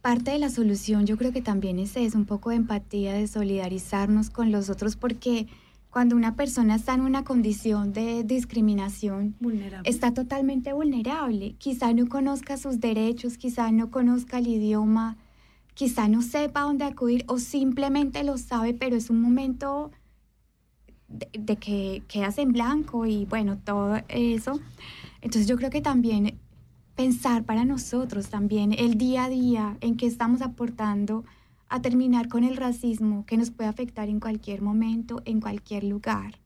Parte 0.00 0.30
de 0.30 0.38
la 0.38 0.50
solución 0.50 1.04
yo 1.04 1.16
creo 1.16 1.32
que 1.32 1.42
también 1.42 1.80
es 1.80 1.96
eso, 1.96 2.16
un 2.16 2.26
poco 2.26 2.50
de 2.50 2.56
empatía, 2.56 3.12
de 3.12 3.26
solidarizarnos 3.26 4.30
con 4.30 4.52
los 4.52 4.70
otros, 4.70 4.94
porque 4.94 5.48
cuando 5.90 6.14
una 6.14 6.36
persona 6.36 6.76
está 6.76 6.94
en 6.94 7.00
una 7.00 7.24
condición 7.24 7.92
de 7.92 8.22
discriminación, 8.22 9.34
está 9.82 10.14
totalmente 10.14 10.72
vulnerable. 10.74 11.56
Quizá 11.58 11.92
no 11.92 12.08
conozca 12.08 12.56
sus 12.56 12.78
derechos, 12.78 13.36
quizá 13.36 13.72
no 13.72 13.90
conozca 13.90 14.38
el 14.38 14.46
idioma, 14.46 15.16
quizá 15.78 16.08
no 16.08 16.22
sepa 16.22 16.62
dónde 16.62 16.84
acudir 16.84 17.24
o 17.28 17.38
simplemente 17.38 18.24
lo 18.24 18.36
sabe, 18.36 18.74
pero 18.74 18.96
es 18.96 19.10
un 19.10 19.22
momento 19.22 19.92
de, 21.06 21.30
de 21.38 21.54
que 21.54 22.02
quedas 22.08 22.36
en 22.38 22.52
blanco 22.52 23.06
y 23.06 23.26
bueno, 23.26 23.56
todo 23.58 23.96
eso. 24.08 24.58
Entonces 25.20 25.46
yo 25.46 25.56
creo 25.56 25.70
que 25.70 25.80
también 25.80 26.36
pensar 26.96 27.44
para 27.44 27.64
nosotros 27.64 28.28
también 28.28 28.74
el 28.76 28.98
día 28.98 29.26
a 29.26 29.28
día 29.28 29.76
en 29.80 29.96
que 29.96 30.06
estamos 30.06 30.42
aportando 30.42 31.24
a 31.68 31.80
terminar 31.80 32.26
con 32.26 32.42
el 32.42 32.56
racismo 32.56 33.24
que 33.24 33.36
nos 33.36 33.52
puede 33.52 33.68
afectar 33.68 34.08
en 34.08 34.18
cualquier 34.18 34.62
momento, 34.62 35.22
en 35.26 35.40
cualquier 35.40 35.84
lugar. 35.84 36.40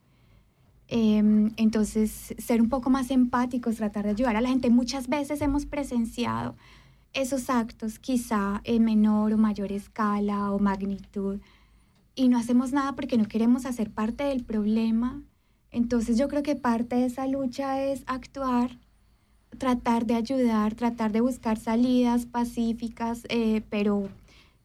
Em, 0.88 1.52
entonces, 1.56 2.34
ser 2.36 2.60
un 2.60 2.68
poco 2.68 2.90
más 2.90 3.10
empáticos, 3.10 3.76
tratar 3.76 4.04
de 4.04 4.10
ayudar 4.10 4.36
a 4.36 4.42
la 4.42 4.50
gente. 4.50 4.68
Muchas 4.68 5.08
veces 5.08 5.40
hemos 5.40 5.64
presenciado 5.64 6.54
esos 7.12 7.50
actos, 7.50 7.98
quizá 7.98 8.60
en 8.64 8.84
menor 8.84 9.32
o 9.32 9.38
mayor 9.38 9.72
escala 9.72 10.50
o 10.52 10.58
magnitud, 10.58 11.40
y 12.14 12.28
no 12.28 12.38
hacemos 12.38 12.72
nada 12.72 12.94
porque 12.94 13.16
no 13.16 13.26
queremos 13.26 13.64
hacer 13.66 13.90
parte 13.90 14.24
del 14.24 14.44
problema. 14.44 15.22
Entonces, 15.70 16.18
yo 16.18 16.28
creo 16.28 16.42
que 16.42 16.56
parte 16.56 16.96
de 16.96 17.06
esa 17.06 17.26
lucha 17.26 17.82
es 17.82 18.02
actuar, 18.06 18.78
tratar 19.56 20.06
de 20.06 20.14
ayudar, 20.14 20.74
tratar 20.74 21.12
de 21.12 21.20
buscar 21.20 21.58
salidas 21.58 22.26
pacíficas, 22.26 23.22
eh, 23.28 23.62
pero 23.70 24.08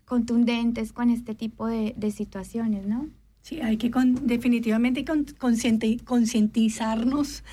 contundentes 0.05 0.93
con 0.93 1.09
este 1.09 1.35
tipo 1.35 1.67
de, 1.67 1.93
situaciones, 2.11 2.85
¿no? 2.87 3.07
Sí, 3.41 3.61
hay 3.61 3.77
que 3.77 3.91
con- 3.91 4.27
definitivamente 4.27 5.05
con- 5.05 5.25
concienti- 5.25 6.03
concientizarnos 6.03 7.43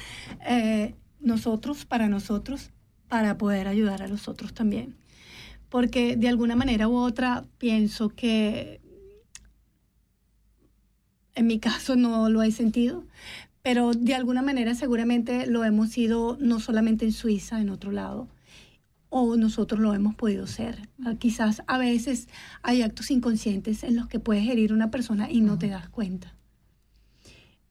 eh, 0.47 0.95
nosotros, 1.21 1.85
para 1.85 2.09
nosotros, 2.09 2.71
para 3.15 3.39
poder 3.39 3.69
ayudar 3.69 4.03
a 4.03 4.09
los 4.09 4.27
otros 4.27 4.55
también. 4.55 4.97
Porque 5.69 6.17
de 6.17 6.29
alguna 6.29 6.57
manera 6.57 6.89
u 6.89 6.97
otra 6.97 7.45
pienso 7.59 8.09
que 8.09 8.81
en 11.37 11.47
mi 11.47 11.61
caso 11.61 11.95
no 11.95 12.29
lo 12.29 12.43
he 12.43 12.51
sentido, 12.51 13.05
pero 13.63 13.93
de 13.93 14.17
alguna 14.17 14.43
manera 14.43 14.75
seguramente 14.75 15.47
lo 15.47 15.63
hemos 15.63 15.91
sido 15.91 16.37
no 16.41 16.59
solamente 16.59 17.05
en 17.05 17.13
Suiza, 17.13 17.61
en 17.61 17.71
otro 17.71 17.93
lado, 17.93 18.27
o 19.11 19.37
nosotros 19.37 19.79
lo 19.79 19.95
hemos 19.95 20.17
podido 20.17 20.49
ser. 20.49 20.89
Ah, 21.05 21.15
Quizás 21.17 21.63
a 21.69 21.79
veces 21.79 22.27
hay 22.63 22.83
actos 22.83 23.13
inconscientes 23.13 23.85
en 23.85 23.95
los 23.95 24.09
que 24.09 24.19
puedes 24.19 24.49
herir 24.49 24.73
a 24.73 24.75
una 24.75 24.91
persona 24.91 25.31
y 25.31 25.41
no 25.41 25.57
te 25.57 25.69
das 25.69 25.89
cuenta. 25.89 26.35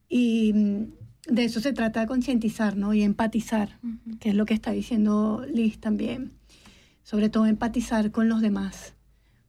Y 0.07 0.53
mm, 0.53 1.02
de 1.27 1.45
eso 1.45 1.59
se 1.59 1.73
trata 1.73 2.01
de 2.01 2.07
concientizar 2.07 2.75
¿no? 2.75 2.93
y 2.93 3.03
empatizar, 3.03 3.79
que 4.19 4.29
es 4.29 4.35
lo 4.35 4.45
que 4.45 4.53
está 4.53 4.71
diciendo 4.71 5.45
Liz 5.51 5.79
también. 5.79 6.33
Sobre 7.03 7.29
todo 7.29 7.45
empatizar 7.45 8.11
con 8.11 8.29
los 8.29 8.41
demás. 8.41 8.93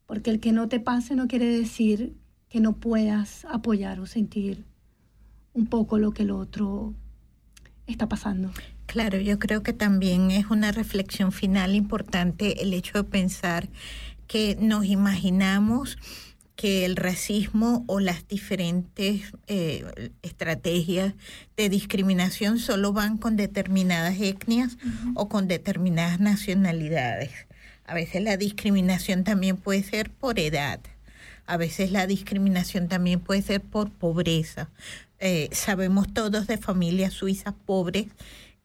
Porque 0.07 0.31
el 0.31 0.41
que 0.41 0.53
no 0.53 0.69
te 0.69 0.81
pase 0.81 1.15
no 1.15 1.29
quiere 1.29 1.47
decir 1.47 2.15
que 2.49 2.61
no 2.61 2.75
puedas 2.75 3.45
apoyar 3.47 4.01
o 4.01 4.07
sentir 4.07 4.65
un 5.53 5.67
poco 5.67 5.99
lo 5.99 6.13
que 6.13 6.25
el 6.25 6.31
otro 6.31 6.95
está 7.87 8.09
pasando. 8.09 8.51
Claro, 8.87 9.19
yo 9.19 9.39
creo 9.39 9.63
que 9.63 9.73
también 9.73 10.31
es 10.31 10.51
una 10.51 10.73
reflexión 10.73 11.33
final 11.33 11.75
importante 11.75 12.63
el 12.63 12.75
hecho 12.75 12.99
de 12.99 13.05
pensar 13.05 13.69
que 14.27 14.57
nos 14.61 14.85
imaginamos 14.85 15.99
que 16.57 16.85
el 16.85 16.97
racismo 16.97 17.85
o 17.87 18.01
las 18.01 18.29
diferentes 18.29 19.33
eh, 19.49 20.11
estrategias 20.23 21.15
de 21.57 21.69
discriminación 21.69 22.59
solo 22.59 22.93
van 22.93 23.19
con 23.19 23.37
determinadas 23.37 24.21
etnias 24.21 24.79
o 25.15 25.29
con 25.29 25.49
determinadas 25.49 26.21
nacionalidades. 26.21 27.33
A 27.87 27.95
veces 27.95 28.23
la 28.23 28.37
discriminación 28.37 29.25
también 29.25 29.57
puede 29.57 29.83
ser 29.83 30.11
por 30.11 30.39
edad. 30.39 30.81
A 31.47 31.57
veces 31.57 31.91
la 31.91 32.07
discriminación 32.07 32.89
también 32.89 33.21
puede 33.21 33.43
ser 33.43 33.61
por 33.61 33.91
pobreza. 33.91 34.71
Eh, 35.19 35.49
sabemos 35.53 36.13
todos 36.13 36.47
de 36.47 36.57
familias 36.57 37.13
suizas 37.13 37.55
pobres 37.67 38.07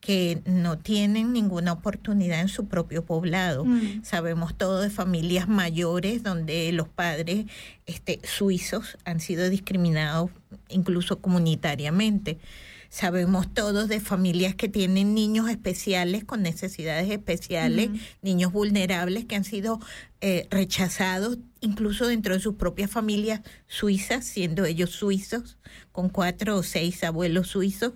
que 0.00 0.40
no 0.46 0.78
tienen 0.78 1.32
ninguna 1.32 1.72
oportunidad 1.72 2.40
en 2.40 2.48
su 2.48 2.66
propio 2.66 3.04
poblado. 3.04 3.66
Mm. 3.66 4.02
Sabemos 4.02 4.56
todo 4.56 4.80
de 4.80 4.88
familias 4.88 5.46
mayores 5.46 6.22
donde 6.22 6.72
los 6.72 6.88
padres 6.88 7.44
este, 7.86 8.18
suizos 8.24 8.96
han 9.04 9.20
sido 9.20 9.50
discriminados 9.50 10.30
incluso 10.68 11.20
comunitariamente. 11.20 12.38
Sabemos 12.90 13.54
todos 13.54 13.88
de 13.88 14.00
familias 14.00 14.56
que 14.56 14.68
tienen 14.68 15.14
niños 15.14 15.48
especiales 15.48 16.24
con 16.24 16.42
necesidades 16.42 17.08
especiales, 17.08 17.90
niños 18.20 18.52
vulnerables 18.52 19.26
que 19.26 19.36
han 19.36 19.44
sido 19.44 19.78
eh, 20.20 20.48
rechazados 20.50 21.38
incluso 21.60 22.08
dentro 22.08 22.34
de 22.34 22.40
sus 22.40 22.56
propias 22.56 22.90
familias 22.90 23.42
suizas, 23.68 24.24
siendo 24.24 24.64
ellos 24.64 24.90
suizos, 24.90 25.56
con 25.92 26.08
cuatro 26.08 26.56
o 26.56 26.62
seis 26.64 27.04
abuelos 27.04 27.48
suizos, 27.48 27.92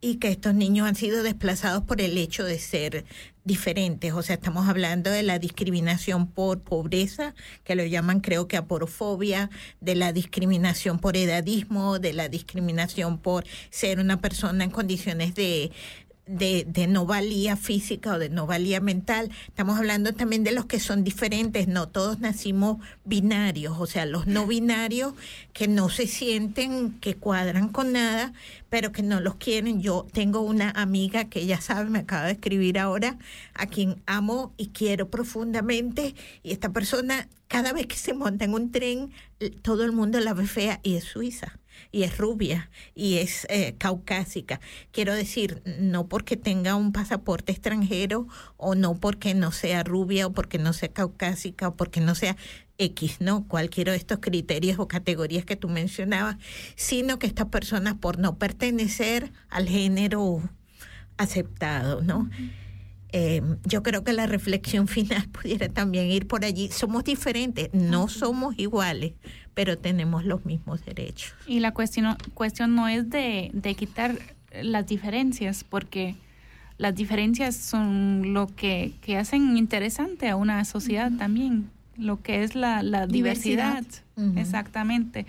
y 0.00 0.16
que 0.16 0.28
estos 0.28 0.54
niños 0.54 0.88
han 0.88 0.96
sido 0.96 1.22
desplazados 1.22 1.84
por 1.84 2.00
el 2.00 2.18
hecho 2.18 2.44
de 2.44 2.58
ser 2.58 3.04
diferentes. 3.44 4.12
O 4.12 4.22
sea, 4.22 4.34
estamos 4.34 4.68
hablando 4.68 5.10
de 5.10 5.22
la 5.22 5.38
discriminación 5.38 6.26
por 6.26 6.60
pobreza, 6.60 7.34
que 7.64 7.74
lo 7.74 7.84
llaman 7.84 8.20
creo 8.20 8.48
que 8.48 8.56
aporofobia, 8.56 9.50
de 9.80 9.94
la 9.94 10.12
discriminación 10.12 10.98
por 10.98 11.16
edadismo, 11.16 11.98
de 11.98 12.12
la 12.12 12.28
discriminación 12.28 13.18
por 13.18 13.44
ser 13.70 14.00
una 14.00 14.20
persona 14.20 14.64
en 14.64 14.70
condiciones 14.70 15.34
de 15.34 15.72
de, 16.26 16.64
de 16.68 16.86
no 16.86 17.04
valía 17.04 17.56
física 17.56 18.14
o 18.14 18.18
de 18.18 18.28
no 18.28 18.46
valía 18.46 18.80
mental. 18.80 19.30
Estamos 19.48 19.78
hablando 19.78 20.12
también 20.12 20.44
de 20.44 20.52
los 20.52 20.66
que 20.66 20.78
son 20.78 21.04
diferentes, 21.04 21.68
no 21.68 21.88
todos 21.88 22.20
nacimos 22.20 22.78
binarios, 23.04 23.76
o 23.78 23.86
sea, 23.86 24.06
los 24.06 24.26
no 24.26 24.46
binarios 24.46 25.14
que 25.52 25.68
no 25.68 25.88
se 25.88 26.06
sienten 26.06 26.92
que 27.00 27.16
cuadran 27.16 27.68
con 27.68 27.92
nada, 27.92 28.32
pero 28.70 28.92
que 28.92 29.02
no 29.02 29.20
los 29.20 29.34
quieren. 29.36 29.82
Yo 29.82 30.06
tengo 30.12 30.40
una 30.40 30.70
amiga 30.70 31.24
que 31.24 31.40
ella 31.40 31.60
sabe, 31.60 31.90
me 31.90 32.00
acaba 32.00 32.26
de 32.26 32.32
escribir 32.32 32.78
ahora, 32.78 33.18
a 33.54 33.66
quien 33.66 34.00
amo 34.06 34.52
y 34.56 34.68
quiero 34.68 35.10
profundamente, 35.10 36.14
y 36.42 36.52
esta 36.52 36.72
persona 36.72 37.28
cada 37.48 37.72
vez 37.72 37.86
que 37.86 37.96
se 37.96 38.14
monta 38.14 38.44
en 38.46 38.54
un 38.54 38.72
tren, 38.72 39.10
todo 39.60 39.84
el 39.84 39.92
mundo 39.92 40.20
la 40.20 40.32
ve 40.32 40.46
fea 40.46 40.80
y 40.82 40.94
es 40.96 41.04
suiza 41.04 41.58
y 41.90 42.02
es 42.02 42.18
rubia 42.18 42.70
y 42.94 43.18
es 43.18 43.46
eh, 43.50 43.74
caucásica. 43.78 44.60
Quiero 44.90 45.14
decir, 45.14 45.62
no 45.78 46.08
porque 46.08 46.36
tenga 46.36 46.74
un 46.74 46.92
pasaporte 46.92 47.52
extranjero 47.52 48.26
o 48.56 48.74
no 48.74 48.94
porque 48.94 49.34
no 49.34 49.52
sea 49.52 49.82
rubia 49.82 50.26
o 50.26 50.32
porque 50.32 50.58
no 50.58 50.72
sea 50.72 50.88
caucásica 50.88 51.68
o 51.68 51.76
porque 51.76 52.00
no 52.00 52.14
sea 52.14 52.36
X, 52.78 53.16
¿no? 53.20 53.46
Cualquiera 53.46 53.92
de 53.92 53.98
estos 53.98 54.18
criterios 54.18 54.78
o 54.78 54.88
categorías 54.88 55.44
que 55.44 55.56
tú 55.56 55.68
mencionabas, 55.68 56.36
sino 56.74 57.18
que 57.18 57.26
estas 57.26 57.46
personas 57.46 57.94
por 57.94 58.18
no 58.18 58.38
pertenecer 58.38 59.32
al 59.48 59.68
género 59.68 60.42
aceptado, 61.16 62.00
¿no? 62.02 62.28
Eh, 63.12 63.42
yo 63.64 63.82
creo 63.82 64.04
que 64.04 64.12
la 64.12 64.26
reflexión 64.26 64.88
final 64.96 65.28
pudiera 65.28 65.68
también 65.68 66.06
ir 66.06 66.26
por 66.26 66.44
allí. 66.44 66.70
Somos 66.70 67.04
diferentes, 67.04 67.68
no 67.72 68.08
somos 68.08 68.58
iguales, 68.58 69.12
pero 69.54 69.78
tenemos 69.78 70.24
los 70.24 70.44
mismos 70.44 70.84
derechos. 70.84 71.34
Y 71.46 71.60
la 71.60 71.72
cuestión, 71.72 72.16
cuestión 72.34 72.74
no 72.74 72.88
es 72.88 73.08
de, 73.10 73.50
de 73.52 73.74
quitar 73.74 74.18
las 74.62 74.86
diferencias, 74.86 75.64
porque 75.64 76.14
las 76.78 76.94
diferencias 76.94 77.56
son 77.56 78.32
lo 78.34 78.46
que, 78.48 78.92
que 79.02 79.16
hacen 79.16 79.56
interesante 79.56 80.28
a 80.28 80.36
una 80.36 80.64
sociedad 80.64 81.10
también, 81.16 81.70
lo 81.96 82.22
que 82.22 82.42
es 82.42 82.54
la, 82.54 82.82
la 82.82 83.06
diversidad. 83.06 83.82
Diversidad. 83.82 84.38
Exactamente. 84.38 85.26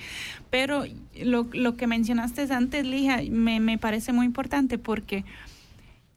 Pero 0.49 0.85
lo, 1.21 1.47
lo 1.53 1.75
que 1.75 1.87
mencionaste 1.87 2.51
antes, 2.53 2.85
Lija, 2.85 3.19
me, 3.29 3.59
me 3.59 3.77
parece 3.77 4.13
muy 4.13 4.25
importante 4.25 4.77
porque 4.77 5.23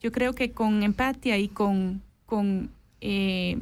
yo 0.01 0.13
creo 0.13 0.35
que 0.35 0.53
con 0.53 0.83
empatía 0.83 1.39
y 1.39 1.49
con, 1.49 2.03
con 2.27 2.71
eh, 3.01 3.59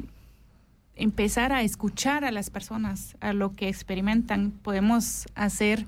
empezar 0.95 1.51
a 1.51 1.61
escuchar 1.61 2.25
a 2.25 2.31
las 2.31 2.49
personas, 2.49 3.15
a 3.19 3.33
lo 3.33 3.53
que 3.53 3.67
experimentan, 3.67 4.51
podemos 4.51 5.27
hacer, 5.35 5.85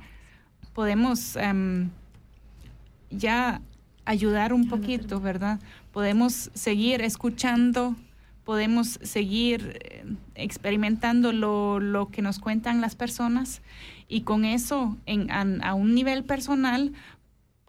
podemos 0.74 1.36
em, 1.36 1.90
ya 3.10 3.62
ayudar 4.06 4.54
un 4.54 4.70
poquito, 4.70 5.20
¿verdad? 5.20 5.60
Podemos 5.92 6.50
seguir 6.54 7.02
escuchando, 7.02 7.96
podemos 8.44 9.00
seguir 9.02 9.80
eh, 9.82 10.06
experimentando 10.36 11.34
lo, 11.34 11.80
lo 11.80 12.08
que 12.08 12.22
nos 12.22 12.40
cuentan 12.40 12.80
las 12.80 12.96
personas 12.96 13.62
y 14.08 14.22
con 14.22 14.46
eso 14.46 14.98
en, 15.06 15.30
a, 15.32 15.70
a 15.70 15.74
un 15.74 15.94
nivel 15.94 16.24
personal 16.24 16.94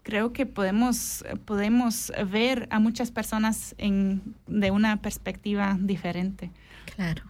creo 0.09 0.33
que 0.33 0.47
podemos, 0.47 1.23
podemos 1.45 2.11
ver 2.31 2.67
a 2.71 2.79
muchas 2.79 3.11
personas 3.11 3.75
en, 3.77 4.35
de 4.47 4.71
una 4.71 5.03
perspectiva 5.03 5.77
diferente. 5.79 6.51
Claro. 6.95 7.21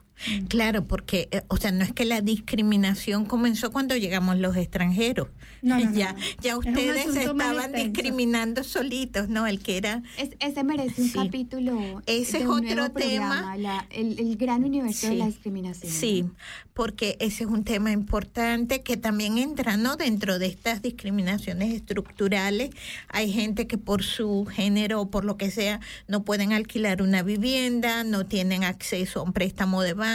Claro, 0.48 0.86
porque, 0.88 1.28
eh, 1.32 1.44
o 1.48 1.58
sea, 1.58 1.72
no 1.72 1.84
es 1.84 1.94
que 1.94 2.06
la 2.06 2.22
discriminación 2.22 3.26
comenzó 3.26 3.72
cuando 3.72 3.96
llegamos 3.96 4.38
los 4.38 4.56
extranjeros. 4.58 5.30
No, 5.62 5.78
no, 5.80 5.86
no, 5.90 5.96
ya, 5.96 6.14
no. 6.14 6.20
ya 6.42 6.58
ustedes 6.58 7.16
estaban 7.16 7.72
discriminando 7.74 8.64
solitos, 8.64 9.30
¿no? 9.30 9.48
El 9.48 9.60
que 9.62 9.78
era... 9.78 10.04
Es- 10.18 10.32
ese 10.40 10.64
merece 10.64 11.02
un 11.02 11.08
Sí. 11.10 11.14
capítulo. 11.18 12.02
Ese 12.06 12.38
de 12.40 12.44
es 12.44 12.50
un 12.50 12.66
otro 12.66 12.76
nuevo 12.76 12.94
tema. 12.94 13.28
programa, 13.30 13.58
la- 13.58 13.88
el, 13.92 14.20
el 14.20 14.36
gran 14.38 14.64
universo 14.64 15.08
de 15.08 15.16
la 15.16 15.26
discriminación. 15.28 15.92
Sí, 15.92 16.26
porque 16.74 17.18
ese 17.20 17.44
es 17.46 17.50
un 17.50 17.64
tema 17.64 17.92
importante 17.92 18.82
que 18.84 18.98
también 18.98 19.38
entra 19.38 19.78
¿no? 19.78 19.96
dentro 19.96 20.38
de 20.40 20.48
estas 20.48 20.82
discriminaciones 20.82 21.74
estructurales. 21.74 22.72
Hay 23.10 23.32
gente 23.32 23.68
que 23.68 23.78
por 23.78 24.04
su 24.04 24.46
género 24.46 25.02
o 25.02 25.10
por 25.10 25.26
lo 25.26 25.38
que 25.38 25.50
sea 25.52 25.80
no 26.08 26.24
pueden 26.24 26.54
alquilar 26.54 27.02
una 27.02 27.24
vivienda, 27.24 28.04
no 28.04 28.26
tienen 28.26 28.64
acceso 28.64 29.20
a 29.22 29.24
un 29.24 29.34
préstamo 29.34 29.82
de 29.82 29.94
banco 29.94 30.09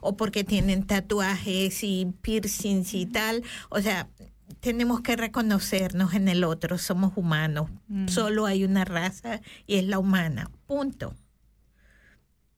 o 0.00 0.16
porque 0.16 0.44
tienen 0.44 0.84
tatuajes 0.86 1.82
y 1.82 2.06
piercings 2.22 2.94
y 2.94 3.06
tal. 3.06 3.42
O 3.70 3.80
sea, 3.80 4.08
tenemos 4.60 5.00
que 5.02 5.16
reconocernos 5.16 6.14
en 6.14 6.28
el 6.28 6.44
otro, 6.44 6.78
somos 6.78 7.12
humanos. 7.16 7.70
Mm. 7.88 8.08
Solo 8.08 8.46
hay 8.46 8.64
una 8.64 8.84
raza 8.84 9.40
y 9.66 9.76
es 9.76 9.84
la 9.84 9.98
humana. 9.98 10.50
Punto. 10.66 11.14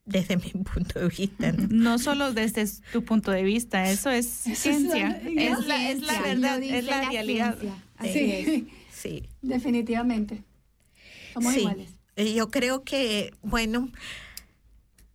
Desde 0.06 0.36
mi 0.36 0.50
punto 0.64 0.98
de 1.00 1.08
vista. 1.08 1.52
¿no? 1.52 1.68
No 1.70 1.98
solo 1.98 2.32
desde 2.32 2.66
tu 2.92 3.04
punto 3.04 3.30
de 3.30 3.42
vista, 3.42 3.88
eso 3.90 4.10
es 4.10 4.26
ciencia, 4.28 5.20
la- 5.22 5.42
es 5.42 5.66
la, 5.66 5.90
es 5.90 6.00
la 6.02 6.20
verdad, 6.22 6.62
es 6.62 6.84
la, 6.84 7.02
la 7.02 7.10
realidad. 7.10 7.56
Así 7.96 8.12
Sí. 8.12 8.30
es. 8.32 8.62
Sí. 8.96 9.28
Definitivamente. 9.42 10.42
Somos 11.32 11.54
Sí. 11.54 11.60
iguales. 11.60 11.90
Eh, 12.16 12.34
Yo 12.34 12.50
creo 12.50 12.82
que, 12.82 13.32
bueno, 13.42 13.88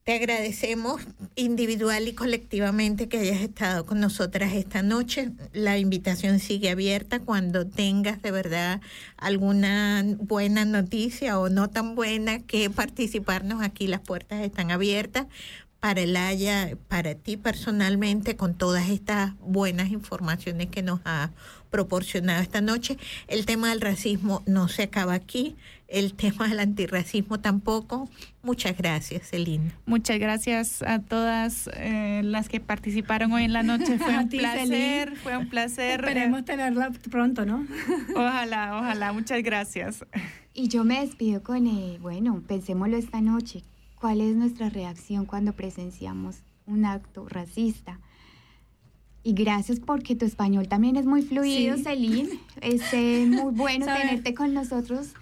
te 0.05 0.13
agradecemos 0.13 1.01
individual 1.33 2.07
y 2.07 2.13
colectivamente 2.13 3.09
que 3.09 3.17
hayas 3.17 3.41
estado 3.41 3.87
con 3.87 3.99
nosotras 3.99 4.53
esta 4.53 4.83
noche. 4.83 5.31
La 5.51 5.79
invitación 5.79 6.37
sigue 6.37 6.69
abierta 6.69 7.21
cuando 7.21 7.65
tengas 7.65 8.21
de 8.21 8.29
verdad 8.29 8.81
alguna 9.17 10.03
buena 10.19 10.63
noticia 10.63 11.39
o 11.39 11.49
no 11.49 11.71
tan 11.71 11.95
buena 11.95 12.37
que 12.37 12.69
participarnos 12.69 13.63
aquí. 13.63 13.87
Las 13.87 14.01
puertas 14.01 14.43
están 14.43 14.69
abiertas 14.69 15.25
para 15.85 16.01
el 16.01 16.17
Haya, 16.17 16.75
para 16.87 17.13
ti 17.13 17.37
personalmente, 17.37 18.35
con 18.35 18.55
todas 18.55 18.89
estas 18.89 19.33
buenas 19.39 19.91
informaciones 19.91 20.65
que 20.65 20.81
nos 20.81 20.99
ha 21.05 21.29
proporcionado 21.69 22.41
esta 22.41 22.59
noche. 22.59 22.97
El 23.27 23.45
tema 23.45 23.69
del 23.69 23.81
racismo 23.81 24.41
no 24.47 24.67
se 24.67 24.81
acaba 24.81 25.13
aquí, 25.13 25.55
el 25.87 26.15
tema 26.15 26.47
del 26.47 26.59
antirracismo 26.59 27.39
tampoco. 27.39 28.09
Muchas 28.41 28.75
gracias, 28.75 29.29
Celina. 29.29 29.77
Muchas 29.85 30.17
gracias 30.17 30.81
a 30.81 31.03
todas 31.03 31.69
eh, 31.75 32.21
las 32.23 32.49
que 32.49 32.59
participaron 32.59 33.31
hoy 33.33 33.43
en 33.43 33.53
la 33.53 33.61
noche. 33.61 33.99
Fue 33.99 34.17
un 34.17 34.27
ti, 34.27 34.39
placer, 34.39 34.67
Celine. 34.67 35.15
fue 35.17 35.37
un 35.37 35.49
placer. 35.49 35.99
Esperemos 35.99 36.45
tenerla 36.45 36.93
pronto, 37.11 37.45
¿no? 37.45 37.63
Ojalá, 38.15 38.75
ojalá. 38.79 39.13
Muchas 39.13 39.43
gracias. 39.43 40.03
Y 40.51 40.67
yo 40.67 40.83
me 40.83 41.01
despido 41.01 41.43
con, 41.43 41.67
eh, 41.67 41.99
bueno, 42.01 42.41
pensémoslo 42.47 42.97
esta 42.97 43.21
noche. 43.21 43.61
¿Cuál 44.05 44.21
es 44.21 44.35
nuestra 44.35 44.69
reacción 44.69 45.25
cuando 45.25 45.53
presenciamos 45.53 46.43
un 46.67 46.85
acto 46.85 47.27
racista? 47.27 47.99
Y 49.23 49.33
gracias 49.33 49.79
porque 49.79 50.13
tu 50.13 50.25
español 50.25 50.67
también 50.67 50.95
es 50.95 51.07
muy 51.07 51.23
fluido, 51.23 51.75
Sí. 51.75 51.83
Celine. 51.85 52.29
Es 52.61 52.83
eh, 52.93 53.25
muy 53.27 53.51
bueno 53.51 53.87
tenerte 53.87 54.35
con 54.35 54.53
nosotros 54.53 55.15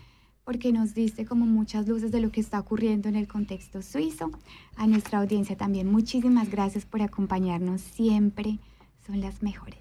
porque 0.44 0.74
nos 0.74 0.94
diste 0.94 1.26
como 1.26 1.46
muchas 1.46 1.88
luces 1.88 2.12
de 2.12 2.20
lo 2.20 2.30
que 2.34 2.42
está 2.42 2.60
ocurriendo 2.60 3.08
en 3.08 3.16
el 3.16 3.26
contexto 3.26 3.82
suizo. 3.82 4.32
A 4.76 4.86
nuestra 4.86 5.20
audiencia 5.20 5.56
también 5.56 5.90
muchísimas 5.90 6.52
gracias 6.52 6.84
por 6.84 7.02
acompañarnos 7.02 7.80
siempre. 7.80 8.60
Son 9.08 9.22
las 9.22 9.42
mejores. 9.42 9.80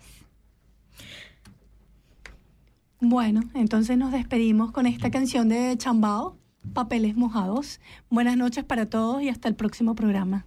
Bueno, 3.00 3.40
entonces 3.54 3.98
nos 3.98 4.12
despedimos 4.12 4.70
con 4.70 4.86
esta 4.86 5.10
canción 5.10 5.48
de 5.48 5.76
Chambao, 5.76 6.36
papeles 6.72 7.16
mojados. 7.16 7.80
Buenas 8.10 8.36
noches 8.36 8.64
para 8.64 8.86
todos 8.86 9.22
y 9.22 9.28
hasta 9.28 9.48
el 9.48 9.54
próximo 9.54 9.94
programa. 9.94 10.46